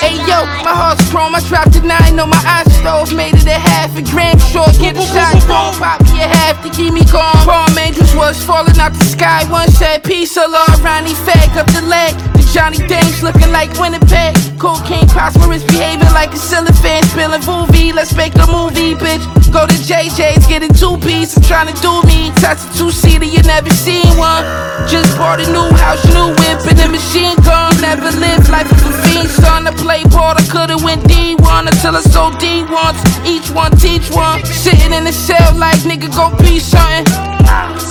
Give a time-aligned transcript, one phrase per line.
[0.00, 3.46] Hey yo, my heart's chrome, I dropped a nine on my eye stove, made it
[3.46, 5.48] a half a gram short, get a shot.
[5.48, 7.32] Wrong, pop me a half to keep me calm.
[7.46, 11.66] Palm angels was falling out the sky, one said peace, a law, Ronnie fag up
[11.72, 12.27] the leg.
[12.52, 14.34] Johnny Dames looking like Winnipeg.
[14.58, 19.22] Cocaine prosperous, behaving like a cellophane, spilling movie, let's make a movie, bitch.
[19.52, 22.32] Go to JJ's, getting two piece, I'm trying to do me.
[22.40, 24.42] Touch a two seater, you never seen one.
[24.88, 27.72] Just bought a new house, new whip, and a machine gun.
[27.80, 29.66] Never lived life of a fiend, son.
[29.66, 32.98] I play ball, I could've went D1 until I sold D once.
[33.24, 34.44] Each one teach one.
[34.44, 37.06] Sitting in the cell like nigga go pee something.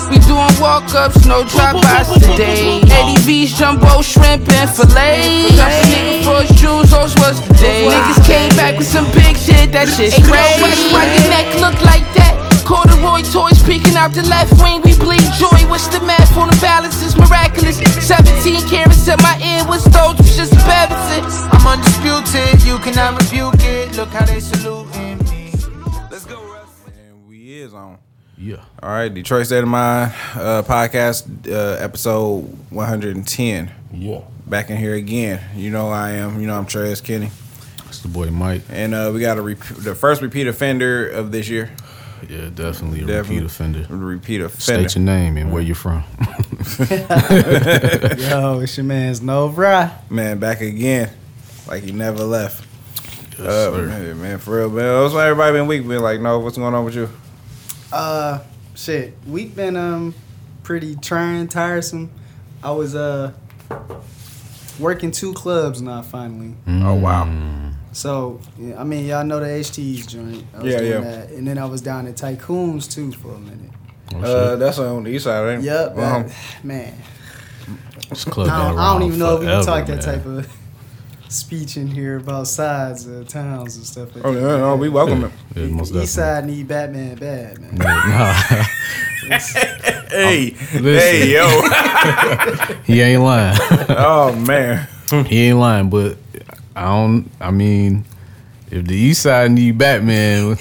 [0.10, 2.82] We doing walk ups, no outs today.
[2.92, 5.52] Eddie V's jumbo shrimp and filet.
[5.56, 6.58] Got some nigga for his
[6.90, 7.92] those was the days.
[7.92, 10.92] Niggas came back with some big shit, that shit's crazy.
[10.94, 12.36] Why your neck look like that?
[12.68, 15.62] Corduroy toys peeking out the left wing, we bleed joy.
[15.72, 17.02] What's the math on the balance?
[17.02, 17.80] Is miraculous.
[18.04, 20.20] 17 carats at my ear, what's those?
[20.20, 21.24] It's just Beverson.
[21.56, 23.96] I'm undisputed, you cannot rebuke it.
[23.96, 25.52] Look how they saluting me.
[26.12, 26.68] Let's go, Russ.
[26.88, 28.00] And we is on.
[28.38, 28.64] Yeah.
[28.84, 33.72] All right, Detroit State of Mind uh, podcast, uh, episode 110.
[33.94, 34.22] Yeah.
[34.48, 35.42] Back in here again.
[35.56, 36.40] You know I am.
[36.40, 37.30] You know I'm Trez Kenny.
[37.88, 38.62] It's the boy Mike.
[38.70, 41.70] And uh, we got a rep- the first repeat offender of this year.
[42.30, 43.36] Yeah, definitely a Definitely.
[43.42, 43.86] repeat offender.
[43.90, 44.90] Repeat offender.
[44.90, 46.04] State your name and where you're from.
[48.18, 50.00] Yo, it's your man's Novra.
[50.10, 51.12] Man, back again.
[51.68, 52.66] Like he never left.
[53.38, 55.02] Yes, Uh, man, man, for real, man.
[55.02, 55.88] What's why everybody been weak?
[55.88, 57.10] Been like, no, what's going on with you?
[57.92, 58.40] Uh,
[58.76, 60.16] shit, we've been um
[60.64, 62.10] pretty trying, tiresome.
[62.64, 63.32] I was uh
[64.80, 66.54] working two clubs now finally.
[66.68, 67.26] Oh wow.
[67.26, 67.74] Mm.
[67.94, 70.44] So yeah, I mean, y'all know the HT's joint.
[70.54, 71.00] I was Yeah, doing yeah.
[71.02, 71.30] That.
[71.32, 73.72] And then I was down at Tycoons too for a minute.
[74.16, 75.66] Oh, Uh, that's on the east side, ain't it?
[75.66, 76.24] Yep, Wow.
[76.24, 76.32] that-
[76.64, 76.94] man.
[78.10, 80.16] This club I don't, I don't even know if we can forever, talk that man.
[80.16, 80.48] type of
[81.28, 84.40] speech in here about sides of towns and stuff like Oh that.
[84.42, 85.32] yeah, no, we welcome it.
[85.56, 86.06] Yeah, most East definitely.
[86.08, 87.76] side need Batman bad, man.
[87.76, 88.44] Nah,
[90.10, 90.84] Hey, listen.
[90.84, 91.48] hey, yo.
[92.86, 93.58] he ain't lying.
[93.90, 94.88] oh man.
[95.26, 96.18] he ain't lying, but
[96.76, 97.30] I don't.
[97.42, 98.06] I mean,
[98.72, 100.56] if the East Side need Batman,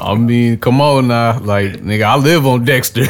[0.00, 3.06] I mean, come on now, like nigga, I live on Dexter.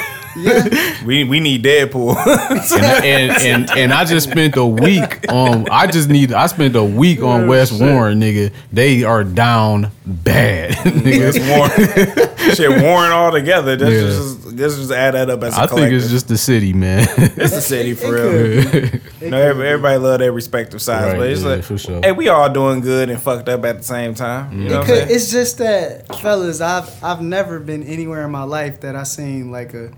[1.05, 2.17] We we need Deadpool.
[2.77, 5.69] and, and and and I just spent a week on.
[5.71, 6.33] I just need.
[6.33, 8.53] I spent a week Oh, on West Warren, nigga.
[8.73, 11.49] They are down bad, It's nigga.
[11.49, 12.55] Warren.
[12.55, 13.77] Shit, Warren all together.
[13.77, 14.01] Let's Yeah.
[14.01, 17.07] just let's just add that up as a I think it's just the city, man.
[17.19, 19.01] it's the city for real.
[19.25, 22.01] No, everybody, everybody love their respective sides, Right, but it's yeah, like, for sure.
[22.03, 24.53] hey, we all doing good and fucked up at the same time.
[24.53, 25.11] You know It what I'm could, saying?
[25.11, 29.51] it's just that, fellas, I've I've never been anywhere in my life that I seen
[29.51, 29.91] like a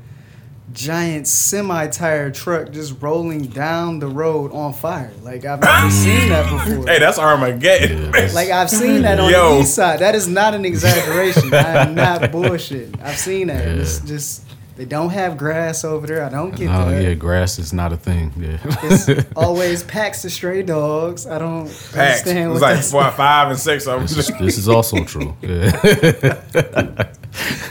[0.72, 5.12] giant semi-tire truck just rolling down the road on fire.
[5.22, 5.88] Like I've never ah!
[5.91, 6.87] seen that before.
[6.87, 8.12] Hey, that's Armageddon.
[8.34, 9.55] Like I've seen that on Yo.
[9.55, 10.00] the east side.
[10.00, 11.53] That is not an exaggeration.
[11.55, 13.00] I am not bullshitting.
[13.03, 13.66] I've seen that.
[13.66, 14.43] It's just
[14.76, 16.22] they don't have grass over there.
[16.25, 17.03] I don't get Oh that.
[17.03, 18.32] yeah, grass is not a thing.
[18.37, 18.59] Yeah.
[18.82, 21.26] It's always packs of stray dogs.
[21.26, 22.26] I don't Packs.
[22.26, 22.91] It was what like that's.
[22.91, 24.37] four, five and six of them.
[24.44, 25.34] this is also true.
[25.41, 27.12] Yeah.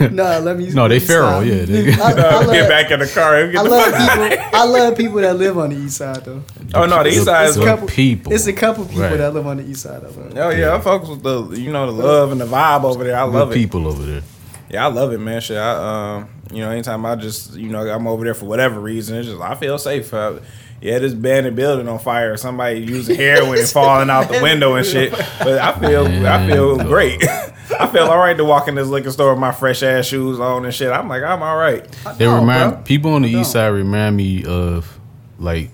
[0.00, 0.70] No, let me.
[0.70, 1.44] No, they me feral, stop.
[1.44, 3.36] yeah, they- I, I love, Get back in the car.
[3.40, 4.46] and Get I the love fuck people.
[4.54, 6.42] I love people that live on the east side though.
[6.74, 7.56] Oh no, the east side is.
[7.56, 8.32] a couple- people.
[8.32, 9.16] It's a couple people Right.
[9.16, 10.02] that live on the east side.
[10.02, 10.32] I love.
[10.36, 13.16] Oh yeah, I focus with the you know the love and the vibe over there.
[13.16, 13.60] I love Good it.
[13.60, 14.22] people over there.
[14.68, 15.40] Yeah, I love it, man.
[15.40, 18.80] Shit, I um, you know, anytime I just you know I'm over there for whatever
[18.80, 20.12] reason, it's just I feel safe.
[20.12, 20.40] Uh,
[20.80, 24.74] yeah, this abandoned building on fire, or somebody using heroin and falling out the window
[24.74, 25.10] and shit.
[25.12, 27.22] But I feel I feel great.
[27.80, 30.38] I feel all right to walk in this liquor store with my fresh ass shoes
[30.38, 30.90] on and shit.
[30.92, 31.84] I'm like I'm all right.
[32.16, 32.82] They No, remind bro.
[32.82, 34.98] people on the east side remind me of
[35.38, 35.70] like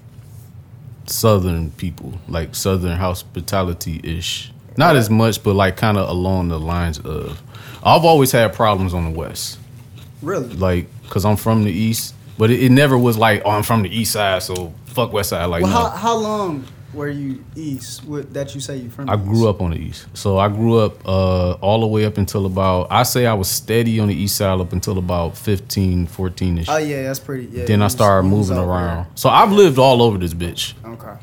[1.06, 4.52] southern people, like southern hospitality ish.
[4.76, 7.42] Not as much, but like kind of along the lines of.
[7.84, 9.58] I've always had problems on the west,
[10.22, 10.48] Really?
[10.54, 13.82] like because I'm from the east, but it, it never was like, oh, I'm from
[13.82, 15.46] the east side, so fuck west side.
[15.46, 15.76] Like, Well, no.
[15.76, 18.04] how how long were you east?
[18.04, 19.08] With, that you say you from?
[19.08, 20.06] I grew up on the east.
[20.14, 23.48] So I grew up uh, all the way up until about, I say I was
[23.48, 26.68] steady on the east side up until about 15, 14 ish.
[26.68, 27.46] Oh yeah, that's pretty.
[27.46, 27.64] Yeah.
[27.64, 29.06] then I started was moving around.
[29.14, 30.74] So I've lived all over this bitch.
[30.84, 31.14] Okay.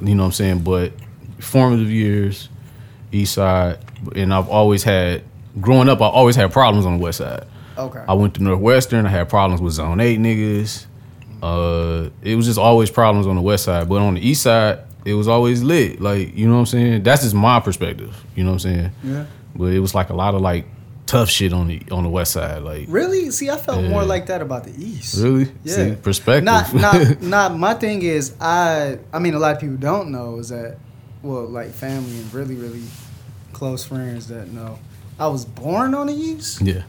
[0.00, 0.58] You know what I'm saying?
[0.60, 0.92] But
[1.40, 2.48] formative years,
[3.12, 3.78] east side,
[4.14, 5.22] and I've always had,
[5.60, 7.46] growing up, I always had problems on the west side.
[7.78, 8.02] Okay.
[8.08, 10.86] I went to Northwestern, I had problems with Zone 8 niggas.
[11.42, 13.88] Uh, it was just always problems on the west side.
[13.88, 16.00] But on the east side, it was always lit.
[16.00, 17.02] Like, you know what I'm saying?
[17.02, 18.16] That's just my perspective.
[18.34, 18.90] You know what I'm saying?
[19.04, 19.26] Yeah.
[19.54, 20.66] But it was like a lot of like
[21.06, 22.62] tough shit on the on the west side.
[22.62, 23.30] Like Really?
[23.30, 23.90] See, I felt Yeah.
[23.90, 25.16] more like that about the East.
[25.22, 25.74] really, Yeah.
[25.74, 26.44] See, perspective.
[26.44, 27.56] Not, not, not.
[27.58, 28.98] My thing is, I.
[29.12, 30.78] I mean, a lot of people don't know is that,
[31.22, 32.82] well, like family and really, really
[33.52, 34.78] close friends that know.
[35.18, 36.82] I was born on the East, yeah,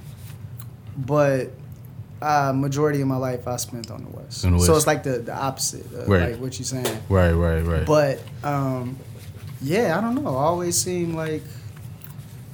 [0.97, 1.51] but
[2.21, 4.41] uh, majority of my life I spent on the West.
[4.41, 4.69] The So West.
[4.69, 6.31] it's like the the opposite, of Right.
[6.31, 6.85] like what you're saying.
[7.09, 7.85] right, right, right.
[7.85, 8.97] But um,
[9.61, 10.29] yeah, I don't know.
[10.29, 11.43] It always seemed like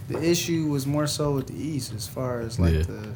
[0.10, 2.82] the issue was more so with the East, as far as like Yeah.
[2.84, 3.08] the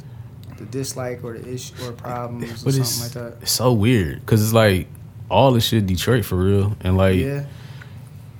[0.57, 3.41] the dislike or the issue or problems or but something like that.
[3.44, 4.88] it's so weird because it's like
[5.29, 7.45] all this shit Detroit for real, and like Yeah.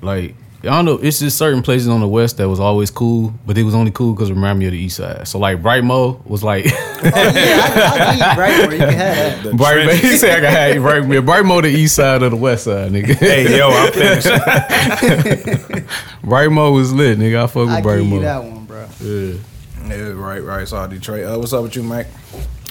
[0.02, 0.96] like I don't know.
[0.96, 3.92] It's just certain places on the west that was always cool, but it was only
[3.92, 5.28] cool because it reminded me of the east side.
[5.28, 9.44] So like Brightmo was like Oh yeah, I, I, I right where you can have
[9.44, 9.56] that.
[9.56, 9.94] Bright.
[10.00, 11.04] He said I can have Bright.
[11.04, 13.14] Brightmo the east side of the west side, nigga.
[13.16, 14.28] Hey, yo, I'm finished.
[16.24, 17.44] Brightmo was lit, nigga.
[17.44, 18.22] I fuck with I with give you Brightmo.
[18.22, 18.88] that one, bro.
[19.00, 19.96] Yeah.
[19.96, 20.68] yeah, right, right.
[20.68, 21.26] Saw Detroit.
[21.26, 22.08] Uh, what's up with you, Mike?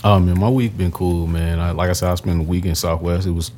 [0.02, 1.60] Oh man, my week been cool, man.
[1.60, 3.26] I, like I said, I spent a week in Southwest.
[3.28, 3.52] It was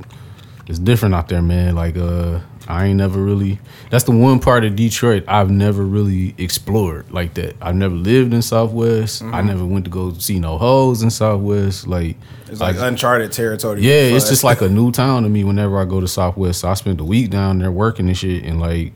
[0.66, 1.75] it's different out there, man.
[1.75, 3.59] Like uh, I ain't never really.
[3.88, 7.56] That's the one part of Detroit I've never really explored like that.
[7.62, 9.23] I've never lived in Southwest.
[9.23, 9.47] I mm-hmm.
[9.47, 11.87] never went to go see no hoes in Southwest.
[11.87, 13.81] Like It's like I- uncharted territory.
[13.81, 14.31] yeah, it's us.
[14.31, 16.61] just like a new town to me whenever I go to Southwest.
[16.61, 18.93] So I spent a week down there working and shit, and like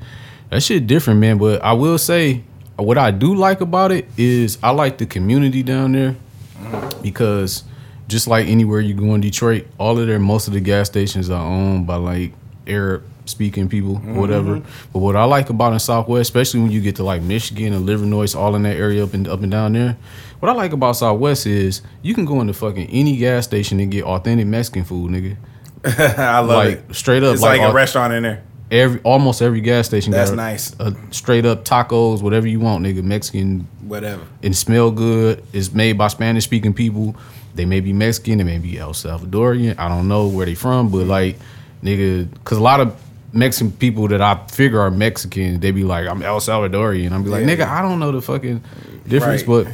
[0.50, 1.38] that shit different, man.
[1.38, 2.44] But I will say,
[2.76, 6.14] what I do like about it is I like the community down there
[6.60, 7.02] mm-hmm.
[7.02, 7.64] because
[8.06, 11.30] just like anywhere you go in Detroit, all of their most of the gas stations
[11.30, 12.34] are owned by like
[12.66, 14.60] Arab speaking people or whatever.
[14.92, 17.86] But what I like about in Southwest, especially when you get to like Michigan and
[17.88, 19.96] Livernois, all in that area up and up and down there.
[20.40, 23.90] What I like about Southwest is you can go into fucking any gas station and
[23.92, 25.36] get authentic Mexican food, nigga.
[26.18, 26.94] I love like it.
[26.94, 28.42] straight up, It's like, like, a au- restaurant in there.
[28.70, 30.10] every almost every gas station.
[30.12, 30.74] That's got a- nice.
[30.80, 33.02] A straight up tacos, whatever you want, nigga.
[33.04, 34.22] Mexican Whatever.
[34.42, 35.42] and smell good.
[35.52, 37.14] It's made by Spanish speaking people.
[37.54, 39.78] They may be Mexican, they may be El Salvadorian.
[39.78, 41.36] I don't know where they from, but like,
[41.84, 42.96] nigga, because a lot of
[43.32, 47.12] Mexican people that I figure are Mexican, they be like, I'm El Salvadorian.
[47.12, 47.56] I'm be like, Yeah.
[47.56, 48.62] nigga, I don't know the fucking
[49.08, 49.66] difference, Right.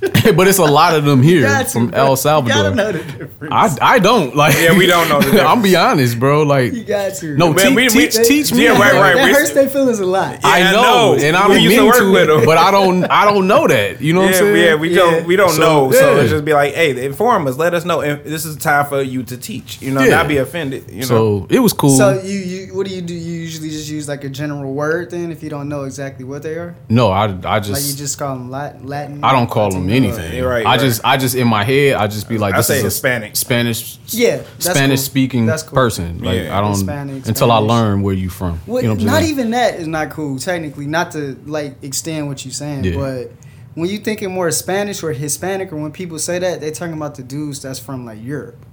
[0.00, 1.98] but but it's a lot of them here Got to, from bro.
[2.00, 2.62] El You Salvador.
[2.62, 3.52] gotta know the difference.
[3.80, 4.56] I, I don't like.
[4.58, 5.62] Yeah, we don't know the I'm difference.
[5.62, 6.42] be honest, bro.
[6.44, 7.36] Like, you got to.
[7.36, 8.64] no, Man, te- we- we- teach, teach me.
[8.64, 9.14] Yeah, right, right.
[9.16, 10.32] That we- hurts their feelings a lot.
[10.34, 11.14] Yeah, I I know, know.
[11.24, 12.44] and I We don't used to mean work to, with 'em.
[12.46, 13.04] but I don't.
[13.04, 14.00] I don't know that.
[14.00, 14.56] You know what I'm saying?
[14.56, 15.92] yeah, we don't we don't So, know.
[15.92, 16.20] So yeah.
[16.22, 18.00] it's just be like, hey, inform us, let us know.
[18.00, 19.80] And this is time for you to teach.
[19.82, 20.10] You know, Yeah.
[20.16, 20.84] not be offended.
[20.90, 21.96] You know, So it was cool.
[21.96, 23.14] So you, you what do you do?
[23.14, 26.42] You usually just use like a general word then if you don't know exactly what
[26.42, 26.74] they are.
[26.88, 28.86] no, I, I Like just, you just call them Latin.
[28.86, 30.36] Latin I don't call them anything.
[30.36, 32.58] You're right, I you're just, I just in my head, I just be like, I
[32.58, 33.36] this say is a Hispanic.
[33.36, 35.04] Spanish, Yeah, that's Spanish cool.
[35.04, 35.74] speaking That's cool.
[35.76, 36.18] person.
[36.20, 36.58] Like Yeah.
[36.58, 38.58] I don't Hispanic, until I learn where you from.
[38.66, 39.30] What, you know what not saying?
[39.30, 40.86] even that is not cool technically.
[40.86, 42.96] Not to like extend what you're saying, Yeah.
[42.96, 43.32] but
[43.74, 47.16] when you thinking more Spanish or Hispanic, or when people say that, they talking about
[47.16, 48.64] the dudes that's from like Europe.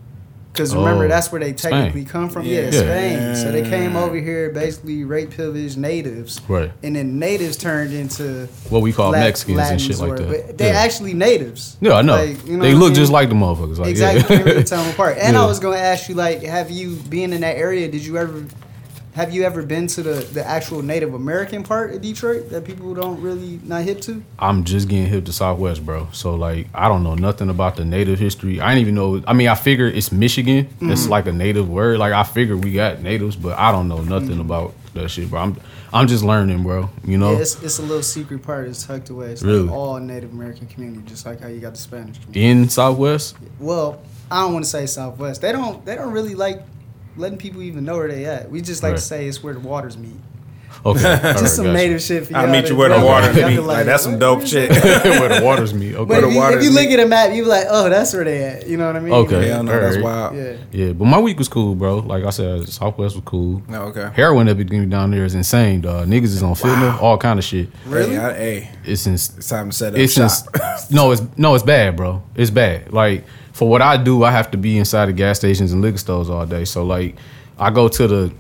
[0.54, 1.72] Because remember, Oh, that's where they Spain.
[1.72, 2.46] technically come from.
[2.46, 2.72] Yeah, Yeah.
[2.72, 3.36] Spain.
[3.38, 6.72] So they came over here, basically rape pillage natives, Right.
[6.84, 10.28] and then natives turned into What we call Lat- Mexicans and shit like that.
[10.28, 10.80] But they yeah.
[10.80, 11.78] actually natives.
[11.80, 12.16] yeah, I know.
[12.18, 12.96] Like, you know they what I look mean?
[12.96, 13.78] just like the motherfuckers.
[13.78, 14.22] Like, exactly.
[14.22, 14.28] Yeah.
[14.44, 15.18] Can't really tell them apart.
[15.22, 17.88] And I was gonna ask you, like, have you been in that area?
[17.88, 18.44] Did you ever?
[19.14, 22.94] Have you ever been to the, the actual Native American part of Detroit that people
[22.94, 24.24] don't really not hip to?
[24.40, 26.08] I'm just getting hip to Southwest, bro.
[26.14, 28.62] So like, I don't know nothing about the native history.
[28.62, 29.22] I didn't even know.
[29.28, 30.70] I mean, I figure it's Michigan.
[30.80, 31.12] It's mm-hmm.
[31.12, 32.00] like a native word.
[32.00, 34.42] Like I figure we got natives, but I don't know nothing mm-hmm.
[34.42, 35.42] about that shit, bro.
[35.42, 35.58] I'm
[35.94, 36.90] I'm just learning, bro.
[37.04, 37.34] You know.
[37.34, 38.70] Yeah, it's, it's a little secret part.
[38.70, 39.32] It's tucked away.
[39.32, 39.64] It's Really?
[39.64, 42.46] like all Native American community, just like how you got the Spanish community.
[42.46, 43.36] in Southwest.
[43.60, 45.42] Well, I don't want to say Southwest.
[45.42, 45.86] They don't.
[45.86, 46.62] They don't really like
[47.18, 48.50] letting people even know where they at.
[48.50, 48.98] We just like Right.
[49.00, 50.16] to say it's where the waters meet.
[50.84, 51.78] Okay, all right, just some gotcha.
[51.78, 52.28] native shit.
[52.28, 53.60] For I'll meet you where the waters y'all meet.
[53.60, 54.70] Like that's some dope shit.
[54.84, 55.94] where the waters meet.
[55.94, 56.04] Okay.
[56.06, 58.14] Where the if, you, if you look at a map, you be like, oh, that's
[58.14, 58.68] where they at.
[58.68, 59.14] You know what I mean?
[59.14, 59.48] Okay.
[59.50, 60.36] Yeah, I know that's wild.
[60.36, 60.58] Yeah.
[60.72, 61.98] Yeah, but my week was cool, bro.
[62.00, 63.62] Like I said, Southwest was cool.
[63.68, 64.10] No, okay.
[64.16, 66.08] Heroin epidemic down there is insane, dog.
[66.08, 67.70] Niggas is on fentanyl, all kind of shit.
[67.86, 68.16] Really?
[68.16, 70.32] Hey, I- hey, It's ins- it's time to set up it's shop.
[70.56, 72.24] ins- no, it's no, it's bad, bro.
[72.36, 72.92] It's bad.
[72.92, 76.00] Like for what I do, I have to be inside of gas stations and liquor
[76.00, 76.66] stores all day.
[76.66, 77.18] So like,
[77.60, 78.34] I go to the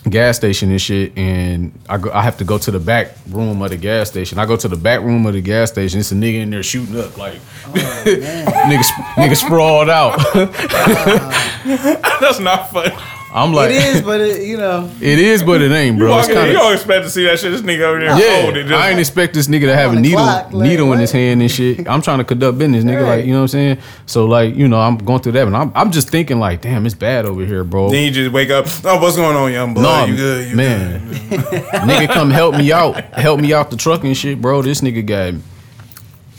[0.00, 3.60] gas station and shit, and I go, I have to go to the back room
[3.62, 4.38] of the gas station.
[4.38, 6.00] I go to the back room of the gas station.
[6.00, 7.72] It's a nigga in there shooting up, like oh,
[8.06, 8.82] nigga,
[9.14, 10.18] nigga sprawled out.
[12.20, 12.94] that's not funny.
[13.32, 16.08] I'm like, It is, but it, you know, it is, but it ain't, bro.
[16.18, 17.52] It's Walking, kind you don't expect to see that shit.
[17.52, 18.66] This nigga over there Yeah, folded.
[18.68, 21.12] Just, I ain't expect this nigga to have a needle clock, like, needle in his
[21.12, 21.86] hand and shit.
[21.86, 23.02] I'm trying to conduct business, nigga.
[23.02, 23.16] Right.
[23.18, 23.78] Like you know what I'm saying.
[24.06, 26.86] So like you know I'm going through that, and I'm I'm just thinking like, damn,
[26.86, 27.90] it's bad over here, bro.
[27.90, 28.66] then you just wake up.
[28.84, 29.82] Oh, what's going on, young boy?
[29.82, 30.48] No, you good?
[30.48, 34.62] You man, nigga, come help me out, help me out the truck and shit, bro.
[34.62, 35.34] This nigga got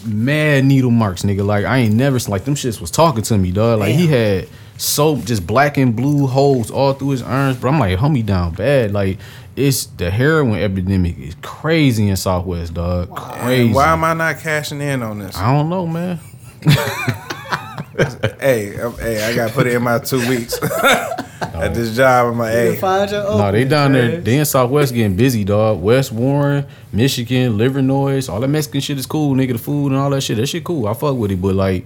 [0.05, 1.46] mad needle marks, nigga.
[1.46, 3.79] Like I ain't never like them shits was talking to me, dog.
[3.79, 4.48] Like he had
[4.79, 7.57] so just black and blue holes all through his arms.
[7.57, 8.93] But I'm like, homie down bad.
[8.93, 9.19] Like
[9.55, 13.13] it's the heroin epidemic is crazy in Southwest, dog.
[13.15, 13.65] Crazy.
[13.67, 15.36] And why am I not cashing in on this?
[15.36, 16.19] I don't know, man.
[18.39, 22.31] hey, I'm- hey, I got to put it in my two weeks at this job.
[22.31, 24.21] I'm like, hey, find your No, they down there.
[24.21, 25.81] They in Southwest getting busy, dog.
[25.81, 29.53] West Warren, Michigan, Livernois, all that Mexican shit is cool, nigga.
[29.53, 30.88] The food and all that shit, that shit cool.
[30.88, 31.86] I fuck with it, but like,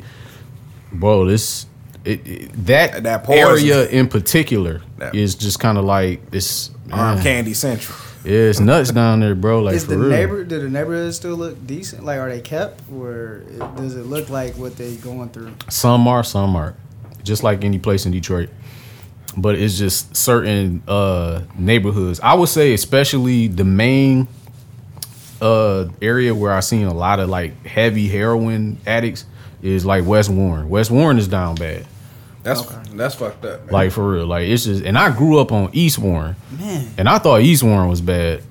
[0.92, 1.66] bro, this
[2.06, 3.48] it, it- that That poison.
[3.70, 7.98] area in particular That- is just kind of like it's arm man, candy central.
[8.26, 9.60] Yeah, it's nuts down there, bro.
[9.62, 10.10] Like Is for the real.
[10.10, 10.44] neighbor?
[10.46, 12.06] Do the neighborhoods still look decent?
[12.06, 13.42] Like, are they kept, or
[13.76, 15.52] does it look like what they going through?
[15.70, 16.78] Some are, some aren't.
[17.24, 18.50] Just like any place in Detroit.
[19.36, 22.20] But it's just certain uh neighborhoods.
[22.22, 24.28] I would say especially the main
[25.42, 29.26] uh area where I seen a lot of like heavy heroin addicts
[29.62, 30.70] is like West Warren.
[30.70, 31.86] West Warren is down bad.
[32.44, 32.62] That's
[32.94, 33.62] that's fucked up.
[33.66, 33.74] Man.
[33.74, 34.26] Like for real.
[34.28, 36.36] Like it's just and I grew up on East Warren.
[36.60, 38.44] Man, And I thought East Warren was bad.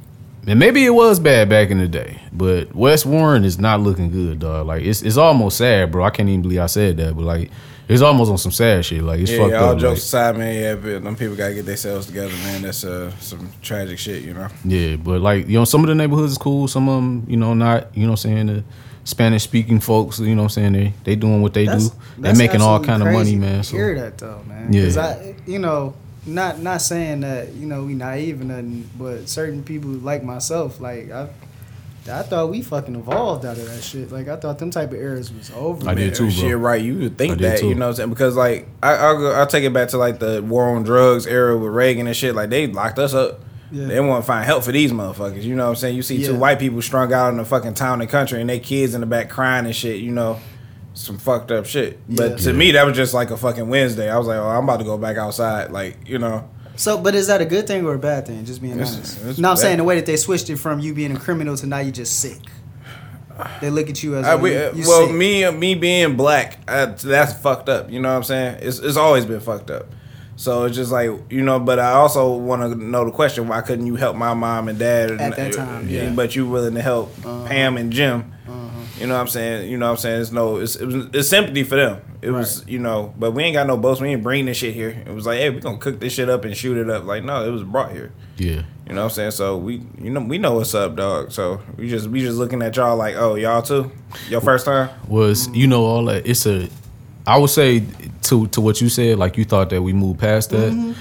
[0.47, 2.21] And maybe it was bad back in the day.
[2.33, 4.67] But West Warren is not looking good, dog.
[4.67, 6.05] Like it's it's almost sad, bro.
[6.05, 7.51] I can't even believe I said that, but like
[7.89, 9.03] it's almost on some sad shit.
[9.03, 9.79] Like it's yeah, fucked all up.
[9.79, 10.55] jokes like- aside, man.
[10.61, 12.63] Yeah, but them people gotta get themselves together, man.
[12.63, 14.49] That's uh some tragic shit, you know.
[14.65, 17.37] yeah, but like, you know, some of the neighborhoods is cool, some of them, you
[17.37, 18.65] know, not, you know what I'm saying, the
[19.05, 21.97] Spanish speaking folks, you know what I'm saying, they they doing what they that's, do.
[22.17, 23.59] They that's making all kind of money, man.
[23.59, 24.73] to So hear that though, man.
[24.73, 24.85] Yeah.
[24.85, 25.95] 'Cause I, you know,
[26.25, 30.81] not not saying that you know we naive or nothing, but certain people like myself,
[30.81, 31.29] like I.
[32.11, 34.11] I thought we fucking evolved out of that shit.
[34.11, 35.89] Like I thought them type of eras was over.
[35.89, 36.31] I did Man, too, bro.
[36.31, 36.83] Shit, right?
[36.83, 37.69] You would think that, too.
[37.69, 38.11] you know what I'm saying?
[38.11, 41.29] Because like I, I'll go, I'll take it back to like the war on drugs
[41.29, 42.35] era with Reagan and shit.
[42.35, 43.39] Like they locked us up.
[43.73, 43.87] Yeah.
[43.87, 45.43] They want to find help for these motherfuckers.
[45.43, 45.97] You know what I'm saying?
[45.97, 48.61] You see two white people strung out in the fucking town and country, and they
[48.61, 50.01] kids in the back crying and shit.
[50.01, 50.39] You know,
[50.95, 51.99] some fucked up shit.
[52.09, 52.37] But Yeah.
[52.37, 54.11] to me, that was just like a fucking Wednesday.
[54.11, 55.71] I was like, oh, I'm about to go back outside.
[55.73, 58.45] Like you know, So, but is that a good thing or a bad thing?
[58.45, 59.25] Just being It's- honest.
[59.25, 59.61] it's no, I'm bad.
[59.63, 61.93] saying the way that they switched it from you being a criminal to now you
[61.93, 62.39] just sick.
[63.63, 65.17] They look at you as I, we, you, uh, you well, sick.
[65.17, 67.91] me me being black, uh, that's fucked up.
[67.91, 68.59] You know what I'm saying?
[68.61, 69.87] It's it's always been fucked up.
[70.43, 73.61] So it's just like you know, but I also want to know the question: Why
[73.61, 76.11] couldn't you help my mom and dad At that time, yeah.
[76.11, 77.47] But you willing to help Uh-huh.
[77.47, 78.33] Pam and Jim?
[78.99, 79.71] You know what I'm saying?
[79.71, 80.21] You know what I'm saying?
[80.21, 82.01] It's no, it's it was, it's sympathy for them.
[82.23, 84.01] It was you know, but we ain't got no boats.
[84.01, 84.91] We ain't bring this shit here.
[84.91, 87.05] It was like, hey, we gonna cook this shit up and shoot it up.
[87.05, 88.13] Like no, it was brought here.
[88.37, 88.63] yeah.
[88.89, 89.31] You know what I'm saying?
[89.31, 91.31] So we, you know, we know what's up, dog.
[91.31, 93.93] So we just we just looking at y'all like, oh, y'all too,
[94.29, 94.91] your first time.
[95.07, 96.69] was you know all that it's a
[97.27, 97.83] i would say
[98.23, 100.93] to to what you said like you thought that we moved past that Mm-hmm.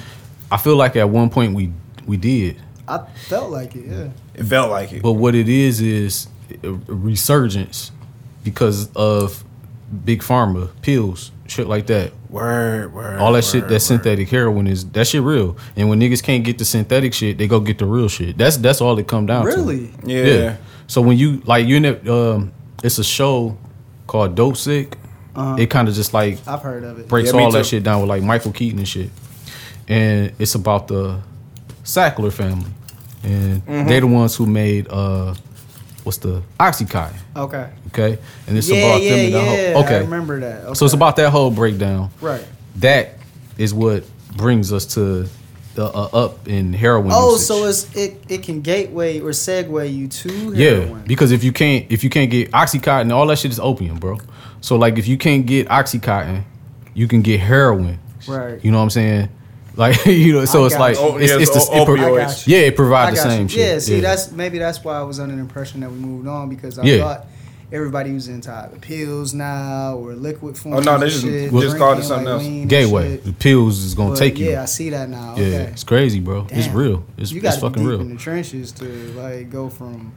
[0.51, 1.71] i feel like at one point we
[2.05, 3.85] we did I felt like it.
[3.85, 4.09] Yeah.
[4.33, 5.01] It felt like it.
[5.01, 6.27] but what it is is
[6.61, 7.91] a resurgence
[8.43, 9.43] because of
[10.05, 13.19] big pharma pills shit like that Word, word.
[13.19, 13.79] all that word, shit that word.
[13.81, 17.47] synthetic heroin is that shit real and when niggas can't get the synthetic shit they
[17.47, 19.91] go get the real shit that's that's all it come down to Really?
[20.05, 20.57] Yeah.
[20.87, 21.99] so when you like you know
[22.33, 22.51] um
[22.83, 23.57] it's a show
[24.07, 24.93] called Dopesick
[25.35, 25.55] Uh-huh.
[25.59, 27.07] it kind of just like I've heard of it.
[27.07, 29.09] breaks Yeah, me all that shit down with like Michael Keaton and shit.
[29.87, 31.19] And it's about the
[31.83, 32.69] Sackler family.
[33.23, 33.87] And Mm-hmm.
[33.87, 35.35] they the ones who made uh
[36.03, 37.69] what's the Oxycontin, Okay.
[37.87, 38.17] okay?
[38.47, 39.73] And it's yeah, about yeah, them and the yeah.
[39.73, 39.95] whole Okay.
[39.97, 40.63] I remember that.
[40.65, 40.73] Okay.
[40.73, 42.09] So it's about that whole breakdown.
[42.21, 42.45] right.
[42.77, 43.15] That
[43.57, 44.03] is what
[44.35, 45.27] brings us to
[45.75, 47.11] the uh, up in heroin.
[47.13, 47.47] Oh, usage.
[47.47, 51.85] so it's it it can gateway or segue you to Yeah, because if you can't
[51.91, 54.17] if you can't get oxycontin, all that shit is opium, bro.
[54.61, 56.43] So like if you can't get oxycontin,
[56.93, 57.99] you can get heroin.
[58.27, 58.63] Right.
[58.63, 59.29] You know what I'm saying?
[59.77, 61.01] Like you know, so I it's like you.
[61.01, 62.19] Oh, it's, yeah, it's it's the it pro- opioids.
[62.19, 62.55] I got you.
[62.57, 63.47] yeah, it provides the same you.
[63.47, 63.59] shit.
[63.59, 66.49] Yeah, see, that's maybe that's why I was under the impression that we moved on
[66.49, 66.97] because I Yeah.
[66.97, 67.25] thought
[67.71, 70.85] everybody was into either pills now or liquid forms.
[70.85, 72.27] Oh, no, they just- shit, just called it drinking, something
[72.63, 72.69] else.
[72.69, 73.15] gateway.
[73.15, 74.49] The pills is gonna But, take you.
[74.51, 75.35] Yeah, I see that now.
[75.37, 75.55] Yeah, okay.
[75.71, 76.47] it's crazy, bro.
[76.49, 77.05] It's real.
[77.17, 78.01] It's, you it's got fucking deep real.
[78.01, 78.83] in the trenches to
[79.15, 80.11] like go from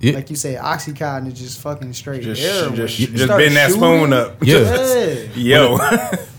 [0.00, 0.12] Yeah.
[0.14, 2.76] like you say oxycontin is just fucking straight Just, heroin.
[2.76, 3.80] just, You just start bend that shooting.
[3.82, 4.36] spoon up.
[4.42, 4.58] Yeah.
[5.34, 5.34] Yeah.
[5.34, 5.78] Yo.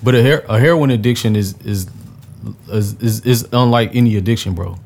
[0.04, 1.88] But a, her- a heroin addiction is is,
[2.70, 4.78] is is is unlike any addiction, bro.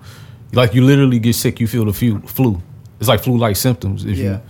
[0.53, 2.19] Like you literally get sick, you feel the flu.
[2.21, 2.61] flu.
[2.99, 4.05] It's like flu-like symptoms.
[4.05, 4.29] If Yeah.
[4.29, 4.41] you,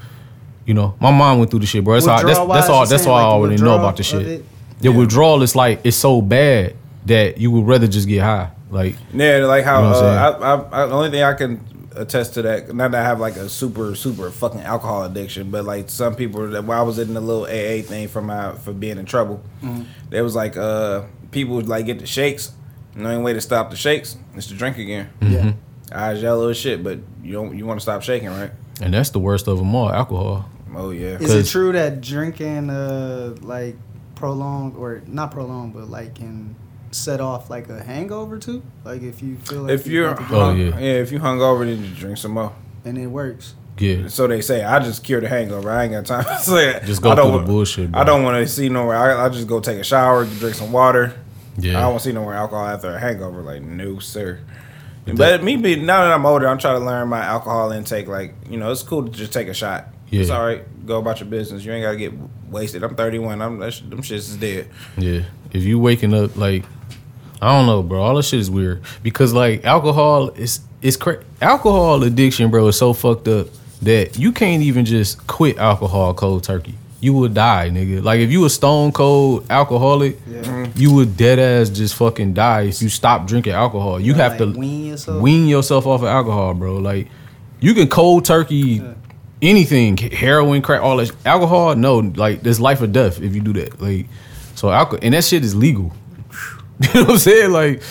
[0.68, 1.96] you know, my mom went through the shit, bro.
[1.96, 2.86] That's, how, that's, that's all.
[2.86, 4.22] That's all I like, the already know about the shit.
[4.28, 4.46] it?
[4.82, 6.76] The withdrawal is like it's so bad
[7.06, 8.52] that you would rather just get high.
[8.70, 11.60] Like Yeah, like how You know uh, I, I, I, the only thing I can
[11.96, 15.66] attest to that, not that I have like a super super fucking alcohol addiction, but
[15.66, 18.74] like some people that when I was in the little AA thing for my for
[18.74, 19.84] being in trouble, Mm-hmm.
[20.10, 22.52] there was like uh people would like get the shakes.
[22.96, 25.10] And the only way to stop the shakes is to drink again.
[25.22, 25.34] Mm-hmm.
[25.34, 25.54] Yeah.
[25.94, 28.52] Eyes yellow as shit, but you don't you want to stop shaking, right?
[28.82, 30.50] And that's the worst of them all, alcohol.
[30.76, 31.18] Oh yeah.
[31.20, 33.76] Is it true that drinking uh like
[34.16, 36.56] prolonged or not prolonged but like can
[36.92, 38.62] set off like a hangover too?
[38.84, 40.80] Like if you feel like If you're, about to Oh, yeah.
[40.80, 42.54] yeah, if you hung over, then you drink some more.
[42.86, 43.56] and it works.
[43.78, 44.10] Yeah.
[44.10, 44.64] So they say.
[44.64, 45.72] I just cure the hangover.
[45.72, 46.84] I ain't got time to say it.
[46.84, 48.02] Just go I don't through the bullshit, bro.
[48.02, 48.96] I don't want to see nowhere.
[48.98, 51.14] I, I just go take a shower, drink some water.
[51.58, 51.78] Yeah.
[51.78, 53.42] I don't want to see nowhere alcohol after a hangover.
[53.42, 54.40] Like no, sir.
[55.16, 58.08] But me being now that I'm older, I'm trying to learn my alcohol intake.
[58.08, 59.88] Like you know, it's cool to just take a shot.
[60.10, 60.22] Yeah.
[60.22, 60.64] It's all right.
[60.86, 61.64] Go about your business.
[61.66, 62.14] You ain't gotta get
[62.50, 62.84] wasted.
[62.84, 63.42] I'm 31.
[63.42, 64.70] I'm that sh- them shits is dead.
[64.98, 65.22] Yeah.
[65.52, 66.66] If you waking up like
[67.42, 68.02] I don't know, bro.
[68.02, 72.68] All this shit is weird because like alcohol is it's cra- alcohol addiction, bro.
[72.68, 73.48] Is so fucked up
[73.82, 76.76] that you can't even just quit alcohol cold turkey.
[77.00, 78.04] You would die, nigga.
[78.04, 80.80] Like if you a stone cold alcoholic, mm-hmm.
[80.80, 84.00] you would dead ass just fucking die if you stop drinking alcohol.
[84.00, 85.22] You have like to wean yourself.
[85.22, 86.76] wean yourself off of alcohol, bro.
[86.76, 87.08] Like
[87.60, 88.84] you can cold turkey
[89.42, 91.12] anything, heroin, crack, all that.
[91.26, 93.82] Alcohol, no, like there's life or death if you do that.
[93.82, 94.06] Like
[94.54, 95.92] so, alcohol and that shit is legal.
[96.94, 97.52] you know what I'm saying?
[97.52, 97.82] Like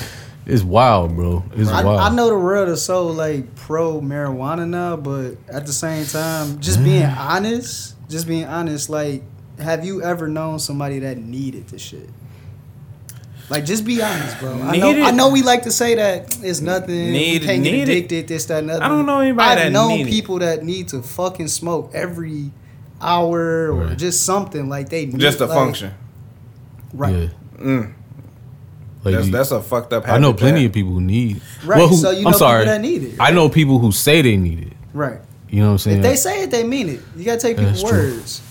[0.47, 1.44] it's wild, bro.
[1.54, 2.00] It's I, wild.
[2.00, 6.61] I know the world is so like pro marijuana now, but at the same time,
[6.61, 9.23] just being honest, just being honest, like,
[9.59, 12.09] have you ever known somebody that needed the shit?
[13.49, 14.52] Like, just be honest, bro.
[14.62, 15.04] I know, Needed?
[15.04, 17.11] I know we like to say that it's nothing.
[17.11, 17.88] Need- you can't get needed?
[17.88, 18.85] addicted, this, that, and other.
[18.85, 20.11] I don't know anybody I've that known need it.
[20.11, 22.52] people that need to fucking smoke every
[23.00, 23.99] hour or Right.
[23.99, 25.92] just something like they need, Just a like- function.
[26.92, 27.12] right?
[27.14, 27.28] Yeah.
[27.59, 27.92] Mm.
[29.02, 30.07] Like, That's you- that's a fucked up.
[30.09, 31.40] I know plenty of people who need.
[31.64, 32.64] Right, who- so you know I'm people sorry.
[32.66, 34.73] that need it, I know people who say they need it.
[34.92, 35.19] Right.
[35.49, 35.97] You know what I'm saying?
[35.99, 37.00] If they say it, they mean it.
[37.16, 38.11] You gotta take That's people's true.
[38.12, 38.42] words.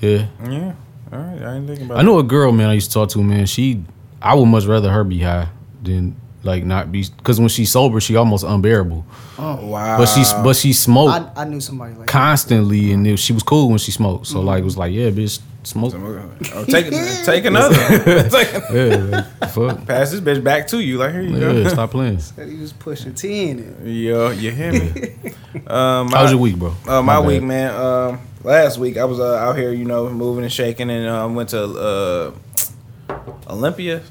[0.00, 0.26] yeah.
[0.48, 0.72] Yeah.
[1.12, 1.42] All right.
[1.42, 1.98] I ain't thinking about.
[1.98, 2.70] I know a girl, man.
[2.70, 3.46] I used to talk to, man.
[3.46, 3.82] She,
[4.22, 5.48] I would much rather her be high
[5.82, 9.04] than like not be, because when she's sober, she almost unbearable.
[9.36, 9.62] That.
[9.62, 9.98] Wow.
[9.98, 12.08] But she's, but she smoked I, I knew somebody like that.
[12.12, 14.26] constantly, and it, she was cool when she smoked.
[14.26, 15.94] So like, it was like, yeah, bitch, smoke.
[15.94, 16.90] Oh, take
[17.24, 17.74] take another.
[18.28, 19.86] Take- Yeah, like, fuck.
[19.86, 20.98] Pass this bitch back to you.
[20.98, 21.68] Like here you Yeah, go.
[21.68, 22.18] stop playing.
[22.36, 23.86] That he was pushing T in it.
[23.88, 25.12] Yo, you hear me?
[25.66, 26.74] um, How was your week, bro?
[26.86, 27.26] Uh, my bad.
[27.26, 27.74] week, man.
[27.74, 31.34] Um, last week I was uh, out here, you know, moving and shaking, and um,
[31.34, 32.32] went to uh,
[33.48, 34.02] Olympia.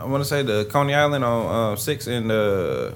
[0.00, 2.92] I want to say the Coney Island on uh, six and uh,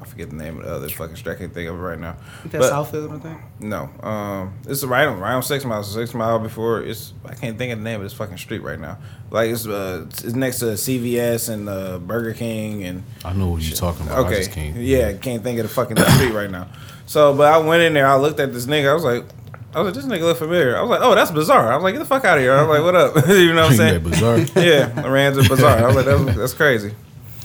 [0.00, 1.32] I forget the name of the other fucking street.
[1.34, 2.16] I can't think of it right now.
[2.46, 3.40] That's But- Southfield, I think.
[3.60, 5.92] No, um, it's right on right on six miles.
[5.92, 7.12] Six mile before it's.
[7.24, 8.98] I can't think of the name of this fucking street right now.
[9.30, 13.62] Like it's uh, it's next to CVS and uh, Burger King and I know what
[13.62, 14.18] you're talking about.
[14.18, 14.36] I Okay.
[14.38, 14.76] just can't.
[14.76, 16.68] Yeah, can't think of the fucking street right now.
[17.06, 18.06] So, but I went in there.
[18.06, 18.90] I looked at this nigga.
[18.90, 19.24] I was like,
[19.78, 20.76] I was like, this nigga look familiar.
[20.76, 21.72] I was like, oh, that's Bizarre.
[21.72, 22.54] I was like, get the fuck out of here.
[22.54, 23.28] I was like, what up?
[23.28, 23.94] you know what I'm saying?
[24.02, 24.38] that Bizarre.
[24.64, 25.78] yeah, I ran to Bizarre.
[25.78, 26.94] I was like, that's, that's crazy.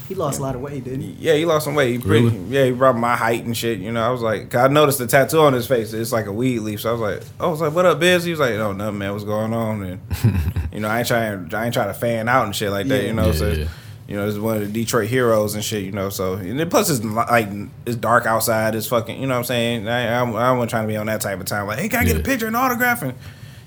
[0.08, 1.12] He lost a lot of weight, didn't he?
[1.18, 1.92] Yeah, he lost some weight.
[1.92, 2.38] He pretty, Really?
[2.48, 3.78] Yeah, he brought my height and shit.
[3.78, 5.94] You know, I was like, 'cause I noticed the tattoo on his face.
[5.94, 6.82] It's like a weed leaf.
[6.82, 8.24] So I was like, oh, I was like, what up, Biz?
[8.24, 9.12] He was like, no, nothing, man.
[9.12, 9.82] What's going on?
[9.82, 10.00] And
[10.74, 13.00] you know, I ain't trying, I ain't trying to fan out and shit like that.
[13.00, 13.06] Yeah.
[13.08, 13.48] You know, Yeah, so.
[13.52, 13.68] yeah.
[14.06, 15.82] You know, this is one of the Detroit heroes and shit.
[15.82, 17.48] You know, so and then plus it's like
[17.86, 18.74] it's dark outside.
[18.74, 19.18] It's fucking.
[19.18, 19.88] You know what I'm saying?
[19.88, 21.66] I I'm, I wasn't trying to be on that type of time.
[21.66, 23.02] Like, hey, can I get a picture and autograph?
[23.02, 23.14] And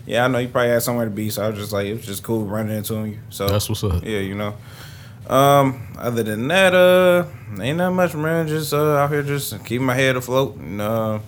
[0.05, 1.29] yeah, I know you probably had somewhere to be.
[1.31, 3.19] So I was just like, it was just cool running into him.
[3.29, 4.03] So That's what's up.
[4.03, 4.55] yeah, you know.
[5.27, 7.25] Um, other than that, uh,
[7.61, 8.47] ain't that much, man.
[8.47, 10.55] Just uh, out here, just keeping my head afloat.
[10.55, 11.19] And uh,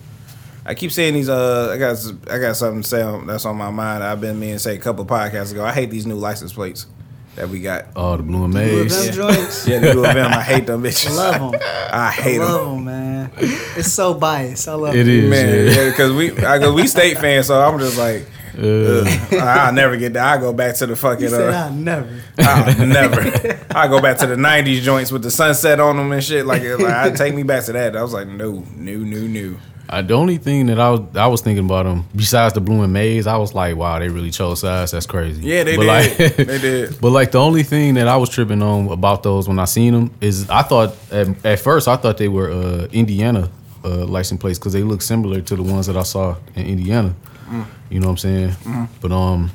[0.64, 1.28] I keep saying these.
[1.28, 1.98] Uh, I got
[2.30, 4.04] I got something to say on, that's on my mind.
[4.04, 5.64] I've been meaning to say a couple podcasts ago.
[5.64, 6.86] I hate these new license plates
[7.36, 7.86] that we got.
[7.96, 9.06] Oh, the blue and Blue maize.
[9.06, 9.66] Them joints.
[9.66, 10.18] Yeah, the new event.
[10.34, 11.10] I hate them bitches.
[11.10, 11.60] I love them.
[11.92, 12.46] I hate them.
[12.48, 13.30] Love them, man.
[13.36, 14.68] It's so biased.
[14.68, 15.08] I love It it.
[15.08, 15.30] is.
[15.30, 15.72] Man, yeah.
[15.84, 18.26] yeah, because we, I go, we state fans, so I'm just like,
[18.58, 18.62] Uh,
[19.06, 20.24] ugh, I'll never get that.
[20.38, 21.22] I go back to the fucking.
[21.24, 22.20] He said, Uh, I never.
[22.40, 23.58] I'll never.
[23.70, 26.44] I go back to the '90s joints with the sunset on them and shit.
[26.44, 27.96] Like, like I take me back to that.
[27.96, 29.56] I was like, no, no, no, no.
[29.92, 32.82] I, the only thing that I was I was thinking about them besides the blue
[32.82, 34.92] and maize, I was like, wow, they really chose size.
[34.92, 35.42] That's crazy.
[35.42, 36.20] Yeah, they but did.
[36.20, 37.00] Like, They did.
[37.00, 39.92] But like the only thing that I was tripping on about those when I seen
[39.92, 43.50] them is I thought at, at first I thought they were uh, Indiana
[43.84, 47.14] uh, license plates because they look similar to the ones that I saw in Indiana.
[47.48, 47.66] Mm.
[47.90, 48.50] You know what I'm saying?
[48.50, 48.84] Mm-hmm.
[49.00, 49.50] But um,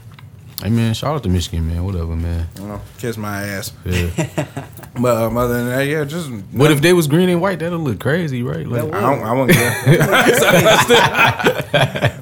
[0.66, 1.84] hey man, shout out to Michigan, man.
[1.86, 2.48] Whatever, man.
[2.58, 3.72] You know, kiss my ass.
[3.86, 4.48] Yeah.
[4.98, 6.32] But um, other than that, yeah, just.
[6.58, 8.66] but if they was green and white, that'll look crazy, right?
[8.66, 9.72] Like, I don't, I wouldn't care.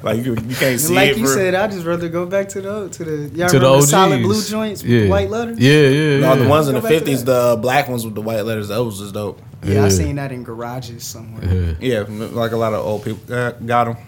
[0.02, 1.18] like you, you can't see like it.
[1.18, 3.64] you for, said, I'd just rather go back to the to the y'all to the
[3.64, 3.90] remember OGs.
[3.90, 5.08] solid blue joints with yeah.
[5.08, 5.56] white letters.
[5.56, 6.42] Yeah, yeah, no, yeah.
[6.42, 9.12] the ones in Go the fifties, the black ones with the white letters, those is
[9.12, 9.40] dope.
[9.62, 9.84] Yeah, Yeah.
[9.84, 11.76] I seen that in garages somewhere.
[11.80, 12.06] Yeah.
[12.06, 13.98] Yeah, like a lot of old people uh, got them.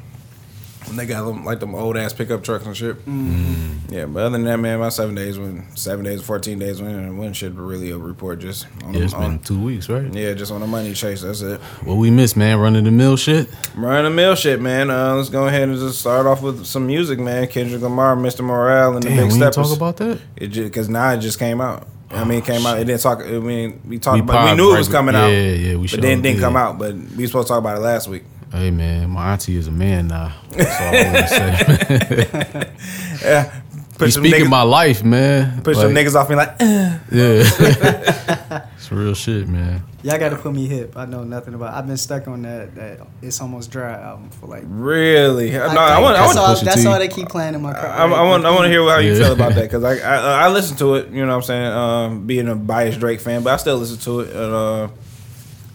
[0.88, 2.96] And they got them like them old ass pickup trucks and shit.
[3.06, 3.92] Mm-hmm.
[3.92, 7.16] Yeah, but other than that, man, my seven days went seven days, fourteen days went
[7.16, 10.12] when shit really a report just on, Yeah, it's on- been two weeks, right?
[10.14, 11.22] yeah, just on the money chase.
[11.22, 11.60] That's it.
[11.84, 12.58] What we missed, man?
[12.58, 13.48] Running the mill shit.
[13.74, 14.90] Running the mill shit, man.
[14.90, 17.46] Uh, let's go ahead and just start off with some music, man.
[17.48, 18.42] Kendrick Lamar, Mr.
[18.44, 19.68] Morale, and the Damn, Big we Steppers.
[19.68, 20.20] talk about that.
[20.36, 21.86] It just because now it just came out.
[22.10, 22.78] I mean, it came out.
[22.78, 23.18] It didn't talk.
[23.20, 24.50] I mean, we talked We about.
[24.50, 25.28] We knew it was coming yeah, out.
[25.28, 25.76] yeah, yeah.
[25.76, 26.00] we should.
[26.00, 26.42] but then it didn't did.
[26.42, 26.78] come out.
[26.78, 28.22] But we were supposed to talk about it last week.
[28.56, 30.32] Hey man, my auntie is a man now.
[30.50, 32.72] That's all I want to say.
[33.22, 33.60] Yeah,
[33.98, 35.62] put He's speaking niggas, my life, man.
[35.62, 36.54] put some Like, niggas off me like.
[36.60, 39.82] "Eh." Yeah, it's real shit, man.
[40.02, 40.96] Y'all got to put me hip.
[40.96, 41.74] I know nothing about.
[41.74, 42.74] I've been stuck on that.
[42.76, 44.62] That it's almost dry album for like.
[44.66, 45.50] Really?
[45.50, 46.16] No, I, think want.
[46.16, 46.38] I That's want.
[46.38, 46.54] all.
[46.56, 46.86] Pusha That's T.
[46.86, 47.86] all they keep playing in my car.
[47.86, 48.44] I, I want.
[48.46, 49.18] I want to hear how you Yeah.
[49.18, 51.08] feel about that because I, I I listened to it.
[51.10, 51.72] You know what I'm saying?
[51.72, 54.28] Um, being a biased Drake fan, but I still listen to it.
[54.36, 54.88] And, uh,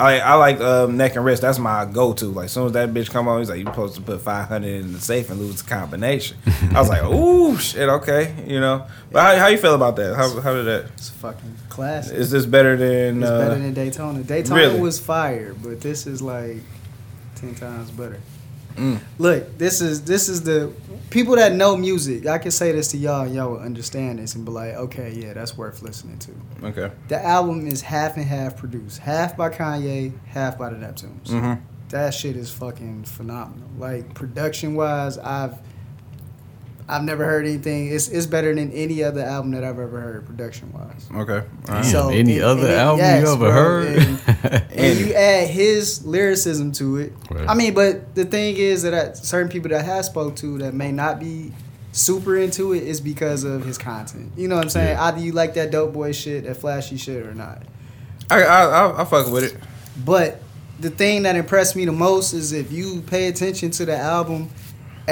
[0.02, 1.42] I I like um, neck and wrist.
[1.42, 2.26] That's my go to.
[2.26, 4.68] Like as soon as that bitch come on, he's like, "You supposed to put 500
[4.68, 6.38] in the safe and lose the combination."
[6.74, 8.86] I was like, "Ooh, shit, okay." You know.
[9.12, 10.16] But how, how you feel about that?
[10.16, 10.86] How how did that?
[10.94, 12.18] It's fucking classic.
[12.18, 13.22] Is this better than?
[13.22, 14.24] It's Uh, better than Daytona.
[14.24, 14.80] Daytona really?
[14.80, 16.58] was fire, but this is like
[17.36, 18.20] ten times better.
[18.76, 19.00] Mm.
[19.20, 20.72] Look, this is this is the
[21.12, 22.26] people that know music.
[22.26, 25.12] I can say this to y'all, and y'all will understand this and be like, okay,
[25.16, 26.32] yeah, that's worth listening to.
[26.68, 26.92] okay.
[27.10, 31.30] The album is half and half produced, half by Kanye, half by the Neptunes.
[31.30, 31.54] hmm
[31.90, 33.70] That shit is fucking phenomenal.
[33.78, 35.58] Like production wise, I've
[36.92, 37.88] I've never heard anything.
[37.88, 41.08] It's it's better than any other album that I've ever heard production wise.
[41.10, 41.48] Okay.
[41.70, 41.90] All right.
[41.90, 43.98] Damn, any other album you ever heard?
[43.98, 44.20] And,
[44.74, 47.14] and you add his lyricism to it.
[47.30, 47.48] Right.
[47.48, 50.58] I mean, but the thing is that I, certain people that I have spoke to
[50.58, 51.54] that may not be
[51.94, 54.34] super into it is because of his content.
[54.36, 54.98] You know what I'm saying?
[54.98, 55.04] Yeah.
[55.04, 57.64] Either you like that dope boy shit, that flashy shit, or not.
[58.30, 59.58] I I I, I fuck with it.
[60.04, 60.42] But
[60.78, 64.50] the thing that impressed me the most is if you pay attention to the album,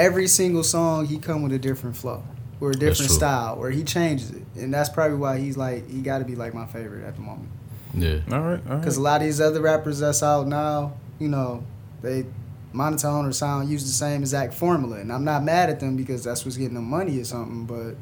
[0.00, 2.22] every single song he come with a different flow
[2.60, 6.00] or a different style, or he changes it, and that's probably why he's like he
[6.00, 7.48] got to be like my favorite at the moment.
[7.94, 8.20] yeah.
[8.30, 8.60] All right.
[8.66, 8.80] All right.
[8.80, 11.64] Because a lot of these other rappers that's out now, you know,
[12.02, 12.26] they
[12.72, 16.24] monotone or sound use the same exact formula, and I'm not mad at them because
[16.24, 17.64] that's what's getting them money or something.
[17.64, 17.96] But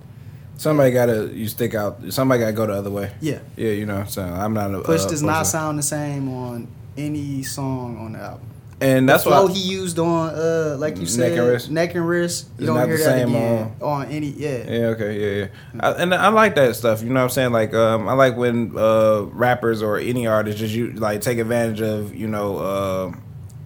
[0.56, 2.00] Somebody gotta you stick out.
[2.10, 3.12] Somebody gotta go the other way.
[3.20, 4.04] yeah, Yeah, you know.
[4.08, 4.74] So I'm not.
[4.74, 8.48] A, Push uh, does not sound the same on any song on the album.
[8.80, 9.52] And that's the flow why.
[9.54, 11.70] he used on, uh, like you Neck said, and Wrist.
[11.70, 12.46] neck and wrist.
[12.46, 14.28] You It's don't not hear the that same again on, any.
[14.28, 14.86] Yeah, Yeah.
[14.90, 15.40] Okay.
[15.40, 15.46] Yeah.
[15.74, 15.80] Yeah.
[15.80, 17.02] I, and I like that stuff.
[17.02, 17.50] You know what I'm saying?
[17.52, 21.80] Like, um, I like when uh, rappers or any artist just you like take advantage
[21.80, 23.12] of you know, uh,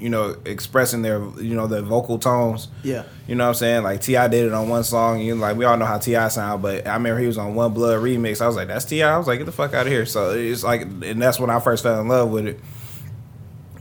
[0.01, 2.69] you know, expressing their you know their vocal tones.
[2.83, 3.05] yeah.
[3.29, 3.83] You know what I'm saying?
[3.85, 4.29] Like T.I.
[4.29, 5.21] did it on one song.
[5.21, 6.29] You know, like we all know how T.I.
[6.29, 8.41] sound, but I remember he was on One Blood remix.
[8.41, 9.03] I was like, that's Ti.
[9.03, 10.07] I was like, get the fuck out of here.
[10.07, 12.61] So it's like, and that's when I first fell in love with it.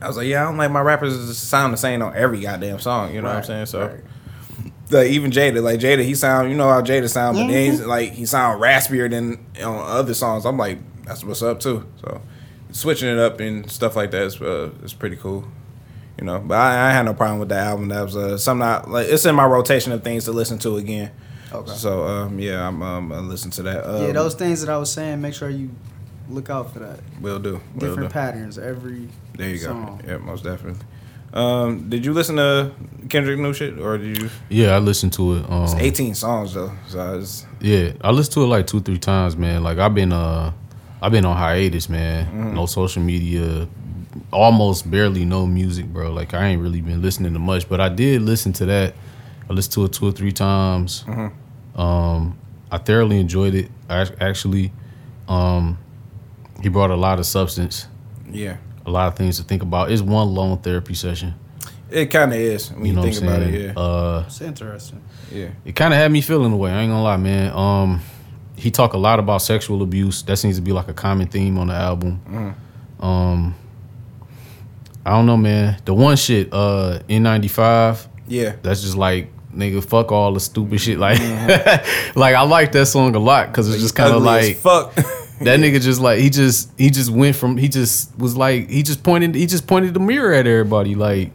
[0.01, 2.79] I was like, yeah, I don't like my rappers sound the same on every goddamn
[2.79, 3.13] song.
[3.13, 3.65] You know what I'm saying?
[3.67, 3.87] So.
[3.87, 3.99] right.
[4.89, 7.71] Like even Jada, like Jada, he sound, you know how Jada sound, but then Mm-hmm.
[7.71, 10.45] he's like he sound raspier than on other songs.
[10.45, 11.85] I'm like, that's what's up too.
[12.01, 12.21] So
[12.71, 15.45] switching it up and stuff like that is uh, is pretty cool,
[16.19, 16.39] you know.
[16.39, 17.87] But I, I had no problem with that album.
[17.87, 20.75] That was uh, something I, like it's in my rotation of things to listen to
[20.75, 21.11] again.
[21.53, 21.71] Okay.
[21.71, 23.89] So um, yeah, I'm um, I listen to that.
[23.89, 25.69] Um, yeah, those things that I was saying, make sure you
[26.31, 26.99] look out for that.
[27.21, 27.53] will do.
[27.75, 28.13] Will Different do.
[28.13, 29.07] patterns every.
[29.37, 30.01] There you song.
[30.05, 30.11] go.
[30.11, 30.79] Yeah, most definitely.
[31.33, 32.71] Um, did you listen to
[33.09, 34.29] Kendrick new shit or did you?
[34.49, 35.49] Yeah, I listened to it.
[35.49, 38.97] Um, It's 18 songs though, so it's Yeah, I listened to it like two, three
[38.99, 39.63] times, man.
[39.63, 40.51] Like I've been uh
[41.01, 42.25] I've been on hiatus, man.
[42.25, 42.55] Mm-hmm.
[42.55, 43.67] No social media,
[44.33, 46.11] almost barely no music, bro.
[46.11, 48.93] Like I ain't really been listening to much, but I did listen to that.
[49.49, 51.03] I listened to it two or three times.
[51.07, 51.79] Mm-hmm.
[51.79, 52.37] Um,
[52.71, 53.69] I thoroughly enjoyed it.
[53.89, 54.71] I actually,
[55.29, 55.77] um,
[56.61, 57.87] he brought a lot of substance,
[58.29, 58.57] yeah.
[58.85, 59.91] a lot of things to think about.
[59.91, 61.33] It's one long therapy session.
[61.89, 63.53] It kind of is when you, You know think about it.
[63.53, 65.01] Yeah, Uh, It's interesting.
[65.31, 65.49] yeah.
[65.65, 66.71] it kind of had me feeling the way.
[66.71, 67.51] I ain't gonna lie, man.
[67.55, 68.01] Um,
[68.55, 70.21] he talk a lot about sexual abuse.
[70.23, 72.55] That seems to be like a common theme on the album.
[72.99, 73.55] Um,
[75.05, 75.81] I don't know, man.
[75.85, 78.53] The one shit, uh, N95, Yeah.
[78.61, 80.97] that's just like nigga, fuck all the stupid shit.
[80.97, 81.19] Like,
[82.15, 84.93] like I like that song a lot because it's just kind of like fuck.
[85.43, 88.83] that nigga just like he just he just went from he just was like he
[88.83, 91.31] just pointed he just pointed the mirror at everybody like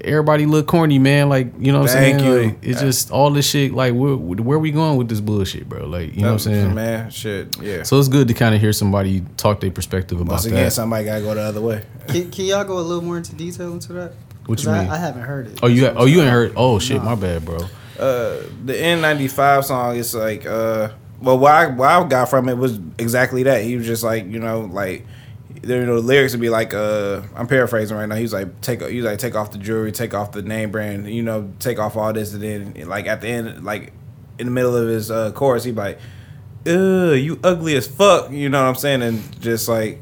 [0.00, 2.42] everybody look corny man like you know what I'm Thank saying you.
[2.48, 5.86] like, it's just all this shit like where where we going with this bullshit bro
[5.86, 7.10] like you know what I'm saying man?
[7.10, 7.60] Shit.
[7.60, 7.82] Yeah.
[7.84, 10.72] so it's good to kind of hear somebody talk their perspective about Once again, that
[10.72, 11.84] somebody gotta go the other way.
[12.08, 14.12] Can, can y'all go a little more into detail into that?
[14.46, 14.90] What 'Cause you I, mean?
[14.90, 15.58] I haven't heard it.
[15.62, 17.10] oh you That's what oh you ain't heard oh shit Nah.
[17.10, 17.58] my bad bro
[17.98, 20.88] Uh, the N95 song is like, uh,
[21.20, 23.62] well, what I, what I got from it was exactly that.
[23.62, 25.06] He was just like, you know, like
[25.62, 28.16] there, you know, the lyrics would be like, uh, I'm paraphrasing right now.
[28.16, 31.22] He's like, take, he's like, take off the jewelry, take off the name brand, you
[31.22, 33.92] know, take off all this, and then like at the end, like
[34.38, 35.98] in the middle of his uh, chorus, he'd be like,
[36.66, 40.00] Ugh, you ugly as fuck, you know what I'm saying, and just like.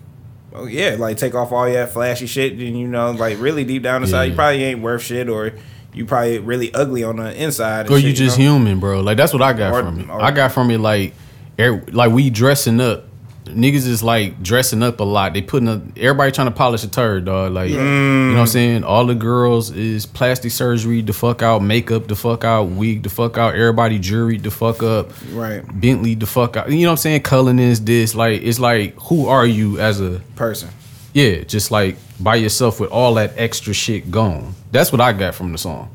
[0.54, 3.82] Oh yeah, like take off all that flashy shit, and you know, like really deep
[3.82, 4.28] down inside, Yeah.
[4.28, 5.54] you probably ain't worth shit, or
[5.92, 7.90] you probably really ugly on the inside.
[7.90, 8.44] Or you shit, just know?
[8.56, 9.00] human, bro.
[9.00, 10.08] Like that's what I got Or- from it.
[10.08, 11.14] or- I got from it like,
[11.60, 13.04] er, like we dressing up.
[13.44, 15.34] Niggas is like dressing up a lot.
[15.34, 17.52] They putting a, everybody trying to polish a turd, dog.
[17.52, 18.84] Like you know what I'm saying.
[18.84, 23.10] All the girls is plastic surgery the fuck out, makeup the fuck out, wig the
[23.10, 25.62] fuck out, everybody jewelry the fuck up, Right.
[25.78, 26.70] Bentley the fuck out.
[26.70, 27.22] You know what I'm saying?
[27.22, 30.68] Cullen is this like it's like who are you as a person.
[31.12, 34.54] Yeah, just like by yourself with all that extra shit gone.
[34.70, 35.94] That's what I got from the song.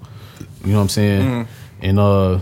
[0.64, 1.22] You know what I'm saying?
[1.22, 1.52] Mm-hmm.
[1.82, 2.40] And uh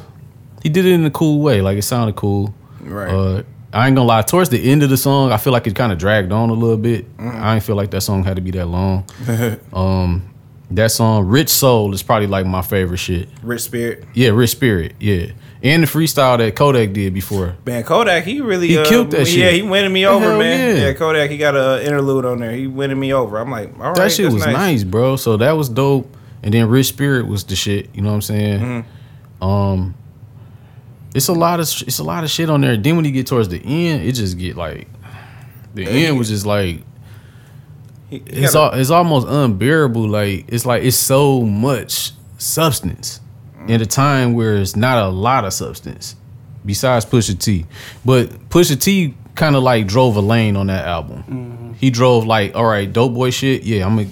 [0.63, 1.61] he did it in a cool way.
[1.61, 2.53] Like it sounded cool.
[2.81, 3.09] Right.
[3.09, 5.75] Uh I ain't gonna lie, towards the end of the song, I feel like it
[5.75, 7.05] kind of dragged on a little bit.
[7.17, 7.43] Mm-hmm.
[7.43, 9.05] I ain't feel like that song had to be that long.
[9.73, 10.31] um
[10.71, 13.29] that song, Rich Soul, is probably like my favorite shit.
[13.43, 14.03] Rich Spirit.
[14.13, 15.27] Yeah, Rich Spirit, yeah.
[15.63, 17.55] And the freestyle that Kodak did before.
[17.65, 19.53] Man, Kodak, he really He uh, killed that Yeah, shit.
[19.55, 20.77] he winning me over, Hell man.
[20.77, 20.85] yeah.
[20.87, 20.93] Yeah.
[20.93, 22.51] Kodak, he got a interlude on there.
[22.51, 23.37] He winning me over.
[23.37, 24.83] I'm like, all right, that shit was nice.
[24.83, 25.15] bro.
[25.15, 26.15] So that was dope.
[26.43, 27.89] And then Rich Spirit was the shit.
[27.95, 28.59] You know what I'm saying?
[28.59, 29.43] Mm-hmm.
[29.43, 29.95] Um,
[31.15, 32.77] it's a lot of it's a lot of shit on there.
[32.77, 34.87] Then when you get towards the end, it just get like
[35.73, 36.81] the end was just like
[38.09, 40.07] He, he it's all, it's almost unbearable.
[40.07, 43.21] Like it's like it's so much substance
[43.67, 46.15] in a time where it's not a lot of substance.
[46.65, 47.65] Besides Pusha T,
[48.03, 51.75] but Pusha T kind of like drove a lane on that album.
[51.79, 53.63] He drove like, all right, dope boy shit.
[53.63, 54.07] Yeah, I'm a.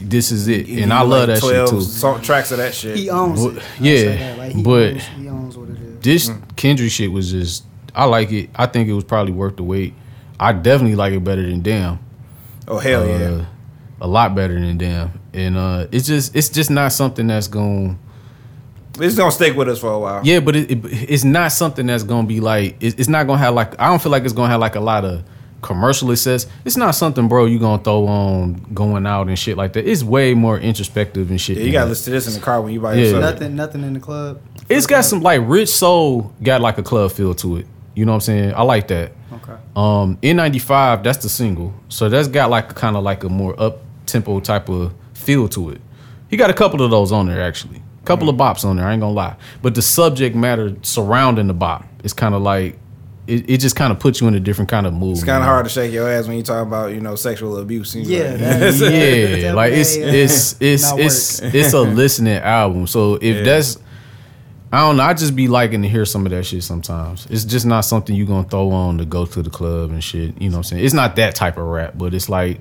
[0.00, 1.80] This is it, he and I like love that shit too.
[1.80, 2.96] Song, tracks of that shit.
[2.96, 3.62] He owns Well, it.
[3.80, 4.34] Yeah.
[4.38, 5.98] Like, he but- owns, he owns what it is.
[6.00, 6.56] This Mm.
[6.56, 7.64] Kendrick shit was just.
[7.96, 8.50] I like it.
[8.54, 9.94] I think it was probably worth the wait.
[10.38, 11.98] I definitely like it better than Damn.
[12.68, 13.44] oh hell Uh, yeah.
[14.00, 17.98] a lot better than Damn, and uh, it's just it's just not something that's going.
[18.98, 20.20] This is gonna stick with us for a while.
[20.24, 22.76] Yeah, but it, it, it's not something that's gonna be like.
[22.82, 23.78] It, it's not gonna have like.
[23.80, 25.22] I don't feel like it's gonna have like a lot of
[25.62, 26.46] commercial success.
[26.64, 27.46] It's not something, bro.
[27.46, 29.86] You gonna throw on going out and shit like that.
[29.88, 31.58] It's way more introspective and shit.
[31.58, 31.90] Yeah, you gotta that.
[31.90, 33.04] listen to this in the car when you buy Yeah.
[33.04, 33.22] yourself.
[33.22, 34.40] Nothing, nothing in the club.
[34.68, 37.66] It's got some like Rich Soul got like a club feel to it.
[37.94, 38.54] You know what I'm saying?
[38.54, 39.12] I like that.
[39.32, 39.56] Okay.
[39.74, 41.74] Um, N95, that's the single.
[41.88, 45.70] So that's got like kind of like a more up tempo type of feel to
[45.70, 45.80] it.
[46.28, 47.82] He got a couple of those on there actually.
[48.08, 49.36] Couple of bops on there, I ain't gonna lie.
[49.62, 52.78] But the subject matter surrounding the bop is kind of like
[53.26, 55.12] it, it just kind of puts you in a different kind of mood.
[55.16, 57.58] It's kind of hard to shake your ass when you talk about you know sexual
[57.58, 57.94] abuse.
[57.94, 60.06] Yeah, like- that- yeah, like it's Yeah.
[60.06, 62.86] it's it's it's it's a listening album.
[62.86, 63.42] So if Yeah.
[63.42, 63.76] that's
[64.72, 67.26] I don't know, I just be liking to hear some of that shit sometimes.
[67.30, 70.40] It's just not something you gonna throw on to go to the club and shit.
[70.40, 70.84] You know what I'm saying?
[70.84, 72.60] It's not that type of rap, but it's like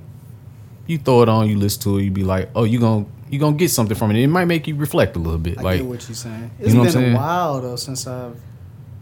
[0.86, 3.40] you throw it on, you listen to it, you be like, oh, you gonna you
[3.40, 4.18] gonna get something from it.
[4.18, 5.58] It might make you reflect a little bit.
[5.58, 6.52] I like get what you're saying.
[6.60, 7.14] It's know what been I'm saying?
[7.16, 8.40] a while though since I've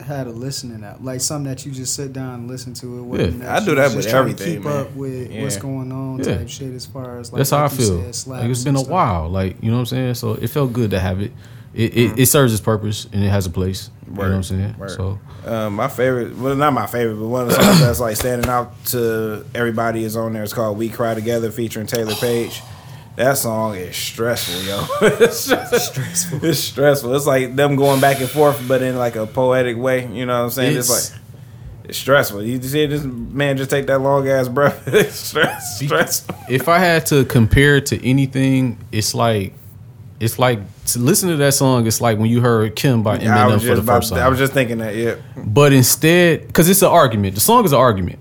[0.06, 3.00] had a listening app, like something that you just sit down and listen to.
[3.00, 3.56] It wasn't Yeah.
[3.56, 4.78] I do that with just to everything, Keep man.
[4.82, 6.38] up with what's going on, Yeah.
[6.38, 6.74] type shit.
[6.74, 8.14] As far as like that's how I like you feel.
[8.14, 8.92] said, like it's been a stuff.
[8.92, 9.30] while.
[9.30, 10.14] Like you know what I'm saying.
[10.16, 11.32] So it felt good to have it.
[11.74, 13.90] It it, it serves its purpose and it has a place.
[14.08, 14.76] You know what I'm saying.
[14.78, 14.92] Word.
[14.92, 18.16] So Um, my favorite, well, not my favorite, but one of the songs that's like
[18.16, 20.44] standing out to everybody is on there.
[20.44, 22.62] It's called "We Cry Together" featuring Taylour Paige.
[23.16, 24.86] That song is stressful, yo.
[25.24, 26.44] it's stressful.
[26.46, 27.16] It's stressful.
[27.16, 30.06] It's like them going back and forth, but in like a poetic way.
[30.12, 30.78] You know what I'm saying?
[30.78, 31.22] It's, It's- like
[31.86, 32.44] it's stressful.
[32.44, 34.88] You see this man just take that long ass breath.
[34.88, 36.36] it's stress, stressful.
[36.50, 39.54] if I had to compare it to anything, it's like
[40.20, 41.86] it's like to listen to that song.
[41.88, 43.96] It's like when you heard Kim by Yeah, I Eminem was for the just about,
[43.98, 44.20] first time.
[44.20, 44.96] I was just thinking that.
[44.96, 47.36] Yeah, but instead, because it's an argument.
[47.36, 48.20] The song is an argument.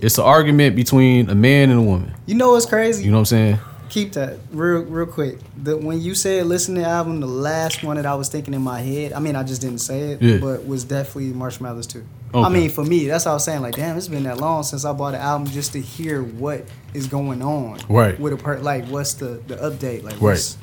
[0.00, 2.12] It's an argument between a man and a woman.
[2.26, 3.04] You know what's crazy?
[3.04, 3.58] You know what I'm saying?
[3.88, 5.38] Keep that real, real quick.
[5.62, 8.54] The, when you said listen to the album, the last one that I was thinking
[8.54, 9.12] in my head.
[9.12, 10.38] I mean, I just didn't say it, Yeah.
[10.38, 12.04] but was definitely Marshmallows too.
[12.34, 13.62] I mean, for me, that's how I was saying.
[13.62, 16.66] Like, damn, it's been that long since I bought an album just to hear what
[16.92, 17.78] is going on.
[17.88, 18.20] Right.
[18.20, 20.02] With a part like, what's the the update?
[20.02, 20.58] Like, what's,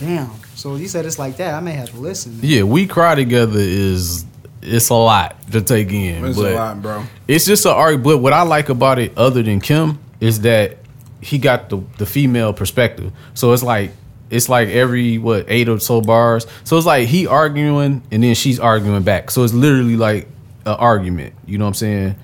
[0.00, 0.30] Damn.
[0.54, 1.54] So you said it's like that.
[1.54, 2.38] I may have to listen.
[2.42, 4.24] Yeah, we cry together is
[4.62, 6.24] it's a lot to take in.
[6.24, 7.04] it's but a lot, bro.
[7.28, 8.02] It's just an art.
[8.02, 10.78] But what I like about it, other than Kim, is that
[11.26, 13.12] he got the the female perspective.
[13.34, 13.90] So it's like
[14.30, 16.46] it's like every what eight or so bars.
[16.64, 19.30] So it's like he arguing and then she's arguing back.
[19.30, 20.28] So it's literally like
[20.64, 21.34] an argument.
[21.46, 22.16] You know what I'm saying?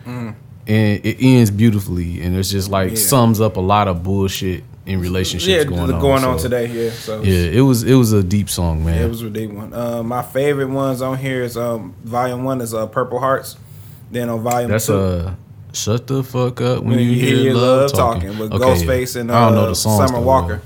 [0.65, 2.97] And it ends beautifully, and it's just like Yeah.
[2.97, 6.01] sums up a lot of bullshit in relationships Yeah, going on.
[6.01, 6.67] going on So, today.
[6.67, 8.95] Yeah, so Yeah, it was it was a deep song, man.
[8.99, 9.73] Yeah, it was a deep one.
[9.75, 13.57] Uh, my favorite ones on here is um, volume one is uh, Purple Hearts.
[14.13, 15.35] Then on volume That's two, uh
[15.73, 18.39] Shut the fuck up when, when you hear, your love talking.
[18.39, 20.09] with Okay, Ghostface and uh, I don't know the songs.
[20.11, 20.27] Summer though.
[20.27, 20.63] Walker.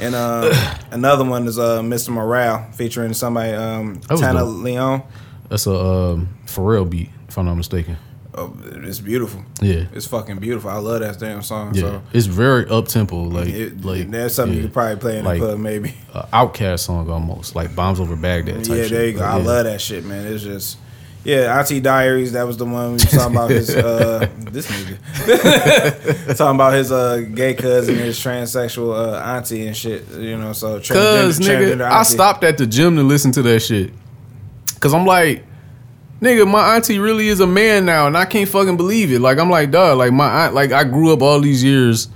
[0.00, 0.52] And uh,
[0.90, 2.08] another one is uh, Mr.
[2.10, 4.62] Morale featuring somebody um, Tanna dope.
[4.64, 5.02] Leone.
[5.48, 7.96] That's a um, Pharrell beat, if I'm not mistaken.
[8.32, 9.42] Oh, it's beautiful.
[9.60, 10.70] Yeah, It's fucking beautiful.
[10.70, 11.74] I love that damn song.
[11.74, 11.80] yeah.
[11.80, 14.62] So It's very up tempo, like it, like that's something yeah.
[14.62, 15.94] you could probably play in Like, the club, maybe.
[16.14, 18.64] a OutKast song almost, like Bombs Over Baghdad.
[18.64, 19.18] Type Yeah, there you go.
[19.20, 19.44] Like, I yeah.
[19.44, 20.26] love that shit, man.
[20.32, 20.78] It's just.
[21.22, 22.32] Yeah, Auntie Diaries.
[22.32, 23.50] That was the one we was talking about.
[23.50, 29.76] His uh, this nigga talking about his uh gay cousin, his transsexual uh, auntie and
[29.76, 30.08] shit.
[30.12, 33.92] You know, so Cause nigga, I stopped at the gym to listen to that shit.
[34.80, 35.44] Cause I'm like,
[36.22, 39.20] nigga, my auntie really is a man now, and I can't fucking believe it.
[39.20, 42.08] Like I'm like, duh, like my aunt, like I grew up all these years.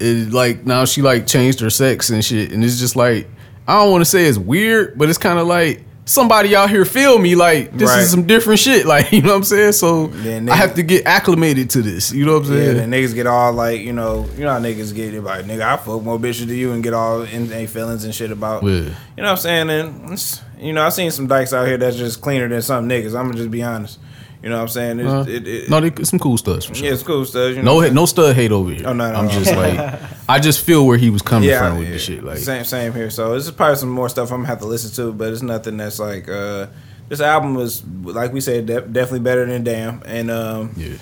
[0.00, 3.28] It, like now she like changed her sex and shit, and it's just like
[3.68, 6.84] I don't want to say it's weird, but it's kind of like somebody out here
[6.84, 8.00] feel me like this Right.
[8.02, 8.84] is some different shit.
[8.94, 9.72] Like you know what I'm saying?
[9.72, 12.12] So Then I have to get acclimated to this.
[12.12, 14.50] You know what I'm saying Yeah, then niggas get all like, you know, you know
[14.52, 17.22] how niggas get it like, nigga, I fuck more bitches than you and get all
[17.22, 18.70] in their feelings and shit about, Yeah.
[18.70, 18.84] you
[19.16, 19.70] know what I'm saying?
[19.70, 23.14] And you know, I seen some dykes out here that's just cleaner than some niggas.
[23.18, 23.98] I'm gonna just be honest.
[24.44, 25.00] You know what I'm saying?
[25.00, 26.86] It's, Uh, it, it, no, they, some cool stuff for sure.
[26.86, 27.56] yeah, it's cool stuff.
[27.56, 27.80] You know?
[27.80, 28.86] No, no stud hate over here.
[28.86, 29.30] Oh, no, no, I'm no.
[29.32, 32.22] just like, I just feel where he was coming yeah, from with yeah, the shit.
[32.22, 33.08] Like, same, same here.
[33.08, 35.42] So this is probably some more stuff I'm gonna have to listen to, but it's
[35.42, 36.28] nothing that's like.
[36.28, 36.66] uh
[37.08, 40.96] This album was, like we said, de- definitely better than Damn, and um, yeah,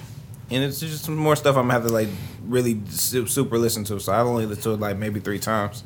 [0.51, 2.09] and it's just some more stuff I'm gonna have to like
[2.47, 3.99] really su- super listen to.
[4.01, 5.83] So I've only listened to it like maybe three times.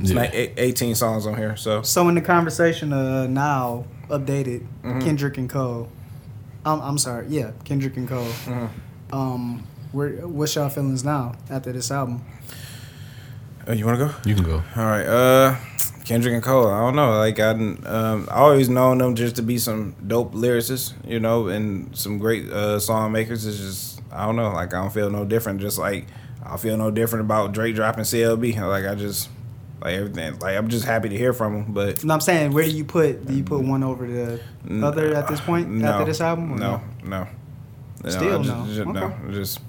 [0.00, 0.20] It's Yeah.
[0.22, 1.56] like eight- 18 songs on here.
[1.56, 5.00] So So in the conversation uh, now updated Mm-hmm.
[5.00, 5.88] Kendrick and Cole.
[6.64, 8.24] Um, I'm sorry, yeah, Kendrick and Cole.
[8.26, 9.14] Mm-hmm.
[9.16, 12.24] Um, where what's y'all feelings now after this album?
[13.68, 14.14] uh, you want to go?
[14.28, 14.62] you can go.
[14.76, 15.06] All right.
[15.06, 15.56] Uh,
[16.04, 16.66] Kendrick and Cole.
[16.68, 17.16] I don't know.
[17.18, 21.20] Like I, didn't- um, I always known them just to be some dope lyricists, you
[21.20, 23.46] know, and some great uh, song makers.
[23.46, 24.50] It's just I don't know.
[24.52, 25.60] Like I don't feel no different.
[25.60, 26.06] Just like
[26.44, 28.56] I feel no different about Drake dropping CLB.
[28.60, 29.28] Like I just
[29.82, 30.38] like everything.
[30.38, 31.72] Like I'm just happy to hear from him.
[31.72, 34.40] But No, I'm saying where do you put do you put one over the
[34.82, 36.56] other at this point no, after this album?
[36.56, 37.26] no, no,
[38.04, 38.66] No, Still I just, no.
[38.74, 39.60] just- no, just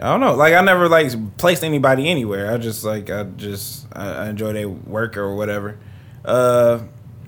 [0.00, 0.34] I don't know.
[0.34, 2.52] Like I never like placed anybody anywhere.
[2.52, 5.76] I just like I just I, I enjoy their work or whatever.
[6.24, 6.80] Uh,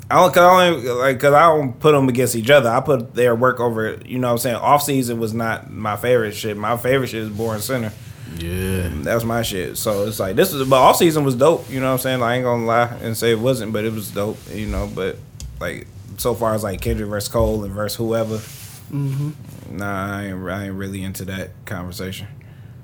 [0.09, 2.69] I don't cause I only like cause I don't put them against each other.
[2.71, 3.99] I put their work over.
[4.05, 4.57] You know what I'm saying?
[4.57, 6.57] Off season was not my favorite shit.
[6.57, 7.93] My favorite shit is Born Sinner.
[8.37, 9.77] Yeah, That was my shit.
[9.77, 11.69] So it's like this was but off season was dope.
[11.71, 12.21] You know what I'm saying?
[12.21, 14.39] Like, I ain't gonna lie and say it wasn't, but it was dope.
[14.53, 15.17] You know, but
[15.61, 18.37] like so far as like Kendrick versus Cole and versus whoever.
[18.37, 19.77] Mm-hmm.
[19.77, 22.29] Nah, I ain't, I ain't really into that conversation.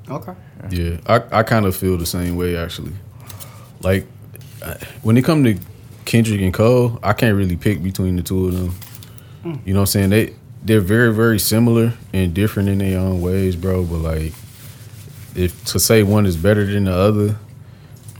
[0.09, 0.35] Okay.
[0.71, 0.99] yeah.
[1.07, 2.93] I, I kind of feel the same way actually.
[3.83, 4.07] Like
[5.03, 5.59] when it come to
[6.05, 8.75] Kendrick and Cole, I can't really pick between the two of them.
[9.65, 10.11] You know what I'm saying?
[10.11, 13.85] They they're very very similar and different in their own ways, bro.
[13.85, 14.33] But like,
[15.37, 17.37] if to say one is better than the other,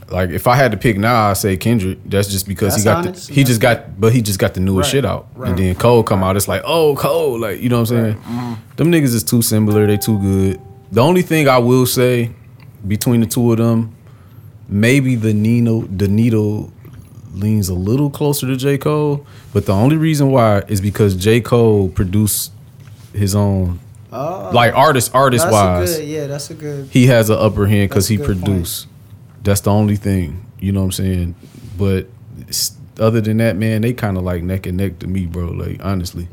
[0.09, 1.99] like if I had to pick now, I say Kendrick.
[2.05, 3.27] That's just because he got honest.
[3.27, 4.91] the, he just got, but he just got the newest Right.
[4.91, 5.49] shit out, Right.
[5.49, 6.37] and then Cole come out.
[6.37, 8.15] It's like, oh, Cole, like you know what I'm saying?
[8.15, 8.53] Mm-hmm.
[8.77, 9.85] Them niggas is too similar.
[9.87, 10.61] They too good.
[10.91, 12.31] The only thing I will say
[12.87, 13.93] between the two of them,
[14.69, 16.71] maybe the Nino, the needle
[17.33, 21.41] leans a little closer to J Cole, but the only reason why is because J
[21.41, 22.51] Cole produced
[23.13, 23.79] his own,
[24.17, 26.07] Oh, like artist artist that's wise a good.
[26.07, 26.89] Yeah, that's a good.
[26.89, 28.87] he has an upper hand because he a good produced.
[29.43, 30.45] That's the only thing.
[30.59, 31.35] You know what I'm saying?
[31.77, 32.07] But
[32.99, 35.47] other than that, man, they kind of like neck and neck to me, bro.
[35.49, 36.27] Like honestly,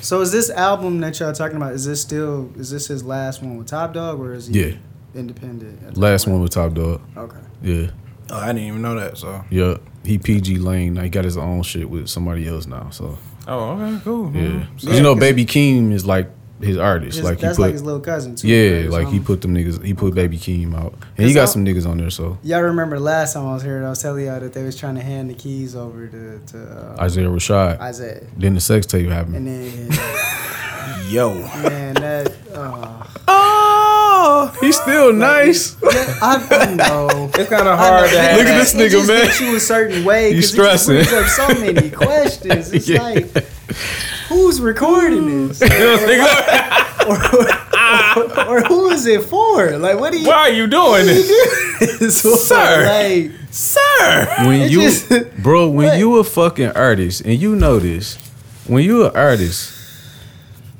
[0.00, 1.72] So is this album that y'all talking about?
[1.72, 2.50] Is this still?
[2.56, 4.74] Is this his last one with Top Dawg, or is he Yeah.
[5.14, 5.96] independent?
[5.98, 6.34] last point?
[6.34, 7.00] one with Top Dawg.
[7.16, 7.36] Okay.
[7.62, 7.86] Yeah,
[8.30, 9.18] Oh, I didn't even know that.
[9.18, 9.44] So.
[9.50, 9.76] yeah.
[10.04, 10.92] He pgLang.
[10.92, 12.88] Now he got his own shit with somebody else now.
[12.90, 14.30] So Oh, okay, cool.
[14.34, 14.66] yeah.
[14.74, 16.30] 'Cause Yeah, you know, Baby Keem is like
[16.60, 17.16] his artist.
[17.16, 17.58] His- like he put.
[17.58, 18.48] like his little cousin too.
[18.48, 19.84] yeah, right, or like he put them niggas.
[19.84, 22.10] He put Baby Keem out, and he got some niggas on there.
[22.10, 24.76] So Y'all remember last time I was here, I was telling y'all that they was
[24.76, 27.80] trying to hand the keys over to, to uh, Isaiah Rashad.
[27.80, 29.36] Isaiah, then the sex tape happened.
[29.36, 29.88] and then
[31.10, 31.34] Yo.
[31.34, 35.76] man, that uh, oh, he's still nice.
[35.82, 37.30] I, I know.
[37.34, 38.36] It's kind of hard to have.
[38.38, 39.24] Look at this It nigga, just man.
[39.24, 40.30] makes you a certain way.
[40.30, 41.18] You 'cause it just stressing.
[41.18, 42.72] up so many questions.
[42.72, 43.02] It's Yeah.
[43.02, 43.26] like,
[44.34, 45.48] who's recording hmm.
[45.48, 45.62] this,
[47.06, 47.16] or,
[48.18, 49.76] or, or who is it for?
[49.78, 50.26] Like, what do you?
[50.26, 52.86] Why are you doing this, So, Sir.
[52.86, 54.34] like, sir?
[54.46, 55.08] when you just-
[55.42, 55.98] bro when What?
[55.98, 58.16] you a fucking artist and you know this
[58.66, 59.72] when you an artist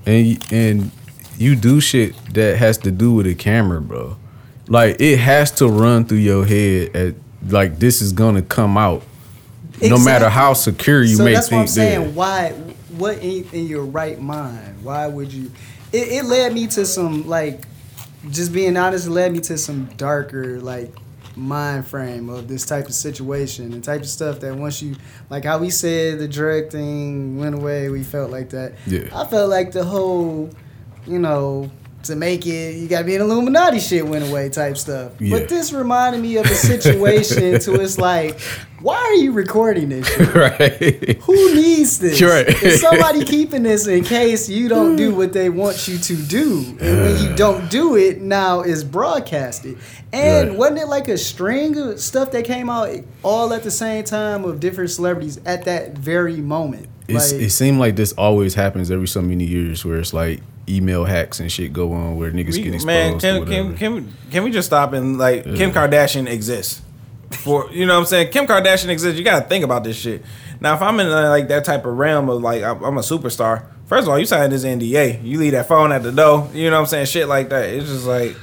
[0.07, 0.90] and and
[1.38, 4.16] you do shit that has to do with a camera bro
[4.68, 7.14] like it has to run through your head at
[7.48, 9.02] like this is gonna come out
[9.82, 11.18] no matter how secure you make things.
[11.18, 12.05] so may that's what I'm saying.
[12.05, 12.73] that Why?
[12.99, 14.82] What in, in your right mind?
[14.84, 15.51] Why would you?
[15.95, 17.62] it, it led me to some like,
[18.30, 20.92] just being honest, it led me to some darker like
[21.36, 24.95] mind frame of this type of situation and type of stuff that once you
[25.30, 28.74] like how we said the drug thing went away, we felt like that.
[28.86, 29.09] Yeah.
[29.14, 30.51] I felt like the whole,
[31.07, 31.70] you know.
[32.05, 35.12] To make it, you gotta be an Illuminati shit went away type stuff.
[35.18, 35.38] Yeah.
[35.38, 38.38] But this reminded me of a situation to it's like,
[38.80, 40.34] why are you recording this shit?
[40.34, 41.22] right.
[41.22, 42.20] Who needs this?
[42.20, 42.46] Right.
[42.62, 46.76] Is somebody keeping this in case you don't do what they want you to do?
[46.80, 49.78] And when you don't do it, now it's broadcasted.
[50.12, 50.59] And Right.
[50.59, 52.90] wasn't it like a string of stuff that came out
[53.22, 56.88] all at the same time of different celebrities at that very moment?
[57.09, 61.04] Like, it seemed like this always happens every so many years where it's like email
[61.04, 62.86] hacks and shit go on where niggas We- get exposed.
[62.86, 63.68] man, can, whatever.
[63.68, 66.80] can, can, we, can we just stop and like Kim Kardashian exists?
[67.30, 69.18] For you know what I'm saying, Kim Kardashian exists.
[69.18, 70.22] You gotta think about this shit.
[70.60, 73.00] Now, if I'm in uh, like that type of realm of like I'm I'm a
[73.02, 73.66] superstar.
[73.86, 75.22] First of all, you sign this NDA.
[75.22, 76.48] You leave that phone at the door.
[76.54, 77.06] You know what I'm saying?
[77.06, 77.68] Shit like that.
[77.68, 78.34] It's just like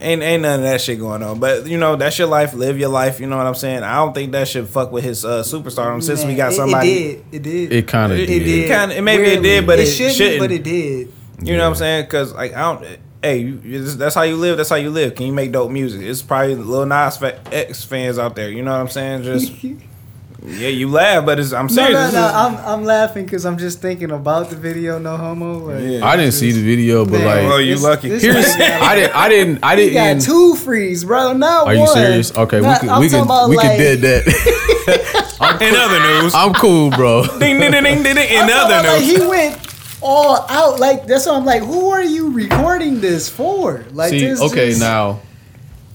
[0.00, 1.38] ain't ain't none of that shit going on.
[1.38, 2.52] But you know that's your life.
[2.54, 3.20] Live your life.
[3.20, 3.82] You know what I'm saying?
[3.82, 6.02] I don't think that should fuck with his uh, superstar.
[6.02, 6.90] Since we got somebody.
[6.90, 7.34] It, did.
[7.36, 7.72] It did.
[7.72, 8.42] It kind of It- did.
[8.42, 8.68] it did.
[8.68, 10.40] kinda- maybe it did, but it shouldn't.
[10.40, 11.12] But it did.
[11.42, 12.04] You know what I'm saying?
[12.04, 12.98] Because like I don't.
[13.22, 14.56] Hey, you, you- that's how you live.
[14.56, 15.14] That's how you live.
[15.14, 16.02] Can you make dope music?
[16.02, 18.50] It's probably Lil Nas X fans out there.
[18.50, 19.22] You know what I'm saying?
[19.24, 19.52] Just
[20.44, 21.92] yeah, you laugh, but it's, I'm serious.
[21.92, 22.26] no, This no.
[22.26, 24.98] is- I'm, I'm laughing because I'm just thinking about the video.
[24.98, 25.58] No homo.
[25.58, 26.06] Like, Yeah.
[26.06, 28.08] I didn't see the video, but Man, like, Well, you this- lucky.
[28.10, 30.22] this here's nigga got- I didn't I didn't I got didn't.
[30.22, 31.32] two frees, bro.
[31.32, 31.76] Not Are one.
[31.78, 32.36] you serious?
[32.36, 34.26] Okay, Not- we I'm we talking could we like, could dead that.
[35.60, 37.26] in other news, I'm cool, bro.
[37.38, 39.65] ding, ding, ding, ding, ding, ding, in I'm talking other about, like, news, he went
[40.02, 40.78] all out.
[40.80, 43.84] Like that's why I'm like, who are you recording this for?
[43.92, 45.20] Like, See, this okay, just- now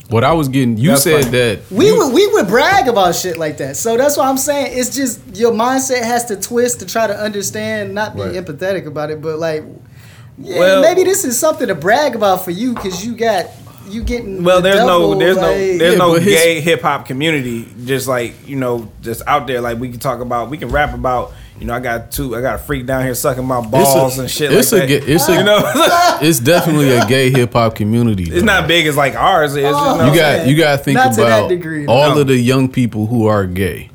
[0.10, 1.38] what I was getting, you That's said funny.
[1.38, 3.78] that We you- would we would brag about shit like that.
[3.78, 4.78] So that's what I'm saying.
[4.78, 8.34] It's just your mindset has to twist to try to understand, not be Right.
[8.34, 9.64] empathetic about it, but like,
[10.38, 13.46] yeah, Well- maybe this is something to brag about for you because you got
[13.88, 14.44] you getting.
[14.44, 17.68] Well, the there's double, no, there's no, there's Yeah, no gay hip hop community.
[17.86, 19.62] Just like you know, just out there.
[19.62, 21.34] Like we can talk about, we can rap about.
[21.60, 24.28] You know, I got two, I got a freak down here sucking my balls and
[24.28, 25.08] shit it's like a, that.
[25.08, 25.62] It's a, you know,
[26.20, 28.24] it's definitely a gay hip hop community.
[28.24, 28.46] it's though.
[28.46, 29.58] not big as like ours is.
[29.58, 29.92] You, oh, know Oh.
[29.98, 30.50] what I'm You got saying?
[30.50, 32.22] you got to think Not to that about degree, all no.
[32.22, 33.91] of the young people who are gay.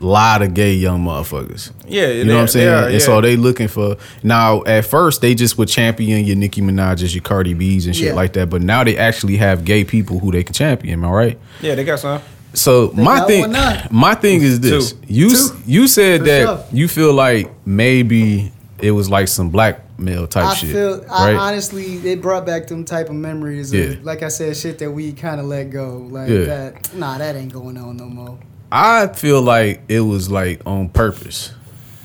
[0.00, 1.72] Lot of gay young motherfuckers.
[1.88, 2.92] Yeah, you know what I'm saying.
[2.94, 4.62] and so they looking for now.
[4.62, 8.12] At first, they just would champion your Nicki Minaj's, your Cardi B's, and shit Yeah.
[8.14, 8.48] like that.
[8.48, 11.02] But now they actually have gay people who they can champion.
[11.04, 11.36] All right.
[11.60, 12.20] yeah, they got some.
[12.54, 13.50] So my thing,
[13.90, 14.98] my thing is this: Two.
[15.08, 15.56] you Two.
[15.66, 16.64] you said For that sure.
[16.72, 21.36] you feel like maybe it was like some blackmail type I shit, feel I right?
[21.36, 23.96] honestly it brought back them type of memories of Yeah.
[24.02, 26.44] like I said shit that we kind of let go like Yeah.
[26.44, 28.38] that nah that ain't going on no more
[28.70, 31.52] I feel like it was like on purpose.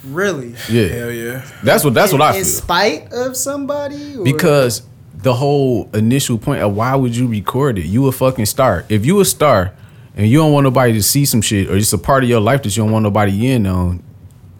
[0.04, 1.46] really Yeah, Hell yeah.
[1.64, 2.40] that's what that's in, what I feel.
[2.40, 4.24] in spite of somebody or?
[4.24, 4.82] because
[5.14, 7.86] the whole initial point of why would you record it?
[7.86, 8.86] You a fucking star.
[8.90, 9.74] If you a star
[10.16, 12.42] and you don't want nobody to see some shit or it's a part of your
[12.42, 14.04] life that you don't want nobody in on,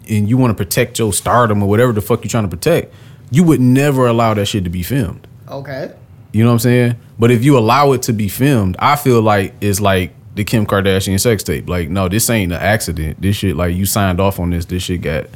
[0.08, 2.94] and you want to protect your stardom or whatever the fuck you're trying to protect,
[3.30, 5.26] you would never allow that shit to be filmed.
[5.48, 5.92] okay
[6.32, 6.96] You know what I'm saying?
[7.18, 10.66] But if you allow it to be filmed, I feel like it's like the Kim
[10.66, 11.68] Kardashian sex tape.
[11.68, 13.20] Like, no, this ain't an accident.
[13.20, 14.64] This shit, like, you signed off on this.
[14.64, 15.26] This shit got.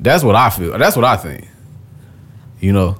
[0.00, 0.78] That's what I feel.
[0.78, 1.48] That's what I think.
[2.60, 2.98] You know,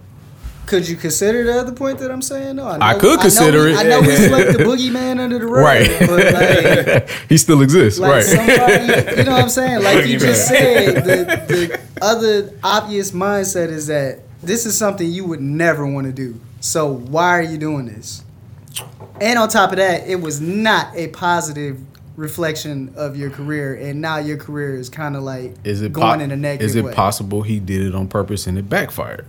[0.66, 2.56] Could you consider the other point that I'm saying?
[2.56, 3.78] No, I could consider we, it.
[3.78, 5.98] I know we swept the boogeyman under the rug, Right.
[6.00, 8.24] But like, he still exists, like right?
[8.24, 9.82] somebody, you know what I'm saying?
[9.82, 15.24] Like you just said, the, the other obvious mindset is that this is something you
[15.24, 16.40] would never want to do.
[16.60, 18.22] So why are you doing this?
[19.20, 21.78] And on top of that, it was not a positive
[22.16, 26.18] reflection of your career, and now your career is kind of like is it going
[26.18, 26.92] po- in a negative Is it way.
[26.92, 29.24] possible he did it on purpose and it backfired?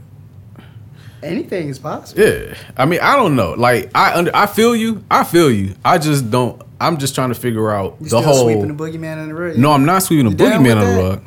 [1.22, 2.22] Anything is possible.
[2.24, 3.52] Yeah, I mean, I don't know.
[3.54, 5.04] Like, I under, I feel you.
[5.12, 5.76] I feel you.
[5.84, 6.62] I just don't.
[6.80, 8.44] I'm just trying to figure out You the whole.
[8.46, 9.58] sweeping the boogeyman under the rug.
[9.58, 11.24] no, I'm not sweeping the You down boogeyman on the rug.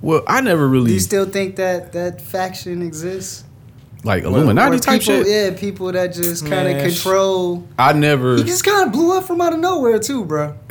[0.00, 0.88] Well, I never really.
[0.88, 3.44] Do you still think that that faction exists?
[4.04, 5.26] Like Illuminati Or type people, shit.
[5.54, 7.66] Yeah, people that just kind of control.
[7.78, 8.36] I never.
[8.36, 10.56] He just kind of blew up from out of nowhere too, bro.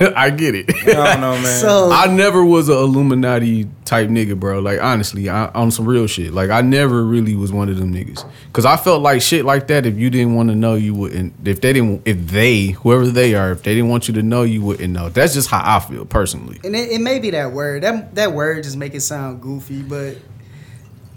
[0.00, 0.68] I get it.
[0.88, 1.60] I don't know, man.
[1.60, 4.58] So I never was an Illuminati type nigga, bro.
[4.58, 6.32] Like honestly, I, on some real shit.
[6.32, 8.28] Like I never really was one of them niggas.
[8.52, 9.86] Cause I felt like shit like that.
[9.86, 11.34] If you didn't want to know, you wouldn't.
[11.46, 14.42] If they didn't, if they, whoever they are, if they didn't want you to know,
[14.42, 15.10] you wouldn't know.
[15.10, 16.58] That's just how I feel personally.
[16.64, 17.84] and it, it may be that word.
[17.84, 20.16] That that word just make it sound goofy, but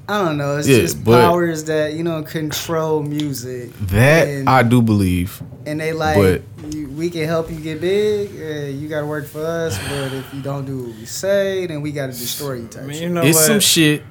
[0.09, 0.57] I don't know.
[0.57, 3.71] It's Yeah, just powers that you know control music.
[3.87, 5.41] That and, I do believe.
[5.65, 8.29] and they like but- you, we can help you get big.
[8.31, 11.65] Uh, you got to work for us, but if you don't do what we say,
[11.67, 12.67] then we got to destroy you.
[12.67, 13.01] Type I mean, shit.
[13.03, 13.45] you know it's what?
[13.45, 14.01] some shit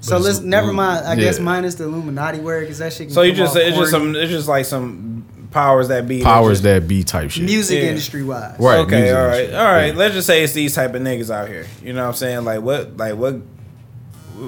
[0.00, 1.06] So But let's never mind.
[1.06, 3.06] I guess minus the Illuminati word because that shit.
[3.08, 6.06] Can So you come just off it's just some it's just like some powers that
[6.06, 6.22] be.
[6.22, 7.44] powers just- that be type shit.
[7.44, 7.88] music Yeah.
[7.88, 8.56] industry wise.
[8.60, 8.78] Right.
[8.80, 9.54] Okay, music all and right, shit.
[9.54, 9.86] all right.
[9.86, 9.98] Yeah.
[9.98, 11.66] Let's just say it's these type of niggas out here.
[11.82, 12.44] You know what I'm saying?
[12.44, 13.36] Like what, like what,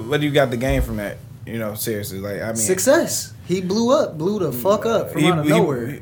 [0.07, 1.17] what do you got the game from that?
[1.45, 2.19] You know, seriously.
[2.19, 3.33] Like I mean, Success.
[3.45, 5.99] He blew up, blew the fuck up from he- out of he- nowhere.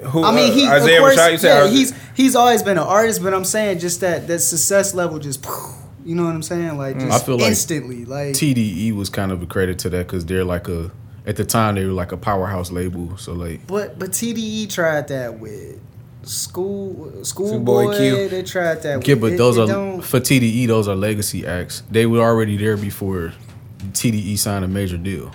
[0.00, 1.32] Who, I mean, he uh, Isaiah of course, Rashad.
[1.32, 4.28] You said yeah, Isaiah- he's he's always been an artist, but I'm saying just that
[4.28, 5.44] that success level just,
[6.04, 6.78] you know what I'm saying?
[6.78, 7.12] Like just Mm.
[7.12, 10.44] I feel like instantly, like TDE was kind of a credit to that because they're
[10.44, 10.92] like a
[11.26, 13.16] at the time they were like a powerhouse label.
[13.16, 15.80] So like But but TDE tried that with
[16.28, 17.96] school Schoolboy schoolboy.
[17.96, 18.28] Q.
[18.28, 19.06] They tried that.
[19.06, 20.66] yeah, but it- those it are don't- for TDE.
[20.66, 21.82] Those are legacy acts.
[21.90, 23.32] They were already there before
[23.92, 25.30] TDE signed a major deal.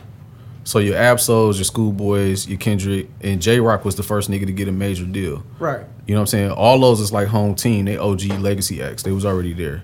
[0.65, 4.53] So your Ab-Souls, your Schoolboys, your Kendrick, and Jay Rock was the first nigga to
[4.53, 5.43] get a major deal.
[5.59, 5.81] right.
[6.05, 6.51] You know what I'm saying?
[6.51, 7.85] All those is like home team.
[7.85, 9.03] They OG legacy acts.
[9.03, 9.83] They was already there.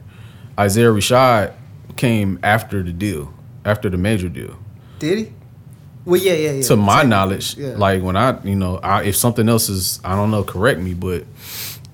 [0.60, 1.54] Isaiah Rashad
[1.96, 3.34] came after the deal,
[3.64, 4.58] after the major deal.
[5.00, 5.32] Did he?
[6.06, 6.62] Well, yeah, yeah, yeah.
[6.64, 7.68] to my Technically, knowledge, yeah.
[7.78, 10.94] like when I, you know, I, if something else is, I don't know, correct me,
[10.94, 11.26] but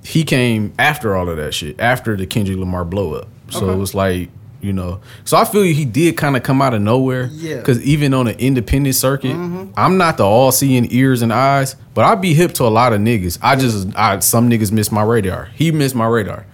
[0.04, 3.28] he came after all of that shit, after the Kendrick Lamar blow up.
[3.50, 3.74] So Okay.
[3.74, 4.30] it was like,
[4.62, 7.30] you know, so I feel he did kind of come out of nowhere.
[7.32, 7.52] Yeah.
[7.52, 7.60] Mm-hmm.
[7.60, 9.36] Because even on an independent circuit,
[9.76, 12.94] I'm not the all seeing ears and eyes, but I be hip to a lot
[12.94, 13.38] of niggas.
[13.42, 15.46] I just, I some niggas miss my radar.
[15.56, 16.46] He missed my radar.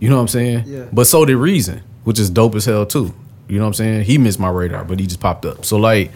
[0.00, 0.64] You know what I'm saying?
[0.66, 0.84] Yeah.
[0.92, 3.12] But so did Reason, which is dope as hell too.
[3.48, 4.04] You know what I'm saying?
[4.04, 5.64] He missed my radar, but he just popped up.
[5.64, 6.10] So like.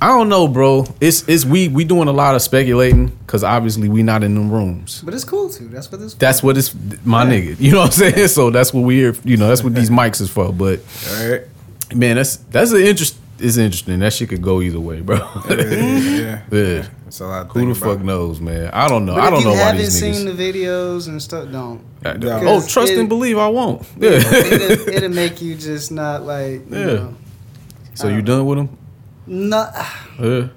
[0.00, 0.84] I don't know, bro.
[1.00, 4.50] It's it's we we doing a lot of speculating because obviously we not in them
[4.52, 5.00] rooms.
[5.02, 5.68] But it's cool too.
[5.68, 6.14] That's what this.
[6.14, 6.74] That's what it's
[7.04, 7.58] my nigga.
[7.58, 8.28] You know what I'm saying?
[8.28, 9.14] So that's what we here.
[9.24, 10.52] You know that's what these mics is for.
[10.52, 10.80] But
[11.10, 11.42] All right.
[11.94, 13.16] man, that's that's an interest.
[13.38, 13.98] It's interesting.
[14.00, 15.16] That shit could go either way, bro.
[15.48, 16.42] Yeah, yeah.
[16.50, 16.88] Yeah.
[17.04, 17.46] That's a lot.
[17.48, 17.96] Who the think about.
[17.98, 18.70] fuck knows, man?
[18.72, 19.14] I don't know.
[19.14, 20.06] But I don't you know why these niggas.
[20.06, 21.84] haven't these seen the videos and stuff, don't.
[22.02, 22.40] Yeah.
[22.44, 23.36] oh, trust it- and believe.
[23.36, 23.82] I won't.
[23.98, 24.10] Yeah.
[24.24, 26.68] it'll, it'll make you just not like.
[26.70, 26.84] You Yeah.
[26.86, 27.14] Know,
[27.94, 28.78] so you done with him?
[29.26, 29.74] Not,
[30.20, 30.48] Yeah.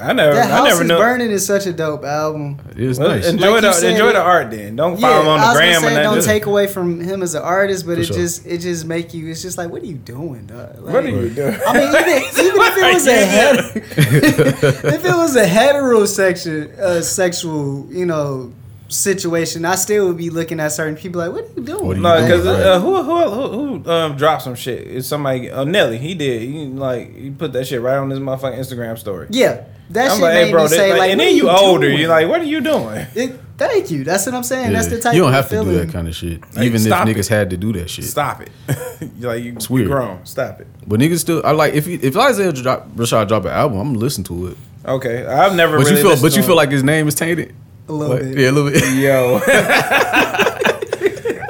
[0.00, 0.96] I never, that I house never is knew.
[0.96, 2.58] burning is such a dope album.
[2.76, 3.28] It's Well, nice.
[3.28, 4.74] Enjoy Like the said, enjoy it- the art then.
[4.74, 6.02] Don't Yeah, follow him on the was gram gonna and that.
[6.02, 8.16] don't Just- take away from him as an artist, but For it sure.
[8.16, 9.28] just it just make you.
[9.30, 10.76] It's just like, what are you doing, dog?
[10.80, 11.56] Like, What are you doing?
[11.68, 12.08] I mean, even,
[12.46, 18.50] even if it was a heter- if it was a heterosexual uh, sexual, you know,
[18.92, 21.86] situation, I still would be looking at certain people like, what are you doing?
[21.86, 22.26] What are you No, doing?
[22.30, 22.62] because Right.
[22.66, 24.86] uh, who who who, who um, dropped some shit?
[24.86, 25.50] It's somebody.
[25.50, 25.98] Uh, Nelly.
[25.98, 26.42] He did.
[26.42, 29.26] He like he put that shit right on his motherfucking Instagram story.
[29.30, 30.62] Yeah, that I'm shit like, made hey, bro.
[30.64, 31.88] me this- say like, like, and then are you older.
[31.88, 32.00] doing?
[32.00, 33.06] You're like, what are you doing?
[33.14, 34.04] It, thank you.
[34.04, 34.72] That's what I'm saying.
[34.72, 35.14] That's the type.
[35.14, 36.40] you don't of have to do that kind of shit.
[36.54, 37.28] Like, Even if niggas it.
[37.28, 38.04] had to do that shit.
[38.04, 38.50] Stop it.
[39.18, 39.88] you're like you, It's weird.
[39.88, 40.24] grown.
[40.26, 40.66] Stop it.
[40.86, 43.86] But niggas still, I like if he, if Isaiah drop, Rashad drop an album, I'm
[43.88, 44.56] gonna listen to it.
[44.84, 45.76] Okay, I've never.
[45.78, 47.54] But really you feel, but you feel like his name is tainted.
[47.88, 48.38] A little Like, bit.
[48.38, 48.94] yeah, a little bit.
[48.94, 49.40] Yo.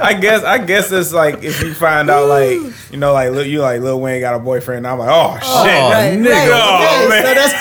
[0.05, 2.59] I guess I guess it's like if you find out like
[2.91, 5.65] you know like Lil- you like Lil Wayne got a boyfriend I'm like oh, oh
[5.65, 6.51] shit Oh, Right, nigga.
[6.51, 7.23] right, Oh, okay, man.
[7.23, 7.55] so that's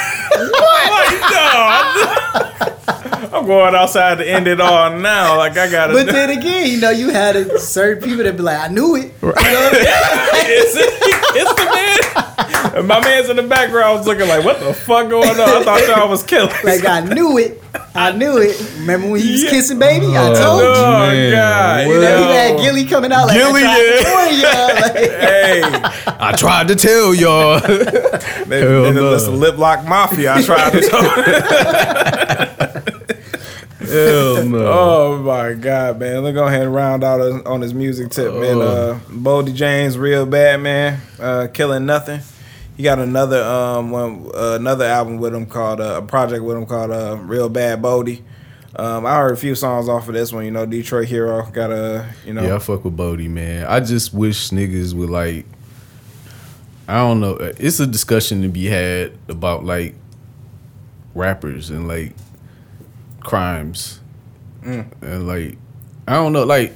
[3.22, 3.28] No.
[3.38, 6.80] I'm going outside to end it all now like I gotta But then again, you
[6.80, 9.13] know, you had a, certain people that be like, I knew it.
[9.22, 9.69] You know?
[9.74, 10.76] it's,
[11.38, 11.70] it's the man
[12.64, 15.64] and my man's in the background was looking like what the fuck going on I
[15.64, 17.62] thought y'all was killing like I knew it.
[17.95, 18.59] I knew it.
[18.80, 19.49] Remember when he was Yeah.
[19.49, 20.07] kissing baby?
[20.16, 20.68] I Oh, told you.
[20.68, 21.93] oh Man, god what?
[21.93, 24.82] You know, he had Gillie coming out like Gillie, I tried to warn y'all.
[24.82, 25.62] Like, hey
[26.20, 27.59] I tried to tell y'all.
[28.45, 29.14] they, Hell they, no.
[29.14, 31.01] it's a lip lock mafia I tried to tell
[33.82, 34.66] Hell no.
[34.72, 36.24] Oh my god, man!
[36.24, 38.57] Let's go ahead and round out on- on his music tip, man.
[38.57, 38.62] Oh.
[38.62, 42.22] Uh, Boldy James, real bad man, uh, killing nothing.
[42.82, 46.57] He got another um one uh, another album with him called uh, a project with
[46.57, 48.23] him called uh, Real Bad Boldy.
[48.75, 50.45] Um, I heard a few songs off of this one.
[50.45, 53.67] You know, Detroit Hero got a you know Yeah, I fuck with Boldy, man.
[53.67, 55.45] I just wish niggas would like.
[56.88, 57.36] I don't know.
[57.36, 59.93] It's a discussion to be had about like
[61.13, 62.15] rappers and like
[63.19, 63.99] crimes
[64.63, 65.55] and like
[66.07, 66.45] I don't know.
[66.45, 66.75] Like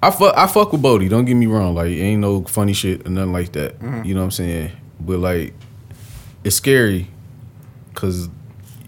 [0.00, 1.10] I fuck I fuck with Boldy.
[1.10, 1.74] Don't get me wrong.
[1.74, 3.74] Like ain't no funny shit or nothing like that.
[4.06, 4.70] You know what I'm saying?
[5.00, 5.54] But like
[6.44, 7.08] it's scary
[7.92, 8.28] because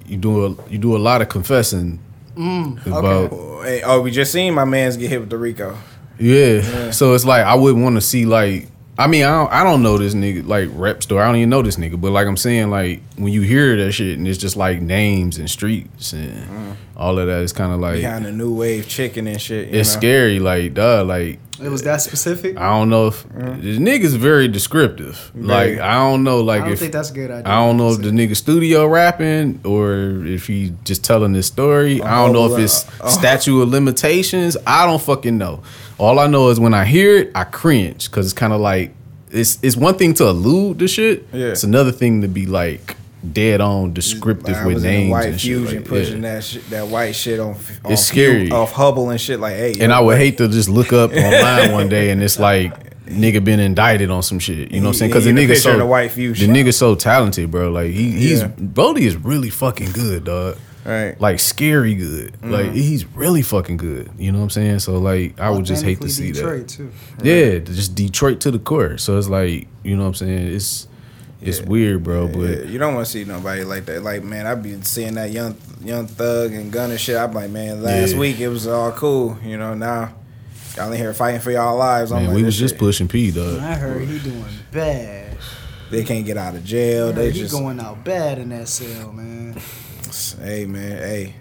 [0.06, 1.98] you do a you do a lot of confessing
[2.36, 3.30] mm, about
[3.64, 5.78] Hey, oh, we just seen my man's get hit with the RICO.
[6.18, 6.90] yeah.
[6.90, 9.82] So it's like I wouldn't want to see like I mean I don't, I don't
[9.82, 11.22] know this nigga like rep store.
[11.22, 12.00] I don't even know this nigga.
[12.00, 15.38] But like I'm saying like when you hear that shit and it's just like names
[15.38, 16.76] and streets and mm.
[16.96, 19.68] All of that is kind of like Behind the new wave chicken and shit.
[19.68, 20.00] You it's know?
[20.00, 20.38] scary.
[20.38, 22.56] Like duh, like it was that specific.
[22.56, 23.60] I I don't know if mm-hmm.
[23.60, 25.30] this nigga's very descriptive.
[25.34, 27.52] Like I don't know like don't if think that's a good idea.
[27.52, 32.02] I don't know if the nigga studio rapping or if he just telling this story.
[32.02, 34.56] I don't know if it's Oh, statute of limitations.
[34.66, 35.62] I don't fucking know.
[35.98, 38.92] All I know is when I hear it, I cringe because it's kind of like
[39.30, 41.26] it's it's one thing to allude to shit.
[41.32, 41.48] Yeah.
[41.48, 42.96] It's another thing to be like
[43.30, 45.56] dead on descriptive I with was names the white and shit.
[45.56, 46.34] fusion like, pushing yeah.
[46.34, 47.56] that shit, that white shit on.
[47.84, 48.50] on It's scary.
[48.50, 49.40] off Hubble and shit.
[49.40, 52.10] Like, hey, And yo, I would like, hate to just look up online one day
[52.10, 54.70] and it's like nigga been indicted on some shit.
[54.72, 55.10] You know what I'm saying?
[55.10, 57.70] Because the Yeah, you get a nigga so the white the nigga so talented, bro.
[57.70, 58.48] Like he he's Yeah.
[58.58, 60.56] Brody is really fucking good, dog.
[60.84, 61.20] Right.
[61.20, 62.32] Like scary good.
[62.32, 62.50] Mm-hmm.
[62.50, 64.10] Like he's really fucking good.
[64.18, 64.78] You know what I'm saying?
[64.80, 66.68] So like I would just hate to see Detroit that.
[66.68, 66.92] too.
[67.22, 68.98] Yeah, just Detroit to the core.
[68.98, 70.54] So it's like you know what I'm saying.
[70.54, 70.88] It's
[71.42, 71.66] it's Yeah.
[71.66, 72.26] weird, bro.
[72.26, 74.02] Yeah, But you don't want to see nobody like that.
[74.02, 77.16] Like, man, I've been seeing that young young thug and gun and shit.
[77.16, 78.18] I'm like, man, last Yeah.
[78.18, 79.36] week it was all cool.
[79.44, 80.14] You know, now
[80.76, 82.12] y'all in here fighting for y'all lives.
[82.12, 83.58] I'm man, like, we this was just shit- pushing P, dog.
[83.58, 85.36] I heard he doing bad.
[85.90, 87.08] They can't get out of jail.
[87.08, 89.56] I They he just, going out bad in that cell, man.
[90.42, 91.34] hey, man, hey,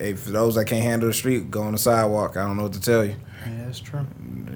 [0.00, 0.14] hey.
[0.14, 2.36] For those that can't handle the street, go on the sidewalk.
[2.36, 3.14] I don't know what to tell you.
[3.46, 4.06] Yeah, that's true.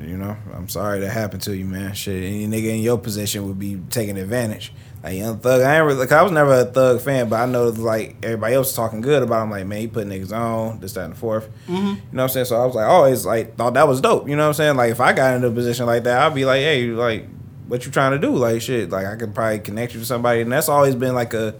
[0.01, 1.95] You know, I'm sorry that happened to you, man.
[1.95, 4.72] Shit, any nigga in your position would be taking advantage.
[5.03, 7.47] Like young thug, I ain't really, like I was never a thug fan, but I
[7.47, 9.51] know like everybody else talking good about him.
[9.51, 11.74] Like man, he put niggas on this, that, and the 4th mm-hmm.
[11.74, 12.47] You know what I'm saying?
[12.47, 14.28] So I was like, oh, always like thought that was dope.
[14.28, 14.76] You know what I'm saying?
[14.76, 17.26] Like if I got into a position like that, I'd be like, hey, like
[17.66, 18.34] what you trying to do?
[18.34, 21.34] Like shit, like I could probably connect you to somebody, and that's always been like
[21.34, 21.55] a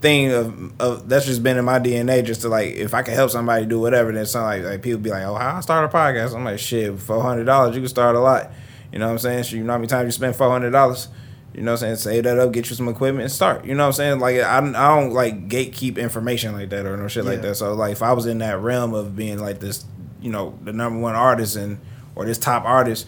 [0.00, 3.14] thing of, of that's just been in my DNA just to like if I can
[3.14, 5.84] help somebody do whatever then something like, like people be like oh how I start
[5.84, 6.34] a podcast?
[6.34, 8.50] I'm like shit four hundred dollars you can start a lot.
[8.92, 9.44] You know what I'm saying?
[9.44, 11.08] So you know how many times you spend four hundred dollars?
[11.54, 12.14] You know what I'm saying?
[12.14, 13.64] Save that up get you some equipment and start.
[13.64, 14.20] You know what I'm saying?
[14.20, 17.56] Like I, I don't like gatekeep information like that or no shit like that.
[17.56, 19.84] So like if I was in that realm of being like this
[20.22, 21.78] you know the number one artist and
[22.14, 23.06] or this top artist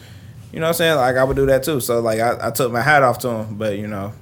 [0.52, 0.96] you know what I'm saying?
[0.96, 1.80] Like I would do that too.
[1.80, 4.12] So like I, I took my hat off to him but you know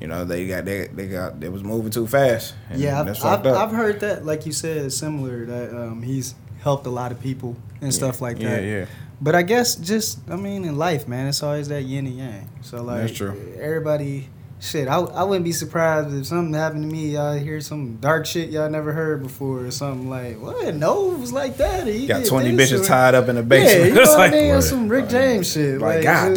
[0.00, 2.54] you know they got they, they got they was moving too fast.
[2.70, 3.54] And Yeah, that's I've, I've.
[3.54, 7.56] I've heard that, like you said, similar that um, he's helped a lot of people
[7.80, 8.62] and stuff like yeah, that.
[8.62, 8.76] yeah.
[8.80, 8.86] yeah.
[9.20, 12.48] But I guess just, I mean, in life, man, it's always that yin and yang.
[12.62, 13.54] So like, That's true.
[13.60, 14.28] Everybody,
[14.60, 17.14] shit, I, I wouldn't be surprised if something happened to me.
[17.14, 20.72] Y'all hear some dark shit y'all never heard before, or something like, what?
[20.76, 21.88] No, it was like that.
[21.88, 23.80] He Got twenty bitches or- tied up in the basement.
[23.80, 24.62] Yeah, you know what I mean?
[24.62, 25.80] Some Rick James shit.
[25.80, 26.34] like, Like, god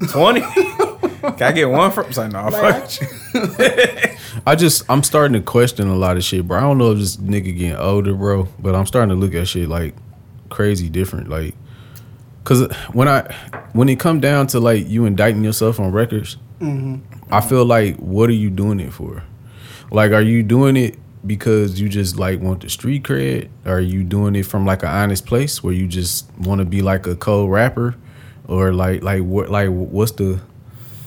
[0.00, 0.40] damn, twenty.
[1.32, 2.06] Can I get one from?
[2.06, 4.16] It's like, no, Like, fuck you.
[4.46, 6.58] I just I'm starting to question a lot of shit, bro.
[6.58, 9.48] I don't know if this nigga getting older, bro, but I'm starting to look at
[9.48, 9.94] shit like
[10.48, 11.54] crazy different, like.
[12.44, 13.34] Cause when I
[13.72, 16.98] when it come down to like you indicting yourself on records, mm-hmm.
[17.34, 19.24] I feel like what are you doing it for?
[19.90, 20.96] Like, are you doing it
[21.26, 23.48] because you just like want the street cred?
[23.64, 26.82] Are you doing it from like an honest place where you just want to be
[26.82, 27.96] like a cold rapper,
[28.46, 30.40] or like like what like what's the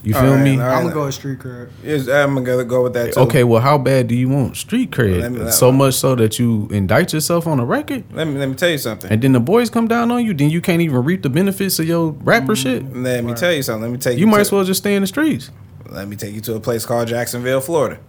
[0.04, 0.54] you feel Alright, me?
[0.60, 0.78] alright.
[0.78, 1.70] I'm gonna go with street cred.
[1.84, 3.20] Is- I'm gonna go with that too.
[3.22, 5.22] Okay, well, how bad do you want street cred?
[5.22, 8.48] Let me- so much so that you indict yourself on a record, Let me let
[8.50, 9.12] me tell you something.
[9.12, 10.34] and then the boys come down on you.
[10.34, 12.96] Then you can't even reap the benefits of your rapper mm, shit.
[12.96, 13.84] Let me tell you something.
[13.84, 14.22] Let me take you.
[14.22, 15.52] You might as well just stay in the streets.
[15.90, 18.00] Let me take you to a place called Jacksonville, Florida.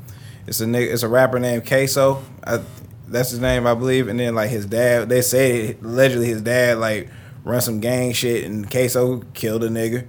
[0.47, 2.23] It's a it's a rapper named Queso.
[2.45, 2.61] I,
[3.09, 4.09] that's his name, I believe.
[4.09, 7.09] And then like his dad, they say allegedly his dad like
[7.45, 10.07] run some gang shit, and Queso killed a nigga.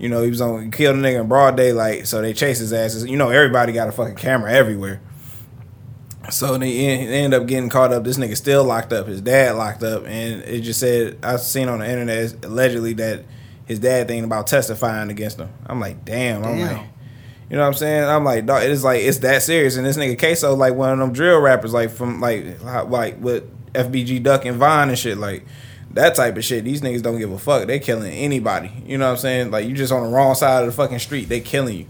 [0.00, 2.58] You know, he was on he killed a nigga in broad daylight, so they chase
[2.58, 3.04] his asses.
[3.04, 5.00] You know, everybody got a fucking camera everywhere.
[6.30, 8.04] So they, en- end up getting caught up.
[8.04, 9.06] This nigga still locked up.
[9.08, 13.24] His dad locked up, and it just said I seen on the internet allegedly that
[13.66, 15.50] his dad thinking about testifying against him.
[15.66, 16.44] I'm like, damn.
[16.44, 16.86] I'm like,
[17.50, 18.04] you know what I'm saying?
[18.04, 19.76] I'm like, dog, it's like it's that serious.
[19.76, 23.44] And this nigga Queso like one of them drill rappers, like from like like with
[23.74, 25.44] FBG Duck and Vine and shit, like
[25.92, 26.64] that type of shit.
[26.64, 27.66] These niggas don't give a fuck.
[27.66, 28.70] They killing anybody.
[28.86, 29.50] You know what I'm saying?
[29.50, 31.86] Like you just on the wrong side of the fucking street, they killing you.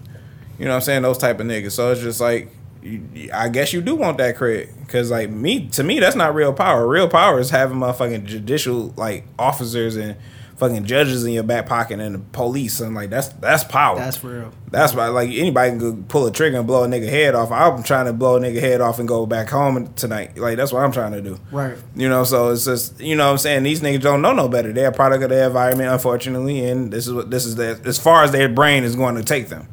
[0.59, 1.03] You know what I'm saying?
[1.03, 1.73] Those type of niggas.
[1.73, 2.51] So it's just like,
[2.83, 6.35] you, I guess you do want that credit, cause like me, to me, that's not
[6.35, 6.89] real power.
[6.89, 10.17] Real power is having motherfucking judicial like officers and
[10.61, 13.97] fucking judges in your back pocket and the police and like that's that's power.
[13.97, 14.53] That's real.
[14.71, 17.51] That's why, like, anybody can pull a trigger and blow a nigga head off.
[17.51, 20.39] I'm trying to blow a nigga head off and go back home tonight.
[20.39, 21.41] Like, that's what I'm trying to do.
[21.51, 21.77] Right.
[21.97, 23.65] You know, so it's just, you know what I'm saying?
[23.65, 24.73] These niggas don't know no better.
[24.73, 27.99] They're a product of their environment, unfortunately, and this is what, this is their, as
[27.99, 29.67] far as their brain is going to take them.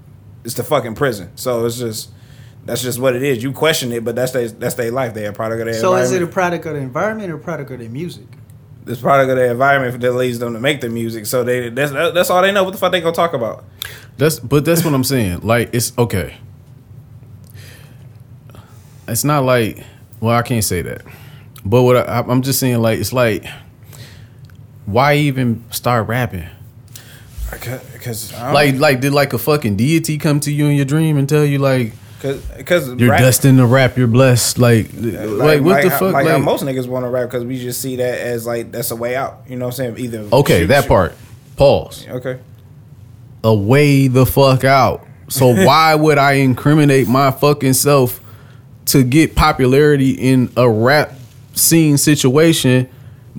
[0.43, 1.29] It's the fucking prison.
[1.35, 2.09] So it's just,
[2.65, 3.43] that's just what it is.
[3.43, 5.13] You question it, but that's their, that's their life.
[5.13, 7.39] They're a product of their So is it a product of the environment or a
[7.39, 8.25] product of their music?
[8.89, 11.25] It's product of their environment that leads them to make the music.
[11.25, 12.63] So they, that's, that's all they know.
[12.63, 13.63] What the fuck they gonna talk about?
[14.17, 15.41] That's but that's what I'm saying.
[15.41, 16.37] Like it's okay.
[19.07, 19.83] It's not like
[20.19, 21.03] well, I can't say that.
[21.63, 23.45] But what I, I'm just saying, like it's like,
[24.85, 26.47] why even start rapping?
[27.51, 31.27] Because Like like did like a fucking deity come to you in your dream and
[31.27, 34.57] tell you like because you're destined to rap, you're blessed?
[34.59, 36.13] Like like, what the how- fuck?
[36.13, 38.71] Like, Like, how most niggas want to rap because we just see that as like
[38.71, 39.41] that's a way out.
[39.47, 39.97] You know what I'm saying?
[39.99, 41.15] Either okay, shoot- that shoot- part.
[41.55, 42.07] Pause.
[42.09, 42.39] Okay.
[43.43, 45.05] a way the fuck out.
[45.29, 48.19] So why would I incriminate my fucking self
[48.87, 51.13] to get popularity in a rap
[51.53, 52.89] scene situation?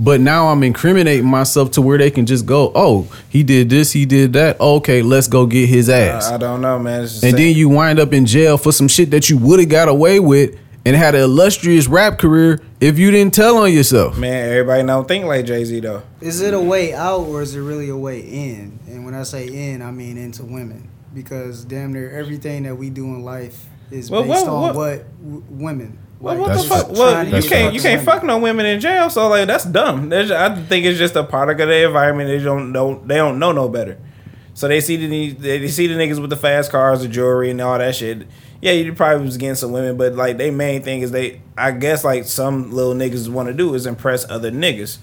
[0.01, 3.93] But now I'm incriminating myself to where they can just go, oh, he did this,
[3.93, 4.61] he did that.
[4.61, 6.31] Okay, let's go get his ass.
[6.31, 7.03] I, I don't know, man.
[7.03, 9.59] It's just and then you wind up in jail for some shit that you would
[9.59, 13.73] have got away with and had an illustrious rap career if you didn't tell on
[13.73, 14.17] yourself.
[14.17, 16.03] man, everybody don't think like Jay Z though.
[16.21, 18.79] Is it a way out or is it really a way in?
[18.87, 20.89] And when I say in, I mean into women.
[21.13, 24.75] Because damn near everything that we do in life is Well, based well, on what-
[24.77, 25.99] what, w- women.
[26.21, 26.91] Well, what the fuck?
[26.91, 29.09] Well, you can't you can't fuck no women in jail.
[29.09, 30.09] So like that's dumb.
[30.09, 32.29] That's, I think it's just a product of the environment.
[32.29, 33.99] They don't know they don't know no better.
[34.55, 37.61] So they see the they see the niggas with the fast cars, the jewelry, and
[37.61, 38.27] all that shit.
[38.61, 41.41] Yeah, you probably was getting some women, but like they main thing is they.
[41.57, 44.99] I guess like some little niggas want to do is impress other niggas.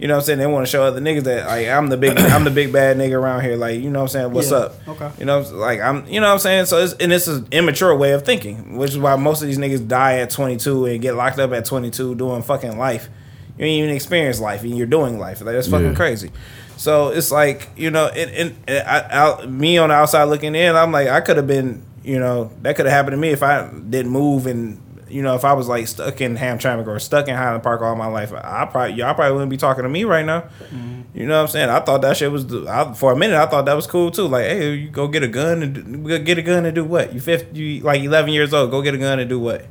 [0.00, 0.38] You know what I'm saying?
[0.38, 2.96] They want to show other niggas that like I'm the big I'm the big bad
[2.96, 3.56] nigga around here.
[3.56, 4.32] Like you know what I'm saying?
[4.32, 4.88] What's Yeah, up?
[4.88, 5.10] okay.
[5.18, 6.64] You know like I'm you know what I'm saying?
[6.66, 9.58] So it's and it's an immature way of thinking, which is why most of these
[9.58, 13.10] niggas die at 22 and get locked up at 22 doing fucking life.
[13.58, 15.42] You ain't even experience life and you're doing life.
[15.42, 15.94] Like that's fucking Yeah.
[15.94, 16.30] crazy.
[16.78, 20.54] So it's like you know, and, and, and I, I, me on the outside looking
[20.54, 23.28] in, I'm like I could have been you know that could have happened to me
[23.28, 24.80] if I didn't move and.
[25.10, 27.96] You know, if I was like stuck in Hamtramck or stuck in Highland Park all
[27.96, 30.42] my life, I probably y'all probably wouldn't be talking to me right now.
[30.42, 31.00] Mm-hmm.
[31.14, 31.68] You know what I'm saying?
[31.68, 33.36] I thought that shit was I, for a minute.
[33.36, 34.28] I thought that was cool too.
[34.28, 37.12] Like, hey, you go get a gun and do- get a gun and do what?
[37.12, 38.70] You fifty, you like 11 years old.
[38.70, 39.66] Go get a gun and do what?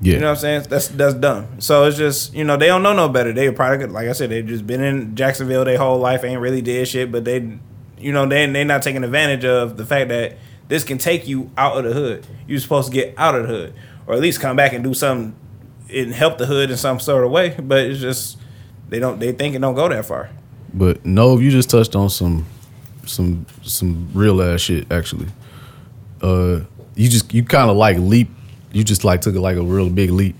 [0.00, 0.14] Yeah.
[0.14, 0.62] You know what I'm saying?
[0.68, 1.60] That's that's dumb.
[1.60, 3.32] So it's just you know they don't know no better.
[3.32, 6.62] They probably like I said they just been in Jacksonville their whole life, ain't really
[6.62, 7.58] did shit, but they,
[7.98, 10.36] you know they they not taking advantage of the fact that
[10.68, 12.26] this can take you out of the hood.
[12.46, 13.74] You're supposed to get out of the hood,
[14.08, 15.36] or at least come back and do something
[15.94, 17.54] and help the hood in some sort of way.
[17.60, 18.38] But it's just
[18.88, 20.30] they don't they think it don't go that far.
[20.74, 22.46] But no, you just touched on some
[23.06, 25.28] some some real ass shit actually.
[26.20, 26.60] Uh
[26.96, 28.30] you just you kind of like leap
[28.72, 30.36] you just like took it like a real big leap.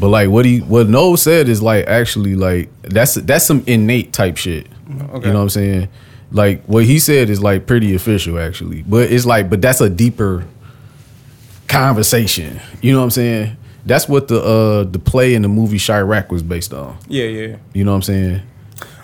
[0.00, 4.12] But like what he what No said is like actually like that's that's some innate
[4.12, 4.66] type shit.
[4.88, 5.88] You know what I'm saying?
[6.30, 8.82] Like what he said is like pretty official actually.
[8.82, 10.44] But it's like but that's a deeper
[11.68, 12.60] conversation.
[12.80, 13.56] You know what I'm saying?
[13.86, 16.98] That's what the uh the play in the movie Chi-Raq was based on.
[17.08, 17.56] Yeah, yeah.
[17.72, 18.34] You know what I'm saying?
[18.34, 18.42] It's,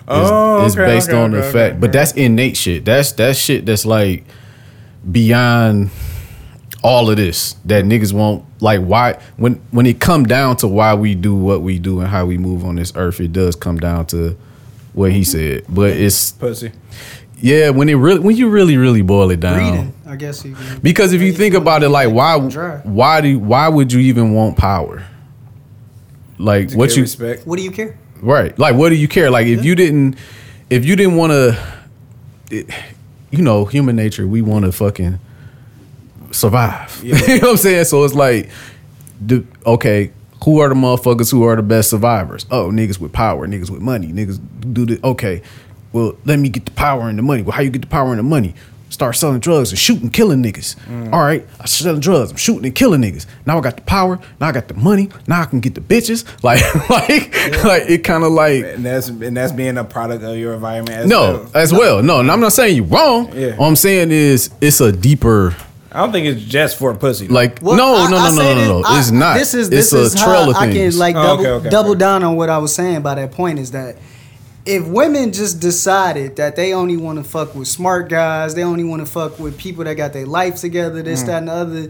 [0.07, 2.85] Oh, it's okay, based okay, on the okay, fact, okay, but that's innate shit.
[2.85, 4.23] That's that shit that's like
[5.09, 5.89] beyond
[6.83, 8.81] all of this that niggas won't like.
[8.81, 12.25] Why when when it come down to why we do what we do and how
[12.27, 14.37] we move on this earth, it does come down to
[14.93, 15.65] what he said.
[15.67, 16.71] But it's Pussy.
[17.39, 19.57] Yeah, when it really when you really really boil it down.
[19.57, 20.79] Breeding, I guess you can.
[20.79, 24.57] Because if you think about it, like why why do why would you even want
[24.57, 25.05] power?
[26.37, 27.45] Like To what you respect.
[27.47, 27.97] What do you care?
[28.21, 28.57] Right.
[28.57, 29.29] Like, what do you care?
[29.29, 30.17] Like, if you didn't,
[30.69, 32.65] if you didn't want to,
[33.31, 35.19] you know, human nature, we want to fucking
[36.31, 36.99] survive.
[37.03, 37.85] you know what I'm saying?
[37.85, 38.49] So it's like,
[39.23, 40.11] do, okay,
[40.43, 42.45] who are the motherfuckers who are the best survivors?
[42.51, 44.39] Oh, niggas with power, niggas with money, niggas
[44.73, 45.41] do the okay.
[45.95, 47.41] Well, let me get the power and the money.
[47.41, 48.53] Well, how you get the power and the money?
[48.89, 50.75] Start selling drugs and shooting, killing niggas.
[50.87, 51.13] Mm.
[51.13, 53.25] All right, I'm selling drugs, I'm shooting and killing niggas.
[53.45, 54.19] Now I got the power.
[54.41, 55.09] Now I got the money.
[55.25, 56.25] Now I can get the bitches.
[56.43, 60.37] Like, like, like it kind of like And that's and that's being a product of
[60.37, 60.97] your environment.
[60.97, 61.51] As no, well.
[61.55, 62.03] as well.
[62.03, 63.31] No, and I'm not saying you're wrong.
[63.33, 63.55] Yeah.
[63.57, 65.55] All I'm saying is it's a deeper
[65.93, 67.29] I don't think it's just for a pussy.
[67.29, 68.83] like Well, no, I- no, I no, no, no, no, no.
[68.85, 69.37] I- It's not.
[69.37, 70.97] This is it's this a is trail how of I can things.
[70.99, 71.99] like Oh, double okay, okay, double okay.
[71.99, 73.95] down on what I was saying by that point is that
[74.65, 78.83] if women just decided that they only want to fuck with smart guys, they only
[78.83, 81.25] want to fuck with people that got their life together, this, Mm.
[81.27, 81.87] that, and the other,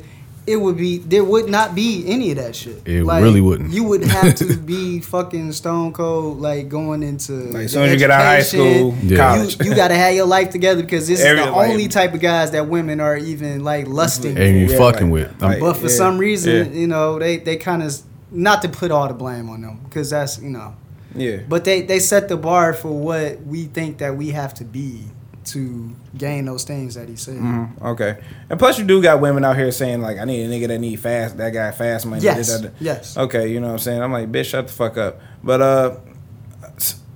[0.48, 2.80] it would be there would not be any of that shit.
[2.86, 3.72] It really wouldn't.
[3.74, 7.94] You would have to be fucking stone cold, like going into Like, as soon as
[7.94, 9.18] you get out of high school, Yeah.
[9.18, 9.58] college.
[9.60, 11.88] You, you got to have your life together because this Every- is the like- only
[11.88, 15.42] type of guys that women are even like lusting and you Yeah, fucking like- with.
[15.42, 16.80] like- but for Yeah, some reason, yeah.
[16.80, 17.98] you know, they they kind of
[18.32, 20.74] not to put all the blame on them because that's you know,
[21.16, 21.38] yeah.
[21.48, 25.06] but they they set the bar for what we think that we have to be
[25.46, 27.36] to gain those things that he said.
[27.36, 27.86] Mm-hmm.
[27.86, 28.18] Okay.
[28.50, 30.80] And plus, you do got women out here saying like, "I need a nigga that
[30.80, 32.76] need fast, that guy fast money." Yes, da, da, da.
[32.80, 33.18] yes.
[33.18, 34.02] Okay, you know what I'm saying?
[34.02, 35.22] I'm like, bitch, shut the fuck up.
[35.44, 35.98] But uh,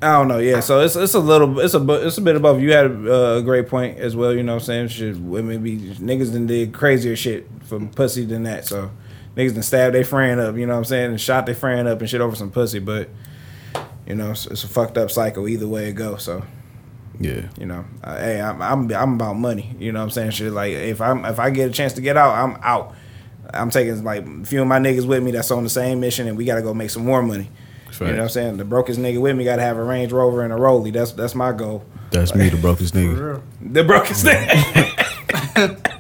[0.02, 0.38] I don't know.
[0.38, 2.62] Yeah, so it's it's a little, it's a it's a bit above.
[2.62, 4.34] You had uh, a great point as well.
[4.34, 4.88] You know what I'm saying?
[4.90, 8.66] Shit, women be niggas done did crazier shit for pussy than that.
[8.66, 8.92] So
[9.36, 10.56] niggas done stabbed their friend up.
[10.56, 11.12] You know what I'm saying?
[11.12, 12.80] And shot their friend up and shit over some pussy.
[12.80, 13.10] But
[14.10, 16.24] you know, it's, it's a fucked up cycle either way it goes.
[16.24, 16.44] So.
[17.22, 17.48] Yeah.
[17.58, 19.76] You know, uh, hey, I'm, I'm I'm about money.
[19.78, 20.32] You know what I'm saying?
[20.32, 22.96] Shit, like if I'm if I get a chance to get out, I'm out.
[23.54, 26.28] I'm taking like a few of my niggas with me that's on the same mission,
[26.30, 27.50] and we got to go make some more money.
[28.00, 28.58] You know what I'm saying?
[28.58, 30.94] The brokest nigga with me got to have a Range Rover and a Rollie.
[30.94, 31.84] That's that's my goal.
[32.12, 33.34] That's me, the brokest For nigga.
[33.34, 33.44] real.
[33.74, 34.48] The brokest thing.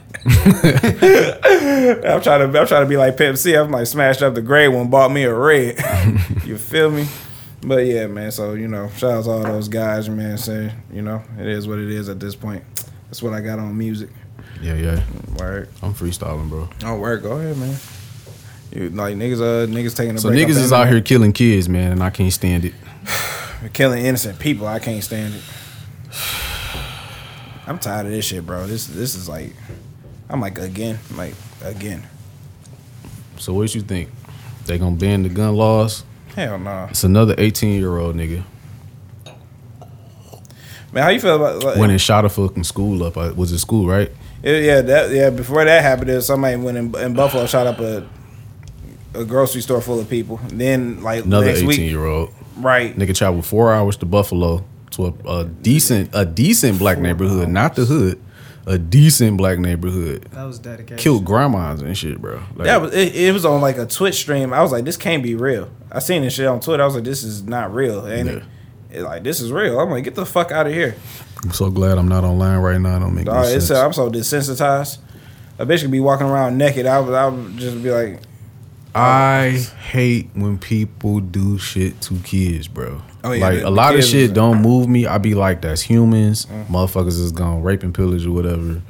[2.05, 3.55] I'm trying to I'm trying to be like Pep C.
[3.55, 5.77] I'm like smashed up the gray one, bought me a red.
[6.45, 7.07] you feel me?
[7.61, 8.31] But yeah, man.
[8.31, 10.37] So you know, shout out to all those guys, man.
[10.37, 12.63] Saying you know, it is what it is at this point.
[13.05, 14.09] That's what I got on music.
[14.61, 15.03] Yeah, yeah.
[15.37, 15.69] Word.
[15.81, 16.69] I'm freestyling, bro.
[16.83, 17.23] Oh, word.
[17.23, 17.75] Go ahead, man.
[18.71, 19.41] You like niggas?
[19.41, 20.45] Uh, niggas taking a So break.
[20.47, 22.73] niggas is out here killing kids, man, and I can't stand it.
[23.73, 24.67] killing innocent people.
[24.67, 25.41] I can't stand it.
[27.67, 28.67] I'm tired of this shit, bro.
[28.67, 29.53] This this is like,
[30.29, 31.33] I'm like again, like
[31.63, 32.03] again.
[33.37, 34.09] So what you think?
[34.65, 36.03] They gonna ban the gun laws?
[36.39, 38.43] Hell no, It's another 18 year old nigga
[40.93, 41.03] man.
[41.03, 43.17] How you feel about like, went and shot a fucking school up.
[43.17, 44.11] Uh, Was it school, right?
[44.43, 45.29] Yeah, yeah, that yeah.
[45.29, 48.07] Before that happened, there somebody went in, in Buffalo shot up a
[49.13, 50.39] a grocery store full of people.
[50.47, 52.95] Then like Another next 18 week, year old right?
[52.95, 57.75] nigga traveled four hours to Buffalo to a, a decent a decent black neighborhood, not
[57.75, 58.19] the hood,
[58.69, 60.21] a decent black neighborhood.
[60.31, 60.97] That was dedication.
[60.97, 62.35] Killed grandmas and shit, bro.
[62.55, 63.33] Like, That was it, it.
[63.33, 64.53] was on like a Twitch stream.
[64.53, 65.69] I was like, this can't be real.
[65.91, 66.83] I seen this shit on Twitter.
[66.83, 68.05] I was like, this is not real.
[68.05, 68.43] And it,
[68.91, 69.79] it, like this is real.
[69.79, 70.95] I'm like, get the fuck out of here.
[71.43, 72.97] I'm so glad I'm not online right now.
[72.97, 73.71] It don't make no Dog, it's, sense.
[73.71, 74.99] uh, I'm so desensitized.
[75.57, 76.85] A bitch could be walking around naked.
[76.85, 78.19] I would, I would just be like,
[78.93, 83.01] I hate when people do shit to kids, bro.
[83.23, 85.05] Oh, yeah, like the- a lot of shit don't move me.
[85.05, 86.45] I be like, that's humans.
[86.45, 86.67] Mm.
[86.67, 88.81] Motherfuckers is gonna rape and pillage or whatever.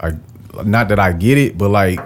[0.00, 0.12] I
[0.64, 1.98] not that I get it, but like,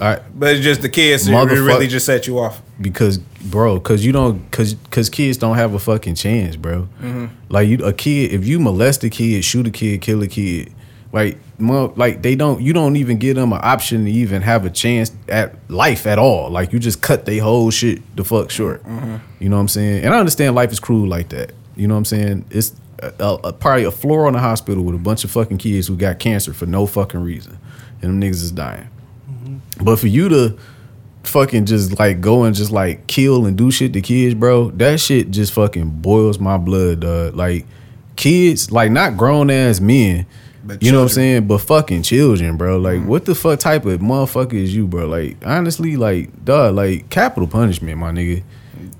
[0.00, 1.26] I but it's just the kids.
[1.28, 2.62] It Motherfuck- really just set you off.
[2.80, 6.88] because bro, cause you don't, cause cause kids don't have a fucking chance, bro.
[7.02, 7.26] Mm-hmm.
[7.48, 10.72] Like you, a kid, if you molest a kid, shoot a kid, kill a kid,
[11.12, 14.70] like, like they don't, you don't even give them an option to even have a
[14.70, 16.50] chance at life at all.
[16.50, 18.82] Like you just cut they whole shit the fuck short.
[18.84, 19.16] Mm-hmm.
[19.40, 20.04] You know what I'm saying?
[20.04, 21.52] And I understand life is cruel like that.
[21.76, 22.44] You know what I'm saying?
[22.50, 25.58] It's a, a, a- probably a floor on the hospital with a bunch of fucking
[25.58, 27.58] kids who got cancer for no fucking reason,
[28.02, 28.88] and them niggas is dying.
[29.82, 30.58] But for you to
[31.22, 34.98] fucking just like go and just like kill and do shit to kids, bro, that
[35.00, 37.34] shit just fucking boils my blood, dog.
[37.36, 37.64] Like
[38.16, 40.26] kids, like not grown ass men.
[40.68, 41.46] But you know what I'm saying?
[41.48, 42.78] But fucking children, bro.
[42.78, 43.06] Like, Mm.
[43.06, 45.06] what the fuck type of motherfucker is you, bro?
[45.06, 48.42] Like, honestly, like, dog, like capital punishment, my nigga.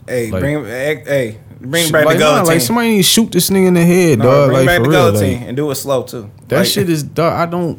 [0.08, 2.46] Hey, Like- bring hey, hey, bring back like, the nah, guillotine.
[2.46, 4.46] like somebody need to shoot this nigga in the head, No, dog.
[4.48, 6.30] bring Like back the real, guillotine like, and do it slow too.
[6.48, 7.32] that Like- shit is, dog.
[7.34, 7.78] I don't.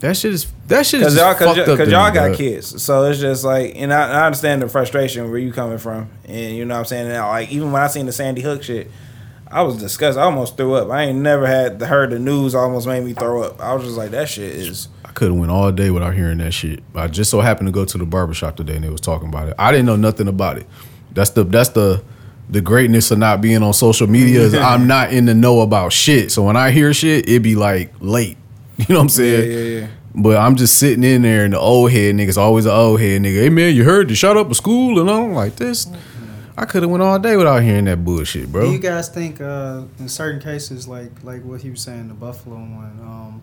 [0.00, 0.46] That shit is.
[0.68, 1.78] That shit is y'all, cause, fucked y'all, up.
[1.78, 2.36] cause y'all me, got dog.
[2.36, 6.08] kids, so it's just like, and I, I understand the frustration where you coming from,
[6.28, 7.06] and you know what I'm saying.
[7.10, 8.90] And like even when I seen the Sandy Hook shit,
[9.48, 10.20] I was disgusted.
[10.20, 10.90] I almost threw up.
[10.90, 13.60] I ain't never had heard the news almost made me throw up.
[13.60, 14.88] I was just like, that shit is.
[15.04, 16.82] I could have went all day without hearing that shit.
[16.94, 19.48] I just so happened to go to the barbershop today and they was talking about
[19.48, 19.54] it.
[19.58, 20.66] I didn't know nothing about it.
[21.12, 22.02] That's the that's the
[22.48, 25.92] the greatness of not being on social media is I'm not in the know about
[25.92, 26.30] shit.
[26.32, 28.36] So when I hear shit, it be like late.
[28.78, 29.50] You know what I'm saying?
[29.50, 29.80] yeah, yeah.
[29.80, 29.86] yeah.
[30.14, 33.22] But I'm just sitting in there and the old head niggas always an old head
[33.22, 33.42] nigga.
[33.42, 35.86] Hey man, you heard they shot up a school and I'm like this.
[36.56, 38.66] I could have went all day without hearing that bullshit, bro.
[38.66, 42.14] Do you guys think uh, in certain cases, like like what he was saying, the
[42.14, 43.42] Buffalo one, um,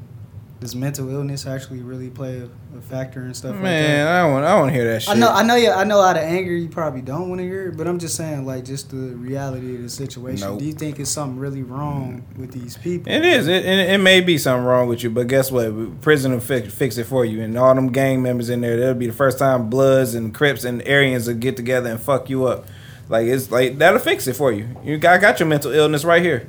[0.60, 4.16] does mental illness actually really play a, a factor and stuff like Man, that?
[4.16, 4.46] I don't want.
[4.46, 5.16] I want to hear that shit.
[5.16, 5.70] I know, I know, you.
[5.70, 6.00] I know.
[6.00, 8.66] Out of anger, you probably don't want to hear it, but I'm just saying, like,
[8.66, 10.48] just the reality of the situation.
[10.48, 10.60] Nope.
[10.60, 13.12] Do you think it's something really wrong with these people?
[13.12, 13.48] It is.
[13.48, 16.02] It, it, it may be something wrong with you, but guess what?
[16.02, 17.42] Prison will fix, fix it for you.
[17.42, 20.64] And all them gang members in there, that'll be the first time Bloods and Crips
[20.64, 22.66] and Aryans will get together and fuck you up.
[23.10, 24.68] Like it's like that'll fix it for you.
[24.84, 26.48] You got got your mental illness right here.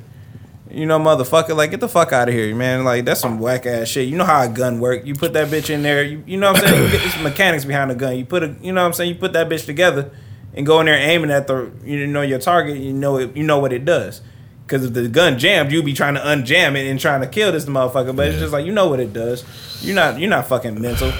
[0.69, 2.83] You know, motherfucker, like get the fuck out of here, man.
[2.83, 4.07] Like that's some whack ass shit.
[4.09, 5.05] You know how a gun work.
[5.05, 6.03] You put that bitch in there.
[6.03, 6.83] You, you know what I'm saying?
[6.83, 8.17] You get this mechanics behind the gun.
[8.17, 9.09] You put a, you know what I'm saying?
[9.09, 10.11] You put that bitch together
[10.53, 12.77] and go in there aiming at the, you know your target.
[12.77, 13.37] You know it.
[13.37, 14.21] You know what it does.
[14.65, 17.51] Because if the gun jammed, you be trying to unjam it and trying to kill
[17.51, 18.15] this motherfucker.
[18.15, 19.45] But it's just like you know what it does.
[19.85, 20.19] You're not.
[20.19, 21.13] You're not fucking mental.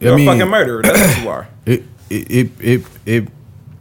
[0.00, 0.82] You're mean- a fucking murderer.
[0.82, 1.48] That's what you are.
[1.66, 3.28] It it it it it,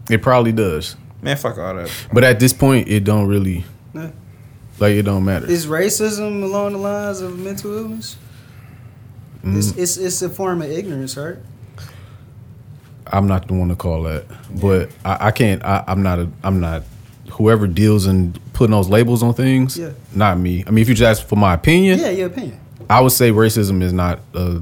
[0.10, 0.95] it probably does.
[1.22, 1.91] Man, fuck all that.
[2.14, 4.12] But at this point, it don't really Yeah.
[4.80, 5.45] like it don't matter.
[5.49, 8.16] Is racism along the lines of mental illness?
[9.43, 9.57] Mm.
[9.57, 11.38] It's, it's it's a form of ignorance, right?
[13.07, 14.26] I'm not the one to call that,
[14.62, 15.64] but I, I can't.
[15.64, 16.30] I, I'm not a.
[16.43, 16.84] I'm not.
[17.34, 19.91] Whoever deals in putting those labels on things, Yeah.
[20.14, 20.64] not me.
[20.68, 22.60] I mean, if you just ask for my opinion, Yeah, your opinion.
[22.89, 24.20] I would say racism is not.
[24.34, 24.60] Uh,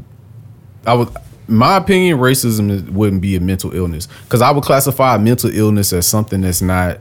[0.85, 1.09] I would.
[1.47, 6.07] My opinion, racism wouldn't be a mental illness because I would classify mental illness as
[6.07, 6.99] something that's not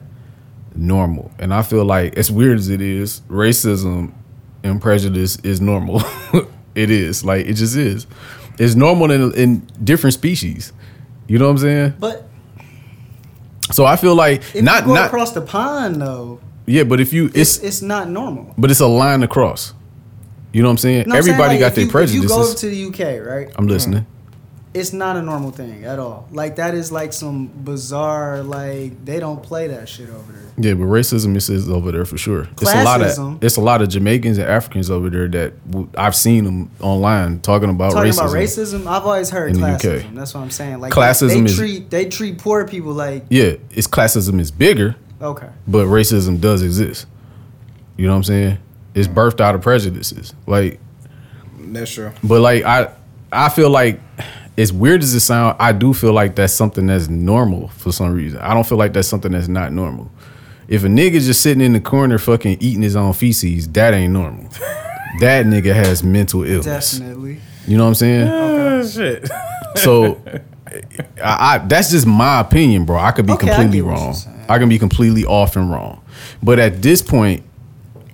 [0.75, 4.13] normal, and I feel like as weird as it is, racism
[4.63, 6.03] and prejudice is normal.
[6.75, 8.07] it is like it just is.
[8.59, 10.73] It's normal in in different species.
[11.27, 11.95] You know what I'm saying?
[11.99, 12.29] But
[13.73, 17.01] So I feel like if not you go not across the pond, though, Yeah, but
[17.01, 18.55] if you It's it's it's not normal.
[18.57, 19.75] but it's a line across.
[20.53, 21.05] You know what I'm saying?
[21.09, 22.25] No, I'm saying, Everybody like, got their you, prejudices.
[22.25, 23.53] If you go to the UK, right?
[23.57, 24.07] I'm listening.
[24.77, 26.29] It's not a normal thing at all.
[26.31, 28.43] Like that is like some bizarre.
[28.43, 30.43] Like they don't play that shit over there.
[30.59, 32.49] Yeah, but racism is, is over there for sure.
[32.53, 33.37] It's a lot Classism.
[33.37, 36.71] of it's a lot of Jamaicans and Africans over there that w- I've seen them
[36.81, 37.95] online talking about racism.
[37.95, 38.81] Talking racism.
[38.83, 39.81] about racism, I've always heard in UK.
[39.81, 40.15] classism.
[40.15, 40.81] That's what I'm saying.
[40.81, 44.97] Like Classism they, is- treat they treat poor people like Yeah, it's classism is bigger,
[45.23, 45.49] okay.
[45.67, 47.07] but racism does exist.
[47.97, 48.59] You know what I'm saying?
[48.95, 49.15] It's mm.
[49.15, 50.35] birthed out of prejudices.
[50.47, 50.81] Like
[51.59, 52.13] That's true.
[52.23, 52.91] But like I
[53.33, 54.01] I feel like
[54.59, 58.13] as weird as it sounds, I do feel like that's something that's normal for some
[58.13, 58.41] reason.
[58.41, 60.11] I don't feel like that's something that's not normal.
[60.69, 64.13] If a nigga just sitting in the corner fucking eating his own feces, that ain't
[64.13, 64.45] normal.
[65.21, 66.99] that nigga has mental illness.
[66.99, 67.41] Definitely.
[67.67, 68.29] You know what I'm saying?
[68.29, 69.29] Oh, shit.
[69.77, 70.21] So
[71.23, 72.99] I, I that's just my opinion, bro.
[72.99, 74.17] I could be Okay, completely get wrong.
[74.49, 76.03] I can be completely off and wrong.
[76.43, 77.43] But at this point,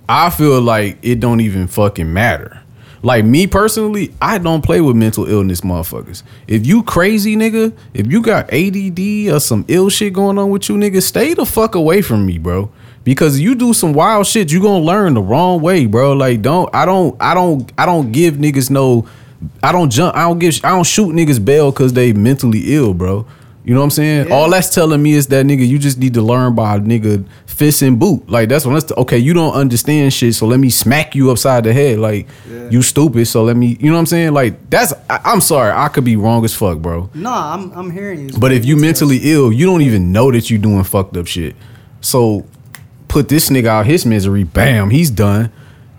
[0.09, 2.62] I feel like it don't even fucking matter.
[3.03, 6.23] Like me personally, I don't play with mental illness motherfuckers.
[6.47, 10.69] If you crazy nigga, if you got ADD or some ill shit going on with
[10.69, 12.71] you nigga, stay the fuck away from me, bro.
[13.03, 16.13] Because you do some wild shit, you gonna learn the wrong way, bro.
[16.13, 19.05] Like don't I don't I don't I don't give niggas no
[19.61, 22.93] I don't jump I don't give I don't shoot niggas bail cause they mentally ill,
[22.93, 23.25] bro.
[23.65, 24.27] You know what I'm saying?
[24.27, 24.33] Yeah.
[24.33, 27.81] All that's telling me is that nigga, you just need to learn by nigga fist
[27.81, 28.27] and boot.
[28.29, 29.17] Like that's what that's okay.
[29.17, 31.99] You don't understand shit, so let me smack you upside the head.
[31.99, 32.27] Like
[32.69, 33.77] you stupid, so let me.
[33.79, 34.33] You know what I'm saying?
[34.33, 34.91] Like that's.
[35.09, 37.09] I, I'm sorry, I could be wrong as fuck, bro.
[37.13, 38.37] No, I'm I'm hearing you.
[38.37, 41.55] But if you mentally ill, you don't even know that you doing fucked up shit.
[42.01, 42.45] So
[43.07, 44.43] put this nigga out his misery.
[44.43, 45.51] Bam, he's done.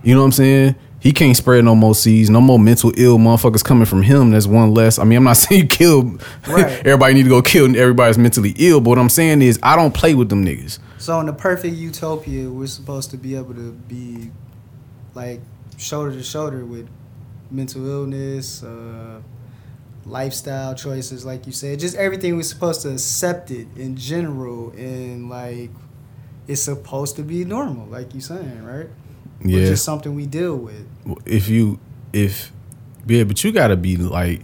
[0.03, 0.75] You know what I'm saying?
[1.05, 4.31] He can't spread no more seeds, no more mental ill motherfuckers coming from him.
[4.31, 4.99] That's one less.
[4.99, 6.03] I mean, I'm not saying you kill
[6.49, 6.65] Right.
[6.85, 9.93] everybody need to go kill everybody's mentally ill, but what I'm saying is I don't
[9.95, 10.79] play with them niggas.
[10.99, 14.31] So in the perfect utopia, we're supposed to be able to be
[15.15, 15.41] like
[15.77, 16.89] shoulder to shoulder with
[17.51, 19.21] mental illness, uh,
[20.07, 25.29] lifestyle choices, like you said, just everything we're supposed to accept it in general, and
[25.29, 25.71] like
[26.49, 28.87] it's supposed to be normal, like you saying, right?
[28.87, 28.91] Or
[29.49, 29.67] Yeah.
[29.67, 30.87] just something we deal with.
[31.27, 31.79] If you
[32.13, 32.53] if
[33.07, 34.43] yeah, but you gotta be like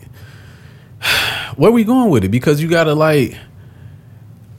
[1.57, 2.31] where we going with it?
[2.31, 3.37] Because you gotta like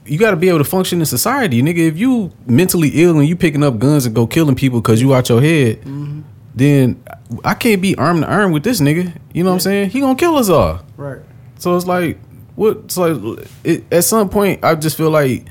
[0.04, 1.78] you gotta be able to function in society, nigga.
[1.78, 5.14] If you mentally ill and you picking up guns and go killing people because you
[5.14, 6.22] out your head, mm-hmm.
[6.54, 7.02] then
[7.44, 9.16] I can't be arm to arm with this nigga.
[9.32, 9.90] You know what I'm saying?
[9.90, 10.80] He gonna kill us all.
[10.96, 11.20] Right.
[11.58, 12.18] So it's like,
[12.56, 12.90] what?
[12.90, 15.46] So it, at some point, I just feel like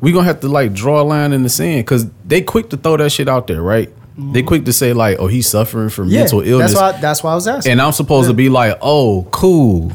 [0.00, 2.76] we gonna have to like draw a line in the sand because they quick to
[2.76, 3.92] throw that shit out there, right?
[4.18, 7.00] They quick to say like, oh, he's suffering from mental illness, That's why.
[7.00, 7.72] That's why I was asking.
[7.72, 9.92] and I'm supposed to be like, oh, cool.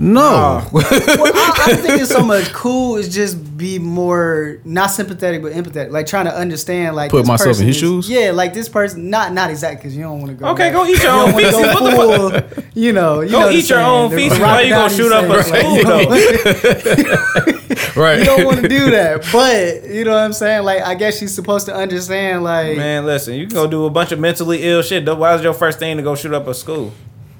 [0.00, 5.42] No, well, I, I think it's so much cool is just be more not sympathetic
[5.42, 6.94] but empathetic, like trying to understand.
[6.94, 8.08] Like Put myself in his is- shoes?
[8.08, 10.50] Yeah, like this person, not not exactly because you don't want to go.
[10.50, 11.52] Okay, like- go eat your you own don't feces.
[11.52, 14.38] go What full, You know, you Go know eat your own saying, the feces.
[14.38, 17.52] Robert Why you gonna shoot up a saying, school, like, though?
[17.96, 18.18] right?
[18.18, 20.64] You don't want to do that, but you know what I'm saying.
[20.64, 22.44] Like, I guess she's supposed to understand.
[22.44, 25.04] Like, Man, listen, you can go do a bunch of mentally ill shit.
[25.04, 25.16] though.
[25.16, 26.92] Why was your first thing to go shoot up a school?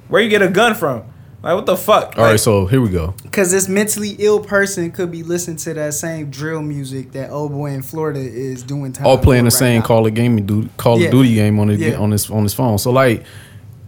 [0.08, 1.04] Where you get a gun from?
[1.40, 2.14] Like, what the fuck?
[2.16, 3.14] All right, Like, so here we go.
[3.22, 7.52] Because this mentally ill person could be listening to that same drill music that old
[7.52, 8.92] boy in Florida is doing.
[8.92, 9.86] Time All playing the right same now.
[9.86, 11.06] Call of Game Call Yeah.
[11.06, 11.94] of Duty game on his Yeah.
[11.94, 12.78] on his on his phone.
[12.78, 13.22] So like,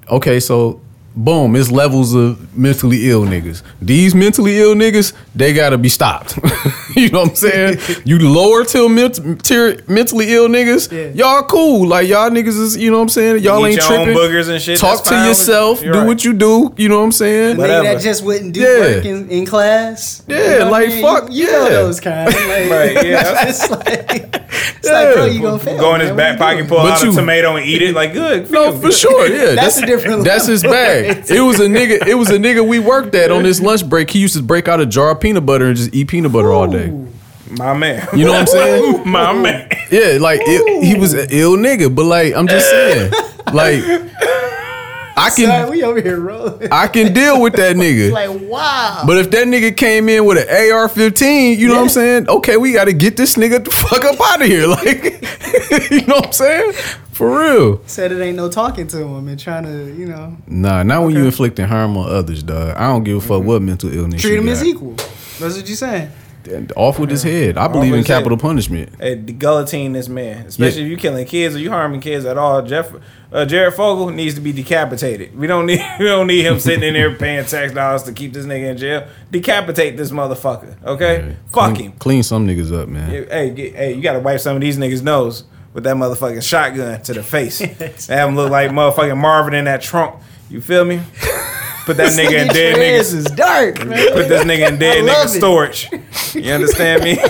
[0.09, 0.81] okay, so
[1.17, 3.63] boom, it's levels of mentally ill niggas.
[3.83, 6.37] These mentally ill niggas, they gotta be stopped.
[6.97, 7.79] you know what I'm saying?
[8.05, 11.11] you lower till ment- tier mentally ill niggas, Yeah.
[11.15, 11.87] y'all cool.
[11.89, 13.43] Like y'all niggas is, you know what I'm saying?
[13.43, 14.23] Y'all eat ain't your own tripping.
[14.23, 14.79] boogers and shit.
[14.79, 15.81] Talk to fine with- yourself.
[15.81, 16.07] Do right.
[16.07, 16.73] what you do.
[16.77, 17.57] You know what I'm saying?
[17.57, 18.79] The nigga that just wouldn't do Yeah.
[18.79, 20.23] work in, in class.
[20.29, 21.03] Yeah, You know like, I mean?
[21.03, 21.69] fuck, You, you know yeah.
[21.71, 22.27] those kind.
[22.27, 22.37] Like,
[22.71, 23.49] Right, yeah.
[23.49, 24.93] it's like, it's Yeah.
[24.93, 25.79] like, bro, you gonna fail.
[25.79, 26.17] Go in his man.
[26.17, 27.95] back pocket, pull But out you- a tomato and eat it.
[27.95, 28.47] Like, good.
[28.47, 28.81] for No, you.
[28.81, 29.27] for sure.
[29.29, 31.00] Yeah, That's a different That's his level.
[31.03, 31.31] Bag.
[31.31, 32.07] It was a nigga.
[32.07, 34.11] It was a nigga we worked at on this lunch break.
[34.11, 36.53] He used to break out a jar of peanut butter and just eat peanut butter
[36.53, 36.91] all day.
[37.51, 38.07] My man.
[38.17, 39.03] You know what I'm saying?
[39.11, 39.69] My man.
[39.91, 43.13] Yeah, like it, he was an ill nigga, but like I'm just saying,
[43.53, 43.83] like
[45.17, 46.69] I Son, can we over here rolling.
[46.73, 48.11] I can deal with that nigga.
[48.11, 49.03] like, wow.
[49.07, 52.29] But if that nigga came in with an AR-15, you know what I'm saying?
[52.29, 54.67] Okay, we got to get this nigga the fuck up out of here.
[54.69, 55.05] Like,
[55.91, 56.73] you know what I'm saying?
[57.21, 57.83] For real.
[57.85, 61.15] Said it ain't no talking to him and trying to, you know, Nah, not when
[61.15, 62.75] you inflicting harm on others, dog.
[62.79, 64.93] I don't give a fuck what mental illness treat you him as equal.
[65.39, 66.11] That's what you saying.
[66.51, 67.59] And off with his head.
[67.59, 68.21] I believe in his head.
[68.21, 68.89] capital punishment.
[68.99, 70.87] Hey, the guillotine this man, especially Yeah.
[70.87, 72.63] if you killing kids or you harming kids at all.
[72.63, 72.91] Jeff,
[73.31, 75.37] uh, Jared Fogle needs to be decapitated.
[75.39, 78.33] We don't need we don't need him sitting in there paying tax dollars to keep
[78.33, 79.07] this nigga in jail.
[79.31, 81.37] Decapitate this motherfucker, okay?
[81.49, 81.93] Fuck clean, him.
[81.99, 83.11] Clean some niggas up, man.
[83.11, 87.01] Hey, get, hey, you gotta wipe some of these niggas' nose with that motherfucking shotgun
[87.03, 87.59] to the face.
[88.09, 90.17] Have him look like motherfucking Marvin in that trunk.
[90.49, 91.01] You feel me?
[91.85, 93.17] Put that nigga in dead This niggas.
[93.17, 94.13] is dark, man.
[94.13, 95.39] Put this nigga in dead I love nigga it.
[95.39, 95.89] storage.
[96.35, 97.15] You understand me?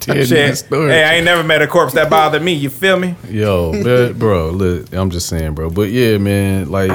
[0.00, 0.38] Dead Shit.
[0.52, 0.90] nigga story.
[0.92, 2.52] Hey, I ain't never met a corpse that bothered me.
[2.52, 3.16] You feel me?
[3.28, 5.68] Yo, but, bro, look, I'm just saying, bro.
[5.68, 6.92] But yeah, man, like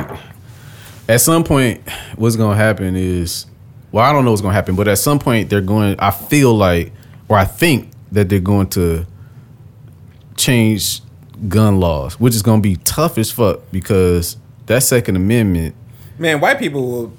[1.09, 1.81] at some point,
[2.15, 3.47] what's gonna happen is,
[3.91, 5.99] well, I don't know what's gonna happen, but at some point they're going.
[5.99, 6.93] I feel like,
[7.27, 9.05] or I think that they're going to
[10.41, 11.01] change
[11.47, 14.37] gun laws, which is gonna be tough as fuck because
[14.67, 15.75] that Second Amendment.
[16.19, 17.13] Man, white people will.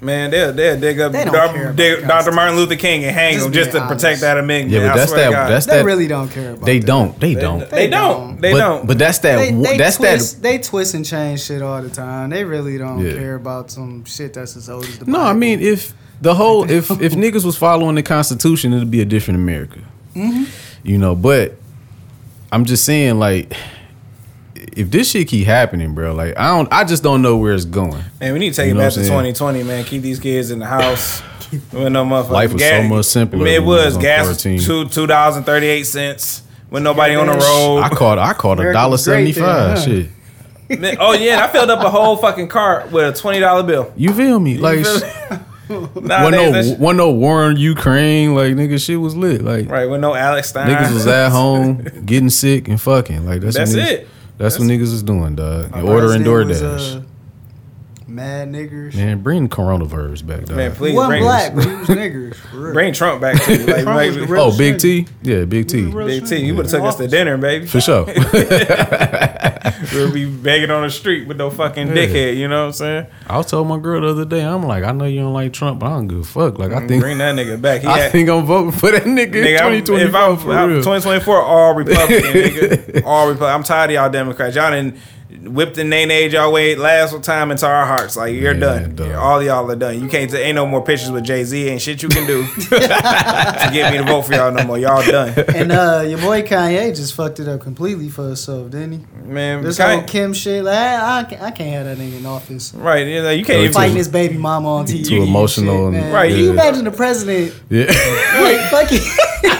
[0.00, 2.32] Man, they'll they'll dig up They don't Dar- dig- Dr.
[2.32, 4.72] Martin Luther King and hang Just him just to being protect that amendment.
[4.82, 5.48] Yeah, but that's swear to that.
[5.48, 5.84] That's They that.
[5.84, 6.86] really don't care about They that.
[6.86, 7.20] don't.
[7.20, 7.70] They They, don't.
[7.70, 8.40] they don't.
[8.40, 8.86] They but, don't.
[8.86, 9.36] But that's that.
[9.36, 10.42] They, they that's twist, that.
[10.42, 12.30] They twist and change shit all the time.
[12.30, 13.14] They really don't Yeah.
[13.14, 16.68] care about some shit that's as old as the No, I mean if the whole
[16.70, 19.78] if if niggas was following the Constitution, it'd be a different America.
[20.14, 20.44] Mm-hmm.
[20.82, 21.56] You know, but
[22.54, 23.52] I'm just saying, like,
[24.54, 27.64] if this shit keep happening, bro, like I don't, I just don't know where it's
[27.64, 28.00] going.
[28.20, 29.84] Man, we need to take You it back to 2020, man.
[29.84, 31.20] Keep these kids in the house.
[31.72, 34.60] when no motherfucking Life was so much simpler Man, it was was gas was 14.
[34.60, 36.42] two two dollars and thirty eight cents.
[36.70, 37.80] When nobody on the road.
[37.82, 39.84] I caught, I caught a dollar seventy five.
[39.84, 40.08] then,
[40.68, 43.40] Shit, Man, oh yeah, and I filled up a whole fucking cart with a twenty
[43.40, 43.92] dollar bill.
[43.96, 44.58] you feel me?
[44.58, 48.34] Like, feel one Nowadays, no, that shit- one no war in Ukraine.
[48.34, 49.42] Like, nigga, shit was lit.
[49.42, 50.68] Like, right with no Alex Stein.
[50.68, 53.24] niggas was at home getting sick and fucking.
[53.26, 54.08] Like, that's That's what niggas, it.
[54.36, 55.70] That's, what niggas is doing, dog.
[55.70, 56.62] My And ordering president was,
[56.96, 57.02] uh,
[58.14, 58.94] mad niggers.
[58.94, 60.56] Man, bring coronavirus back, dog.
[60.56, 62.34] Man, please bring black, but he was niggers.
[62.36, 62.72] For real.
[62.72, 63.64] bring Trump back to you.
[63.66, 65.06] Like, Trump like, was the real Oh, Big shit.
[65.06, 65.06] T?
[65.22, 65.84] Yeah, Big T.
[65.84, 66.40] real Big T, shit.
[66.40, 67.66] you would have took us to dinner, baby.
[67.66, 68.06] For sure.
[69.92, 72.36] We'll be begging on the street with no fucking dickhead.
[72.36, 73.06] You know what I'm saying?
[73.26, 75.52] I was telling my girl the other day, I'm like, I know you don't like
[75.52, 76.58] Trump, but I don't give a fuck.
[76.58, 77.82] Like, I mm, think Bring that nigga back.
[77.82, 80.36] He I had, think I'm voting for that nigga, Nigga, I'm, in 2024 if I'm,
[80.36, 80.78] for I'm real.
[80.78, 83.04] 2024, all Republican, nigga.
[83.04, 83.54] All Republican.
[83.54, 84.56] I'm tired of y'all Democrats.
[84.56, 84.98] Y'all done
[85.46, 88.16] whipped the name age y'all way last time into our hearts.
[88.16, 88.96] Like, you're Man, done.
[88.96, 89.12] dog.
[89.12, 90.00] All y'all are done.
[90.02, 91.68] You can't, t- ain't no more pictures with Jay Z.
[91.68, 94.78] Ain't shit you can do to get me to vote for y'all no more.
[94.78, 95.32] Y'all done.
[95.54, 99.04] And uh, your boy Kanye just fucked it up completely for himself, didn't he?
[99.24, 102.18] Man, This Kanye- whole Kim shit, like, I, I, can't, I can't have that nigga
[102.18, 102.74] in office.
[102.74, 103.06] right.
[103.06, 103.72] You, know, you can't even.
[103.72, 105.06] Fighting his baby mama on TV.
[105.06, 106.12] Too emotional shit, and- man.
[106.12, 107.84] Right, Can you imagine the president yeah.
[108.40, 109.00] like fucking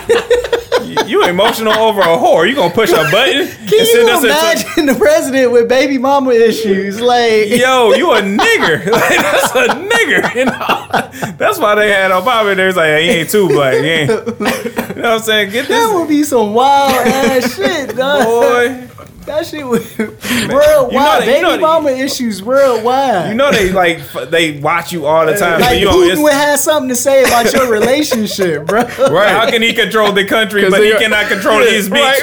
[1.07, 2.49] You emotional over a whore.
[2.49, 3.47] You gonna push a button?
[3.69, 7.01] Can you imagine the president with baby mama issues?
[7.01, 8.85] Like Yo, you a nigger.
[8.95, 10.35] Like, that's a nigger.
[10.35, 11.33] You know?
[11.37, 12.69] That's why they had Obama in there.
[12.69, 13.75] It's like, he ain't too black.
[13.75, 14.11] He ain't.
[14.11, 15.51] You know what I'm saying?
[15.51, 18.25] Get that this would be some wild ass shit, dog.
[18.25, 18.89] boy.
[19.27, 20.91] That shit would worldwide.
[20.91, 23.29] you know baby that- mama issues worldwide.
[23.31, 23.99] You know they like
[24.31, 25.61] they watch you all the time.
[25.61, 28.83] so like you Putin would have something to say about your relationship, bro.
[29.11, 29.31] Right.
[29.31, 32.21] How can he control the country, but he cannot control his beach?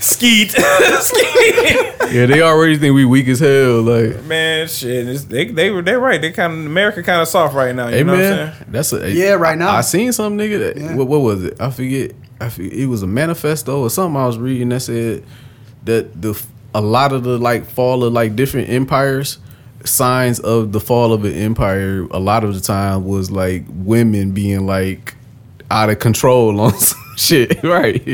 [0.00, 0.50] Skeet.
[0.52, 1.76] Skeet.
[2.12, 3.82] yeah, they already think we weak as hell.
[3.82, 5.08] Like, Man, shit.
[5.08, 6.20] It's, they they were they right.
[6.20, 7.88] They kind of America kind of soft right now.
[7.88, 8.66] You hey know what I'm man, saying?
[8.70, 9.70] that's a Yeah, right now.
[9.70, 10.94] I, I seen some nigga that Yeah.
[10.96, 11.60] what, what was it?
[11.60, 12.12] I forget.
[12.42, 15.24] I it was a manifesto or something I was reading that said
[15.84, 16.40] that the
[16.74, 19.38] a lot of the like fall of like different empires
[19.84, 24.30] signs of the fall of an empire a lot of the time was like women
[24.32, 25.14] being like
[25.70, 28.06] out of control on some shit right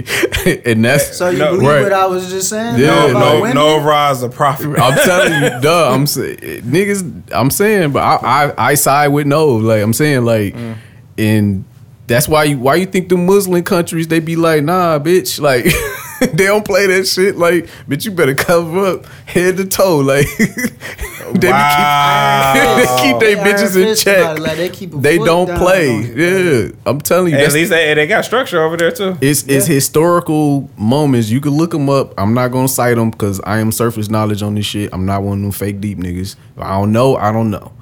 [0.66, 1.83] and that's So you No, believe right.
[1.83, 2.79] what I was just saying?
[2.81, 4.79] Yeah, about No, no, rise the prophet.
[4.79, 5.91] I'm telling you, duh.
[5.93, 7.33] I'm saying, niggas.
[7.33, 9.57] I'm saying, but I, I, I side with no.
[9.57, 10.76] Like I'm saying, like, mm.
[11.16, 11.64] and
[12.09, 15.66] that's why you, why you think the Muslim countries they be like, nah, bitch, like.
[16.20, 18.04] they don't play that shit like, bitch.
[18.04, 20.26] You better cover up head to toe, like.
[21.34, 22.52] they Wow.
[22.54, 24.38] keep, they keep they They bitches in check.
[24.38, 25.90] like they keep They don't play.
[25.94, 27.38] on Yeah, I'm telling you.
[27.38, 29.16] At least they, they got structure over there too.
[29.20, 31.28] it's it's historical moments.
[31.30, 32.14] You can look them up.
[32.18, 34.91] I'm not gonna cite them because I am surface knowledge on this shit.
[34.92, 36.34] I'm not one of them fake deep niggas.
[36.57, 37.16] I don't know.
[37.16, 37.72] I don't know.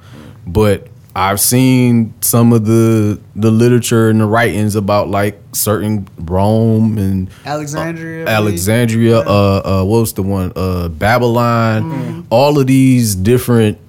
[0.45, 0.87] But
[1.17, 7.31] I've seen some of the the literature and the writings about like certain Rome and
[7.43, 8.21] Alexandria.
[8.21, 8.27] I believe.
[8.27, 9.17] Alexandria.
[9.21, 10.53] Uh, uh, what was the one?
[10.55, 11.83] Uh, Babylon.
[11.83, 12.21] Mm-hmm.
[12.29, 13.79] All of these different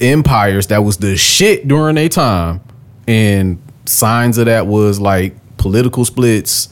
[0.00, 2.60] empires that was the shit during their time,
[3.06, 6.68] and signs of that was like political splits.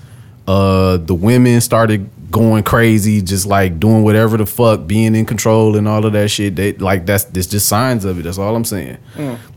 [0.49, 5.77] Uh, the women started going crazy, just like doing whatever the fuck, being in control
[5.77, 6.57] and all of that shit.
[6.57, 8.25] They like that's that's just signs of it.
[8.25, 8.99] That's all I'm saying.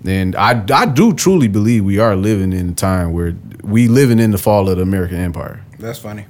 [0.05, 4.19] And I I do truly believe we are living in a time where we living
[4.19, 5.65] in the fall of the American Empire.
[5.79, 6.25] That's funny.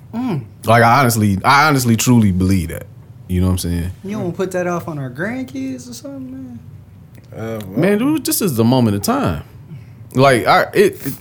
[0.66, 2.88] Like I honestly, I honestly truly believe that.
[3.28, 3.92] You know what I'm saying?
[4.06, 6.60] You don't put that off on our grandkids or something, man.
[7.34, 9.44] Uh, well, Man, dude, this is the moment of time.
[10.16, 11.14] Like I, it, it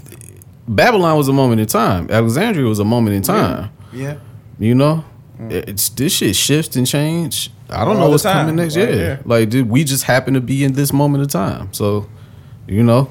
[0.69, 2.09] Babylon was a moment in time.
[2.11, 3.71] Alexandria was a moment in time.
[3.93, 4.19] Yeah.
[4.61, 5.05] You know,
[5.39, 7.51] it's this shit shifts and change.
[7.69, 8.47] I don't All know what's time.
[8.47, 8.77] coming next.
[8.77, 8.97] Right, yeah.
[8.97, 9.19] yeah.
[9.25, 11.73] like dude, we just happen to be in this moment of time.
[11.73, 12.09] So,
[12.67, 13.11] you know,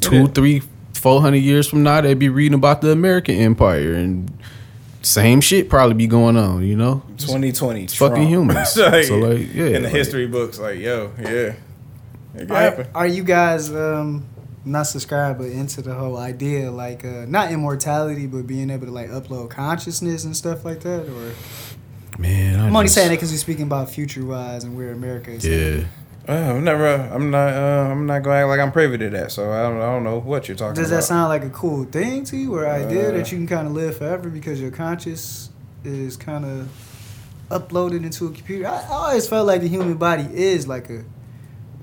[0.00, 0.26] two, Yeah.
[0.28, 4.30] three, four hundred years from now, they'd be reading about the American Empire and
[5.02, 6.64] same shit probably be going on.
[6.64, 7.86] You know, 2020.
[7.88, 8.28] fucking Trump.
[8.28, 8.72] humans.
[8.74, 11.56] So, like, yeah, in the like- history books, like yo, yeah, it
[12.36, 12.86] can Are, happen.
[12.94, 14.24] are you guys um
[14.64, 18.92] not subscribe, but into the whole idea like uh not immortality but being able to
[18.92, 21.32] like upload consciousness and stuff like that or
[22.18, 25.30] man, I I'm only saying it because we're speaking about future wise and where America
[25.30, 25.44] is.
[25.46, 25.84] Yeah.
[26.26, 26.86] Uh, I'm never.
[26.86, 27.52] I'm not.
[27.52, 29.30] Uh, I'm not going to act like I'm privy to that.
[29.30, 29.76] So I don't.
[29.76, 30.96] I don't know what you're talking Does about.
[30.96, 33.66] that sound like a cool thing to you or idea Uh, that you can kind
[33.66, 35.50] of live forever because your conscious
[35.84, 36.68] is kind of
[37.50, 38.66] uploaded into a computer?
[38.66, 41.02] I, I always felt like the human body is like a Yeah.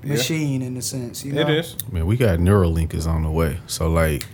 [0.04, 1.24] Machine in a sense.
[1.24, 1.42] You know?
[1.42, 1.76] It is.
[1.90, 3.58] Man, we got Neuralinkers on the way.
[3.66, 4.26] So like,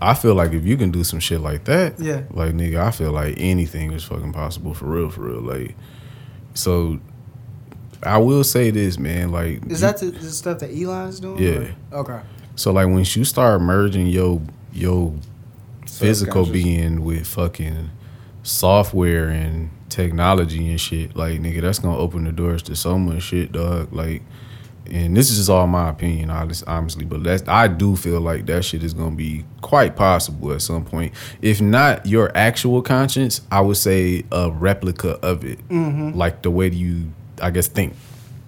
[0.00, 2.22] I feel like if you can do some shit like that, Yeah.
[2.30, 5.40] like nigga, I feel like anything is fucking possible for real, for real.
[5.40, 5.74] Like,
[6.54, 6.98] so
[8.02, 9.32] I will say this, man.
[9.32, 11.42] Like, Is you- that the, the stuff that Elon's doing?
[11.42, 11.68] Yeah.
[11.92, 12.20] or- Okay.
[12.54, 12.72] so?
[12.72, 14.40] Like, when you start merging your
[14.72, 15.14] your
[15.86, 17.88] physical being with fucking
[18.42, 23.22] software and technology and shit, like nigga, that's gonna open the doors to so much
[23.22, 23.92] shit, dog.
[23.92, 24.22] Like.
[24.90, 28.64] And this is just all my opinion, honestly, but that's I do feel like that
[28.64, 31.12] shit is gonna be quite possible at some point.
[31.42, 36.16] If not your actual conscience, I would say a replica of it, mm-hmm.
[36.16, 37.94] like the way you, I guess, think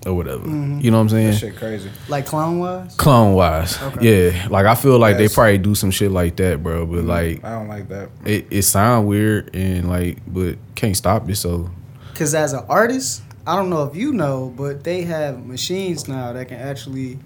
[0.07, 0.45] or whatever.
[0.47, 0.81] Mm-hmm.
[0.81, 1.31] You know what I'm saying?
[1.33, 1.91] That shit crazy.
[2.09, 2.95] Like clone wise?
[2.97, 4.47] Clone wise, yeah.
[4.51, 5.31] Like I feel like Yes.
[5.31, 6.87] they probably do some shit like that, bro.
[6.87, 7.09] But mm-hmm.
[7.09, 8.11] like I don't like that.
[8.25, 11.37] it, it sound weird and like, but can't stop it.
[11.37, 11.71] So
[12.13, 16.33] Because as an artist, I don't know if you know, but they have machines now
[16.35, 17.19] that can actually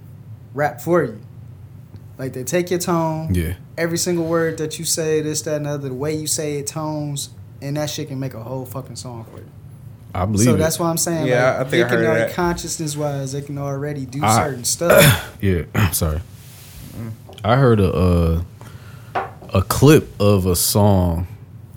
[0.55, 1.21] rap for you.
[2.17, 5.67] Like they take your tone, yeah, every single word that you say, this, that, and
[5.67, 7.31] the other, the way you say it, tones,
[7.61, 9.47] and that shit can make a whole fucking song for you.
[10.15, 10.59] I believe So it.
[10.59, 12.37] that's why I'm saying, Yeah, like, I think they I can heard like that.
[12.37, 15.37] consciousness wise, they can already do I- certain stuff.
[15.43, 16.21] Yeah, I'm sorry.
[17.43, 18.43] I heard a uh,
[19.53, 21.27] a clip of a song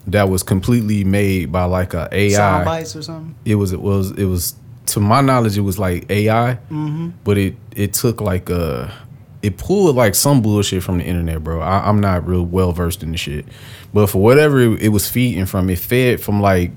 [0.07, 2.29] that was completely made by like a AI.
[2.35, 3.35] Sound bites or something.
[3.45, 4.55] It was it was it was
[4.87, 7.09] to my knowledge it was like AI, Mm-hmm.
[7.23, 8.93] but it it took like a
[9.41, 11.59] it pulled like some bullshit from the internet, bro.
[11.61, 13.45] I, I'm not real well versed in the shit,
[13.93, 16.71] but for whatever it, it was feeding from, it fed from like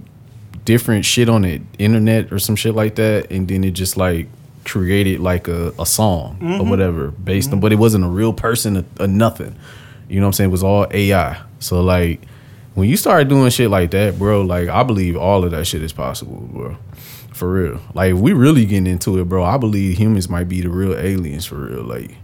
[0.64, 4.26] different shit on the internet or some shit like that, and then it just like
[4.66, 8.76] created like a, a song or whatever based on, but it wasn't a real person
[8.78, 9.54] or, or nothing.
[10.10, 10.50] You know what I'm saying?
[10.50, 11.40] It was all AI.
[11.60, 12.20] So like
[12.78, 15.82] when you start doing shit like that, bro, like I believe all of that shit
[15.82, 16.76] is possible, bro.
[17.32, 17.80] For real.
[17.94, 20.96] Like if we really getting into it, bro, I believe humans might be the real
[20.96, 21.82] aliens for real.
[21.84, 22.16] Like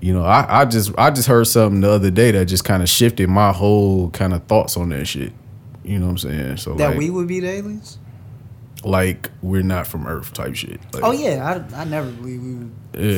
[0.00, 2.82] you know, I, I just I just heard something the other day that just kind
[2.82, 5.32] of shifted my whole kind of thoughts on that shit.
[5.84, 6.56] You know what I'm saying?
[6.58, 7.98] So That like, we would be the aliens?
[8.84, 10.80] like we're not from Earth type shit.
[10.92, 12.66] Like, Oh yeah, I, I never believe we were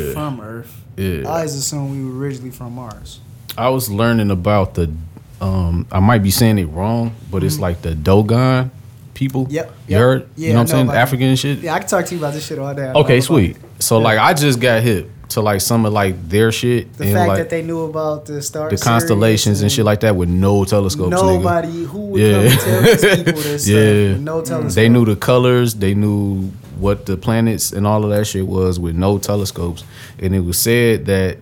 [0.09, 0.12] Yeah.
[0.12, 0.85] from Earth.
[0.97, 1.23] Yeah.
[1.27, 3.20] I always assumed we were originally from Mars.
[3.57, 4.93] I was learning about the
[5.40, 8.70] um I might be saying it wrong, but it's like the Dogon
[9.15, 9.44] people.
[9.44, 9.55] Mm-hmm.
[9.55, 10.28] Yep, You heard?
[10.36, 10.86] Yeah, you know what I'm saying?
[10.89, 10.97] that.
[10.97, 11.59] African and shit.
[11.59, 12.90] Yeah, I can talk to you about this shit all day.
[12.94, 13.56] Okay, sweet.
[13.81, 17.12] So like I just got hip to like some of like their shit The and
[17.12, 20.28] fact like that they knew about the star the constellations and shit like that with
[20.31, 21.15] no telescopes.
[21.15, 21.36] nigga.
[21.43, 22.48] Nobody who would Yeah.
[22.56, 23.78] tell these people this Yeah.
[23.81, 24.73] with no telescope.
[24.73, 25.74] They knew the colors.
[25.74, 29.85] They knew what the planets and all of that shit was with no telescopes.
[30.19, 31.39] And it was said that,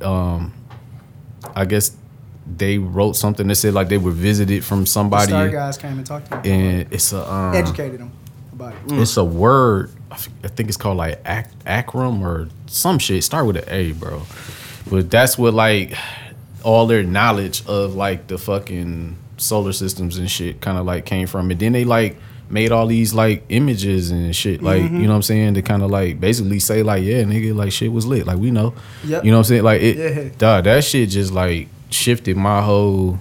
[0.00, 0.52] um,
[1.54, 1.94] I guess
[2.46, 5.92] they wrote something that said like they were visited from the somebody, star guys came
[5.98, 8.10] and talked to them, and it's a um, educated them
[8.52, 8.92] about it.
[9.00, 9.90] it's a word.
[10.10, 10.16] I
[10.48, 13.24] think it's called like ac- acrum or some shit.
[13.24, 14.22] Start with an A, bro.
[14.90, 15.94] But that's what like
[16.62, 21.26] all their knowledge of like the fucking solar systems and shit kind of like came
[21.26, 21.50] from.
[21.50, 22.16] And then they like
[22.50, 24.62] made all these like images and shit.
[24.62, 24.96] Like Mm-hmm.
[24.96, 27.72] you know what I'm saying to kind of like basically say like yeah nigga like
[27.72, 28.26] shit was lit.
[28.26, 28.74] Like we know.
[29.04, 29.24] Yep.
[29.24, 29.62] You know what I'm saying?
[29.62, 29.96] Like it.
[29.96, 30.28] Yeah.
[30.36, 33.18] Dog, that shit just like shifted my whole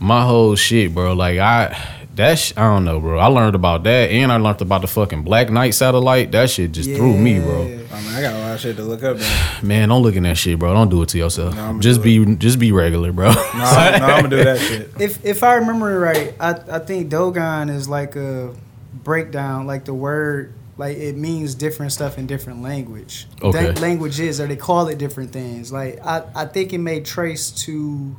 [0.00, 1.12] my whole shit, bro.
[1.14, 1.76] Like I
[2.16, 3.18] that sh- I don't know, bro.
[3.18, 6.30] I learned about that, and I learned about the fucking Black Knight satellite.
[6.32, 7.62] That shit just threw me, bro.
[7.62, 9.16] I mean, I got a lot of shit to look up.
[9.18, 9.42] Though.
[9.66, 10.72] Man, don't look in that shit, bro.
[10.74, 11.54] Don't do it to yourself.
[11.54, 13.30] No, just do be, just be regular, bro.
[13.32, 14.90] No, I'm, no, I'm gonna do that shit.
[15.00, 18.54] If if I remember it right, I I think Dogon is like a
[19.02, 23.26] breakdown, like the word, like it means different stuff in different language.
[23.42, 23.66] Okay.
[23.66, 25.72] That languages or they call it different things.
[25.72, 28.14] Like I I think it may trace to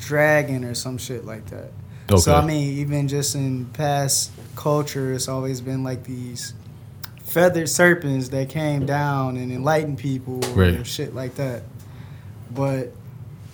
[0.00, 1.70] dragon or some shit like that.
[2.10, 2.20] Okay.
[2.20, 6.54] So I mean, even just in past culture, it's always been like these
[7.24, 10.72] feathered serpents that came down and enlightened people Right.
[10.74, 11.62] and shit like that.
[12.50, 12.92] But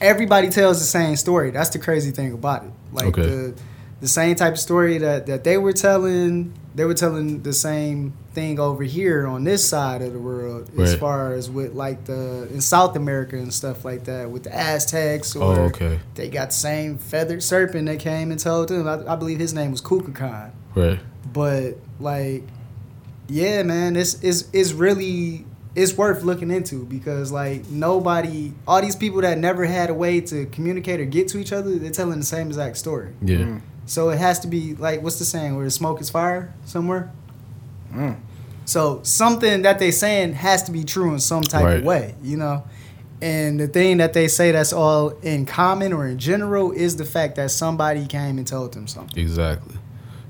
[0.00, 1.50] everybody tells the same story.
[1.50, 2.70] That's the crazy thing about it.
[2.92, 3.22] Like Okay.
[3.26, 3.54] the
[4.00, 8.12] the same type of story that, that they were telling, they were telling the same
[8.32, 12.48] thing over here on this side of the world as far as with like the
[12.52, 16.54] in South America and stuff like that with the Aztecs oh, okay, they got the
[16.54, 18.88] same feathered serpent that came and told them.
[18.88, 20.50] I, I believe his name was Kukulkan.
[20.74, 20.98] right.
[21.32, 22.42] But like,
[23.28, 25.44] yeah, man, it's it's it's really
[25.74, 30.20] it's worth looking into because like nobody, all these people that never had a way
[30.20, 33.12] to communicate or get to each other, they're telling the same exact story.
[33.22, 33.60] Yeah, Mm.
[33.86, 35.56] So it has to be like, what's the saying?
[35.56, 37.12] Where the smoke is fire somewhere.
[37.92, 38.16] Mm.
[38.64, 41.78] So something that they saying has to be true in some type Right.
[41.78, 42.64] of way, you know.
[43.20, 47.04] And the thing that they say that's all in common or in general is the
[47.04, 49.18] fact that somebody came and told them something.
[49.22, 49.76] exactly.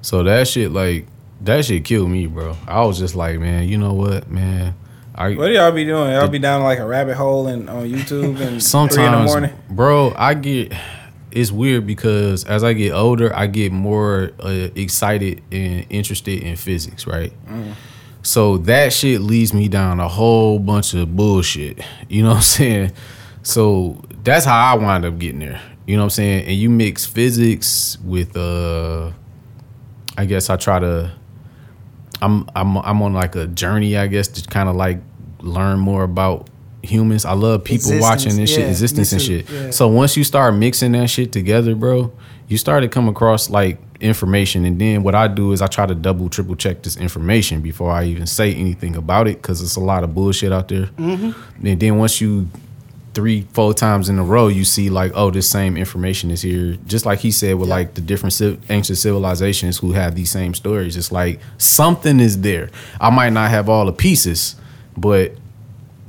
[0.03, 1.07] So that shit, like,
[1.41, 2.57] that shit killed me, bro.
[2.69, 4.75] I was just like, man, you know what, man.
[5.15, 6.11] I What do y'all be doing?
[6.11, 9.23] Y'all be down like a rabbit hole and on YouTube and sometimes, three in the
[9.25, 9.51] morning.
[9.71, 10.73] bro, I get.
[11.35, 16.57] It's weird because as I get older, I get more uh, excited and interested in
[16.57, 17.33] physics, right?
[18.23, 21.81] So that shit leads me down a whole bunch of bullshit.
[22.09, 22.93] You know what I'm saying?
[23.43, 25.61] So that's how I wind up getting there.
[25.87, 26.47] You know what I'm saying?
[26.47, 29.11] And you mix physics with uh
[30.17, 31.13] I guess I try to
[32.23, 35.01] I'm I'm I'm on like a journey, I guess, to kind of like
[35.41, 36.49] learn more about
[36.85, 37.25] humans.
[37.25, 39.51] I love people Existence, watching this shit, existence and shit.
[39.51, 39.71] yeah.
[39.71, 42.13] So once you start mixing that shit together, bro,
[42.49, 45.87] you start to come across like information, and then what I do is I try
[45.87, 49.77] to double, triple check this information before I even say anything about it, because it's
[49.77, 50.87] a lot of bullshit out there.
[50.87, 51.67] Mm-hmm.
[51.67, 52.49] And then once you
[53.15, 56.77] three, four times in a row, you see like, oh, this same information is here.
[56.87, 60.53] Just like he said with like the different civ- ancient civilizations who have these same
[60.53, 60.97] stories.
[60.97, 62.71] It's like something is there.
[63.01, 64.57] I might not have all the pieces,
[64.97, 65.33] but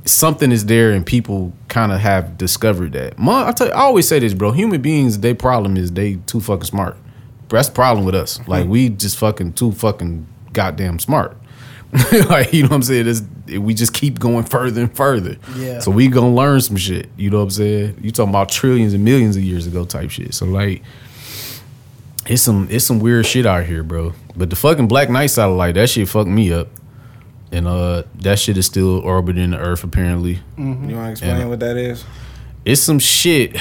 [0.06, 3.18] something is there, and people kind of have discovered that.
[3.18, 4.52] My, I, tell you, I always say this, bro.
[4.52, 6.96] Human beings, their problem is they too fucking smart.
[7.48, 8.40] That's the problem with us.
[8.48, 8.70] Like mm.
[8.70, 11.36] we just fucking too fucking goddamn smart.
[12.28, 13.06] like you know what I'm saying?
[13.06, 13.22] It's,
[13.58, 15.36] we just keep going further and further.
[15.54, 15.78] Yeah.
[15.78, 17.08] So we gonna learn some shit.
[17.16, 17.98] You know what I'm saying?
[18.02, 20.34] You talking about trillions and millions of years ago type shit.
[20.34, 20.82] So like,
[22.26, 24.14] it's some it's some weird shit out here, bro.
[24.34, 26.68] But the fucking Black Knight satellite, that shit fucked me up.
[27.56, 30.40] And uh, that shit is still orbiting the Earth apparently.
[30.58, 32.04] You want to explain And- what that is?
[32.66, 33.56] It's some shit.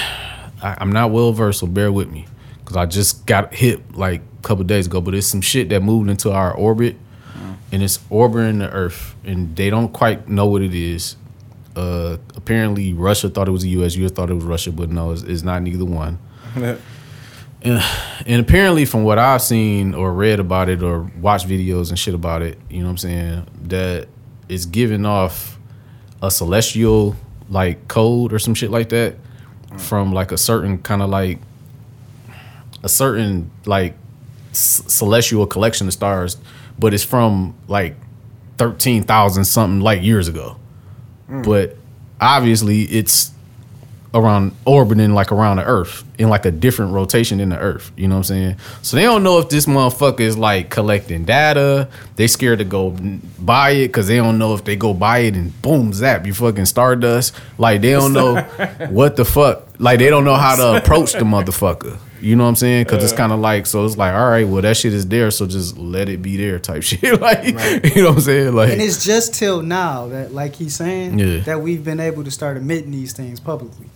[0.62, 2.26] I, I'm not well versed, so bear with me,
[2.60, 5.00] because I just got hit like a couple days ago.
[5.00, 6.98] But it's some shit that moved into our orbit,
[7.72, 11.16] and it's orbiting the Earth, and they don't quite know what it is.
[11.76, 13.96] Uh, apparently, Russia thought it was the U.S.
[13.96, 14.12] U.S.
[14.12, 16.20] thought it was Russia, but no, it's, it's not neither one.
[17.66, 17.84] And,
[18.28, 22.14] and apparently, from what I've seen or read about it or watched videos and shit
[22.14, 24.08] about it, you know what I'm saying, that
[24.48, 25.58] it's giving off
[26.22, 27.16] a celestial
[27.50, 29.16] like code or some shit like that
[29.78, 31.40] from like a certain kind of like
[32.84, 33.96] a certain like
[34.52, 36.38] c- celestial collection of stars,
[36.78, 37.96] but it's from like
[38.58, 40.58] 13,000 something like years ago.
[41.30, 41.44] Mm.
[41.44, 41.78] But
[42.22, 43.32] obviously, it's
[44.16, 48.08] around orbiting like around the earth in like a different rotation in the earth you
[48.08, 48.56] know what i'm saying?
[48.82, 52.96] So they don't know if this motherfucker is like collecting data they scared to go
[53.38, 56.34] buy it because they don't know if they go buy it and boom zap you
[56.34, 57.36] fucking stardust.
[57.58, 58.42] Like they don't know
[58.90, 62.50] what the fuck like they don't know how to approach the motherfucker you know what
[62.50, 62.86] i'm saying?
[62.86, 63.18] Because it's uh.
[63.18, 65.78] kind of like so it's like all right well that shit is there so just
[65.78, 68.56] let it be there type shit like you know what i'm saying?
[68.56, 71.40] Like And it's just till now that, like he's saying, Yeah.
[71.40, 73.88] that we've been able to start admitting these things publicly.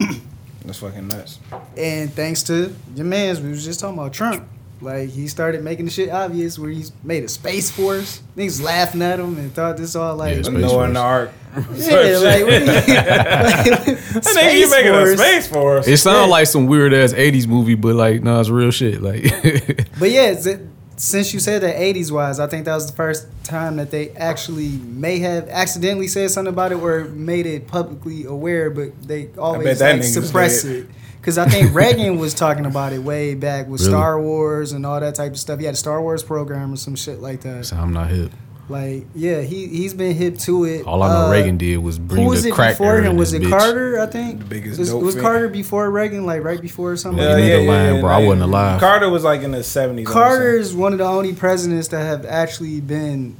[0.64, 1.38] That's fucking nuts.
[1.76, 4.46] And thanks to your man's, we was just talking about Trump.
[4.82, 8.22] Like he started making the shit obvious where he's made a space force.
[8.36, 11.00] Niggas laughing at him and thought this all like Yeah, But Space Noah in the
[11.00, 11.32] ark.
[11.54, 15.88] yeah, like, what do you- like, That nigga, you making a space for us.
[15.88, 19.22] it sounds like some weird ass 80s movie but like no it's real shit like
[19.98, 20.60] But yeah, it's- it-
[21.00, 24.10] since you said that '80s wise, I think that was the first time that they
[24.10, 29.30] actually may have accidentally said something about it or made it publicly aware, but they
[29.38, 30.86] always like suppress it
[31.20, 33.92] Because I think Reagan was talking about it way back with Really?
[33.92, 35.58] Star Wars and all that type of stuff.
[35.58, 37.66] He had a Star Wars program or some shit like that.
[37.66, 38.30] So I'm not hip.
[38.70, 40.86] Like, yeah, he he's been hip to it.
[40.86, 43.16] All I know Uh, Reagan did was bring Who was the it crack before him?
[43.16, 43.50] Was it bitch.
[43.50, 43.98] Carter?
[44.00, 44.38] I think.
[44.38, 45.16] The biggest was, dope was.
[45.16, 46.24] Carter before Reagan?
[46.24, 47.22] Like right before or something?
[47.22, 47.58] Yeah, like you that?
[47.58, 48.10] need to line, bro.
[48.10, 48.80] I wasn't alive.
[48.80, 50.06] Carter was like in the seventies.
[50.06, 53.36] Carter is one of the only presidents that have actually been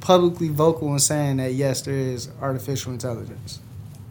[0.00, 3.60] publicly vocal in saying that yes, there is artificial intelligence.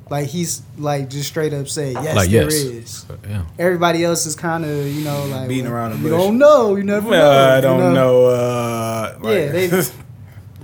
[0.10, 2.54] Like he's like just straight up say yes, Like, there yes.
[2.54, 3.06] is.
[3.30, 3.44] Yeah.
[3.60, 6.76] Everybody else is kind of you know like Beating well, around the You don't know.
[6.76, 7.32] You never know.
[7.32, 8.26] Uh, I don't know.
[8.26, 9.68] Uh, Yeah, like- they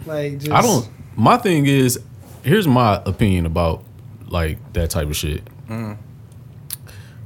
[0.08, 0.88] like just I don't.
[1.16, 2.00] My thing is,
[2.44, 3.84] here's my opinion about
[4.28, 5.44] like that type of shit.
[5.68, 5.94] Mm-hmm.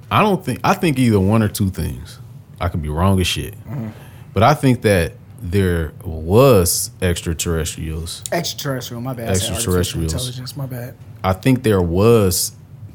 [0.09, 0.59] I don't think.
[0.63, 2.19] I think either one or two things.
[2.59, 3.87] I could be wrong as shit, Mm-hmm.
[4.33, 8.23] but I think that there was extraterrestrials.
[8.31, 9.01] extraterrestrial.
[9.01, 9.29] My bad.
[9.29, 10.13] Extraterrestrials.
[10.13, 10.55] Intelligence.
[10.55, 10.95] My bad.
[11.23, 12.51] I think there was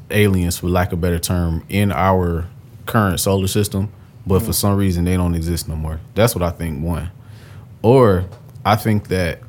[0.09, 2.47] aliens, for lack of a better term, in our
[2.85, 3.91] current solar system,
[4.25, 5.99] but for some reason they don't exist no more.
[6.15, 6.81] That's what I think.
[6.83, 7.11] One,
[7.81, 8.23] or
[8.63, 9.39] I think that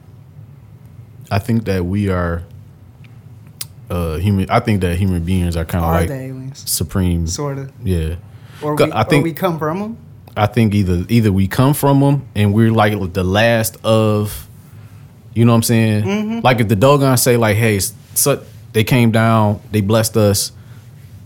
[1.30, 2.42] I think that we are
[3.90, 4.48] uh human.
[4.50, 6.62] I think that human beings are kind of like aliens?
[6.70, 7.26] supreme.
[7.26, 7.72] Sort of.
[7.82, 8.16] Yeah,
[8.62, 9.96] Or we, I think- we come from them.
[10.36, 14.46] I think either either we come from them and we're like the last of,
[15.34, 16.04] you know what I'm saying?
[16.04, 16.40] Mm-hmm.
[16.44, 17.80] Like if the Dogon say like, hey,
[18.14, 20.52] so they came down, they blessed us,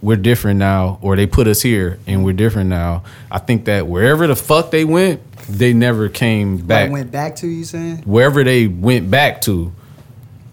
[0.00, 3.02] we're different now, or they put us here and we're different now.
[3.30, 6.84] I think that wherever the fuck they went, they never came back.
[6.84, 7.98] Like went back to you saying?
[8.06, 9.72] wherever they went back to,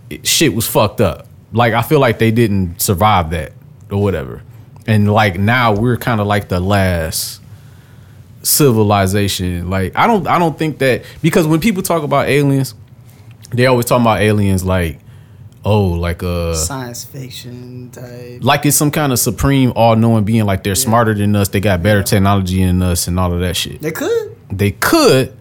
[0.09, 1.27] it, shit was fucked up.
[1.51, 3.53] Like I feel like they didn't survive that
[3.91, 4.41] or whatever.
[4.87, 7.41] And like now we're kind of like the last
[8.43, 9.69] civilization.
[9.69, 12.75] Like I don't I don't think that because when people talk about aliens,
[13.51, 14.99] they always talk about aliens like
[15.65, 18.39] oh like a Science fiction type.
[18.43, 21.83] like it's some kind of supreme all-knowing being like they're smarter than us, they got
[21.83, 24.35] better technology than us and all of that shit They could.
[24.51, 25.35] they could.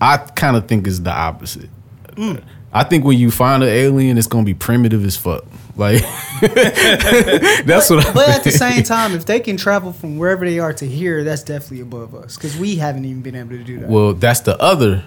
[0.00, 1.68] I kind of think it's the opposite.
[2.12, 2.42] Mm.
[2.78, 5.44] I think when you find an alien, it's gonna be primitive as fuck.
[5.74, 6.00] Like
[6.40, 8.06] that's what.
[8.06, 10.86] I But at the same time, if they can travel from wherever they are to
[10.86, 13.90] here, that's definitely above us because we haven't even been able to do that.
[13.90, 15.04] well, that's the other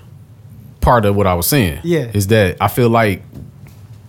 [0.81, 1.79] part of what I was saying.
[1.85, 2.11] Yeah.
[2.13, 3.21] is that I feel like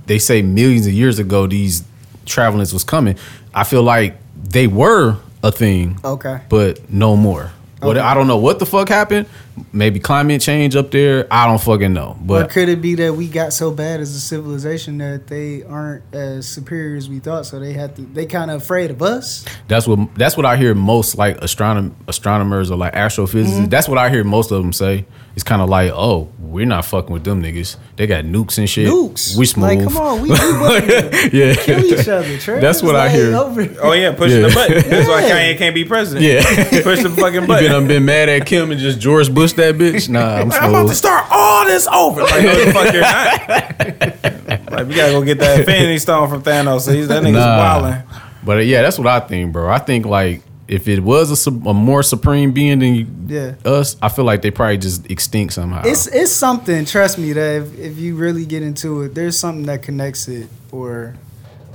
[0.06, 1.84] they say millions of years ago these
[2.26, 3.16] travelers was coming.
[3.54, 6.40] I feel like they were a thing, okay.
[6.48, 7.52] but no more.
[7.78, 9.28] What I don't know what the fuck happened.
[9.72, 11.26] Maybe climate change up there.
[11.30, 12.16] I don't fucking know.
[12.20, 15.62] Or But could it be that we got so bad as a civilization that they
[15.62, 18.02] aren't as superior as we thought, so they had to?
[18.02, 19.44] They kind of afraid of us.
[19.68, 23.44] That's what that's what I hear most like astronom- astronomers or like astrophysicists.
[23.52, 23.64] Mm-hmm.
[23.66, 25.04] That's what I hear most of them say.
[25.34, 27.76] It's kind of like, oh, we're not fucking with them niggas.
[27.96, 28.86] They got nukes and shit.
[28.86, 29.34] Nukes.
[29.34, 29.78] We smooth.
[29.78, 31.54] Like, come on, we, we about to yeah.
[31.54, 32.36] kill each other.
[32.38, 32.60] Trey.
[32.60, 33.34] That's what I hear.
[33.34, 33.66] Over.
[33.82, 34.48] Oh yeah, pushing Yeah.
[34.48, 34.90] the button.
[34.90, 36.26] That's why Kanye can't be president.
[36.26, 36.42] Yeah.
[36.82, 37.70] push the fucking You been, button.
[37.70, 40.08] done been mad at Kim and just George Bush that bitch?
[40.08, 42.22] Nah, I'm I'm about to start all this over.
[42.22, 44.70] Like, no, the fuck you're not.
[44.72, 46.82] like, we gotta go get that Infinity Stone from Thanos.
[46.82, 47.80] So he's, that nigga's Nah.
[47.80, 48.02] wilding.
[48.44, 49.70] But uh, yeah, that's what I think, bro.
[49.70, 53.54] I think like if it was a, sup- a more supreme being than you, Yeah.
[53.64, 55.82] us, I feel like they probably just extinct somehow.
[55.84, 56.84] It's it's something.
[56.84, 60.48] Trust me that if, if you really get into it, there's something that connects it
[60.70, 61.14] or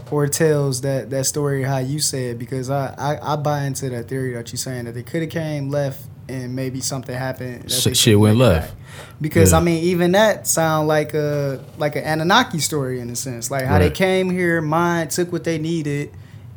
[0.09, 2.39] or tells that that story how you say it.
[2.39, 5.31] Because I I, I buy into that theory that you're saying that they could have
[5.31, 7.63] came left and maybe something happened.
[7.69, 8.69] that Sh- shit went left.
[8.69, 8.77] back.
[9.21, 9.57] Because Yeah.
[9.57, 13.65] I mean, even that sound like a like an Anunnaki story in a sense, like
[13.65, 16.11] how they came here, mined, took what they needed,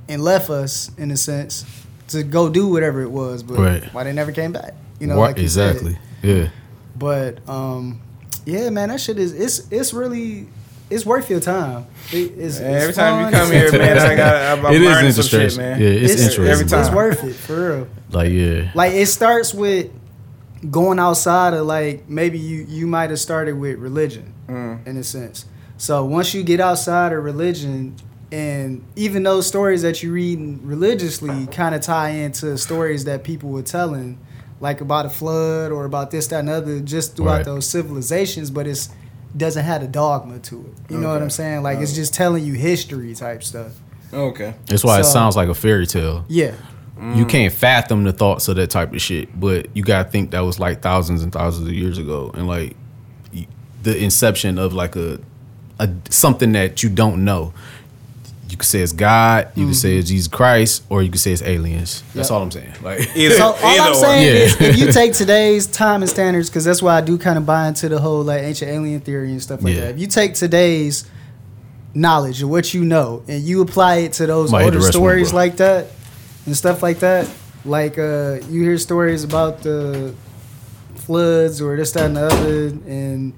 [0.09, 1.64] and left us in a sense
[2.09, 3.84] to go do whatever it was, but Right.
[3.94, 4.74] why they never came back?
[4.98, 5.76] You know, Wha- like you said.
[5.76, 5.98] exactly.
[6.22, 6.48] Yeah.
[6.98, 8.01] But um,
[8.44, 10.48] yeah, man, that shit is it's it's really
[10.90, 11.86] it's worth your time.
[12.12, 14.88] It, it's, Man, it's every time you come here, man, I got I'm It is
[14.88, 15.64] learning some shit, interesting.
[15.64, 15.80] man.
[15.80, 16.47] Yeah, it's, interesting.
[16.47, 17.88] every It's worth it for real.
[18.12, 18.70] Like yeah.
[18.74, 19.90] Like it starts with
[20.70, 24.86] going outside of like maybe you you might have started with religion Mm.
[24.86, 25.44] in a sense.
[25.76, 27.94] So once you get outside of religion
[28.32, 33.48] and even those stories that you read religiously kind of tie into stories that people
[33.50, 34.18] were telling
[34.60, 37.44] like about a flood or about this that and other just throughout Right.
[37.44, 38.90] those civilizations but it's
[39.36, 40.92] doesn't have a dogma to it.
[40.92, 41.62] You know what I'm saying?
[41.62, 43.72] Like it's just telling you history type stuff.
[44.12, 44.54] Okay.
[44.66, 46.24] That's why it sounds like a fairy tale.
[46.28, 46.54] Yeah.
[47.01, 50.40] You can't fathom the thoughts of that type of shit, but you gotta think that
[50.40, 52.77] was like thousands and thousands of years ago, and like
[53.82, 55.18] the inception of like a,
[55.78, 57.55] a something that you don't know.
[58.51, 60.16] You could say it's God, you could say it's mm-hmm.
[60.16, 62.02] Jesus Christ, or you could say it's aliens.
[62.14, 62.72] That's all I'm saying.
[62.82, 64.43] Like, Either, So all either I'm saying Yeah.
[64.43, 67.47] is, if you take today's time and standards, because that's why I do kind of
[67.47, 69.82] buy into the whole like ancient alien theory and stuff like Yeah.
[69.82, 69.90] that.
[69.94, 71.09] If you take today's
[71.94, 74.86] knowledge of what you know and you apply it to those Might older the rest
[74.89, 75.86] one, stories like that
[76.46, 77.28] and stuff like that,
[77.64, 80.14] Like uh, you hear stories about the
[80.94, 83.32] floods or this, that, and the other, and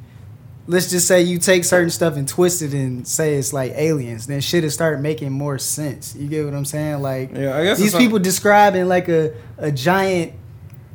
[0.66, 4.26] let's just say you take certain stuff and twist it and say it's like aliens,
[4.26, 6.14] then shit will start making more sense.
[6.14, 7.00] You get what I'm saying?
[7.02, 10.32] Like Yeah, I guess these people describing like a a giant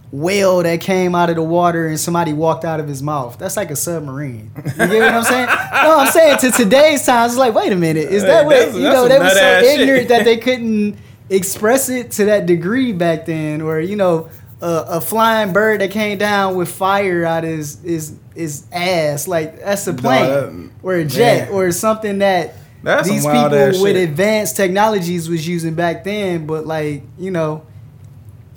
[0.09, 3.37] whale that came out of the water and somebody walked out of his mouth.
[3.37, 4.51] That's like a submarine.
[4.55, 5.47] You get what I'm saying?
[5.83, 8.73] No, I'm saying to today's times, it's like, wait a minute, is that Hey, what
[8.73, 9.07] you know?
[9.07, 9.79] They were so nut-ass shit.
[9.81, 10.97] ignorant that they couldn't
[11.29, 14.29] express it to that degree back then, or you know.
[14.59, 19.59] A, a flying bird that came down with fire out his his his ass, like
[19.59, 21.53] that's a plane that- or a jet man.
[21.53, 24.09] or something that That's these people with shit.
[24.09, 26.47] advanced technologies was using back then.
[26.47, 27.67] But like you know,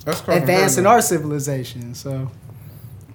[0.06, 1.92] That's fucking advancing our civilization.
[1.94, 2.30] So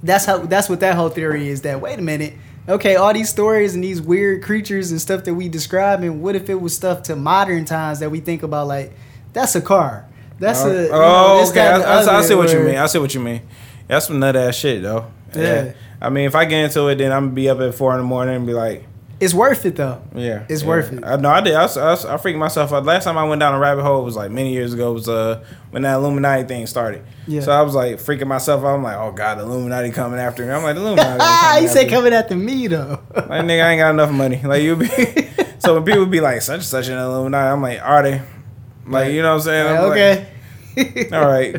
[0.03, 1.61] that's how that's what that whole theory is.
[1.63, 2.33] That wait a minute,
[2.69, 6.35] okay, all these stories and these weird creatures and stuff that we describe, and what
[6.35, 8.93] if it was stuff to modern times that we think about like
[9.35, 10.07] that's a car,
[10.39, 11.01] that's a you know,
[11.43, 11.61] oh, okay.
[11.67, 12.75] I, I- I see what you mean.
[12.77, 13.41] I see what you mean.
[13.87, 15.11] That's some nut ass shit though.
[15.35, 15.73] Yeah.
[16.01, 17.99] I mean, if I get into it, then I'm gonna be up at four in
[17.99, 18.85] the morning and be like,
[19.19, 20.01] It's worth it though.
[20.13, 20.67] yeah, It's yeah.
[20.67, 21.03] worth it.
[21.05, 21.53] I know I did.
[21.55, 22.83] I, I, I freaked myself out.
[22.85, 24.91] Last time I went down a rabbit hole was like many years ago.
[24.93, 27.03] Was uh when that Illuminati thing started.
[27.27, 27.41] Yeah.
[27.41, 28.75] So I was like freaking myself out.
[28.75, 30.51] I'm like, oh god, the Illuminati coming after me.
[30.51, 31.19] I'm like, the Illuminati.
[31.21, 32.99] Ah, coming he said coming after me though.
[33.15, 34.41] Like nigga, I ain't got enough money.
[34.43, 34.87] Like you be.
[35.59, 38.21] so when people be like such and such an Illuminati, I'm like, are they?
[38.87, 39.67] Like you know what I'm saying?
[39.67, 40.31] I'm like, okay.
[41.13, 41.53] all right,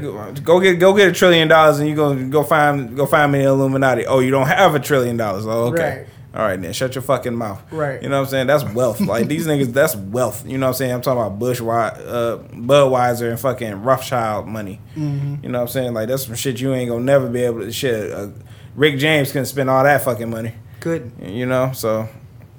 [0.44, 3.38] go, get go get a trillion dollars and you go go find go find me
[3.38, 4.06] the Illuminati.
[4.06, 5.46] Oh, you don't have a trillion dollars.
[5.46, 5.98] Oh, okay.
[5.98, 6.06] Right.
[6.36, 7.62] All right, then shut your fucking mouth.
[7.72, 8.02] Right.
[8.02, 8.46] You know what I'm saying?
[8.46, 9.00] That's wealth.
[9.00, 10.46] Like these niggas, that's wealth.
[10.46, 10.92] You know what I'm saying?
[10.92, 14.78] I'm talking about Bush, uh, Budweiser, and fucking Rothschild money.
[14.94, 15.36] Mm-hmm.
[15.42, 15.94] You know what I'm saying?
[15.94, 17.72] Like that's some shit you ain't gonna never be able to.
[17.72, 18.28] Shit, uh,
[18.74, 20.52] Rick James can spend all that fucking money.
[20.80, 21.10] Good.
[21.22, 22.06] You know, so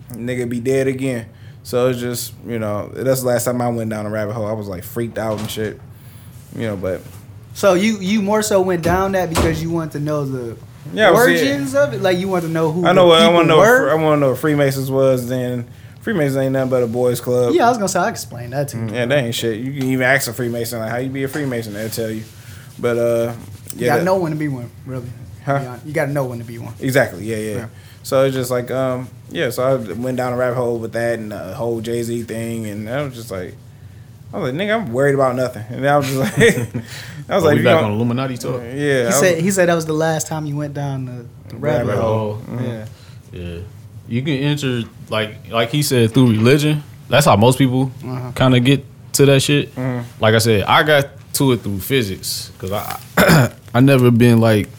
[0.10, 1.30] nigga be dead again.
[1.68, 4.46] So it's just you know that's the last time I went down a rabbit hole.
[4.48, 5.82] I was like freaked out and shit.
[6.56, 7.02] You know, but
[7.56, 10.58] So you you more so went down that because you want to know the
[10.94, 13.44] Yeah, origins of it, like you want to know who I know what I want
[13.44, 13.58] to know.
[13.58, 13.90] Were.
[13.92, 15.28] I want to know what Freemasons was.
[15.28, 15.68] Then
[16.00, 17.54] Freemasons ain't nothing but a boys club.
[17.54, 18.86] yeah, I was gonna say I can explain that to you.
[18.86, 19.60] yeah, that ain't shit.
[19.60, 21.74] You can even ask a Freemason like how you be a Freemason.
[21.74, 22.24] They'll tell you.
[22.80, 23.34] But uh,
[23.76, 25.10] yeah, You gotta that- know when to be one, really.
[25.44, 25.80] Huh?
[25.86, 26.76] You gotta know when to be one.
[26.80, 27.26] Exactly.
[27.26, 27.56] Yeah, yeah.
[27.58, 27.68] Yeah.
[28.04, 29.50] So it's just like um yeah.
[29.50, 32.66] So I went down a rabbit hole with that and the whole Jay Z thing,
[32.68, 33.56] and I was just like,
[34.34, 36.34] I was like, nigga, I'm worried about nothing, and I was just like,
[37.30, 38.62] I was Are like, we you back know- on Illuminati talk?
[38.62, 38.72] yeah.
[38.74, 41.26] He I was- said he said that was the last time you went down the,
[41.50, 42.34] the rabbit, Rabbit hole.
[42.36, 42.62] hole.
[42.62, 42.86] Yeah.
[43.32, 43.58] Yeah,
[44.08, 46.84] you can enter like like he said through religion.
[47.10, 48.32] That's how most people Uh-huh.
[48.36, 48.84] kind of get
[49.14, 49.74] to that shit.
[49.76, 50.22] Mm-hmm.
[50.24, 54.70] Like I said, I got to it through physics because I I never been like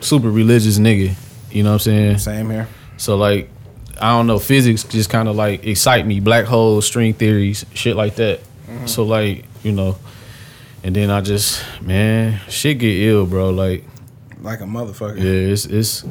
[0.00, 1.14] super religious nigga.
[1.50, 2.18] You know what I'm saying?
[2.18, 2.68] Same here.
[2.96, 3.50] So like
[4.00, 6.20] I don't know, physics just kind of like excite me.
[6.20, 8.40] Black holes, string theories, shit like that.
[8.66, 8.86] Mm-hmm.
[8.86, 9.96] So like you know,
[10.82, 13.50] and then I just man, shit get ill, bro.
[13.50, 13.84] Like
[14.40, 15.16] Like a motherfucker.
[15.18, 16.04] yeah, it's it's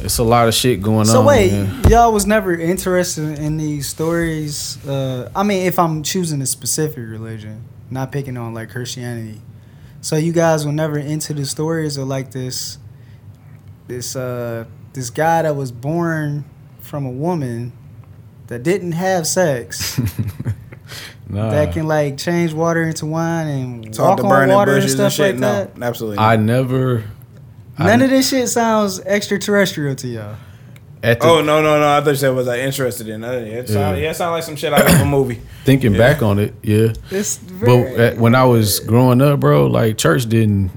[0.00, 1.24] it's a lot of shit going So on.
[1.24, 1.82] So wait, man.
[1.90, 4.84] y'all was never interested in these stories.
[4.86, 9.40] Uh, I mean, if I'm choosing a specific religion, not picking on like Christianity.
[10.00, 12.78] So you guys were never into the stories of like this,
[13.88, 14.66] this uh,
[14.98, 16.44] this guy that was born
[16.80, 17.72] from a woman
[18.48, 20.00] that didn't have sex
[21.30, 21.50] Nah.
[21.50, 25.04] that can like change water into wine and Talk walk to on water and stuff
[25.06, 25.26] and shit.
[25.34, 25.82] like no, that.
[25.82, 26.18] absolutely.
[26.18, 27.04] I never.
[27.78, 30.36] None I, of this shit sounds extraterrestrial to y'all.
[31.02, 31.98] at the, Oh no no no!
[31.98, 33.20] I thought you said was I interested in?
[33.20, 34.04] Yeah, it sound, Yeah.
[34.04, 35.34] yeah, it sound like some shit out of a movie.
[35.64, 35.98] thinking yeah.
[35.98, 36.94] back on it, yeah.
[37.10, 40.70] It's But at, when I was growing up, bro, like church didn't.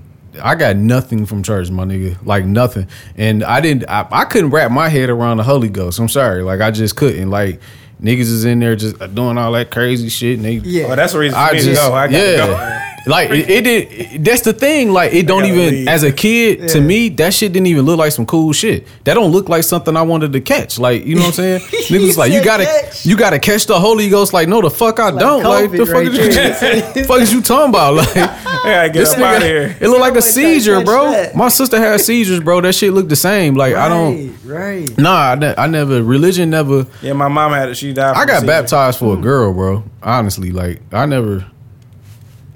[0.44, 2.18] I got nothing from church, my nigga.
[2.26, 3.90] Like nothing, and I didn't.
[3.90, 6.00] I, I couldn't wrap my head around the Holy Ghost.
[6.00, 7.30] I'm sorry, like I just couldn't.
[7.30, 7.62] Like
[8.02, 10.38] niggas is in there just doing all that crazy shit.
[10.38, 10.86] And they, yeah.
[10.86, 11.94] Oh, that's the reason for I me just to go.
[11.94, 12.38] I gotta yeah.
[12.38, 12.88] go.
[13.06, 13.92] Like it, it did.
[13.92, 14.92] it- that's the thing.
[14.92, 15.70] Like it don't even.
[15.70, 15.88] leave.
[15.88, 18.86] As a kid, to me, that shit didn't even look like some cool shit.
[19.06, 20.78] That don't look like something I wanted to catch.
[20.78, 21.60] Like you know what I'm saying?
[21.90, 23.06] Niggas like you gotta, catch.
[23.06, 24.34] you gotta catch the Holy Ghost.
[24.34, 25.44] Like no, the fuck I don't.
[25.44, 27.96] Like the COVID fuck right is you, fuck is you talking about?
[27.96, 29.78] Like I get this up out of nigga, here.
[29.82, 31.12] it looked like a seizure, bro.
[31.12, 31.36] that.
[31.36, 32.62] My sister had seizures, bro.
[32.62, 33.56] That shit looked the same.
[33.56, 34.38] Like I don't.
[34.46, 34.98] Right, right.
[34.98, 36.04] Nah, I, ne- I never.
[36.04, 36.86] Religion never.
[37.02, 37.76] Yeah, my mom had it.
[37.76, 38.16] She died.
[38.16, 38.48] I got seizure.
[38.48, 39.24] baptized for a hmm.
[39.24, 39.84] girl, bro.
[40.04, 41.48] Honestly, like I never.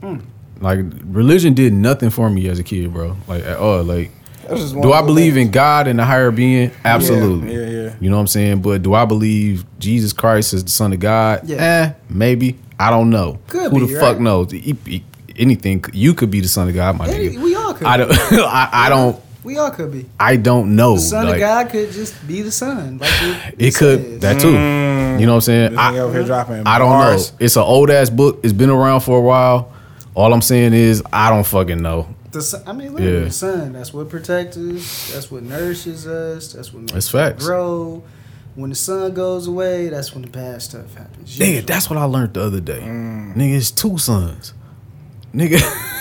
[0.02, 0.20] Hmm.
[0.60, 3.16] Like religion did nothing for me as a kid, bro.
[3.28, 3.84] Like at all.
[3.84, 4.12] Like,
[4.48, 5.48] That's just one do I believe things.
[5.48, 6.72] in God and a higher being?
[6.84, 7.54] Absolutely.
[7.54, 7.96] Yeah, yeah.
[8.00, 8.62] You know what I'm saying?
[8.62, 11.42] But do I believe Jesus Christ is the Son of God?
[11.48, 11.58] Yeah.
[11.58, 12.58] Eh, maybe.
[12.80, 13.40] I don't know.
[13.48, 14.54] Could Who be, the fuck knows?
[15.38, 17.42] Anything you could be the Son of God, my nigga.
[17.42, 17.86] we all could.
[17.88, 18.12] I don't.
[18.32, 19.22] I, I don't.
[19.44, 20.06] We all could be.
[20.20, 20.96] I don't know.
[20.96, 22.98] The son Like, of God could just be the son.
[22.98, 24.20] Like it, It could says.
[24.22, 24.52] that too.
[24.52, 25.72] You know what I'm saying?
[25.72, 27.32] This nigga over here dropping I don't bars.
[27.34, 27.38] know.
[27.42, 28.40] It's an old ass book.
[28.44, 29.72] It's been around for a while.
[30.16, 32.08] All I'm saying is I don't fucking know.
[32.32, 33.08] The sun, I mean, look Yeah.
[33.20, 33.74] at the sun.
[33.74, 35.12] That's what protects us.
[35.14, 36.54] That's what nourishes us.
[36.54, 37.46] That's what makes That's us facts.
[37.46, 38.04] grow.
[38.56, 41.38] When the sun goes away, that's when the bad stuff happens.
[41.38, 42.80] Nigga, that's what I learned the other day.
[42.82, 44.54] Nigga, it's two sons.
[45.34, 45.60] Nigga,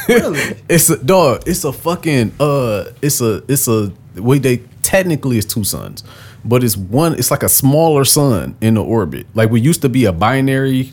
[0.09, 0.57] Really?
[0.69, 1.43] it's a dog.
[1.47, 2.85] It's a fucking uh.
[3.03, 6.05] It's a it's a way they technically it's two suns,
[6.45, 7.15] but it's one.
[7.15, 9.27] It's like a smaller sun in the orbit.
[9.35, 10.93] Like we used to be a binary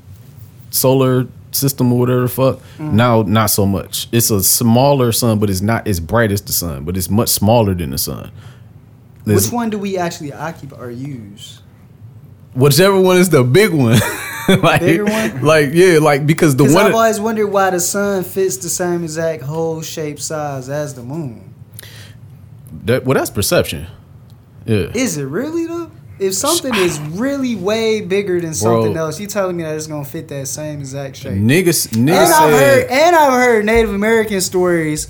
[0.71, 2.57] solar system or whatever the fuck.
[2.57, 2.95] Mm-hmm.
[2.95, 4.07] Now not so much.
[4.11, 7.29] It's a smaller sun, but it's not as bright as the sun, but it's much
[7.29, 8.31] smaller than the sun.
[9.25, 11.61] There's- Which one do we actually occupy or use?
[12.53, 13.97] whichever one is the big one.
[14.61, 15.41] like, Bigger one?
[15.41, 19.03] Like yeah, like because the one I've always wondered why the sun fits the same
[19.03, 21.53] exact hole, shape, size as the moon.
[22.85, 23.87] that well that's perception.
[24.65, 24.91] Yeah.
[24.93, 25.90] Is it really though?
[26.21, 29.05] If something is really way bigger than something Bro.
[29.05, 31.33] else, you telling me that it's gonna fit that same exact shape?
[31.33, 35.07] Niggas niggas And I've heard said and I've heard Native American stories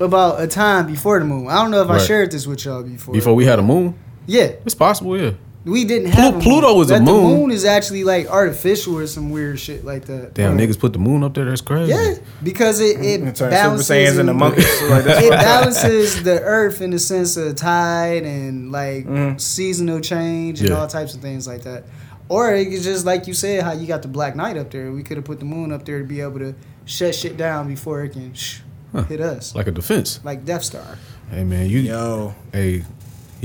[0.00, 1.48] about a time before the moon.
[1.48, 2.06] I don't know if I Right.
[2.06, 3.12] shared this with y'all before.
[3.12, 3.94] before we had a moon.
[4.26, 5.32] yeah, It's possible, yeah.
[5.66, 6.78] We didn't have a Pluto moon.
[6.78, 7.30] was a That moon.
[7.30, 10.32] The moon is actually like artificial or some weird shit like that.
[10.34, 11.44] Damn, niggas put the moon up there.
[11.44, 11.92] That's crazy.
[11.92, 14.64] Yeah, because it it Turn Super balances Saiyans into and- monkeys.
[14.88, 19.38] Like, it balances the earth in the sense of tide and like mm-hmm.
[19.38, 20.76] seasonal change and Yeah.
[20.76, 21.84] all types of things like that.
[22.28, 24.90] Or it's just like you said, how you got the Black Knight up there.
[24.92, 27.68] We could have put the moon up there to be able to shut shit down
[27.68, 28.60] before it can sh-
[29.08, 30.20] hit us, like, Like a defense.
[30.24, 30.98] Like Death Star.
[31.30, 32.84] Hey man, you Yo, hey,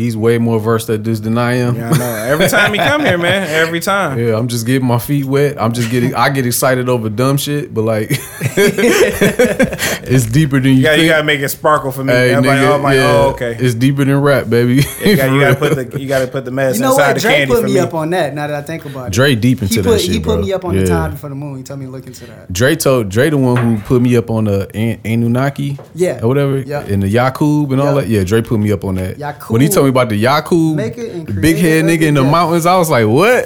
[0.01, 1.75] he's way more versed at this than I am.
[1.75, 2.15] yeah, I know.
[2.31, 3.47] Every time he come here, man.
[3.49, 4.19] Every time.
[4.19, 5.61] Yeah, I'm just getting my feet wet.
[5.61, 6.13] I'm just getting.
[6.15, 8.09] I get excited over dumb shit, but like,
[8.95, 12.13] it's deeper than you, You you gotta make it sparkle for me.
[12.13, 13.55] Hey, Everybody, nigga, oh, I'm like, yeah, oh, okay.
[13.59, 14.83] It's deeper than rap, baby.
[15.05, 17.13] You got, you gotta put the you gotta put the medicine You know inside what?
[17.15, 17.79] the Drake candy put me me.
[17.79, 18.33] up on that.
[18.33, 20.35] Now that I think about it, Dre deep into he that put shit, he put
[20.35, 20.41] bro.
[20.41, 20.81] me up on Yeah.
[20.81, 21.57] the time before the moon.
[21.57, 22.51] He told me to look into that.
[22.51, 26.19] Dre told Dre the one who put me up on the An- Anunnaki, Yeah.
[26.23, 26.81] or whatever, Yeah.
[26.81, 28.07] and the Yakub and all that.
[28.07, 29.17] Yeah, Dre put me up on that.
[29.17, 29.51] Yakub.
[29.51, 32.13] When he told me about the Yakub, Make it the big head create nigga in
[32.15, 32.31] the up, yeah.
[32.31, 33.45] mountains, I was like, what?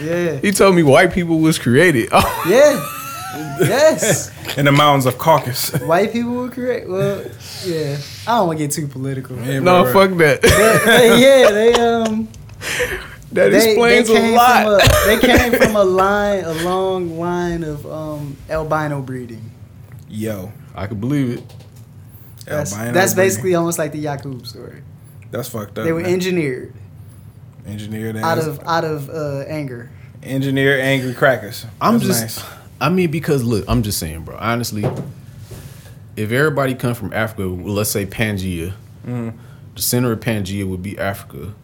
[0.00, 0.36] Yeah.
[0.42, 2.10] he told me white people was created.
[2.48, 3.58] Yeah.
[3.60, 4.30] yes.
[4.58, 5.80] In the mountains of Caucasus.
[5.82, 6.88] White people were correct.
[6.88, 7.24] Well,
[7.64, 7.96] yeah.
[8.26, 9.38] I don't want to get too political.
[9.38, 10.42] Yeah, no, bro, fuck that.
[10.42, 12.28] But, yeah, they um
[13.32, 14.82] that they, explains they a lot.
[14.82, 19.50] A, they came from a line, a long line of um albino breeding.
[20.08, 21.54] Yo, I can believe it.
[22.44, 23.28] That's, albino that's breeding.
[23.28, 24.82] basically almost like the Yakub story.
[25.32, 25.84] That's fucked up.
[25.84, 26.12] They were man.
[26.12, 26.72] engineered
[27.66, 29.90] engineered out of out of uh, anger.
[30.22, 31.66] engineer angry crackers.
[31.80, 32.50] I'm That's just, nice.
[32.80, 34.36] I mean, because look, I'm just saying, bro.
[34.38, 34.84] Honestly,
[36.16, 38.74] if everybody come from Africa, well, let's say Pangea,
[39.06, 39.36] Mm-hmm.
[39.74, 41.54] the center of Pangea would be Africa.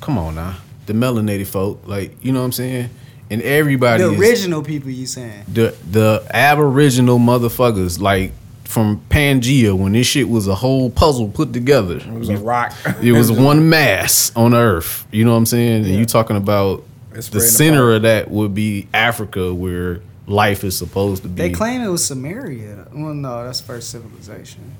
[0.00, 0.56] Come on now,
[0.86, 2.90] the melanated folk, like you know what I'm saying,
[3.30, 5.44] and everybody The is- original people, you saying?
[5.52, 8.32] the the aboriginal motherfuckers, like
[8.68, 11.96] from Pangea, when this shit was a whole puzzle put together.
[11.96, 12.74] It was a rock.
[13.02, 15.06] It was one mass on Earth.
[15.10, 15.86] You know what I'm saying?
[15.86, 16.84] And you talking about
[17.14, 17.96] It's the center apart.
[17.96, 21.34] of that would be Africa, where life is supposed to be.
[21.36, 22.88] They claim it was Samaria.
[22.92, 24.76] Well, no, that's first civilization.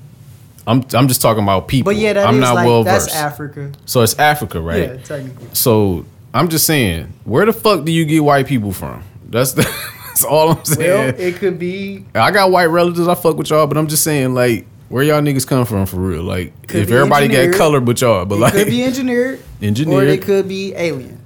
[0.67, 1.91] I'm I'm just talking about people.
[1.91, 3.15] But yeah, that is I'm not like well that's versed.
[3.15, 3.71] Africa.
[3.85, 4.83] so it's Africa, right?
[4.83, 5.47] Yeah, technically.
[5.53, 9.03] So I'm just saying, where the fuck do you get white people from?
[9.27, 9.73] That's the, that's
[10.23, 10.89] all I'm saying.
[11.15, 13.07] Well, it could be I got white relatives.
[13.07, 15.97] I fuck with y'all, but I'm just saying, like, where y'all niggas come from for
[15.97, 16.23] real?
[16.23, 17.55] Like, Could if everybody got engineered.
[17.55, 20.07] color but y'all, but it like, could be engineered, or Engineered.
[20.09, 21.17] it could be alien.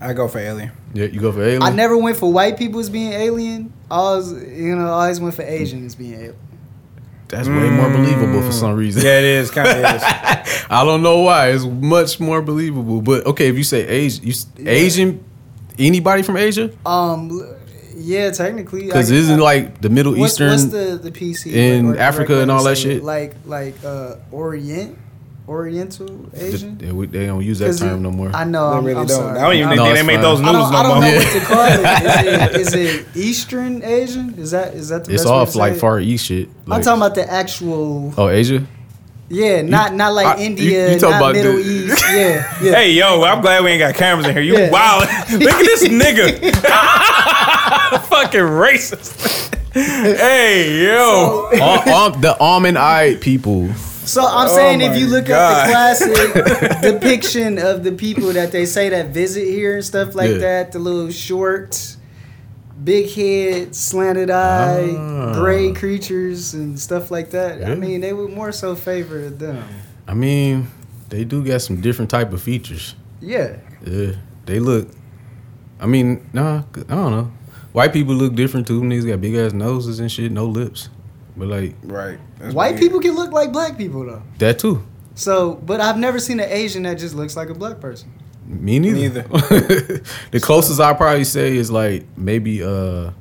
[0.00, 0.72] I go for alien.
[0.94, 1.62] yeah, you go for alien.
[1.62, 3.72] I never went for white people as being alien.
[3.90, 6.36] I always, you know, I always went for Asian as being alien.
[7.28, 9.02] That's way more believable for some reason.
[9.04, 9.50] Yeah, it is.
[9.50, 10.02] Kind of is.
[10.68, 11.48] I don't know why.
[11.52, 13.00] It's much more believable.
[13.00, 15.24] But okay, if you say Asian, you s Asian,
[15.78, 16.70] anybody from Asia?
[16.84, 17.51] Um, l-
[18.02, 20.50] yeah, technically, Because I- isn't I- like the Middle what's, Eastern.
[20.50, 23.02] what's the the PC in or- Africa correct and all that shit?
[23.04, 24.96] Like like uh Orient,
[25.48, 26.78] Oriental Asian.
[26.78, 28.30] they, they don't use that term it- no more.
[28.34, 28.70] I know.
[28.70, 29.16] They I'm, really I'm don't.
[29.18, 29.38] Sorry.
[29.38, 30.22] I don't even I'm- think No, they it's make fine.
[30.22, 32.60] those I noodles don't, I don't know what to call it.
[32.60, 34.34] Is it, is it Eastern Asian?
[34.38, 35.80] Is that is that the it's best way all to say like it?
[35.80, 36.48] Far East shit.
[36.70, 38.14] I'm talking about the actual.
[38.16, 38.64] oh Asia.
[39.28, 42.04] Yeah, not not like I- India, you talking not about Middle the- East.
[42.12, 42.72] Yeah, yeah.
[42.74, 44.42] Hey, yo, I'm glad we ain't got cameras in here.
[44.42, 44.70] You Yeah.
[44.70, 44.98] wow.
[45.32, 46.52] Look at this nigga.
[48.08, 49.54] Fucking racist.
[49.72, 51.48] hey, yo.
[51.60, 53.72] all, all, the almond eyed people.
[53.74, 55.70] So I'm saying Oh if you look God.
[55.70, 60.14] at the classic depiction of the people that they say that visit here and stuff
[60.14, 60.38] like Yeah.
[60.38, 61.96] that, the little short,
[62.82, 65.34] big head, slanted eye, Ah.
[65.34, 67.64] gray creatures and stuff like that.
[67.64, 69.62] I mean, they would more so favor them.
[70.08, 70.66] I mean,
[71.08, 72.96] they do got some different type of features.
[73.20, 73.56] Yeah.
[73.86, 74.12] Yeah,
[74.46, 74.88] they look.
[75.80, 77.30] I mean, nah, I don't know.
[77.72, 78.78] White people look different too.
[78.78, 80.88] Them Niggas got big ass noses and shit, no lips.
[81.36, 82.18] But like Right.
[82.38, 82.80] That's White weird.
[82.80, 84.22] people can look like black people though.
[84.38, 84.82] that too.
[85.14, 88.12] So, but I've never seen an Asian that just looks like a black person.
[88.46, 88.94] Me neither.
[88.94, 89.22] Neither.
[90.30, 93.12] the closest I probably say is like maybe uh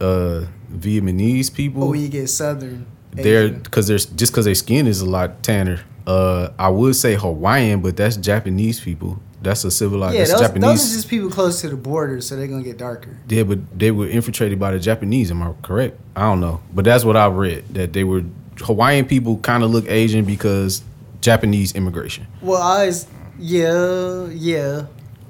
[0.00, 1.80] uh Vietnamese people.
[1.82, 3.60] But when you get southern, they're Asian.
[3.60, 5.80] because there's just because their skin is a lot tanner.
[6.06, 9.20] Uh, I would say Hawaiian, but that's Japanese people.
[9.40, 10.14] That's a civilized.
[10.14, 10.62] yeah, that's those, Japanese.
[10.68, 13.16] those are just people close to the border, so they're gonna get darker.
[13.28, 15.30] yeah, but they were infiltrated by the Japanese.
[15.30, 15.98] Am I correct?
[16.16, 17.64] I don't know, but that's what I read.
[17.74, 18.24] That they were
[18.58, 20.82] Hawaiian people kind of look Asian because
[21.20, 22.26] Japanese immigration.
[22.42, 23.06] Well, I was,
[23.38, 24.86] yeah, yeah.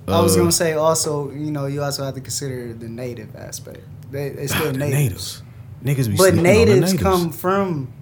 [0.06, 3.36] I was Uh, gonna say also, you know, you also have to consider the native
[3.36, 3.80] aspect.
[4.10, 5.42] They they still The natives.
[5.84, 7.02] natives, niggas be but sleeping on the natives, natives.
[7.02, 7.92] come from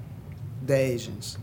[0.64, 1.36] the Asians.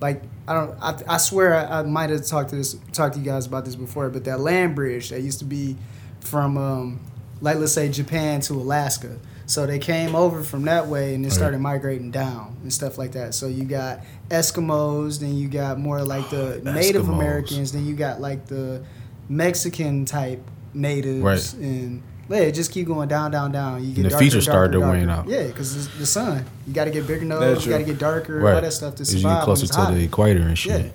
[0.00, 3.20] Like I don't, I, I swear I, I might have talked to this, talked to
[3.20, 4.08] you guys about this before.
[4.10, 5.76] But that land bridge that used to be
[6.20, 7.00] from, um,
[7.40, 9.18] like let's say Japan to Alaska.
[9.46, 13.12] So they came over from that way and then started migrating down and stuff like
[13.12, 13.34] that.
[13.34, 14.00] So you got
[14.30, 17.08] Eskimos, then you got more like the Native.
[17.08, 18.82] Americans, then you got like the
[19.28, 20.40] Mexican type
[20.74, 21.54] natives, Right.
[21.62, 22.02] and
[22.32, 23.82] yeah, just keep going down, down, down.
[23.82, 25.22] You get And the darker, features started darker, to wane darker.
[25.22, 25.28] out.
[25.28, 26.44] Yeah, because the sun.
[26.66, 27.64] You got to get bigger nose.
[27.66, 28.38] You got to get darker.
[28.38, 28.54] Right.
[28.54, 29.32] All that stuff to As you survive.
[29.32, 29.94] get when closer it's to hot.
[29.94, 30.86] the equator and shit.
[30.86, 30.90] Yeah.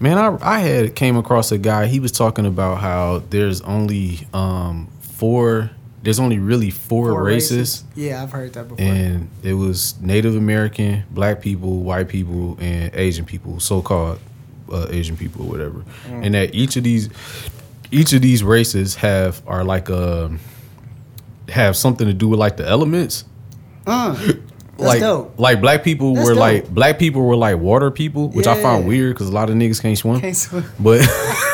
[0.00, 1.86] Man, I I had came across a guy.
[1.86, 5.70] He was talking about how there's only um four.
[6.00, 8.82] There's only really four, Four races, Yeah, I've heard that before.
[8.86, 14.20] and it was Native American, Black people, white people, and Asian people, so-called
[14.72, 15.84] uh, Asian people or whatever.
[16.06, 16.24] Mm.
[16.26, 17.08] And that each of these
[17.90, 20.38] each of these races have are like um
[21.48, 23.24] have something to do with like the elements.
[23.86, 24.14] uh,
[24.78, 25.34] that's like dope.
[25.40, 26.40] like black people That's were dope.
[26.40, 29.56] like black people were like water people, which I found weird because a lot of
[29.56, 30.20] niggas can't swim.
[30.20, 30.64] Can't swim.
[30.78, 31.00] But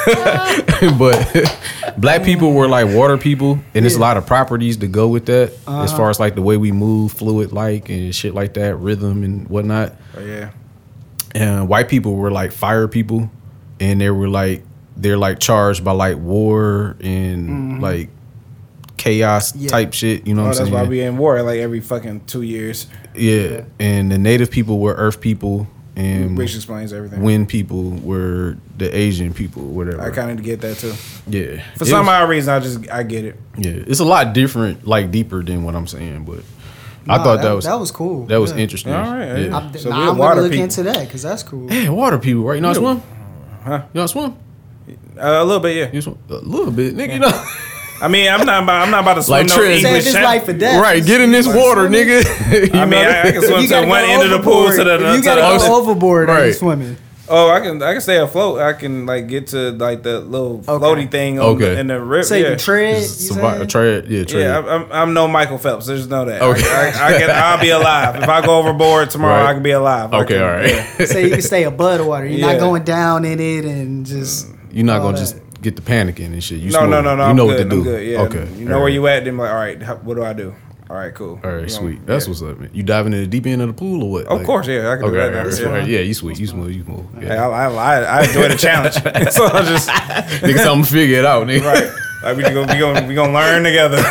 [0.98, 5.08] but black people were like water people, and there's a lot of properties to go
[5.08, 5.96] with that, as Uh-huh.
[5.96, 9.48] far as like the way we move, fluid like and shit like that, rhythm and
[9.48, 9.94] whatnot.
[10.16, 10.50] Oh, yeah.
[11.34, 13.30] And white people were like fire people,
[13.80, 14.62] and they were like
[14.96, 18.08] they're like charged by like war and like
[19.04, 19.54] chaos.
[19.54, 19.68] Yeah.
[19.68, 20.26] type shit.
[20.26, 20.72] You know Oh, what I'm that's saying?
[20.72, 22.86] why we in war like every fucking two years.
[23.14, 27.22] Yeah, and the native people were earth people, and Which explains everything.
[27.22, 30.00] wind people were the Asian people, whatever.
[30.00, 30.94] I kind of get that too.
[31.28, 33.36] yeah, For It some was- odd reason, I just I get it.
[33.58, 36.24] yeah, it's a lot different, like deeper than what I'm saying.
[36.24, 36.40] But
[37.06, 38.24] I thought thot that, was that was cool.
[38.26, 38.58] that was Yeah.
[38.58, 38.92] interesting.
[38.94, 39.56] All right, yeah.
[39.56, 40.64] I'm, So nah, we're I'm water gonna look people.
[40.64, 41.70] into that because that's cool.
[41.72, 42.54] Yeah, water people, right?
[42.56, 42.92] You know how to Yeah.
[42.94, 43.02] swim?
[43.64, 43.70] Huh?
[43.92, 44.34] You know how swim?
[45.16, 45.88] Uh, a little bit, yeah.
[45.92, 47.12] You swim a little bit, nigga.
[47.14, 47.30] You know,
[48.04, 50.14] I mean, I'm not about, I'm not about to swim Like no English if it's
[50.14, 50.80] life or death.
[50.82, 51.04] right?
[51.04, 52.08] Get in this water, swimming.
[52.08, 52.74] nigga.
[52.74, 52.98] You I mean.
[53.04, 54.94] I, I can swim You to one go end of the pool to the.
[54.94, 56.28] If to you gotta go overboard.
[56.30, 56.54] Are you Right.
[56.54, 56.96] swimming?
[57.26, 58.60] Oh, I can I can stay afloat.
[58.60, 60.84] I can like get to like the little Okay.
[60.84, 61.72] floaty thing on Okay.
[61.74, 62.22] the, in the river.
[62.22, 62.48] So you yeah.
[62.50, 62.96] can tread.
[62.96, 63.68] You Survive, saying?
[63.68, 64.42] tread, yeah, tread.
[64.42, 65.86] Yeah, I'm, I'm, I'm no Michael Phelps.
[65.86, 66.42] Just know that.
[66.42, 66.68] Okay.
[66.68, 69.42] I, I, I can, I'll be alive if I go overboard tomorrow.
[69.42, 69.50] Right.
[69.50, 70.12] I can be alive.
[70.12, 70.68] Okay, can- all right.
[70.68, 71.06] yeah.
[71.06, 72.26] so you can stay above the water.
[72.26, 72.52] You're Yeah.
[72.52, 74.48] not going down in it and just.
[74.70, 75.20] You're not gonna that.
[75.20, 76.58] just get the panicking and shit.
[76.60, 77.04] You No, no, smooth.
[77.04, 77.24] no, no.
[77.24, 77.50] You I'm know good.
[77.50, 77.82] what to I'm do.
[77.84, 78.06] good.
[78.06, 78.20] Yeah.
[78.22, 78.48] Okay.
[78.56, 79.24] You know where you at?
[79.24, 79.82] Then like, all right.
[79.82, 80.54] how- What do I do?
[80.90, 81.40] All right, cool.
[81.42, 82.06] All right, You know, sweet.
[82.06, 82.30] That's yeah.
[82.30, 82.68] what's up, man.
[82.74, 84.26] You diving in the deep end of the pool or what?
[84.26, 84.90] Of course, yeah.
[84.92, 85.26] I can Okay, do that.
[85.28, 85.80] right, all That's right, all right.
[85.82, 85.90] fine.
[85.90, 87.06] yeah, you sweet, you smooth, you smooth.
[87.22, 87.48] Yeah.
[87.48, 88.94] I, I, I, I enjoy the challenge.
[89.32, 91.64] so I just Nigga, tell 'em to figure it out, nigga.
[91.64, 91.90] right.
[92.22, 93.96] Like we gonna we gonna we gonna learn together.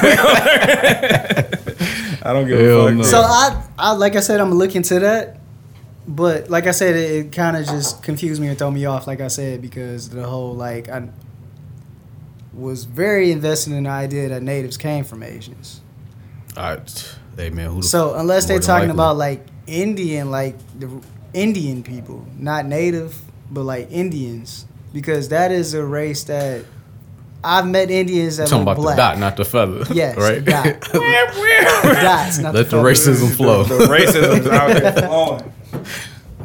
[2.26, 2.96] I don't give Hell a fuck.
[2.98, 3.04] no.
[3.04, 5.38] So I, I, like I said, I'm gonna into that.
[6.08, 9.08] But like I said, it, it kind of just confused me and throw me off.
[9.08, 11.08] Like I said, because the whole like I
[12.54, 15.82] was very invested in the idea that natives came from Asians.
[16.56, 17.16] All right.
[17.36, 18.94] Hey man, who the So unless they're talking likely.
[18.94, 20.90] about like Indian, like the
[21.34, 23.18] Indian people, not native,
[23.50, 26.64] but like Indians, because that is a race that
[27.44, 28.96] I've met Indians that talking about black.
[28.96, 29.84] the dot, not the feather.
[29.94, 30.46] Yes, right.
[30.46, 30.66] dot.
[31.84, 33.00] Dots, not Let the feathers.
[33.08, 33.64] racism flow.
[33.64, 35.52] The racism's out there flowing.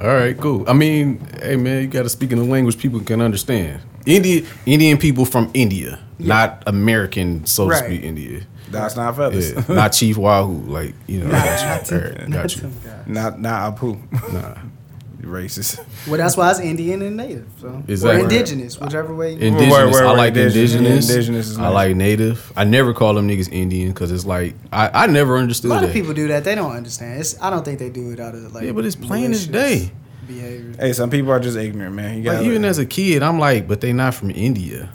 [0.01, 0.65] All right, cool.
[0.69, 3.81] I mean, hey man, you got to speak in a language people can understand.
[4.07, 7.81] India, Indian people from India, not American, so Right.
[7.81, 8.03] to speak.
[8.05, 9.53] India, That's not feathers.
[9.53, 10.63] yeah, not Chief Wahoo.
[10.71, 11.87] Like you know, Not, got not you.
[11.87, 12.71] to- All right, not got you.
[13.07, 13.99] Not not Apu.
[14.33, 14.55] Nah.
[15.23, 15.85] Racist.
[16.07, 17.47] Well, that's why it's Indian and native.
[17.61, 18.21] So Exactly.
[18.21, 19.33] or indigenous, whichever way.
[19.33, 19.73] You Indigenous.
[19.73, 21.11] Where- where- I like indigenous- indigenous.
[21.11, 22.53] indigenous is I like native.
[22.57, 25.71] I never call them niggas Indian because it's like I, I never understood.
[25.71, 25.89] a lot that.
[25.89, 26.45] of people do that.
[26.45, 27.21] They don't understand.
[27.21, 28.65] It's, I don't think they do it out of like.
[28.65, 29.91] Yeah, but it's plain as day.
[30.29, 30.75] Behavior.
[30.79, 32.23] Hey, some people are just ignorant, man.
[32.23, 34.91] You Like even as a kid, I'm like, but they not from India.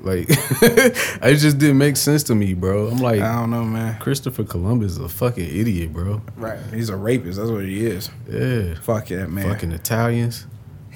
[0.00, 2.88] Like it just didn't make sense to me, bro.
[2.88, 3.98] I'm like, I don't know, man.
[4.00, 6.22] Christopher Columbus is a fucking idiot, bro.
[6.36, 6.58] Right.
[6.72, 7.38] He's a rapist.
[7.38, 8.10] That's what he is.
[8.28, 9.44] Yeah, Fuck that, man.
[9.52, 10.46] fucking Italians.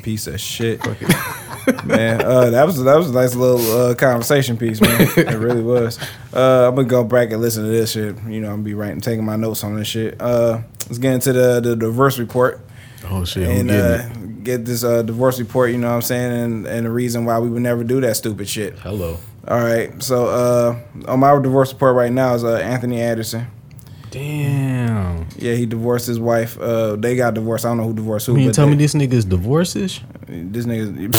[0.02, 0.85] Piece of shit,
[1.85, 2.23] man.
[2.23, 3.60] Uh, that was that was a nice little
[3.90, 5.01] uh, conversation piece, man.
[5.16, 5.97] It really was.
[6.35, 8.16] Uh, I'm gonna go back and listen to this shit.
[8.27, 10.20] You know, I'm gonna be writing, taking my notes on this shit.
[10.20, 12.60] Uh, let's get into the the divorce report
[13.11, 14.09] Oh shit, I'm and uh,
[14.43, 15.70] get this uh, divorce report.
[15.70, 18.16] You know what I'm saying, and and the reason why we would never do that
[18.16, 18.79] stupid shit.
[18.79, 19.19] Hello.
[19.49, 20.79] All right, so uh,
[21.11, 23.47] on my divorce report right now is uh, Anthony Anderson.
[24.12, 25.27] Damn.
[25.39, 26.61] Yeah, he divorced his wife.
[26.61, 27.65] Uh, they got divorced.
[27.65, 28.33] I don't know who divorced who.
[28.33, 30.01] You mean but tell me this nigga's divorces?
[30.29, 31.12] This nigga.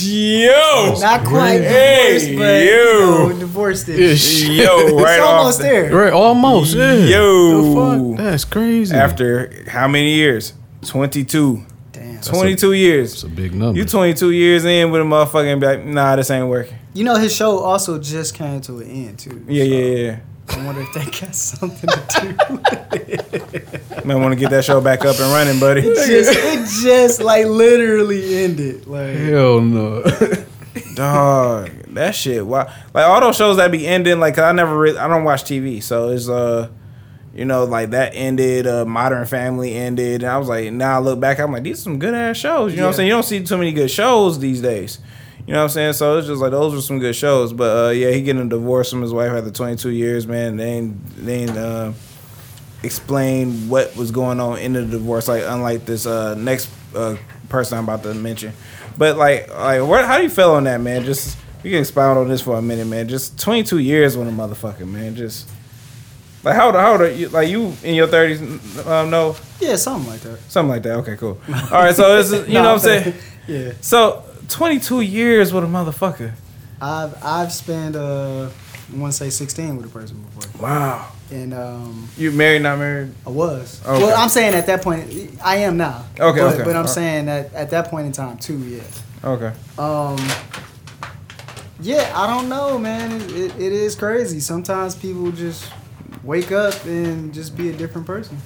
[0.00, 2.70] Yo, Not quite Hey, divorced, but you.
[2.70, 3.00] you
[3.34, 3.98] know, divorced it.
[4.48, 5.94] yo, right it's off almost the- there.
[5.94, 6.74] Right, almost.
[6.76, 6.92] Yeah.
[6.94, 7.62] Yo.
[7.62, 8.24] The fuck?
[8.24, 8.94] That's crazy.
[8.94, 10.52] After how many years?
[10.82, 11.64] Twenty two.
[11.92, 12.20] Damn.
[12.20, 13.12] 22 years.
[13.14, 13.76] it's a big number.
[13.76, 16.76] You 22 years in with a motherfucker and be like, nah, this ain't working.
[16.94, 19.44] You know his show also just came to an end too.
[19.48, 20.18] Yeah, so yeah, yeah.
[20.50, 23.16] I wonder if that got something to
[23.96, 24.04] do.
[24.06, 25.80] Might want to get that show back up and running, buddy.
[25.82, 28.86] It just, it just like literally ended.
[28.86, 30.02] Like Hell no.
[30.94, 32.46] Dog, that shit.
[32.46, 32.72] Wow.
[32.94, 35.44] Like all those shows that be ending, like 'cause I never, really, I don't watch
[35.44, 36.68] TV, so it's uh,
[37.38, 38.66] you know, like that ended.
[38.66, 41.78] Uh, Modern Family ended, and I was like, now I look back, I'm like, these
[41.78, 42.72] are some good ass shows.
[42.72, 43.06] You know what I'm saying?
[43.06, 44.98] You don't see too many good shows these days.
[45.46, 45.92] You know what I'm saying?
[45.92, 47.52] So it's just like those were some good shows.
[47.52, 50.56] But uh, yeah, he getting a divorce from his wife after 22 years, man.
[50.56, 51.92] They ain't, they ain't uh,
[52.82, 57.16] explain what was going on in the divorce, like unlike this uh, next uh,
[57.48, 58.52] person I'm about to mention.
[58.98, 60.04] But like, like, what?
[60.04, 61.04] How do you feel on that, man?
[61.04, 63.08] Just we can expound on this for a minute, man.
[63.08, 65.14] Just 22 years with a motherfucker, man.
[65.14, 65.48] Just
[66.44, 66.74] like how old?
[66.74, 67.28] How old are you?
[67.28, 68.86] Like you in your 30s?
[68.86, 70.38] Um, no, yeah, something like that.
[70.48, 70.94] something like that.
[70.98, 71.38] Okay, cool.
[71.48, 73.14] All right, so this is you know what I'm saying.
[73.48, 76.32] Yeah, So 22 years with a motherfucker.
[76.82, 78.50] I've I've spent uh,
[78.92, 81.12] I want to say 16 with a person before, Wow.
[81.30, 82.60] and um, You married?
[82.62, 83.12] Not married?
[83.26, 83.80] I was.
[83.86, 84.02] Okay.
[84.04, 86.04] Well, I'm saying at that point, I am now.
[86.20, 86.64] Okay, but, okay.
[86.64, 88.82] But I'm saying that at that point in time too, yeah.
[89.24, 89.52] Okay.
[89.78, 90.18] Um,
[91.80, 93.12] yeah, I don't know, man.
[93.12, 94.40] It, it, it is crazy.
[94.40, 95.70] Sometimes people just
[96.22, 98.36] wake up and just be a different person.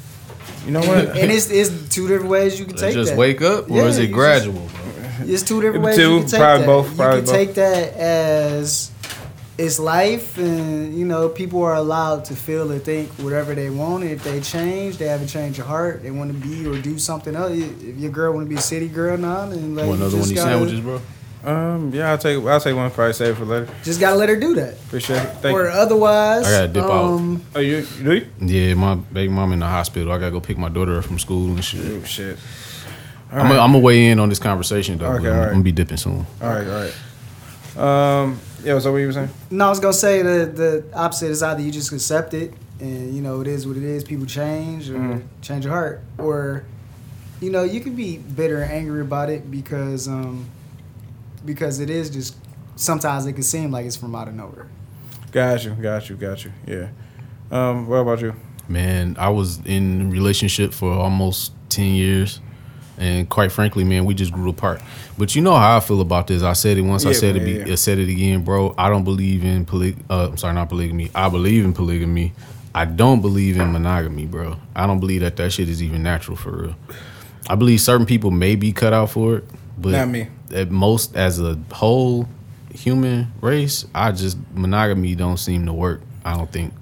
[0.64, 1.16] You know what?
[1.16, 2.94] and it's, it's two different ways you can take it.
[2.94, 3.18] just that.
[3.18, 4.54] wake up, or Yeah, is it gradual?
[4.54, 4.68] bro?
[5.24, 6.66] It's two different ways Two, you can take probably that.
[6.66, 7.30] both, you can both.
[7.30, 8.90] take that as
[9.58, 14.02] it's life, and you know people are allowed to feel or think whatever they want.
[14.02, 16.02] If they change, they have a change of heart.
[16.02, 17.52] They want to be or do something else.
[17.52, 20.16] If your girl want to be a city girl now, then like Want you another
[20.16, 21.00] one of just these gotta, sandwiches, bro?
[21.44, 22.90] Um, yeah, I'll take I'll take one.
[22.90, 23.68] Probably save for later.
[23.82, 24.74] just gotta let her do that.
[24.74, 25.26] Appreciate it.
[25.42, 25.70] Thank or you.
[25.70, 26.90] otherwise, I gotta dip out.
[27.14, 28.26] um, Oh, you, you do you?
[28.68, 30.12] Yeah, my baby mom in the hospital.
[30.12, 31.80] I gotta go pick my daughter up from school and shit.
[31.84, 32.38] Oh shit.
[33.32, 35.06] I'm gonna I'm weigh in on this conversation though.
[35.12, 35.46] Okay, I'm, alright.
[35.48, 36.26] I'm gonna be dipping soon.
[36.40, 38.22] All right, all right.
[38.22, 38.78] Um, yeah.
[38.78, 39.30] So what you were saying?
[39.50, 43.14] No, I was gonna say the the opposite is either you just accept it and
[43.14, 44.04] you know it is what it is.
[44.04, 45.22] People change or Mhm.
[45.40, 46.64] change your heart, or
[47.40, 50.46] you know you can be bitter and angry about it because um
[51.44, 52.36] because it is just
[52.76, 54.68] sometimes it can seem like it's from out of nowhere.
[55.30, 56.52] Got you, got you, got you.
[56.66, 56.88] Yeah.
[57.50, 58.34] Um, what about you?
[58.68, 62.40] Man, I was in a relationship for almost ten years,
[62.98, 64.80] and quite frankly, man, we just grew apart.
[65.18, 66.42] But you know how I feel about this.
[66.42, 67.04] I said it once.
[67.04, 67.46] I said man, it.
[67.46, 67.72] Be, yeah.
[67.72, 68.74] I said it again, bro.
[68.78, 69.96] I don't believe in poly.
[70.08, 71.10] Uh, I'm sorry, not polygamy.
[71.14, 72.32] I believe in polygamy.
[72.74, 74.56] I don't believe in monogamy, bro.
[74.74, 76.76] I don't believe that that shit is even natural for real.
[77.48, 79.44] I believe certain people may be cut out for it,
[79.82, 80.28] but Not me.
[80.54, 82.28] At most, as a whole
[82.74, 86.00] human race, I just monogamy don't seem to work.
[86.24, 86.72] I don't think.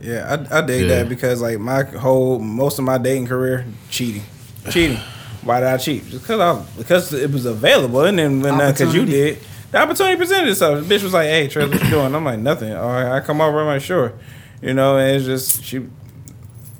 [0.00, 0.88] Yeah, I, I dig Yeah.
[1.02, 4.22] that because like my whole most of my dating career cheating,
[4.70, 4.98] cheating.
[5.44, 6.06] Why did I cheat?
[6.08, 9.38] Just because I because it was available, and then when because you did,
[9.70, 10.86] the opportunity presented itself.
[10.86, 13.20] The bitch was like, "Hey, Trey, what you doing?" I'm like, "Nothing." All right, I
[13.20, 13.60] come over.
[13.60, 14.14] I'm like, "Sure,"
[14.62, 15.86] you know, and it's just she.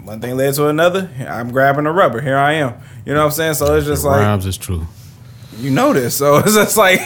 [0.03, 1.11] One thing led to another.
[1.29, 2.21] I'm grabbing the rubber.
[2.21, 2.75] Here I am.
[3.07, 3.55] You know what I'm saying?
[3.55, 4.87] So it's just like Rhymes is true.
[5.59, 6.15] You know this.
[6.17, 7.01] So it's just like,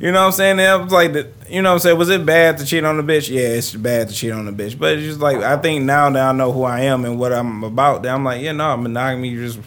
[0.00, 0.58] you know what I'm saying?
[0.60, 1.98] And I was like, the, you know what I'm saying?
[1.98, 3.28] Was it bad to cheat on the bitch?
[3.30, 4.78] Yeah, it's bad to cheat on the bitch.
[4.78, 7.32] But it's just like, I think now that I know who I am and what
[7.32, 9.60] I'm about, that I'm like, yeah, no, I'm monogamy just,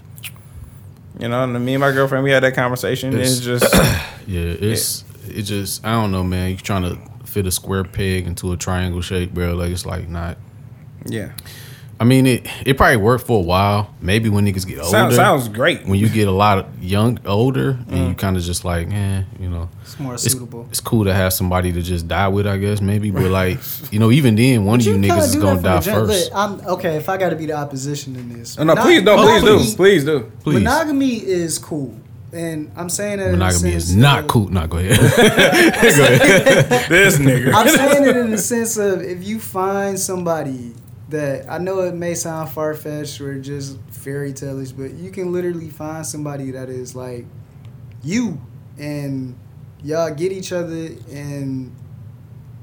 [1.19, 3.17] you know, and me and my girlfriend, we had that conversation.
[3.17, 3.73] It's, It's- just,
[4.27, 6.49] Yeah, it's it just I don't know, man.
[6.49, 9.53] You're trying to fit a square peg into a triangle shape, bro.
[9.53, 10.37] Like it's like not.
[11.05, 11.31] yeah.
[11.97, 13.89] I mean, it it probably worked for a while.
[14.01, 15.85] Maybe when niggas get older, Sounds, sounds great.
[15.85, 19.23] when you get a lot of young older, and you kind of just like, eh,
[19.39, 20.67] you know, It's more it's, suitable.
[20.69, 23.11] it's cool to have somebody to just die with, I guess, maybe.
[23.11, 23.59] But like,
[23.91, 26.31] you know, even then, one of you kinda niggas is gonna die gen- first.
[26.31, 26.97] Look, I'm okay.
[26.97, 29.41] If I got to be the opposition in this, Oh, no, Monog- please, no, please
[29.43, 29.75] do.
[29.77, 30.31] Please do.
[30.43, 31.95] Please, Monogamy is cool,
[32.33, 34.49] and I'm saying that in the monogamy is not of- cool.
[34.49, 34.99] Not go ahead.
[35.15, 36.89] go ahead.
[36.89, 37.53] This nigga.
[37.53, 40.73] I'm saying it in the sense of if you find somebody
[41.09, 45.31] that I know it may sound far fetched or just fairy tale but you can
[45.31, 47.25] literally find somebody that is like
[48.03, 48.41] you
[48.77, 49.37] and
[49.83, 51.75] y'all get each other and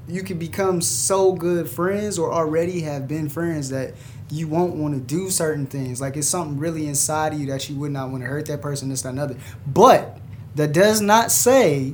[0.07, 3.93] you can become so good friends or already have been friends that
[4.29, 6.01] you won't want to do certain things.
[6.01, 8.61] Like it's something really inside of you that you would not want to hurt that
[8.61, 9.37] person, this, that, and other.
[9.65, 10.17] But
[10.55, 11.93] that does not say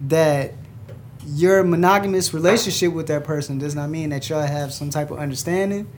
[0.00, 0.54] that
[1.26, 5.18] your monogamous relationship with that person does not mean that y'all have some type of
[5.18, 5.90] understanding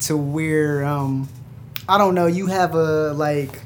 [0.00, 1.28] to where um
[1.88, 3.60] I don't know, you have a like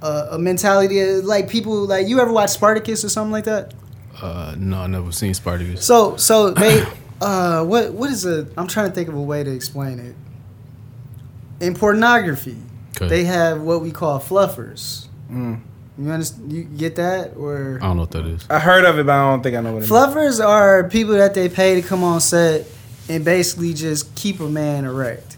[0.00, 3.74] a, a mentality of, like people like you ever watch Spartacus or something like that?
[4.20, 5.84] Uh, no, I never seen Spartacus.
[5.86, 6.82] So so they
[7.20, 10.16] uh what what is a I'm trying to think of a way to explain it.
[11.60, 12.56] In pornography,
[12.96, 13.08] Okay.
[13.08, 15.06] they have what we call fluffers.
[15.98, 16.52] You understand?
[16.52, 18.46] You get that or I don't know what that is.
[18.48, 19.90] I heard of it, but I don't think I know what it means.
[19.90, 22.66] fluffers are people that they pay to come on set
[23.08, 25.36] and basically just keep a man erect.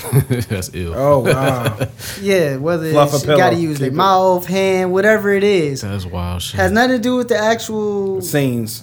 [0.48, 0.94] That's ill.
[0.96, 1.76] Oh wow.
[2.22, 3.60] Yeah, whether Fluff a it's, you got to pillow.
[3.68, 3.94] use their it.
[3.94, 6.58] mouth, hand, whatever it is, That's wild shit.
[6.58, 8.82] has nothing to do with the actual Scenes.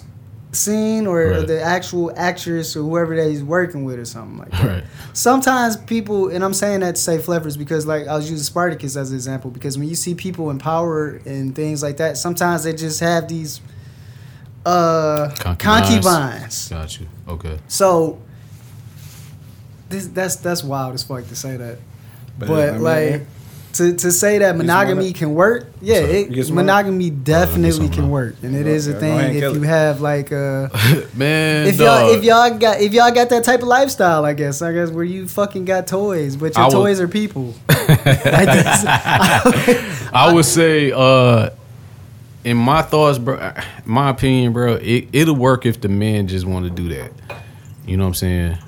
[0.52, 1.46] Scene or Right.
[1.46, 4.66] the actual actress or whoever that he's working with or something like that.
[4.66, 4.84] right.
[5.12, 8.96] Sometimes people, and I'm saying that to say fluffers because, like, I was using Spartacus
[8.96, 12.64] as an example because when you see people in power and things like that, sometimes
[12.64, 13.60] they just have these
[14.64, 16.04] uh, Concubines.
[16.04, 16.68] concubines.
[16.68, 17.06] Got you.
[17.28, 17.58] Okay.
[17.68, 18.18] So
[19.88, 21.78] this that's that's wild as fuck to say that.
[22.38, 23.26] But, But, I mean, like
[23.74, 28.56] to, to say that monogamy can work, yeah, it, monogamy definitely something can work, and
[28.56, 30.68] it is a yeah, go ahead thing if you have like uh
[31.14, 34.62] Man, if y'all if y'all got if y'all got that type of lifestyle, I guess
[34.62, 37.54] I guess where you fucking got toys, but your toys are people.
[40.10, 41.50] I would say, uh,
[42.44, 43.52] in my thoughts, bro,
[43.84, 47.12] my opinion, bro, it, it'll work if the men just want to do that.
[47.86, 48.58] You know what I'm saying?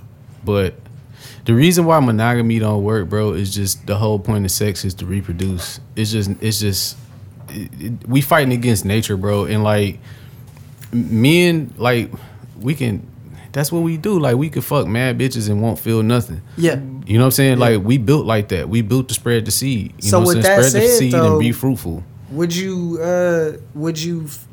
[0.45, 0.75] But
[1.45, 4.95] the reason why monogamy don't work, bro, is just the whole point of sex is
[4.95, 5.81] to reproduce.
[5.97, 6.97] It's just, it's just,
[7.49, 9.99] it, it- we fighting against nature, bro, and like
[10.93, 12.11] men, like
[12.61, 13.07] we can.
[13.53, 14.19] That's what we do.
[14.21, 16.41] Like we could fuck mad bitches and won't feel nothing.
[16.57, 16.81] yeah.
[17.07, 17.59] You know what I'm saying?
[17.59, 18.69] Like we built like that.
[18.69, 19.95] We built to spread the seed.
[20.01, 20.57] You So know what I'm with saying?
[20.61, 22.05] that Spread the said, seed though- and be fruitful.
[22.31, 24.47] Would you uh would you f-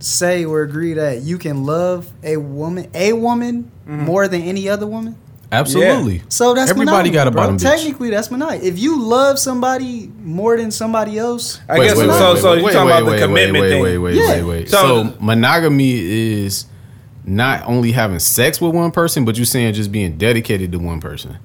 [0.00, 4.86] say or agree that you can love a woman a woman more than any other
[4.86, 5.16] woman?
[5.52, 6.22] Absolutely.
[6.28, 7.42] So that's everybody monogamy, got a bro.
[7.42, 7.62] bottom bitch.
[7.62, 8.66] Technically, that's monogamy.
[8.66, 12.32] If you love somebody more than somebody else, I Wait, guess wait, so.
[12.34, 13.82] wait, so you wait, talking wait, about the wait, commitment wait, thing?
[13.82, 14.28] Wait, wait, Yeah.
[14.28, 14.68] wait, wait.
[14.70, 15.98] So- So, monogamy
[16.44, 16.66] is
[17.24, 21.00] not only having sex with one person, but you're saying just being dedicated to one
[21.00, 21.38] person.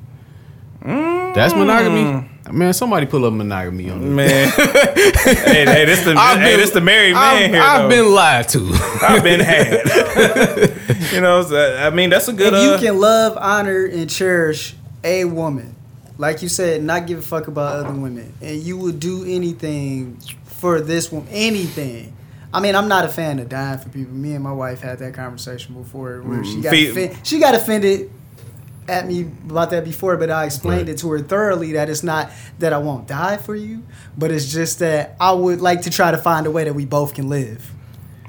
[1.34, 2.28] That's monogamy.
[2.52, 4.10] Man, somebody pull up monogamy on me.
[4.10, 7.62] Man, hey, hey, this the I've hey, been- this the married I've, man here.
[7.62, 7.90] I've though.
[8.04, 8.70] been lied to.
[9.02, 11.12] I've been had.
[11.14, 12.54] you know, so, I mean, that's a good.
[12.54, 15.76] if you uh, can love, honor, and cherish a woman,
[16.18, 20.20] like you said, not give a fuck about other women, and you would do anything
[20.46, 22.14] for this woman, anything.
[22.54, 24.14] I mean, I'm not a fan of dying for people.
[24.14, 27.56] Me and my wife had that conversation before, where she got Fe- offend- she got
[27.56, 28.12] offended
[28.92, 30.90] at me about that before, but I explained Right.
[30.96, 33.84] it to her thoroughly that it's not that I won't die for you,
[34.18, 36.86] but it's just that I would like to try to find a way that we
[36.86, 37.72] both can live.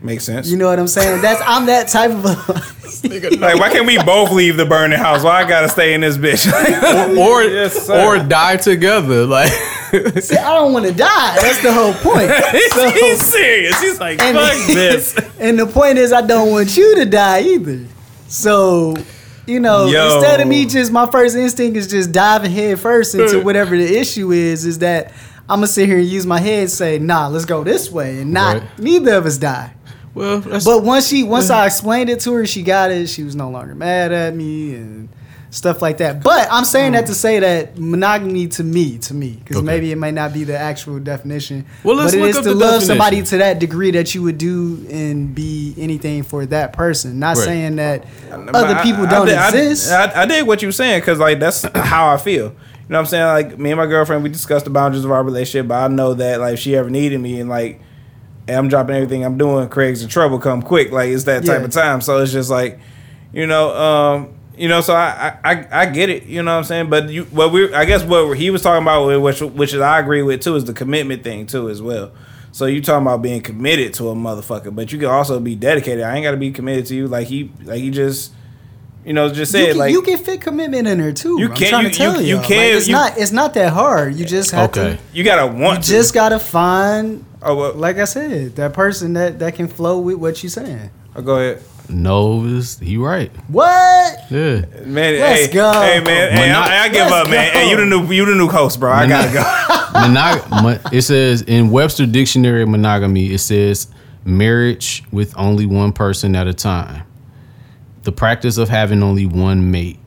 [0.01, 0.49] makes sense.
[0.51, 1.21] You know what I'm saying?
[1.23, 2.29] That's I'm that type of a
[3.39, 5.23] like, why can't we both leave the burning house?
[5.23, 6.47] Why I gotta stay in this bitch?
[7.17, 9.27] or Yes, or die together.
[9.27, 9.51] Like
[10.23, 11.37] See, I don't want to die.
[11.41, 12.31] That's the whole point.
[12.73, 13.79] So- he's serious.
[13.81, 15.15] He's like, and, fuck this.
[15.39, 17.85] and the point is, I don't want you to die either.
[18.27, 18.97] So,
[19.47, 20.16] you know, Yo.
[20.16, 23.97] instead of me just my first instinct is just diving head first into whatever the
[23.98, 25.12] issue is, is that
[25.48, 28.20] I'm gonna sit here and use my head and say, nah, let's go this way,
[28.20, 28.78] and not Right.
[28.78, 29.74] neither of us die.
[30.14, 33.09] well, that's, But once she, once I explained it to her, she got it.
[33.09, 35.09] She was no longer mad at me and
[35.53, 36.23] stuff like that.
[36.23, 39.66] But I'm saying that to say that monogamy to me, to me, because Okay.
[39.66, 41.66] maybe it may not be the actual definition.
[41.85, 42.87] Well, let's but it look is up to the love definition.
[42.89, 47.19] somebody to that degree that you would do and be anything for that person.
[47.19, 47.45] Not Right.
[47.45, 49.93] saying that But other I- people I don't did- I- exist.
[49.93, 52.45] I, I, dig what you're saying because like that's how I feel.
[52.47, 52.49] You
[52.89, 53.27] know what I'm saying?
[53.27, 56.15] Like me and my girlfriend, we discussed the boundaries of our relationship, but I know
[56.15, 57.79] that like if she ever needed me and like
[58.49, 60.91] and I'm dropping everything I'm doing, Craig's in trouble come quick.
[60.93, 61.65] Like it's that type Yeah.
[61.66, 62.01] of time.
[62.01, 62.81] So it's just like,
[63.35, 66.24] you know, um, you know, so I, I I I get it.
[66.27, 66.91] You know what I'm saying?
[66.91, 69.99] But you what we I guess what he was talking about, which which is I
[69.99, 72.12] agree with too, is the commitment thing too as well.
[72.55, 76.05] So you talking about being committed to a motherfucker, but you can also be dedicated.
[76.05, 77.09] I ain't got to be committed to you.
[77.09, 78.31] Like he like he just,
[79.07, 81.41] you know, just you, said can, like you can fit commitment in there too.
[81.41, 82.27] You I'm can- trying you- to tell you- you.
[82.35, 83.16] you Like, it's you- not.
[83.16, 84.16] It's not that hard.
[84.16, 84.97] You just have Okay.
[84.97, 84.99] to.
[85.15, 85.79] you gotta want.
[85.79, 85.91] You to.
[85.93, 90.16] just gotta find, oh, well, like I said, that person that that can flow with
[90.16, 90.91] what you're saying.
[91.16, 91.62] oh, go ahead.
[91.89, 93.31] No, it's, he right.
[93.49, 94.19] What?
[94.31, 94.63] Yeah.
[94.87, 95.73] Man, Let's hey, go.
[95.73, 97.53] Hey man, hey, Mono- I, I give Let's up, man.
[97.53, 97.59] go.
[97.59, 98.91] Hey, you the new you the new host, bro.
[98.93, 99.43] I gotta go.
[100.01, 103.89] Monog- mon- it says in Webster Dictionary of monogamy, it says
[104.25, 107.05] marriage with only one person at a time.
[108.05, 109.99] The practice of having only one mate.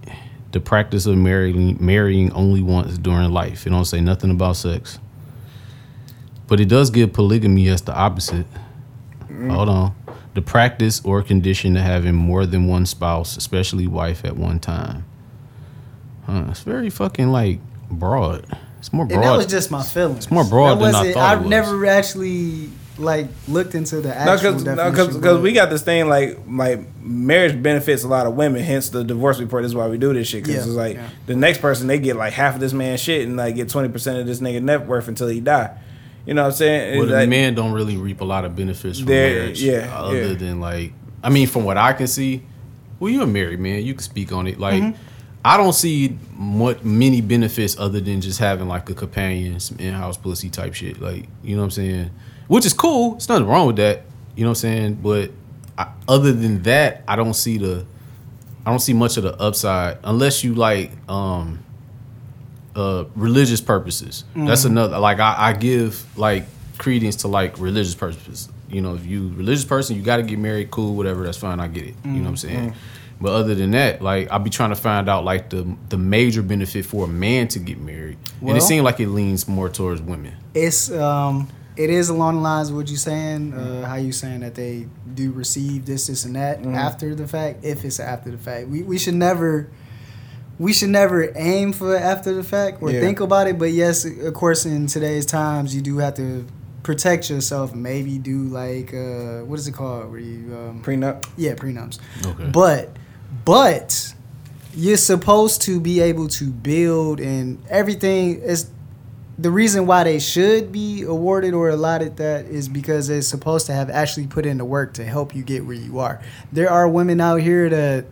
[0.52, 3.68] The practice of marrying marrying only once during life.
[3.68, 4.98] It don't say nothing about sex.
[6.48, 8.46] But it does give polygamy as the opposite.
[9.28, 9.52] Mm.
[9.52, 9.96] Hold on.
[10.36, 15.06] The practice or condition of having more than one spouse, especially wife, at one time.
[16.28, 17.60] Huh, it's very fucking like
[17.90, 18.46] broad.
[18.80, 19.16] It's more broad.
[19.16, 20.26] And that was just my feelings.
[20.26, 21.24] It's more broad than I thought.
[21.38, 21.50] I've was.
[21.50, 24.92] never actually like looked into the No, actual because definition.
[24.92, 28.62] because but- we got this thing like like marriage benefits a lot of women.
[28.64, 30.44] Hence the divorce report is why we do this shit.
[30.44, 31.10] Because Yeah, it's like yeah.
[31.28, 33.90] the next person they get like half of this man's shit and like get twenty
[33.90, 35.78] percent of this nigga net worth until he die.
[36.26, 37.00] You know what I'm saying?
[37.00, 39.62] Well, like- men don't really reap a lot of benefits from marriage.
[39.62, 40.34] yeah, Other yeah.
[40.34, 40.94] than like,
[41.24, 42.44] I mean, from what I can see,
[43.00, 43.84] well, you're a married man.
[43.84, 44.60] You can speak on it.
[44.60, 45.02] Like, Mm-hmm.
[45.48, 46.08] I don't see
[46.38, 51.00] what many benefits other than just having like a companion, some in-house pussy type shit.
[51.00, 52.10] Like, you know what I'm saying?
[52.48, 53.12] Which is cool.
[53.12, 54.02] There's nothing wrong with that.
[54.36, 54.94] You know what I'm saying?
[55.04, 55.30] But
[55.78, 57.86] I, other than that, I don't see the,
[58.66, 61.60] I don't see much of the upside unless you like, um,
[62.76, 64.24] uh religious purposes.
[64.36, 66.46] That's another like I, I give like
[66.78, 68.50] credence to like religious purposes.
[68.70, 71.24] You know, if you religious person, you got to get married, cool, whatever.
[71.24, 71.60] That's fine.
[71.60, 71.96] I get it.
[72.04, 72.74] You know what I'm saying.
[73.22, 76.42] But other than that, like I'll be trying to find out like the the major
[76.44, 80.02] benefit for a man to get married, and it seems like it leans more towards
[80.02, 80.34] women.
[80.54, 81.48] it's um
[81.78, 84.88] it is along the lines of what you're saying uh, how you saying that they
[85.14, 86.74] do receive this this and that Mm-hmm.
[86.76, 89.70] after the fact if it's after the fact we, we should never
[90.58, 93.02] we should never aim for after the fact or Yeah.
[93.02, 96.46] think about it but yes of course in today's times you do have to
[96.84, 101.26] protect yourself maybe do like uh what is it called where you um prenup.
[101.36, 102.48] yeah prenups Okay.
[102.52, 102.96] but
[103.44, 104.14] but
[104.76, 108.70] you're supposed to be able to build and everything is
[109.38, 113.74] the reason why they should be awarded or allotted that is because they're supposed to
[113.74, 116.22] have actually put in the work to help you get where you are.
[116.54, 118.06] There are women out here that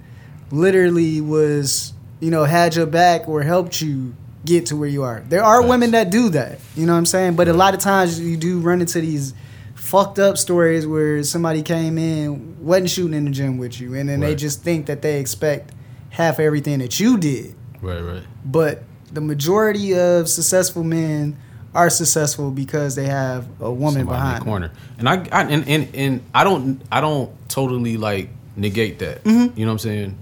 [0.51, 1.92] literally was,
[2.23, 5.23] you know, had your back or helped you get to where you are.
[5.27, 6.59] There are women that do that.
[6.75, 7.35] You know what I'm saying?
[7.35, 9.33] But a lot of times you do run into these
[9.75, 14.07] fucked up stories where somebody came in, wasn't shooting in the gym with you, and
[14.07, 15.71] then they just think that they expect
[16.11, 17.55] half everything that you did.
[17.81, 18.23] Right, right.
[18.45, 21.37] But the majority of successful men
[21.75, 24.47] are successful because they have a woman Somebody in behind the them.
[24.47, 24.71] corner.
[24.97, 29.23] And I, I and, and and I don't I don't totally like negate that.
[29.23, 29.59] Mm-hmm.
[29.59, 30.17] You know what I'm saying?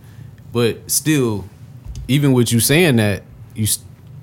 [0.53, 1.45] But still,
[2.07, 3.23] even with you saying that,
[3.55, 3.67] you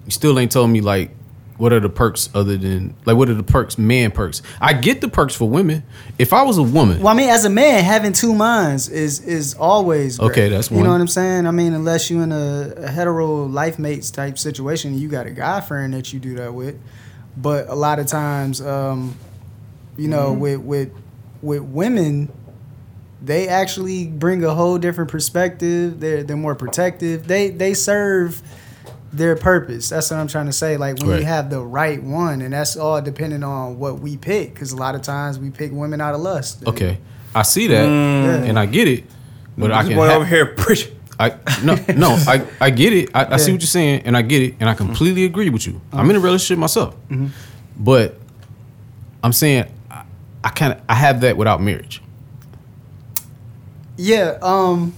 [0.04, 1.10] you still ain't told me like
[1.58, 4.42] what are the perks other than like what are the perks man perks?
[4.60, 5.82] I get the perks for women.
[6.18, 9.20] If I was a woman, Well, I mean, as a man, having two minds is
[9.20, 10.30] is always great.
[10.30, 10.78] Okay, that's one.
[10.78, 11.46] You know what I'm saying?
[11.46, 15.30] I mean, unless you in a, a hetero life mates type situation, you got a
[15.32, 16.78] guy friend that you do that with.
[17.36, 19.16] But a lot of times, um,
[19.96, 20.40] you know, Mm-hmm.
[20.40, 20.92] with with
[21.42, 22.32] with women,
[23.20, 26.00] they actually bring a whole different perspective.
[26.00, 27.26] They're they're more protective.
[27.26, 28.42] They they serve
[29.12, 29.88] their purpose.
[29.88, 30.76] That's what I'm trying to say.
[30.76, 31.20] Like when Right.
[31.20, 34.54] you have the right one, and that's all depending on what we pick.
[34.54, 36.66] Because a lot of times we pick women out of lust.
[36.66, 36.98] okay,
[37.34, 38.48] I see that Mm.
[38.48, 39.04] and I get it,
[39.56, 40.94] but I can boy ha- over here preaching.
[41.18, 41.34] I
[41.64, 43.10] no no I, I get it.
[43.14, 44.86] I, I see what you're saying, and I get it, and I mm-hmm.
[44.86, 45.80] completely agree with you.
[45.92, 46.26] I'm in a uh-huh.
[46.26, 47.26] relationship myself, mm-hmm.
[47.76, 48.16] but
[49.24, 50.04] I'm saying I,
[50.44, 52.02] I kind of I have that without marriage.
[53.98, 54.38] Yeah.
[54.40, 54.94] Um.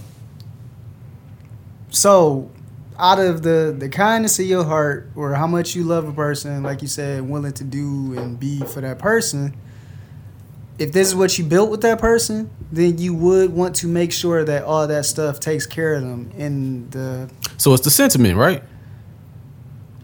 [1.89, 2.49] So,
[2.97, 6.63] out of the the kindness of your heart, or how much you love a person,
[6.63, 9.55] like you said, willing to do and be for that person.
[10.79, 14.11] If this is what you built with that person, then you would want to make
[14.11, 16.31] sure that all that stuff takes care of them.
[16.37, 18.63] In the, So it's the sentiment, right?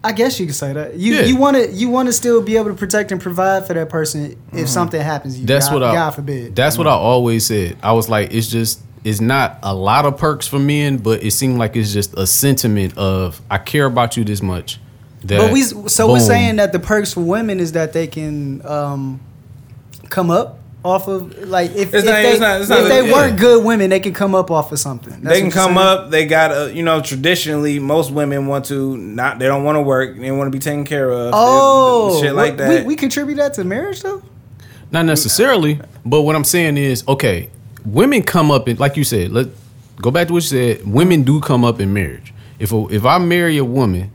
[0.04, 1.22] I guess you could say that you Yeah.
[1.22, 3.88] you want to you want to still be able to protect and provide for that
[3.88, 5.40] person if something happens.
[5.40, 6.54] You, That's God, what I God forbid.
[6.54, 7.76] That's what I always said.
[7.82, 11.30] I was like, it's just it's not a lot of perks for men, but it
[11.32, 14.78] seemed like it's just a sentiment of I care about you this much.
[15.24, 18.64] That, But we so we're saying that the perks for women is that they can
[18.66, 19.20] um,
[20.10, 22.88] come up off of like if, It's if not- they, it's not- it's not- if
[22.88, 23.12] they yeah.
[23.12, 25.20] weren't good women, they can come up off of something.
[25.22, 25.78] That's they can come saying?
[25.86, 26.10] up.
[26.10, 29.38] They got a, you know, traditionally most women want to not.
[29.40, 30.16] They don't want to work.
[30.16, 31.32] They want to be taken care of.
[31.34, 32.82] Oh, shit like that.
[32.82, 34.22] We, we contribute that to marriage though.
[34.92, 37.50] Not necessarily, but what I'm saying is, okay,
[37.92, 39.32] women come up in like you said.
[39.32, 39.48] Let
[39.96, 40.86] go back to what you said.
[40.86, 42.32] Women do come up in marriage.
[42.58, 44.10] If a, if I marry a woman,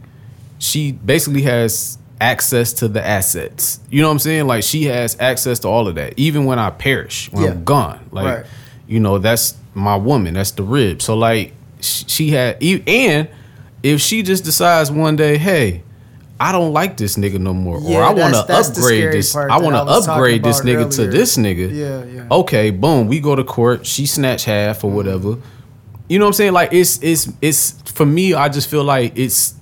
[0.60, 3.80] she basically has access to the assets.
[3.90, 4.48] You know what I'm saying?
[4.48, 7.52] Like she has access to all of that, even when I perish, when Yeah.
[7.52, 8.08] I'm gone.
[8.12, 8.45] Like Right.
[8.88, 10.34] you know, that's my woman.
[10.36, 11.02] That's the rib.
[11.02, 13.28] So like, she had, and
[13.82, 15.84] if she just decides one day, hey,
[16.40, 19.58] I don't like this nigga no more, Yeah, or I want to upgrade this, I
[19.60, 21.72] want to upgrade this nigga to this nigga.
[21.74, 22.28] Yeah, yeah.
[22.30, 23.86] Okay, boom, we go to court.
[23.86, 25.38] She snatch half or whatever.
[26.10, 26.54] You know what I'm saying?
[26.54, 28.34] Like it's it's it's for me.
[28.34, 29.56] I just feel like it's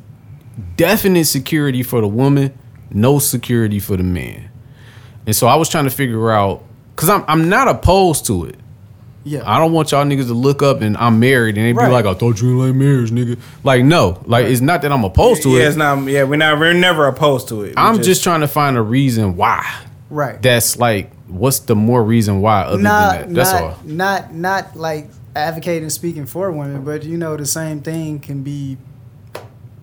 [0.76, 2.58] definite security for the woman,
[2.90, 4.50] no security for the man.
[5.26, 6.64] And so I was trying to figure out
[6.96, 8.56] because I'm I'm not opposed to it.
[9.24, 9.42] Yeah.
[9.46, 11.92] I don't want y'all niggas to look up and I'm married and they be Right.
[11.92, 13.38] like, I thought you like marriage, nigga.
[13.64, 14.22] Like, no.
[14.26, 15.68] Like, it's not that I'm opposed to yeah, it.
[15.68, 16.08] it's not.
[16.08, 16.60] Yeah, we're not.
[16.60, 17.70] We're never opposed to it.
[17.70, 19.64] We I'm just, trying to find a reason why.
[20.10, 20.42] right.
[20.42, 23.36] That's like, what's the more reason why other not, than that?
[23.36, 23.78] That's not, all.
[23.86, 28.78] Not, not like advocating speaking for women, but you know, the same thing can be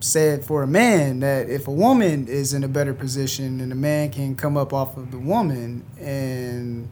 [0.01, 3.75] said for a man that if a woman is in a better position and a
[3.75, 6.87] man can come up off of the woman and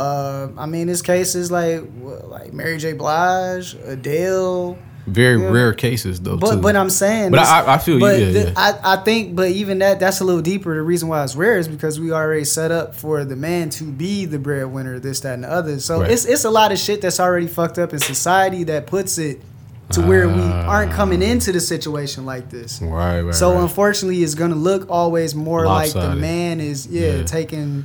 [0.00, 2.92] uh, I mean, this case is like what, like Mary J.
[2.94, 4.76] Blige, Adele,
[5.06, 5.50] Very Yeah.
[5.50, 6.38] rare cases though.
[6.38, 6.56] But too.
[6.62, 8.52] but I'm saying, But I- I feel you, but yeah, the- yeah.
[8.56, 10.74] I I think, but even that that's a little deeper.
[10.74, 13.84] The reason why it's rare is because we already set up for the man to
[13.84, 15.78] be the breadwinner, this, that, and the other.
[15.78, 16.10] So Right.
[16.10, 19.42] it's it's a lot of shit that's already fucked up in society that puts it
[19.90, 22.80] to where we aren't coming into the situation like this.
[22.82, 23.34] right, right.
[23.34, 23.60] So right.
[23.62, 27.22] unfortunately, it's gonna look always more like the man is yeah, Yeah.
[27.24, 27.84] taking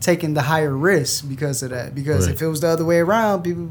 [0.00, 1.94] taking the higher risk because of that.
[1.94, 2.34] Because Right.
[2.34, 3.68] if it was the other way around, people.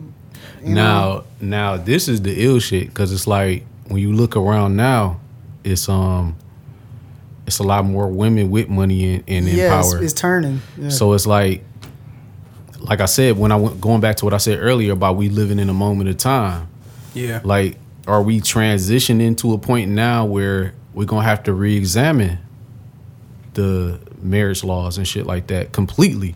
[0.64, 4.35] You now, know, now this is the ill shit because it's like when you look
[4.35, 5.19] around now,
[5.64, 6.35] it's um,
[7.47, 10.03] it's a lot more women with money and, and in yeah, it's, power.
[10.03, 10.61] it's turning.
[10.77, 10.89] Yeah.
[10.89, 11.64] So it's like,
[12.80, 15.30] like I said, when I went going back to what I said earlier about we
[15.30, 16.68] living in a moment of time.
[17.14, 17.41] Yeah.
[17.43, 17.77] Like,
[18.07, 22.38] are we transitioning to a point now where we're gonna have to re-examine
[23.56, 26.35] the marriage laws and shit like that completely?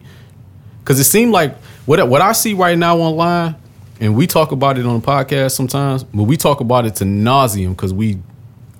[0.79, 1.55] Because it seemed like
[1.85, 3.55] what what I see right now online,
[3.99, 7.05] and we talk about it on the podcast sometimes, but we talk about it to
[7.05, 8.19] nauseum because we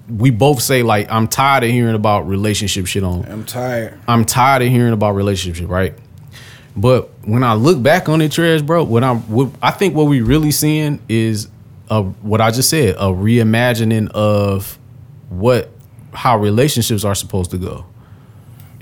[0.10, 4.00] we both say like I'm tired of hearing about relationship shit on I'm tired.
[4.08, 5.94] I'm tired of hearing about relationship, right?
[6.76, 10.06] But when I look back on it, trash, bro, what I'm, what, I think what
[10.06, 11.48] we really seeing is
[11.90, 14.78] a, what I just said, a reimagining of
[15.30, 15.70] what
[16.14, 17.86] how relationships are supposed to go.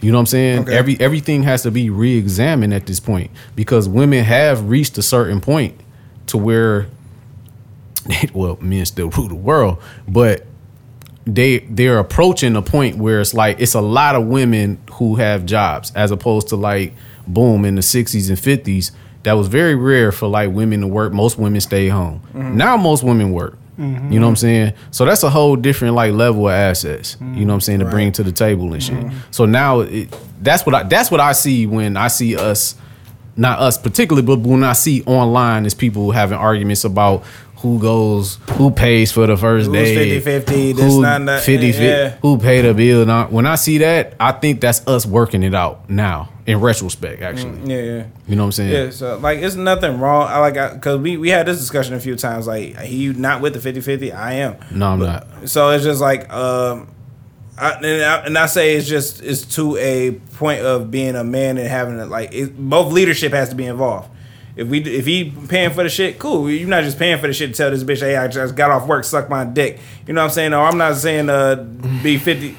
[0.02, 0.60] You know what I'm saying?
[0.62, 0.76] Okay.
[0.76, 5.42] Every everything has to be re-examined at this point because women have reached a certain
[5.42, 5.80] point
[6.28, 6.88] to where,
[8.34, 10.46] well, men still rule the world, but
[11.26, 15.46] they they're approaching a point where it's like it's a lot of women who have
[15.46, 16.94] jobs as opposed to like
[17.28, 18.92] boom in the 60s and 50s
[19.24, 22.58] that was very rare for like women to work most women stay home mm-hmm.
[22.58, 24.74] now most women work you know what i'm saying?
[24.92, 27.86] So that's a whole different like level of assets you know what i'm saying to
[27.86, 28.96] bring to the table and shit.
[28.96, 29.18] Mm-hmm.
[29.32, 32.76] So now it, that's what i that's what i see when i see us
[33.38, 37.24] not us particularly, but when I see online is people having arguments about
[37.62, 41.68] who goes, who pays for the first Who's day, 50-50, this, who not that, 50,
[41.68, 42.10] yeah.
[42.22, 43.06] who paid a bill.
[43.06, 47.22] Now, when I see that, I think that's us working it out now in retrospect.
[47.22, 48.06] Actually, Yeah, yeah.
[48.28, 48.72] you know what I'm saying?
[48.72, 50.28] Yeah, so like it's nothing wrong.
[50.28, 52.48] I like because we we had this discussion a few times.
[52.48, 54.56] Like he not with the 50-50, I am.
[54.72, 55.28] No, I'm not.
[55.46, 56.88] So it's just like um,
[57.58, 61.24] I, and, I, and I say it's just it's to a point of being a
[61.24, 64.10] man and having a, like it, both leadership has to be involved.
[64.56, 66.50] If we if he paying for the shit, cool.
[66.50, 68.70] You're not just paying for the shit to tell this bitch, hey, I just got
[68.72, 69.80] off work, suck my dick.
[70.08, 70.54] You know what I'm saying?
[70.54, 71.56] Or I'm not saying uh
[72.04, 72.58] be fifty.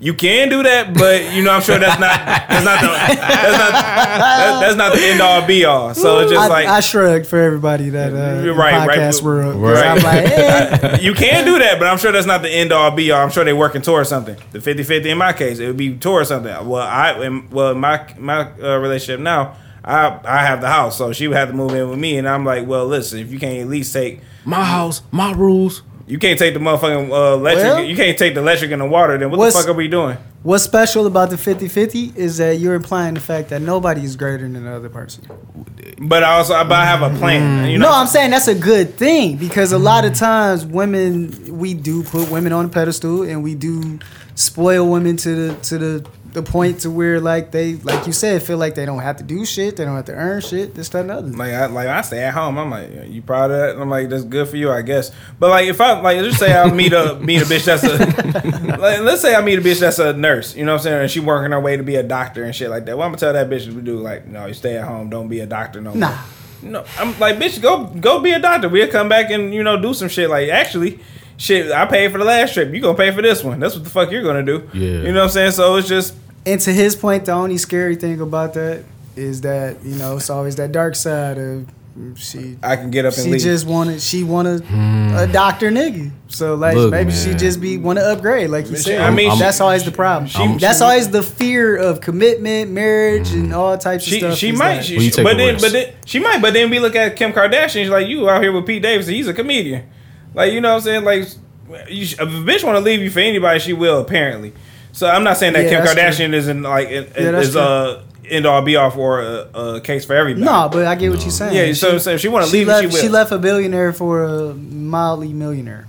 [0.00, 3.58] You can do that, but you know I'm sure that's not that's not the that's
[3.58, 5.94] not that, that's not the end all be all.
[5.94, 8.98] So it's just I, like I shrugged for everybody that uh, You're in right, right.
[8.98, 9.54] podcast world.
[9.54, 9.86] 'cause Right.
[9.86, 10.98] I'm like, eh.
[11.00, 13.22] you can do that, but I'm sure that's not the end all be all.
[13.22, 14.36] I'm sure they're working towards something.
[14.52, 16.52] The 50-50 in my case, it would be towards something.
[16.68, 21.12] Well, I in, well my my uh, relationship now, I I have the house, so
[21.12, 23.38] she would have to move in with me, and I'm like, well, listen, if you
[23.38, 24.20] can't at least take.
[24.44, 25.82] My house, my rules.
[26.06, 27.64] You can't take the motherfucking uh, electric.
[27.64, 29.16] Well- you can't take the electric and the water.
[29.16, 30.18] Then what the fuck are we doing?
[30.42, 34.46] What's special about the 50-50 is that you're implying the fact that nobody is greater
[34.46, 35.24] than the other person.
[35.98, 37.70] But I also, but I have a plan.
[37.70, 41.58] You know, no, I'm saying that's a good thing because a lot of times women
[41.58, 43.98] we do put women on a pedestal and we do
[44.34, 48.42] spoil women to the to the the point to where like they like you said
[48.42, 50.88] feel like they don't have to do shit, they don't have to earn shit, this
[50.88, 51.28] that and the other.
[51.28, 52.58] Like I like I stay at home.
[52.58, 53.70] I'm like, you proud of that?
[53.70, 55.12] And I'm like, that's good for you, I guess.
[55.38, 58.76] But like, if I like, just say I meet a meet a bitch that's a,
[58.78, 60.56] like, let's say I meet a bitch that's a nurse.
[60.56, 61.02] You know what I'm saying?
[61.02, 62.98] And she working her way to be a doctor and shit like that.
[62.98, 63.98] well I'm gonna tell that bitch to do?
[63.98, 65.10] Like, no, you stay at home.
[65.10, 65.98] Don't be a doctor no more.
[65.98, 66.18] Nah.
[66.62, 68.68] No, I'm like, bitch, go go be a doctor.
[68.68, 70.30] We'll come back and you know do some shit.
[70.30, 70.98] Like, actually,
[71.36, 72.72] shit, I paid for the last trip.
[72.74, 73.60] You gonna pay for this one?
[73.60, 74.68] That's what the fuck you're gonna do.
[74.72, 75.02] Yeah.
[75.02, 75.52] You know what I'm saying?
[75.52, 76.14] So it's just
[76.46, 78.84] And to his point, the only scary thing about that
[79.16, 81.68] is that you know it's always that dark side of
[82.16, 83.40] she I can get up and leave.
[83.40, 83.54] she leave.
[83.54, 85.32] just wanted she wanted a hmm.
[85.32, 86.10] doctor nigga.
[86.26, 89.00] So like Look, maybe she just be want to upgrade, like you said.
[89.00, 90.26] I mean, that's she- always the problem.
[90.28, 93.54] she- that's she- always the fear of commitment, marriage, and hmm.
[93.54, 94.36] all types of she stuff.
[94.36, 95.64] she might, that- she, Well, you she- take but a then risk.
[95.64, 97.68] but then she might, but then we look at Kim Kardashian.
[97.70, 99.14] She's like, you out here with Pete Davidson.
[99.14, 99.88] He's a comedian.
[100.34, 101.04] Like you know what I'm saying?
[101.04, 101.28] Like
[101.88, 104.52] you, if a bitch want to leave you for anybody, she will apparently.
[104.94, 107.60] So I'm not saying that Yeah, Kim that's Kardashian isn't like it, Yeah, is true.
[107.60, 110.44] uh end all be all for a, a case for everybody.
[110.46, 111.54] No, but I get what you're saying.
[111.54, 113.02] Yeah, so- so if she wanna leave, left, she will.
[113.02, 115.86] she left a billionaire for a mildly millionaire.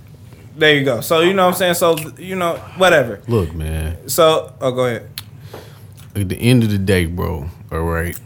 [0.56, 1.00] There you go.
[1.00, 1.74] So you know what I'm saying.
[1.74, 3.20] So you know whatever.
[3.28, 4.08] Look, man.
[4.08, 5.08] So oh, go ahead.
[6.14, 7.48] At the end of the day, bro.
[7.70, 8.18] All right.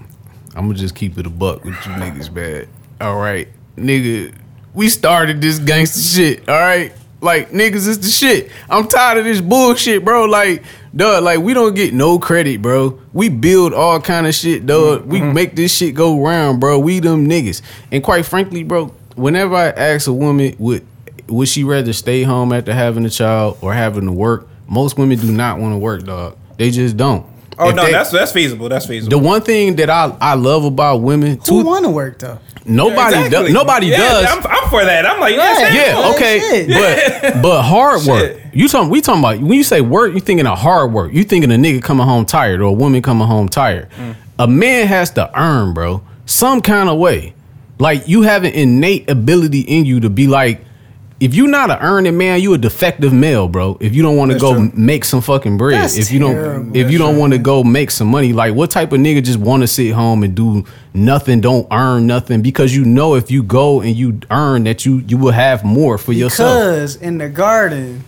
[0.57, 2.69] I'm gonna just keep it a buck with you niggas, bad.
[3.01, 4.35] All right, nigga.
[4.74, 6.48] We started this gangster shit.
[6.48, 6.93] All right.
[7.21, 8.51] Like niggas is the shit.
[8.69, 10.25] I'm tired of this bullshit, bro.
[10.25, 10.63] Like,
[10.95, 12.99] duh, like we don't get no credit, bro.
[13.13, 15.05] We build all kind of shit, dog.
[15.05, 15.35] We mm-hmm.
[15.35, 16.79] make this shit go round, bro.
[16.79, 17.61] We them niggas.
[17.93, 18.87] And quite frankly, bro,
[19.17, 20.87] whenever I ask a woman would
[21.29, 25.19] would she rather stay home after having a child or having to work, most women
[25.19, 26.37] do not want to work, dog.
[26.57, 27.27] They just don't.
[27.61, 28.69] Oh If no, they- that's that's feasible.
[28.69, 29.11] That's feasible.
[29.19, 32.39] the one thing that I I love about women Who want to work though?
[32.65, 33.31] Nobody Exactly.
[33.31, 33.53] does.
[33.53, 34.24] Nobody Yeah, does.
[34.27, 35.07] I'm, I'm for that.
[35.07, 36.01] I'm like, yes, yeah.
[36.01, 36.69] yeah, okay, shit.
[37.32, 38.20] but but hard work.
[38.37, 38.43] Shit.
[38.55, 38.91] You talking?
[38.91, 41.12] We talking about when you say work, you thinking of hard work.
[41.12, 43.89] You thinking of a nigga coming home tired or a woman coming home tired.
[43.93, 44.15] Mm.
[44.41, 47.35] A man has to earn, bro, some kind of way.
[47.78, 50.61] Like you have an innate ability in you to be like,
[51.21, 53.77] if you're not an earning man, you a defective male, bro.
[53.79, 54.73] If you don't want to go true.
[54.75, 56.77] make some fucking bread, That's if you don't, terrible.
[56.77, 59.39] if you don't want to go make some money, like what type of nigga just
[59.39, 60.65] want to sit home and do
[60.95, 64.99] nothing, don't earn nothing because you know if you go and you earn that you
[65.07, 66.59] you will have more for yourself.
[66.59, 68.03] Because in the garden,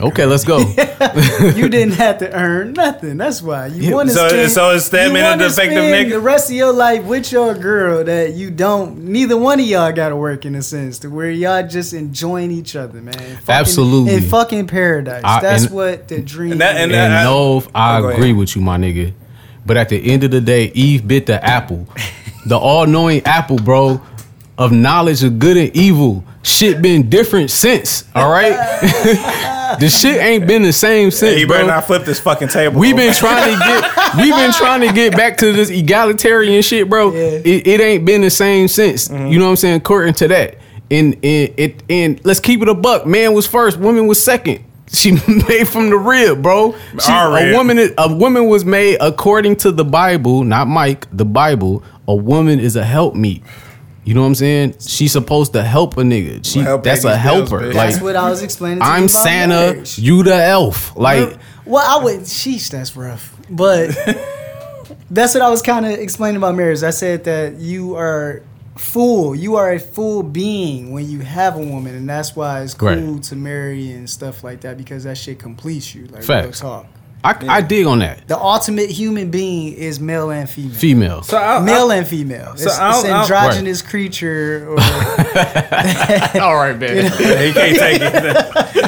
[0.00, 0.58] Okay, let's go.
[1.54, 3.16] you didn't have to earn nothing.
[3.18, 4.50] That's why you want to So- spend.
[4.50, 6.10] so it's that you man a wanna defective spend nigga?
[6.10, 9.04] The rest of your life with your girl that you don't.
[9.04, 12.50] Neither one of y'all got to work in a sense to where y'all just enjoying
[12.50, 13.14] each other, man.
[13.14, 14.14] Fucking- Absolutely.
[14.14, 15.22] in fucking paradise.
[15.24, 16.52] I- That's and- what the dream.
[16.52, 16.96] And that- and is.
[16.96, 18.36] and I- no, oh, I Oh, agree ahead.
[18.36, 19.12] with you, my nigga.
[19.64, 21.86] But at the end of the day, Eve bit the apple,
[22.46, 24.00] the all-knowing apple, bro,
[24.58, 26.24] of knowledge of good and evil.
[26.42, 28.04] Shit been different since.
[28.14, 28.52] All right,
[29.80, 31.74] the shit ain't been the same since, He better bro.
[31.74, 32.78] not flip this fucking table.
[32.78, 36.88] We've been trying to get we've been trying to get back to this egalitarian shit,
[36.88, 37.12] bro.
[37.12, 37.20] Yeah.
[37.44, 39.08] It, it ain't been the same since.
[39.08, 39.26] Mm-hmm.
[39.26, 39.76] You know what I'm saying?
[39.76, 40.58] According to that.
[40.88, 43.06] And and it and let's keep it a buck.
[43.06, 44.64] Man was first, woman was second.
[44.92, 45.10] She
[45.48, 46.76] made from the rib, bro.
[47.00, 51.24] She, Our a woman a woman was made according to the Bible, not Mike, the
[51.24, 51.82] Bible.
[52.06, 53.42] A woman is a helpmeet.
[54.06, 54.76] You know what I'm saying?
[54.78, 56.44] She's supposed to help a nigga.
[56.46, 57.66] She Help pay that's a these bills, helper.
[57.74, 58.78] Like That's what I was explaining.
[58.78, 59.98] To I'm about Santa, marriage.
[59.98, 60.96] you the elf.
[60.96, 62.20] Like well, I would.
[62.20, 63.36] Sheesh, that's rough.
[63.50, 63.90] But
[65.10, 66.82] that's what I was kind of explaining about marriage.
[66.84, 68.42] I said that you are
[68.76, 69.34] full.
[69.34, 72.88] You are a full being when you have a woman, and that's why it's cool
[72.90, 73.22] Right.
[73.24, 76.06] to marry and stuff like that because that shit completes you.
[76.06, 76.62] Like Facts.
[76.62, 76.86] real talk.
[77.26, 78.26] I, I dig on that.
[78.28, 80.74] The ultimate human being is male and female.
[80.74, 81.22] Female.
[81.22, 82.52] So I, Male and female.
[82.52, 84.66] it's, I it's don't- I androgynous creature.
[84.68, 84.78] Or,
[86.40, 86.96] All right, man.
[87.20, 88.36] Yeah, he can't take it.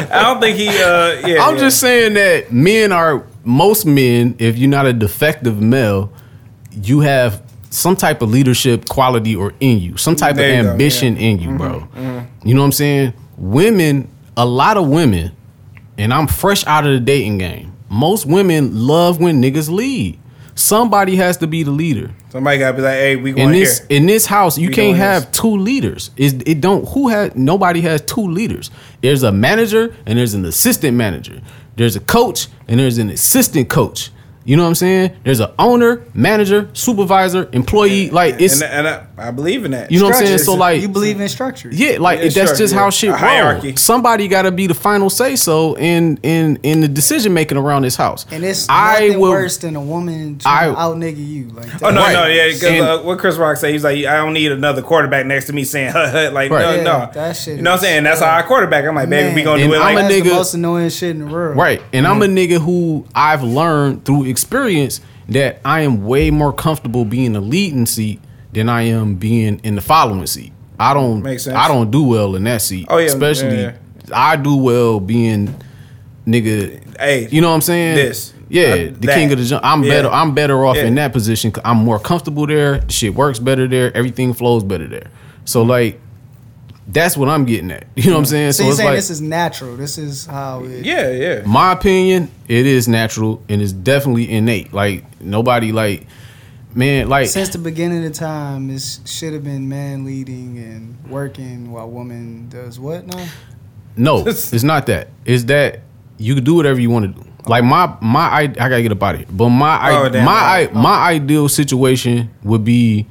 [0.12, 0.68] I don't think he.
[0.68, 1.60] Uh, yeah, I'm yeah.
[1.60, 4.36] just saying that men are most men.
[4.38, 6.12] If you're not a defective male,
[6.72, 10.62] you have some type of leadership quality or in you, some type There of you
[10.62, 11.86] go, ambition in you, bro.
[12.44, 13.12] You know what I'm saying?
[13.36, 15.32] Women, a lot of women,
[15.98, 17.67] and I'm fresh out of the dating game.
[17.88, 20.18] Most women love when niggas lead.
[20.54, 22.10] Somebody has to be the leader.
[22.30, 24.96] Somebody gotta be like, "Hey, we in this here." in this house you We can't
[24.96, 25.40] have this.
[25.40, 28.70] two leaders it, it don't who has nobody has two leaders
[29.00, 31.40] there's a manager and there's an assistant manager
[31.76, 34.10] there's a coach and there's an assistant coach
[34.44, 38.88] you know what i'm saying there's an owner manager supervisor employee like it's and, and
[38.88, 39.90] I, I believe in that.
[39.90, 41.68] you know what i'm saying so like you believe in structure.
[41.72, 42.80] yeah, like Yeah, that's sure, just yeah.
[42.80, 43.20] how shit A roll.
[43.20, 43.76] hierarchy.
[43.76, 47.82] Somebody got to be the final say so in in in the decision making around
[47.82, 48.26] this house.
[48.30, 49.30] And it's I nothing will.
[49.30, 51.48] worse than a woman trying to I- out nigga you.
[51.48, 51.82] Like that.
[51.82, 52.12] Oh no, Right.
[52.12, 54.82] no, yeah, because And- uh, what Chris Rock said, he's like, I don't need another
[54.82, 56.62] quarterback next to me saying, "Huh, huh," like, Right.
[56.62, 58.04] no, Yeah, no, that shit You know what I'm saying?
[58.04, 58.84] That's our quarterback.
[58.84, 59.34] I'm like, baby, Man.
[59.34, 61.18] we gonna And do it I'm like a That's the nigga- most annoying shit in
[61.20, 61.56] the world.
[61.56, 61.82] Right.
[61.92, 65.00] And I'm a nigga who I've learned through experience
[65.30, 68.20] that I am way more comfortable being a leading seat
[68.52, 70.52] than I am being in the following seat.
[70.78, 71.56] I don't Makes sense.
[71.56, 72.86] I don't do well in that seat.
[72.88, 73.06] Oh, yeah.
[73.06, 73.72] Especially Yeah,
[74.12, 75.54] I do well being
[76.26, 77.96] nigga Hey, you know what I'm saying?
[77.96, 78.32] this.
[78.48, 79.14] Yeah, Uh, the that.
[79.14, 79.64] king of the jump.
[79.64, 79.90] I'm Yeah.
[79.90, 80.08] better.
[80.10, 80.84] I'm better off Yeah.
[80.86, 81.50] in that position.
[81.52, 82.80] 'cause I'm more comfortable there.
[82.88, 83.94] Shit works better there.
[83.96, 85.06] Everything flows better there.
[85.44, 86.00] So like,
[86.90, 87.84] that's what I'm getting at.
[87.96, 88.52] You know what I'm saying?
[88.52, 89.76] So, you're it's saying like, this is natural.
[89.76, 90.84] This is how it.
[90.86, 91.42] yeah, yeah.
[91.44, 94.72] my opinion, it is natural and it's definitely innate.
[94.72, 96.06] Like nobody like
[96.78, 101.72] man, like Since the beginning of time, it should have been man leading and working
[101.72, 103.26] while woman does what now?
[103.96, 105.08] no, it's not that.
[105.24, 105.80] It's that
[106.16, 107.28] you can do whatever you want to do.
[107.46, 109.28] Like my my I, I gotta get up out of here.
[109.30, 110.70] But my I, Oh, damn, my right.
[110.70, 113.06] I, my ideal situation would be.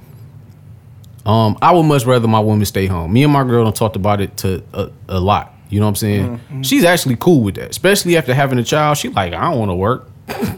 [1.26, 3.12] Um, I would much rather my woman stay home.
[3.12, 5.54] Me and my girl done talked about it to a, a lot.
[5.70, 6.26] You know what I'm saying?
[6.38, 6.62] Mm-hmm.
[6.62, 8.98] She's actually cool with that, especially after having a child.
[8.98, 10.10] She like, I don't want to work.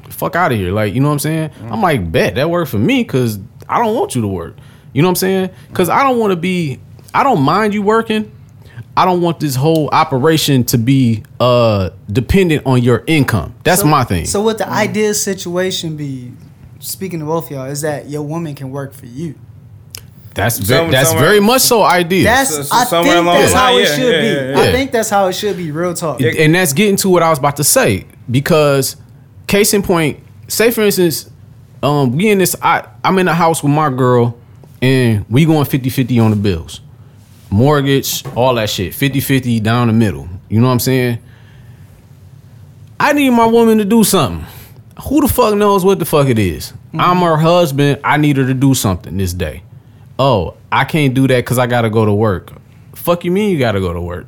[0.09, 0.71] Fuck out of here.
[0.71, 1.49] Like, you know what I'm saying?
[1.49, 1.73] Mm-hmm.
[1.73, 4.55] I'm like, bet that worked for me because I don't want you to work.
[4.93, 5.49] You know what I'm saying?
[5.69, 6.79] Because I don't want to be.
[7.13, 8.31] I don't mind you working.
[8.97, 13.55] I don't want this whole operation to be uh dependent on your income.
[13.63, 14.25] That's So- my thing.
[14.25, 16.33] So what the ideal situation be?
[16.81, 19.35] Speaking to both y'all, is that your woman can work for you.
[20.33, 22.23] that's ve- Some- that's somewhere- very much so ideal.
[22.23, 24.27] That's So- so I think along that's how line, it yeah, should yeah, be.
[24.27, 24.59] yeah, yeah.
[24.69, 25.71] I think that's how it should be.
[25.71, 26.21] Real talk.
[26.21, 28.95] and that's getting to what I was about to say because
[29.49, 31.29] case in point, say for instance,
[31.83, 34.37] um, we in this I I'm in a house with my girl
[34.81, 36.79] and we going 50-50 on the bills.
[37.49, 38.93] Mortgage, all that shit.
[38.93, 40.29] 50-50 down the middle.
[40.47, 41.19] You know what I'm saying?
[42.99, 44.45] I need my woman to do something.
[45.03, 46.73] Who the fuck knows what the fuck it is?
[46.93, 48.01] I'm her husband.
[48.03, 49.63] I need her to do something this day.
[50.17, 52.53] Oh, I can't do that because I gotta go to work.
[52.93, 54.27] Fuck you mean you gotta go to work?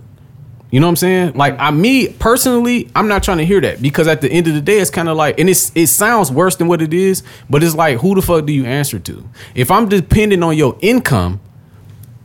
[0.71, 1.33] You know what I'm saying?
[1.33, 4.53] Like I me personally, I'm not trying to hear that because at the end of
[4.53, 7.23] the day, it's kind of like, and it's it sounds worse than what it is,
[7.49, 9.29] but it's like, who the fuck do you answer to?
[9.53, 11.41] If I'm dependent on your income,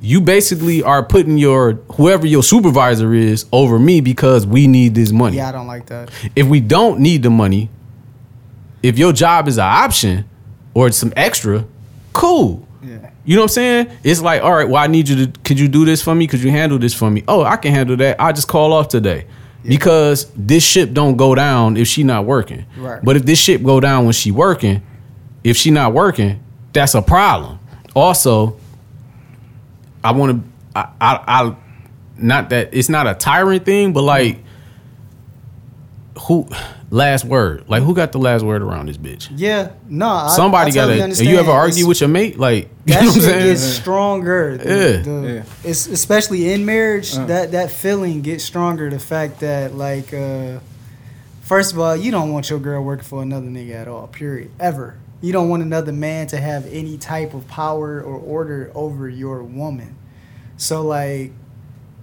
[0.01, 5.11] you basically are putting your whoever your supervisor is over me because we need this
[5.11, 5.39] money.
[5.39, 6.11] yeah, I don't like that.
[6.37, 7.69] If we don't need the money,
[8.81, 10.25] if your job is an option
[10.73, 11.65] or it's some extra,
[12.13, 12.66] cool.
[13.27, 13.91] You know what I'm saying?
[14.05, 15.41] It's like, all right, well, I need you to.
[15.41, 16.29] Could you do this for me?
[16.29, 17.25] Could you handle this for me?
[17.27, 18.21] Oh, I can handle that.
[18.21, 19.27] I just call off today
[19.65, 22.65] because this ship don't go down if she not working.
[22.77, 23.05] Right.
[23.05, 24.81] But if this ship go down when she working,
[25.43, 26.41] if she not working,
[26.73, 27.59] that's a problem.
[27.97, 28.59] Also,
[30.05, 30.49] I want to.
[30.77, 31.57] I, I, I,
[32.19, 34.39] not that it's not a tyrant thing, but like,
[36.29, 36.49] who?
[36.91, 37.65] Last word.
[37.69, 39.29] Like, who got the last word around this bitch?
[39.35, 40.07] Yeah, no.
[40.09, 41.03] I, Somebody I got to.
[41.03, 41.29] understand.
[41.29, 42.39] You ever argue It's- with your mate?
[42.39, 43.45] Like, you know what I'm shit saying?
[43.47, 44.57] gets stronger.
[44.57, 45.03] The, Yeah.
[45.03, 45.43] the- Yeah.
[45.71, 47.13] It's especially in marriage.
[47.15, 48.89] That that feeling gets stronger.
[48.89, 50.61] The fact that like, uh,
[51.43, 54.07] first of all, you don't want your girl working for another nigga at all.
[54.07, 54.51] Period.
[54.61, 54.97] Ever.
[55.21, 59.43] You don't want another man to have any type of power or order over your
[59.43, 59.97] woman.
[60.57, 61.33] So like,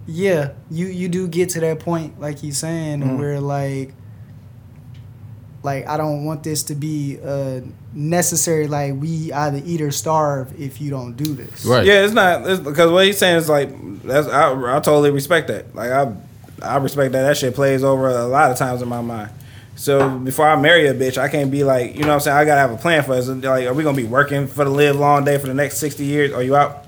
[0.07, 3.17] yeah, you you do get to that point, like he's saying, Mm.
[3.17, 3.93] where like
[5.63, 7.61] like I don't want this to be uh
[7.93, 11.65] necessary like we either eat or starve if you don't do this.
[11.65, 11.85] Right.
[11.85, 13.69] Yeah, it's not because what he's saying is like
[14.03, 15.73] that's I, I totally respect that.
[15.75, 16.13] Like I
[16.61, 17.23] I respect that.
[17.23, 19.31] That shit plays over a lot of times in my mind.
[19.75, 22.37] So before I marry a bitch, I can't be like, you know what I'm saying?
[22.37, 23.27] I gotta have a plan for us.
[23.27, 26.05] Like, are we gonna be working for the live long day for the next sixty
[26.05, 26.31] years?
[26.31, 26.85] Are you out?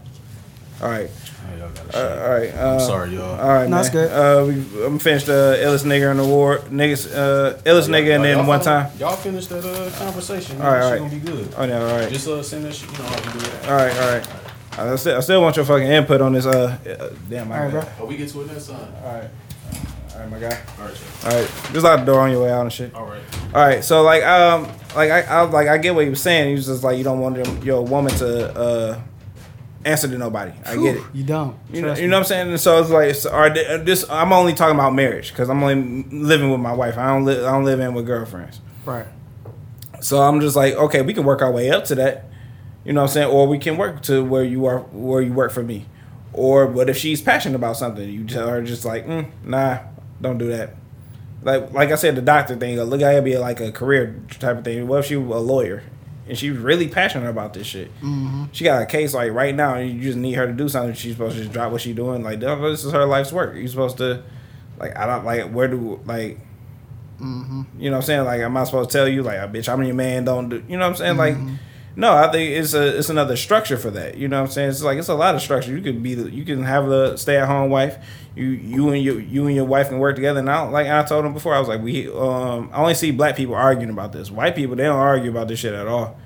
[0.82, 1.10] All right.
[1.94, 2.54] Uh, all right.
[2.54, 3.40] Uh, I'm sorry, y'all.
[3.40, 3.92] All right, No, man.
[3.92, 4.12] good.
[4.12, 6.60] Uh, we, I'm finished the illest nigga in the war.
[6.70, 8.92] Niggas, uh, illest nigga, and then one time.
[8.98, 10.62] Y'all finish that uh, conversation.
[10.62, 11.00] All right, all right.
[11.00, 11.54] gonna be good.
[11.58, 12.12] Oh yeah, all right.
[12.12, 12.92] Just uh, send that shit.
[12.92, 13.70] You know how to do that.
[13.70, 14.28] All right, all right.
[14.78, 16.46] I still, I still want your fucking input on this.
[16.46, 17.84] Uh, uh damn, my All right, bro.
[18.00, 18.94] Oh, we get to it next time.
[19.04, 19.30] All right.
[20.14, 20.62] All right, my guy.
[20.80, 21.52] All right, All right.
[21.72, 22.94] Just lock the door on your way out and shit.
[22.96, 23.22] all right.
[23.54, 23.84] All right.
[23.84, 26.50] So like um like I, I like I get what you were saying.
[26.50, 29.02] You was just like you don't want them, your woman to uh
[29.86, 30.52] answer to nobody.
[30.66, 31.04] I get it.
[31.14, 31.56] You don't.
[31.72, 32.50] You know, you know what I'm saying?
[32.50, 34.10] And so it's like, so, are this?
[34.10, 36.98] I'm only talking about marriage because I'm only living with my wife.
[36.98, 37.46] I don't live.
[37.46, 38.60] I don't live in with girlfriends.
[38.84, 39.08] Right.
[40.02, 42.26] So I'm just like, okay, we can work our way up to that.
[42.84, 43.32] You know what I'm saying?
[43.32, 45.86] Or we can work to where you are, where you work for me.
[46.34, 48.08] Or what if she's passionate about something?
[48.08, 49.80] You tell her just like, mm, nah,
[50.22, 50.76] don't do that.
[51.42, 52.80] Like, like I said, the doctor thing.
[52.80, 54.88] Look, I be like a career type of thing.
[54.88, 55.84] What if she a lawyer
[56.28, 57.94] and she's really passionate about this shit?
[57.98, 58.46] Mm-hmm.
[58.52, 60.94] She got a case like right now, and you just need her to do something.
[60.94, 62.24] She's supposed to just drop what she's doing.
[62.24, 63.56] Like, this is her life's work.
[63.56, 64.24] You're supposed to,
[64.78, 66.40] like, I don't like where do like
[67.20, 67.62] mm-hmm.
[67.78, 68.26] you know what I'm saying?
[68.26, 70.64] Like, am I supposed to tell you, like, a bitch, I'm your man, don't do,
[70.68, 71.18] you know what I'm saying?
[71.18, 71.56] Like, mm-hmm.
[71.98, 74.18] No, I think it's a it's another structure for that.
[74.18, 74.70] You know what I'm saying?
[74.70, 75.72] It's like it's a lot of structure.
[75.72, 77.98] You could be the, you can have a stay at home wife.
[78.36, 80.40] You you and your you and your wife can work together.
[80.40, 83.12] And I like I told him before, I was like, we um I only see
[83.12, 84.30] black people arguing about this.
[84.30, 86.18] White people they don't argue about this shit at all.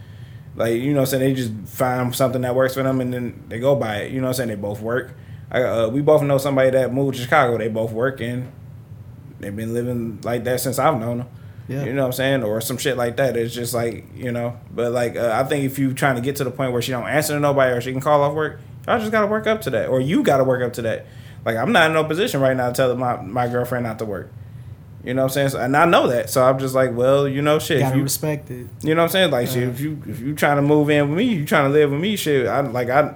[0.56, 1.36] Like you know what I'm saying?
[1.36, 4.12] They just find something that works for them and then they go by it.
[4.12, 4.50] You know what I'm saying?
[4.50, 5.14] They both work.
[5.52, 7.58] I, uh, we both know somebody that moved to Chicago.
[7.60, 8.52] They both work and
[9.40, 11.28] they've been living like that since I've known them.
[11.70, 11.86] Yeah.
[11.86, 12.44] You know what I'm saying?
[12.44, 13.38] Or some shit like that.
[13.38, 16.36] It's just like, you know, but like uh, I think if you trying to get
[16.38, 18.60] to the point where she don't answer to nobody or she can call off work,
[18.88, 19.88] y'all just gotta work up to that.
[19.88, 21.06] Or you gotta work up to that.
[21.46, 24.06] Like I'm not in no position right now to tell my, my girlfriend not to
[24.06, 24.32] work.
[25.04, 25.50] You know what I'm saying?
[25.50, 26.30] So, and I know that.
[26.30, 27.82] So I'm just like, well, you know, shit.
[27.82, 28.68] Gotta you, respect it.
[28.82, 29.32] you know what I'm saying?
[29.32, 31.70] Like, shit, if you if you trying to move in with me, you trying to
[31.70, 32.48] live with me, shit.
[32.48, 33.16] I like I,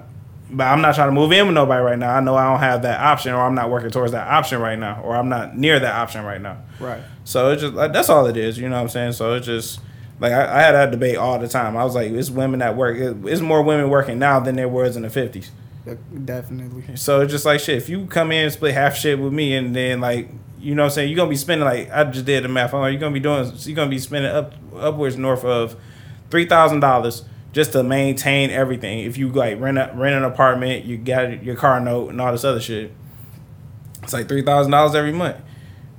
[0.56, 2.14] but I'm not trying to move in with nobody right now.
[2.14, 4.78] I know I don't have that option, or I'm not working towards that option right
[4.78, 6.58] now, or I'm not near that option right now.
[6.80, 7.02] Right.
[7.24, 8.58] So it's just like that's all it is.
[8.58, 9.12] You know what I'm saying?
[9.12, 9.80] So it's just
[10.20, 11.76] like I, I had that debate all the time.
[11.76, 12.96] I was like, it's women that work.
[12.98, 15.48] it- It's more women working now than there was in the 50s.
[16.24, 16.96] Definitely.
[16.96, 17.76] So it's just like shit.
[17.76, 20.28] If you come in and split half shit with me, and then like
[20.58, 22.72] you know what I'm saying, you're gonna be spending like I just did the math.
[22.72, 23.50] I'm like, you're gonna be doing.
[23.56, 25.76] You're gonna be spending up upwards north of
[26.30, 27.24] three thousand dollars
[27.54, 28.98] just to maintain everything.
[28.98, 32.32] If you like rent a, rent an apartment, you got your car note and all
[32.32, 32.92] this other shit.
[34.02, 35.36] It's like three thousand dollars every month.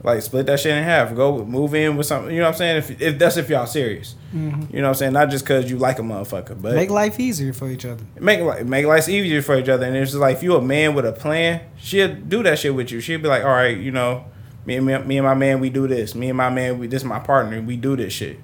[0.03, 1.15] Like split that shit in half.
[1.15, 2.32] Go move in with something.
[2.32, 2.77] You know what I'm saying?
[2.77, 4.14] If, if that's if y'all serious.
[4.36, 4.76] Mm-hmm.
[4.76, 5.14] You know what I'm saying?
[5.14, 8.03] Not just because you like a motherfucker, but Make life easier for each other.
[8.19, 9.86] make li- make life easier for each other.
[9.88, 12.76] And it's just like if you a man with a plan, she'll do that shit
[12.76, 12.99] with you.
[12.99, 14.26] She'll be like, all right, you know,
[14.68, 16.14] me and me, me and my man, we do this.
[16.14, 17.60] Me and my man, we this is my partner.
[17.61, 18.40] We do this shit.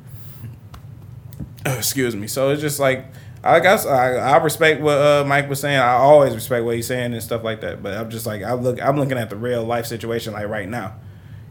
[1.66, 2.28] Excuse me.
[2.28, 3.06] So it's just like
[3.44, 5.80] I guess I, I respect what uh, Mike was saying.
[5.80, 7.82] I always respect what he's saying and stuff like that.
[7.82, 10.70] But I'm just like I look, I'm looking at the real life situation like right
[10.70, 10.96] now.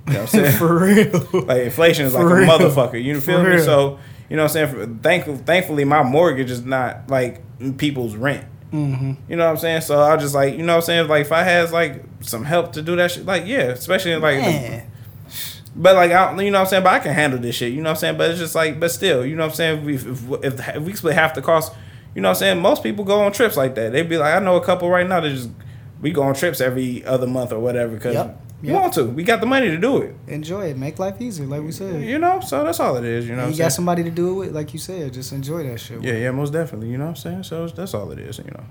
[0.06, 0.56] You know what I'm saying?
[0.58, 1.46] For real.
[1.46, 3.02] like inflation is like For a motherfucker.
[3.02, 3.50] You feel For me?
[3.56, 3.64] real.
[3.64, 4.98] So you know what I'm saying.
[5.00, 7.42] Thankful, thankfully, my mortgage is not like
[7.76, 8.46] people's rent.
[8.72, 9.14] Mm-hmm.
[9.28, 9.80] You know what I'm saying?
[9.80, 11.08] So I just like you know what I'm saying.
[11.08, 14.38] Like if I had like some help to do that shit, like yeah, especially like.
[14.38, 14.89] the-.
[15.76, 16.82] But like I, you know what I'm saying.
[16.84, 17.72] But I can handle this shit.
[17.72, 18.18] You know what I'm saying.
[18.18, 19.88] But it's just like, but still, you know what I'm saying.
[19.88, 21.72] If if, if, if we split half the cost,
[22.14, 22.60] you know what I'm saying.
[22.60, 23.92] Most people go on trips like that.
[23.92, 25.50] They'd be like, I know a couple right now that just
[26.00, 28.40] we go on trips every other month or whatever because Yep.
[28.62, 28.80] we Yep.
[28.80, 29.04] want to.
[29.04, 30.14] We got the money to do it.
[30.26, 30.76] Enjoy it.
[30.76, 32.02] Make life easier, like we said.
[32.02, 33.28] You know, so that's all it is.
[33.28, 33.58] You know, you saying?
[33.66, 35.12] got somebody to do it with, like you said.
[35.12, 36.02] Just enjoy that shit.
[36.02, 36.88] Yeah, yeah, most definitely.
[36.90, 37.42] You know what I'm saying?
[37.44, 38.64] So that's all it is, you know.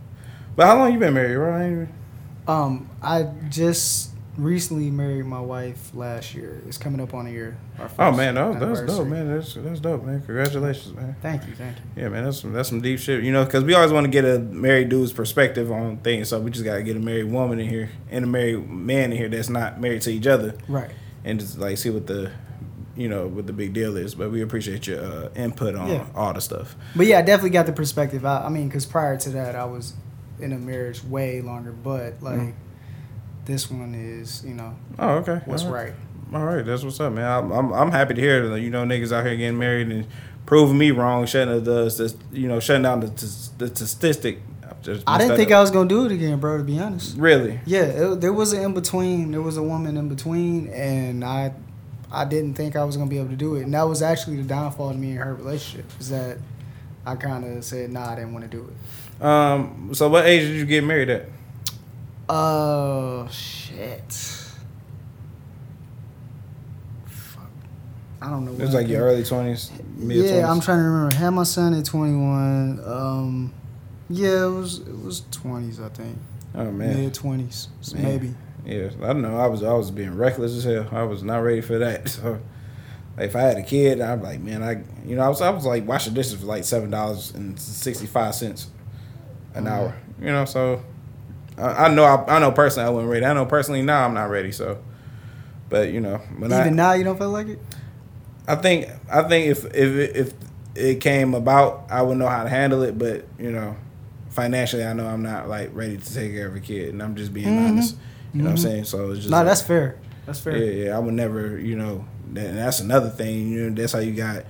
[0.55, 1.89] But how long you been married, ain't-
[2.47, 4.08] Um, I just
[4.39, 6.61] recently married my wife last year.
[6.67, 7.57] It's coming up on a year.
[7.77, 9.27] our Oh man, that, that's dope, man.
[9.33, 10.21] That's that's dope, man.
[10.21, 11.15] Congratulations, man.
[11.21, 11.83] Thank you, thank you.
[12.03, 12.23] Yeah, man.
[12.25, 13.23] That's some, that's some deep shit.
[13.23, 16.29] You know, because we always want to get a married dude's perspective on things.
[16.29, 19.17] So we just gotta get a married woman in here and a married man in
[19.17, 20.91] here that's not married to each other, Right.
[21.23, 22.31] and just like see what the,
[22.95, 24.15] you know, what the big deal is.
[24.15, 26.05] But we appreciate your uh, input on Yeah.
[26.15, 26.75] all the stuff.
[26.95, 28.25] But yeah, I definitely got the perspective.
[28.25, 29.93] I, I mean, because prior to that, I was
[30.39, 31.71] in a marriage way longer.
[31.71, 32.53] But like, Mm.
[33.49, 35.41] This one is, you know, Oh, okay.
[35.45, 35.93] what's All right.
[36.31, 37.25] All right, that's what's up, man.
[37.25, 40.05] I'm I'm, I'm happy to hear that you know niggas out here getting married and
[40.45, 44.39] proving me wrong, shutting the, the you know shutting down the the, the statistic.
[45.07, 45.57] I didn't think up.
[45.57, 46.57] I was gonna do it again, bro.
[46.59, 47.17] To be honest.
[47.17, 47.59] really.
[47.65, 49.31] Yeah, it, there was an in between.
[49.31, 51.51] There was a woman in between, and I,
[52.11, 53.63] I didn't think I was gonna be able to do it.
[53.63, 55.85] And that was actually the downfall of me and her relationship.
[55.99, 56.37] Is that
[57.05, 59.25] I kind of said, nah, I didn't want to do it.
[59.25, 59.89] Um.
[59.93, 61.25] So what age did you get married at?
[62.29, 64.11] Oh shit.
[67.05, 67.49] Fuck.
[68.21, 68.51] I don't know.
[68.51, 70.31] It was like your early twenties, Yeah, twenties.
[70.43, 71.15] I'm trying to remember.
[71.15, 72.81] Had my son at 21.
[72.85, 73.53] Um,
[74.09, 76.17] yeah, it was it was 20s, I think.
[76.55, 76.97] Oh man.
[76.97, 78.03] Mid 20s, Man.
[78.03, 78.35] maybe.
[78.65, 79.37] Yeah, I don't know.
[79.37, 80.87] I was I was being reckless as hell.
[80.91, 82.09] I was not ready for that.
[82.19, 82.39] So,
[83.17, 85.41] like, if I had a kid, I'd be like, man, I you know I was
[85.41, 88.67] I was like washing dishes for like seven dollars and sixty five cents
[89.55, 89.71] an Mhm.
[89.71, 89.95] hour.
[90.19, 90.81] You know, so
[91.59, 93.25] I, I know I, I know personally I wasn't ready.
[93.25, 94.51] I know personally now I'm not ready.
[94.51, 94.79] So,
[95.69, 97.59] but you know, when Even I now, you don't feel like it.
[98.47, 100.33] I think I think if if it- if
[100.75, 102.97] it came about, I would know how to handle it.
[102.97, 103.75] But you know,
[104.29, 107.15] financially, I know I'm not like ready to take care of a kid, and I'm
[107.15, 107.69] just being Mhm.
[107.69, 107.95] honest.
[108.33, 108.61] You know what I'm Mhm.
[108.63, 108.83] saying?
[108.85, 109.95] So it's just No, like- that's fair.
[110.25, 110.55] That's fair.
[110.57, 110.95] yeah, yeah.
[110.95, 112.05] I would never, you know.
[112.33, 113.49] That, and that's another thing.
[113.49, 114.43] You know, that's how you got.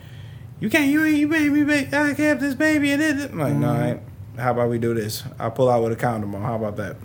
[0.59, 0.87] You can't.
[0.91, 1.15] You ain't.
[1.17, 1.63] You baby.
[1.63, 3.31] baby I kept this baby and it.
[3.31, 3.71] I'm like, no.
[3.71, 4.01] I ain't.
[4.39, 5.23] How about we do this?
[5.37, 6.41] I'll pull out with a condom on.
[6.41, 6.95] How about that?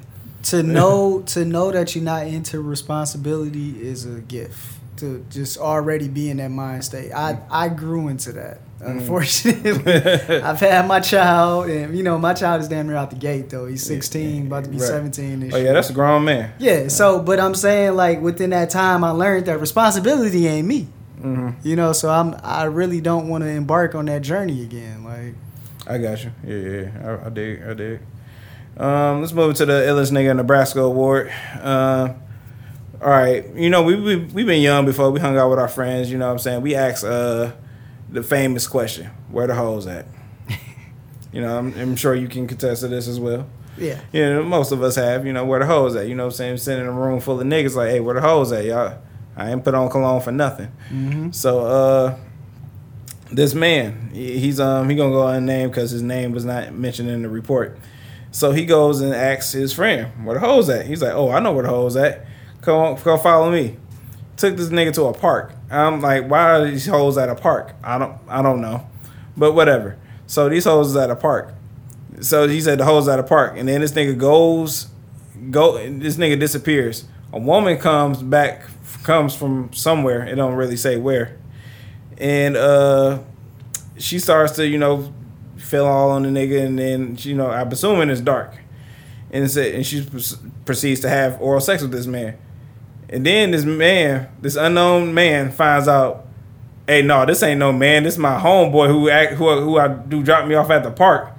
[0.44, 4.78] To know to know that you're not into responsibility is a gift.
[4.98, 7.12] To just already be in that mind state.
[7.12, 8.60] I I grew into that.
[8.80, 8.98] Mm.
[9.00, 9.92] Unfortunately,
[10.42, 13.48] I've had my child, and you know my child is damn near out the gate
[13.50, 13.66] though.
[13.66, 14.86] He's 16, about to be Right.
[14.86, 16.52] 17 this Oh yeah, that's a grown man.
[16.58, 20.88] Yeah, so but I'm saying like within that time I learned that responsibility ain't me.
[21.20, 25.02] hmm You know, so I'm I really don't want to embark on that journey again.
[25.04, 25.34] Like
[25.86, 26.32] I got you.
[26.44, 27.18] Yeah, yeah.
[27.22, 27.62] I, I dig.
[27.62, 28.00] I dig.
[28.76, 31.30] Um, let's move to the illest nigga in Nebraska award.
[31.60, 32.14] Uh,
[33.00, 35.68] all right, you know we we we been young before we hung out with our
[35.68, 36.10] friends.
[36.10, 36.62] You know what I'm saying?
[36.62, 37.52] We asked uh
[38.10, 40.06] the famous question: Where the hoes at?
[41.32, 43.46] you know, I'm, I'm sure you can contest to this as well.
[43.76, 44.00] yeah.
[44.12, 45.26] You know, most of us have.
[45.26, 46.08] You know, where the hoes at?
[46.08, 46.56] You know what I'm saying?
[46.58, 48.98] Sitting in a room full of niggas like, hey, where the hoes at, y'all?
[49.36, 50.72] I ain't put on cologne for nothing.
[50.90, 51.30] Mm-hmm.
[51.32, 52.18] So uh
[53.34, 57.22] this man, he's um he gonna go unnamed because his name was not mentioned in
[57.22, 57.78] the report.
[58.30, 61.40] So he goes and asks his friend, "Where the hoes at?" He's like, "Oh, I
[61.40, 62.26] know where the hoes at.
[62.62, 63.76] Come on, come follow me."
[64.36, 65.52] Took this nigga to a park.
[65.70, 67.74] I'm like, why are these hoes at a park?
[67.84, 68.86] I don't I don't know.
[69.36, 69.96] But whatever.
[70.26, 71.54] So these hoes is at a park.
[72.20, 73.54] So he said the hoes at a park.
[73.56, 74.88] And then this nigga goes
[75.50, 77.04] go this nigga disappears.
[77.32, 78.64] A woman comes back
[79.04, 80.26] comes from somewhere.
[80.26, 81.38] It don't really say where.
[82.18, 83.18] And uh
[83.96, 85.12] she starts to, you know,
[85.56, 88.54] feel all on the nigga and then you know, I'm assuming it's dark.
[89.30, 90.06] And said and she
[90.64, 92.38] proceeds to have oral sex with this man.
[93.08, 96.26] And then this man, this unknown man, finds out,
[96.86, 98.02] hey, no, this ain't no man.
[98.02, 100.90] This is my homeboy who act, who who I do drop me off at the
[100.90, 101.32] park,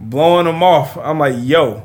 [0.00, 0.96] blowing him off.
[0.96, 1.82] I'm like, yo,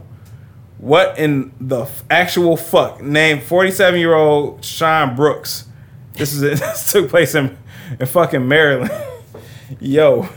[0.77, 3.01] what in the actual fuck?
[3.01, 5.65] Named 47 year old Sean Brooks.
[6.13, 6.59] This is it.
[6.59, 7.57] this took place in
[7.99, 8.91] in fucking Maryland.
[9.79, 10.27] yo,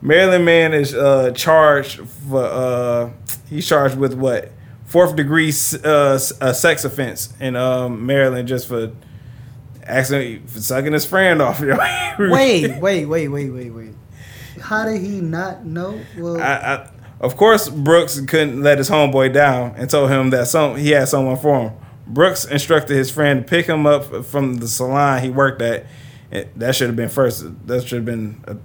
[0.00, 3.10] Maryland man is uh, charged for uh,
[3.48, 4.50] he's charged with what
[4.86, 5.52] fourth degree
[5.84, 8.92] uh, a sex offense in um, Maryland just for
[9.84, 11.60] accidentally for sucking his friend off.
[11.60, 11.76] You?
[12.18, 13.94] Wait, wait, wait, wait, wait, wait.
[14.60, 15.98] How did he not know?
[16.16, 20.48] Well, I, I, of course, Brooks couldn't let his homeboy down and told him that
[20.48, 21.72] some he had someone for him.
[22.06, 25.86] Brooks instructed his friend to pick him up from the salon he worked at.
[26.32, 27.44] It- that should have been first.
[27.66, 28.56] That should have been a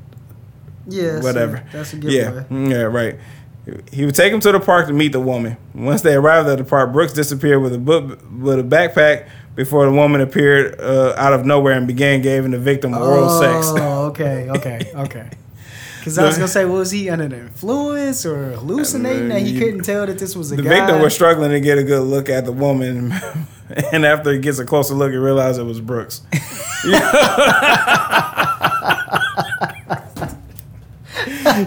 [0.88, 1.58] yeah, whatever.
[1.58, 3.18] A, that's a good yeah, yeah, right.
[3.92, 5.58] He would take him to the park to meet the woman.
[5.76, 9.86] Once they arrived at the park, Brooks disappeared with a book with a backpack before
[9.86, 13.68] the woman appeared uh, out of nowhere and began giving the victim oral sex.
[13.72, 15.30] Oh, okay, okay, okay.
[16.00, 19.82] Because I was gonna say, was he under the influence or hallucinating that he couldn't
[19.84, 20.70] tell that this was a The guy?
[20.70, 23.12] victim was struggling to get a good look at the woman,
[23.92, 26.22] and after he gets a closer look, he realized it was Brooks.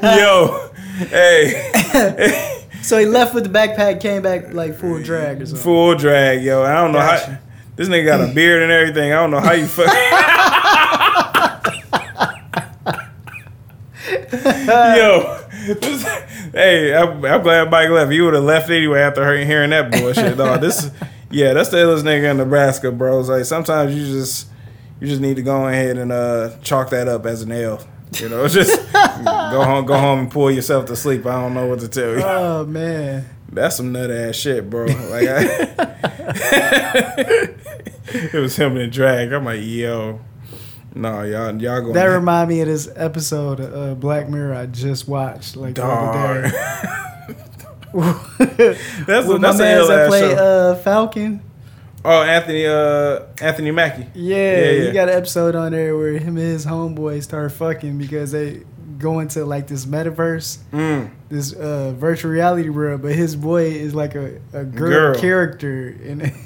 [0.02, 0.70] Yo,
[1.08, 5.62] hey, so he left with the backpack, came back like full drag or something.
[5.62, 6.62] full drag, yo.
[6.62, 7.38] I don't know how
[7.74, 9.12] this nigga got a beard and everything.
[9.12, 9.92] I don't know how you fuck.
[14.96, 15.40] Yo,
[15.74, 16.04] this,
[16.52, 18.12] hey, I'm, I'm glad Mike left.
[18.12, 20.60] You would have left anyway after hearing that bullshit, dog.
[20.60, 20.90] This,
[21.30, 23.20] yeah, that's the illest nigga in Nebraska, bro.
[23.20, 24.48] It's like sometimes you just,
[25.00, 27.80] you just need to go ahead and uh, chalk that up as an L.
[28.14, 31.26] You know, just go home, go home and pull yourself to sleep.
[31.26, 32.22] I don't know what to tell you.
[32.22, 34.86] Oh man, That's some nut ass shit, bro.
[34.86, 35.42] Like, I,
[38.06, 39.32] it was him in drag.
[39.32, 40.20] I'm like, yo,
[40.94, 44.66] no, y'all, y'all going that remind me of this episode of uh, Black Mirror I
[44.66, 47.04] just watched like the other day.
[48.38, 51.42] That's a, my man that play uh, Falcon.
[52.04, 54.06] oh, Anthony, uh, Anthony Mackie.
[54.14, 54.86] Yeah, Yeah, yeah.
[54.86, 58.62] he got an episode on there where him and his homeboy start fucking because they
[58.98, 61.10] go into like this metaverse, Mm.
[61.28, 65.14] this uh, virtual reality world, but his boy is like a, a girl, Girl.
[65.20, 66.32] character, and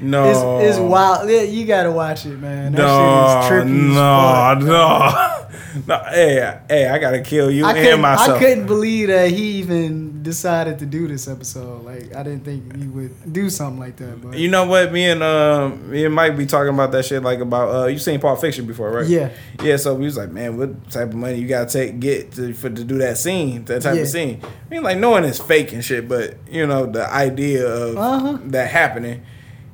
[0.00, 1.30] No, it's, it's wild.
[1.30, 2.72] Yeah, you gotta watch it, man.
[2.72, 3.94] That No, shit is trippy.
[3.94, 5.46] no, no,
[5.86, 6.04] no.
[6.10, 8.36] Hey, hey, I gotta kill you I and myself.
[8.36, 11.84] I couldn't believe that he even decided to do this episode.
[11.84, 14.20] Like, I didn't think he would do something like that.
[14.22, 14.92] But You know what?
[14.92, 17.22] Me and um, me and Mike be talking about that shit.
[17.22, 19.06] Like about uh, you seen Pulp Fiction before, right?
[19.06, 19.30] Yeah.
[19.62, 19.76] Yeah.
[19.76, 22.70] So we was like, man, what type of money you gotta take get to for
[22.70, 24.02] to do that scene, that type Yeah.
[24.02, 24.40] of scene?
[24.44, 28.38] I mean, like knowing it's fake and shit, but you know the idea of Uh-huh.
[28.46, 29.22] that happening.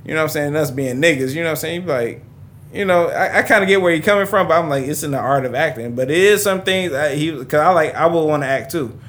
[0.05, 0.57] You know what I'm saying?
[0.57, 1.31] Us being niggas.
[1.35, 1.83] You know what I'm saying?
[1.83, 2.25] You like.
[2.71, 5.03] You know, I, I kind of get where you're coming from, but I'm like, it's
[5.03, 5.95] in the art of acting.
[5.95, 8.71] But it is some things I, he, cause I like, I would want to act
[8.73, 9.01] too.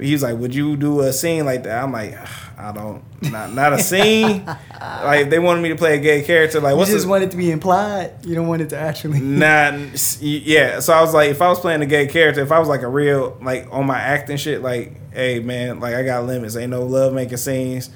[0.00, 1.82] He's like, would you do a scene like that?
[1.82, 2.16] I'm like,
[2.58, 4.44] I don't, not not a scene.
[4.80, 6.60] like they wanted me to play a gay character.
[6.60, 8.12] Like you just the, want it to be implied.
[8.24, 9.20] You don't want it to actually.
[9.34, 9.76] Nah,
[10.20, 10.80] yeah.
[10.80, 12.82] So I was like, if I was playing a gay character, if I was like
[12.82, 16.56] a real like on my acting shit, like, hey man, like I got limits.
[16.56, 17.90] Ain't no love making scenes.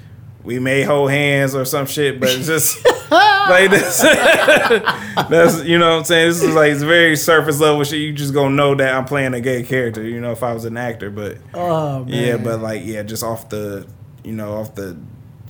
[0.44, 4.00] We may hold hands or some shit, but it's just like this.
[5.28, 6.28] that's you know what I'm saying.
[6.28, 7.98] This is like it's very surface level shit.
[8.00, 10.02] You just gonna know that I'm playing a gay character.
[10.02, 12.08] You know, if I was an actor, but Oh man.
[12.08, 13.86] yeah, but like yeah, just off the
[14.24, 14.96] you know off the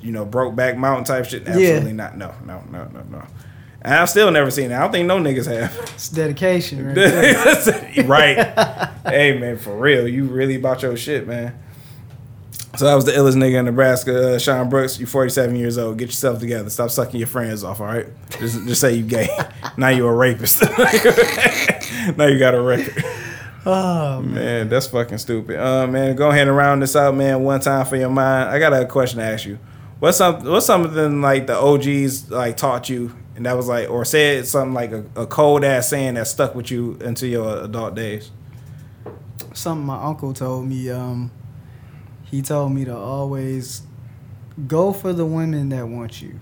[0.02, 1.46] you know Brokeback Mountain type shit.
[1.46, 2.16] Absolutely not.
[2.16, 3.22] No, no, no, no, no.
[3.82, 4.74] And I've still never seen it.
[4.74, 5.76] I don't think no niggas have.
[5.94, 6.96] it's dedication, right?
[8.06, 8.90] right.
[9.06, 11.56] hey man, for real, you really about your shit, man.
[12.78, 15.00] So that was the illest nigga in Nebraska, uh, Sean Brooks.
[15.00, 15.98] You're 47 years old.
[15.98, 16.70] Get yourself together.
[16.70, 17.80] Stop sucking your friends off.
[17.80, 18.06] All right.
[18.38, 19.28] Just, just say you gay.
[19.76, 20.62] now you're a rapist.
[22.16, 23.04] now you got a record.
[23.66, 24.32] Oh man.
[24.32, 25.58] Man, that's fucking stupid.
[25.58, 27.42] Uh, man, go ahead and round this out, man.
[27.42, 28.48] One time for your mind.
[28.48, 29.58] I got a question to ask you.
[29.98, 34.04] What's some What's something like the OGs like taught you, and that was like, or
[34.04, 37.96] said something like a, a cold ass saying that stuck with you into your adult
[37.96, 38.30] days?
[39.52, 40.90] Something my uncle told me.
[40.90, 41.32] Um,
[42.30, 43.82] he told me to always
[44.66, 46.38] go for the women that want you.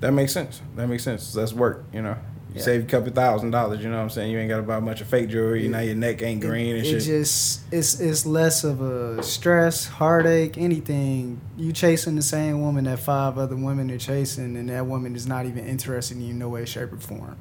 [0.00, 0.60] That makes sense.
[0.76, 1.32] That makes sense.
[1.32, 1.84] That's work.
[1.92, 2.16] You know,
[2.54, 3.82] You save a couple thousand dollars.
[3.82, 4.30] You know what I'm saying?
[4.32, 5.66] You ain't got to buy a bunch of fake jewelry.
[5.66, 7.02] Now your neck ain't green and it shit.
[7.02, 11.40] just it's it's less of a stress, heartache, anything.
[11.56, 15.26] You chasing the same woman that five other women are chasing, and that woman is
[15.26, 17.36] not even interested in you in no way, shape, or form.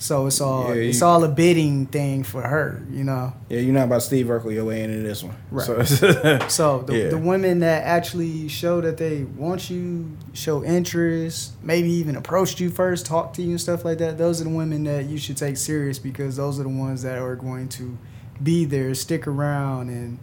[0.00, 3.32] So it's all Yeah, it's you- all a bidding thing for her, you know.
[3.48, 5.34] yeah, you're not about Steve Urkel your way into this one.
[5.50, 5.66] Right.
[5.66, 7.08] So So the, Yeah.
[7.08, 12.70] the women that actually show that they want you, show interest, maybe even approached you
[12.70, 15.36] first, talk to you and stuff like that, those are the women that you should
[15.36, 17.98] take serious because those are the ones that are going to
[18.40, 20.18] be there, stick around and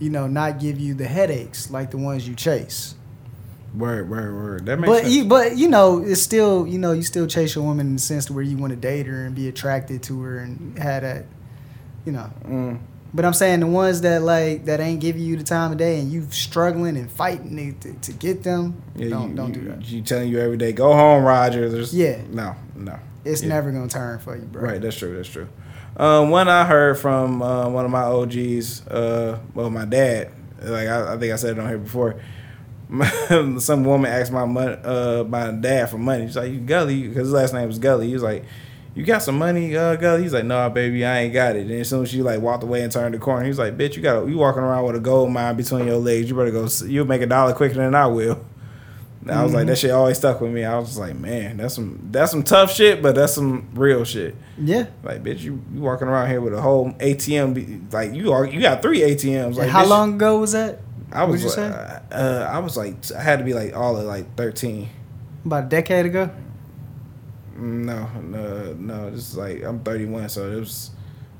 [0.00, 2.94] you know, not give you the headaches like the ones you chase.
[3.78, 4.66] Word, word, word.
[4.66, 5.14] That makes But sense.
[5.14, 8.02] you but you know, it's still you know, you still chase a woman in the
[8.02, 11.02] sense to where you want to date her and be attracted to her and have
[11.02, 11.24] that
[12.04, 12.30] you know.
[12.44, 12.80] Mm.
[13.14, 15.98] But I'm saying the ones that like that ain't giving you the time of day
[15.98, 19.88] and you struggling and fighting to, to, get them, Yeah, don't you, don't do that.
[19.88, 21.70] You telling you every day, go home, Roger.
[21.70, 22.20] There's, Yeah.
[22.28, 22.98] No, no.
[23.24, 23.48] It's yeah.
[23.48, 24.62] never gonna turn for you, bro.
[24.62, 25.16] Right, that's true.
[25.16, 25.48] That's true.
[25.96, 30.30] Um, one I heard from uh, one of my OGs, uh, well, my dad.
[30.62, 32.20] Like I, I think I said it on here before.
[33.58, 36.26] Some woman asked my mon- uh, my dad for money.
[36.26, 38.06] She's like, "You Gully," because his last name was Gully.
[38.06, 38.44] He was like,
[38.94, 41.72] "You got some money, uh, Gully?" He's like, "No, baby, I ain't got it." And
[41.72, 44.02] as soon as she like walked away and turned the corner, he's like, "Bitch, you
[44.02, 46.30] got you walking around with a gold mine between your legs.
[46.30, 46.66] You better go.
[46.86, 48.42] You'll make a dollar quicker than I will."
[49.22, 50.64] And I was like, that shit always stuck with me.
[50.64, 54.04] I was just like, man, that's some that's some tough shit, but that's some real
[54.04, 54.34] shit.
[54.56, 54.86] Yeah.
[55.02, 57.92] Like, bitch, you, you walking around here with a whole ATM.
[57.92, 59.56] Like, you are you got three ATMs.
[59.56, 60.80] Like, how bitch, long ago was that?
[61.12, 61.44] I was.
[61.44, 64.34] What'd you like, Uh, I was like, I had to be like all of like
[64.36, 64.88] thirteen.
[65.44, 66.30] About a decade ago?
[67.56, 69.10] No, no, no.
[69.10, 70.90] This is like I'm 31, so it was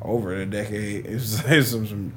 [0.02, 1.06] over a decade.
[1.08, 2.12] It was, it was some,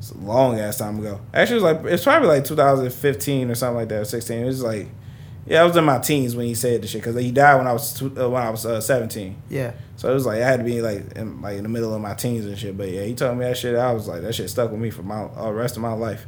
[0.00, 1.20] some long ass time ago.
[1.34, 4.38] Actually, it was like it's probably like 2015 or something like that, or 16.
[4.38, 4.88] It was like,
[5.46, 7.66] yeah, I was in my teens when he said the shit because he died when
[7.66, 9.36] I was tw- uh, when I was uh, 17.
[9.48, 9.72] Yeah.
[9.96, 12.00] So it was like I had to be like in, like in the middle of
[12.00, 12.76] my teens and shit.
[12.76, 13.74] But yeah, he told me that shit.
[13.74, 16.26] I was like, that shit stuck with me for my uh, rest of my life.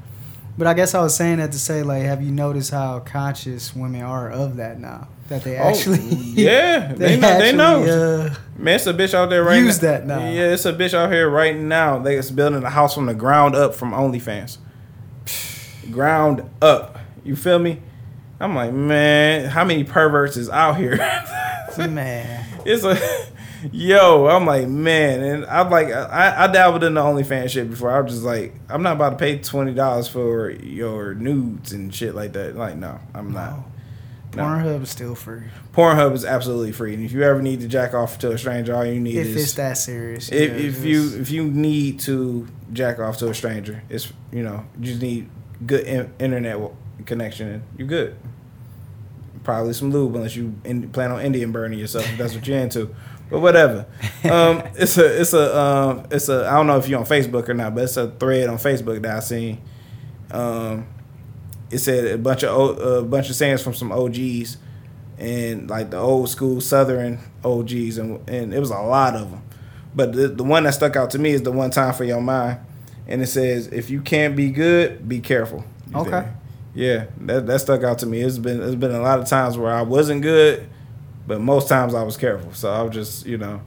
[0.59, 3.75] But I guess I was saying that to say like have you noticed how conscious
[3.75, 5.09] women are of that now?
[5.29, 7.39] That they Oh, actually yeah, they, know.
[7.39, 7.83] They know.
[7.83, 9.89] Uh, Man, it's a bitch out there right Use now.
[9.93, 10.19] that now.
[10.19, 11.99] Yeah, it's a bitch out here right now.
[11.99, 14.59] They is building a house from the ground up from OnlyFans.
[15.91, 16.99] ground up.
[17.25, 17.81] You feel me?
[18.41, 20.97] I'm like, man, how many perverts is out here?
[21.79, 22.45] man.
[22.67, 22.97] it's a
[23.71, 24.27] yo.
[24.27, 27.91] I'm like, man, and I'm like, I, I dabbled in the OnlyFans shit before.
[27.91, 31.95] I was just like, I'm not about to pay twenty dollars for your nudes and
[31.95, 32.57] shit like that.
[32.57, 33.59] Like, no, I'm not.
[34.35, 34.45] No.
[34.45, 35.43] Pornhub is still free.
[35.75, 38.75] Pornhub is absolutely free, and if you ever need to jack off to a stranger,
[38.75, 40.33] all you need If is it's that serious.
[40.33, 44.43] if, yeah, if you if you need to jack off to a stranger, it's you
[44.43, 45.29] know you just need
[45.67, 46.59] good in, internet
[47.05, 48.17] connection and you're good.
[49.45, 52.59] Probably some lube unless you in, plan on Indian burning yourself if that's what you're
[52.59, 52.95] into.
[53.33, 53.87] But whatever.
[54.25, 57.49] Um, it's a it's a um, it's a I don't know if you're on Facebook
[57.49, 59.61] or not, but it's a thread on Facebook that I seen.
[60.31, 60.87] Um,
[61.71, 64.59] it said a bunch of a bunch of sayings from some OGs
[65.19, 69.43] and like the old school Southern OGs, and and it was a lot of them.
[69.95, 72.21] But the, the one that stuck out to me is the one time for your
[72.21, 72.59] mind,
[73.07, 75.65] and it says if you can't be good, be careful.
[75.95, 76.29] Okay.
[76.75, 78.21] Yeah, that that stuck out to me.
[78.21, 80.69] It's been it's been a lot of times where I wasn't good,
[81.33, 82.53] but most times I was careful.
[82.53, 83.63] So I was just you know,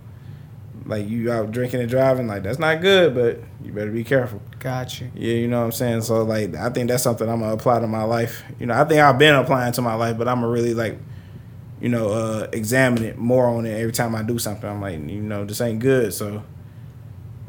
[0.86, 4.40] like you out drinking and driving, like that's not good, but you better be careful.
[4.60, 5.12] got you.
[5.16, 6.02] Yeah, you know what I'm saying.
[6.02, 8.44] So like, I think that's something I'm gonna apply to my life.
[8.60, 11.00] You know, I think I've been applying to my life, but I'm gonna really like,
[11.82, 14.70] you know, uh, examine it more on it every time I do something.
[14.70, 16.14] I'm like, you know, this ain't good.
[16.14, 16.44] So,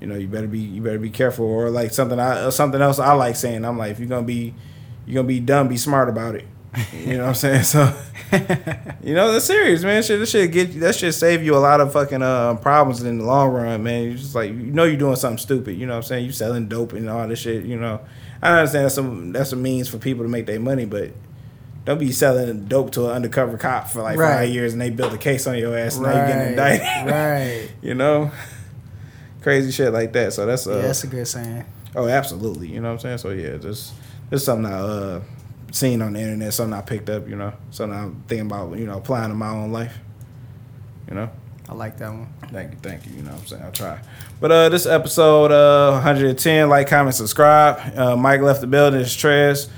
[0.01, 1.45] you know, you better be you better be careful.
[1.45, 3.67] Or like something I uh, something else I like saying.
[3.67, 4.55] I'm like, if you're gonna be
[5.07, 6.47] you're gonna be dumb, be smart about it.
[6.93, 7.63] You know what I'm saying?
[7.65, 7.93] So,
[9.05, 10.03] you know, that's serious, man.
[10.03, 13.19] Shit, this shit get that shit save you a lot of fucking uh, problems in
[13.19, 14.03] the long run, man.
[14.03, 15.77] You just like you know you're doing something stupid.
[15.79, 16.25] You know what I'm saying?
[16.27, 17.65] You selling dope and all this shit.
[17.65, 18.01] You know,
[18.43, 21.13] I understand that's some that's a means for people to make their money, but
[21.85, 24.39] don't be selling dope to an undercover cop for like Right.
[24.39, 26.81] five years and they build a case on your ass and now you're getting Right.
[26.81, 27.13] indicted.
[27.13, 27.69] right.
[27.83, 28.33] you know,
[29.41, 30.33] crazy shit like that.
[30.33, 31.65] So that's uh, Yeah, that's a good saying.
[31.95, 32.67] Oh, absolutely.
[32.69, 33.19] You know what I'm saying?
[33.19, 33.93] So yeah, just
[34.31, 35.21] this something I uh
[35.73, 38.87] seen on the internet, something I picked up, you know, something I'm thinking about, you
[38.87, 39.97] know, applying to my own life.
[41.09, 41.31] You know?
[41.69, 42.33] I like that one.
[42.53, 43.13] Thank you, thank you.
[43.15, 43.63] You know what I'm saying?
[43.63, 44.01] I'll try.
[44.41, 47.99] But uh this episode uh 110, like, comment, subscribe.
[47.99, 49.69] Uh Mike left the building, it's Trez.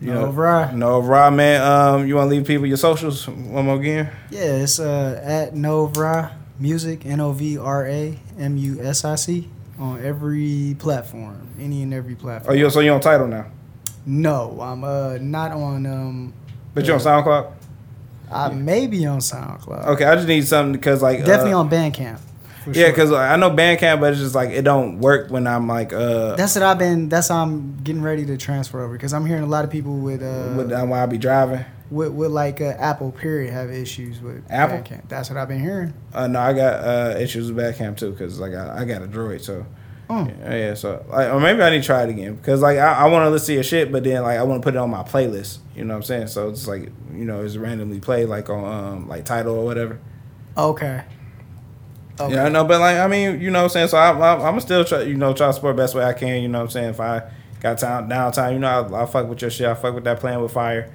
[0.00, 0.74] You No know, Vry.
[0.74, 1.62] No man.
[1.62, 4.10] Um you wanna leave people your socials one more again?
[4.30, 9.14] Yeah, it's uh at Novra Music, N O V R A M U S I
[9.14, 12.52] C, on every platform, any and every platform.
[12.52, 13.46] Oh you so you on Tidal now.
[14.06, 16.32] No, I'm uh not on um.
[16.74, 17.52] But you on SoundCloud?
[18.30, 19.86] I may be on SoundCloud.
[19.86, 22.18] Okay, I just need something because like Definitely uh, on Bandcamp.
[22.64, 22.90] for Yeah, sure.
[22.90, 26.34] because I know Bandcamp, but it's just like it don't work when I'm like uh
[26.36, 27.08] that's what I've been.
[27.08, 29.96] That's how I'm getting ready to transfer over because I'm hearing a lot of people
[29.98, 31.64] with uh with, uh, while I be driving.
[31.90, 34.78] with, with like uh, Apple period have issues with Apple?
[34.78, 35.08] Bandcamp.
[35.08, 35.94] That's what I've been hearing.
[36.12, 39.06] Uh, no, I got uh, issues with Bandcamp too because like I, I got a
[39.06, 39.64] Droid, so
[40.08, 40.30] Oh.
[40.44, 43.08] yeah, so like or maybe I need to try it again because like I, I
[43.08, 44.90] want to listen to your shit, but then like I want to put it on
[44.90, 45.58] my playlist.
[45.74, 46.26] You know what I'm saying?
[46.28, 49.98] So it's like you know it's randomly played like on um like Tidal or whatever.
[50.56, 51.02] Okay.
[52.18, 52.34] Okay.
[52.34, 53.88] Yeah, I know, but like I mean, you know what I'm saying.
[53.88, 56.12] So I, I, I'm gonna still try, you know, try to support best way I
[56.12, 56.40] can.
[56.40, 56.90] You know what I'm saying.
[56.90, 59.66] If I got time downtime, you know, I, I fuck with your shit.
[59.66, 60.92] I fuck with that playing with fire.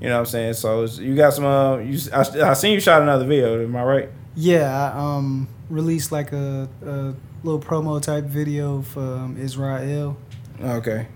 [0.00, 0.54] You know what I'm saying.
[0.54, 1.44] So it's, you got some.
[1.44, 3.62] Uh, you I, I seen you shot another video.
[3.62, 4.08] Am I right?
[4.36, 10.16] Yeah, I um released like a, a little promo type video for um, Israel,
[10.60, 11.06] Okay.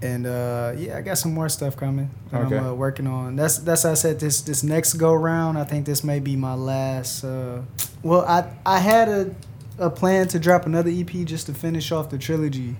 [0.00, 2.56] and uh, yeah, I got some more stuff coming that Okay.
[2.56, 3.36] I'm uh, working on.
[3.36, 5.58] That's that's how I said this this next go round.
[5.58, 7.24] I think this may be my last.
[7.24, 7.62] Uh,
[8.02, 9.34] well, I I had a
[9.78, 12.76] a plan to drop another EP just to finish off the trilogy.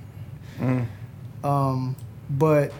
[0.58, 0.86] Mm.
[1.44, 1.97] Um,
[2.31, 2.73] but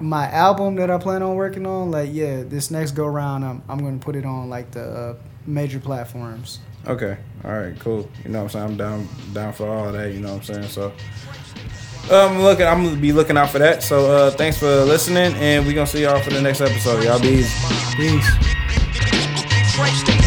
[0.00, 3.62] my album that I plan on working on, like yeah, this next go round, I'm
[3.68, 5.14] I'm gonna put it on like the uh,
[5.46, 6.58] major platforms.
[6.86, 7.18] Okay.
[7.44, 7.78] All right.
[7.78, 8.08] Cool.
[8.24, 8.64] You know what I'm saying.
[8.64, 10.12] I'm down down for all that.
[10.12, 10.68] You know what I'm saying.
[10.68, 10.92] So.
[12.10, 13.84] Um, looking, I'm gonna be looking out for that.
[13.84, 17.04] So, uh, thanks for listening, and we gonna see y'all for the next episode.
[17.04, 17.54] Y'all be easy.
[17.96, 20.19] Peace.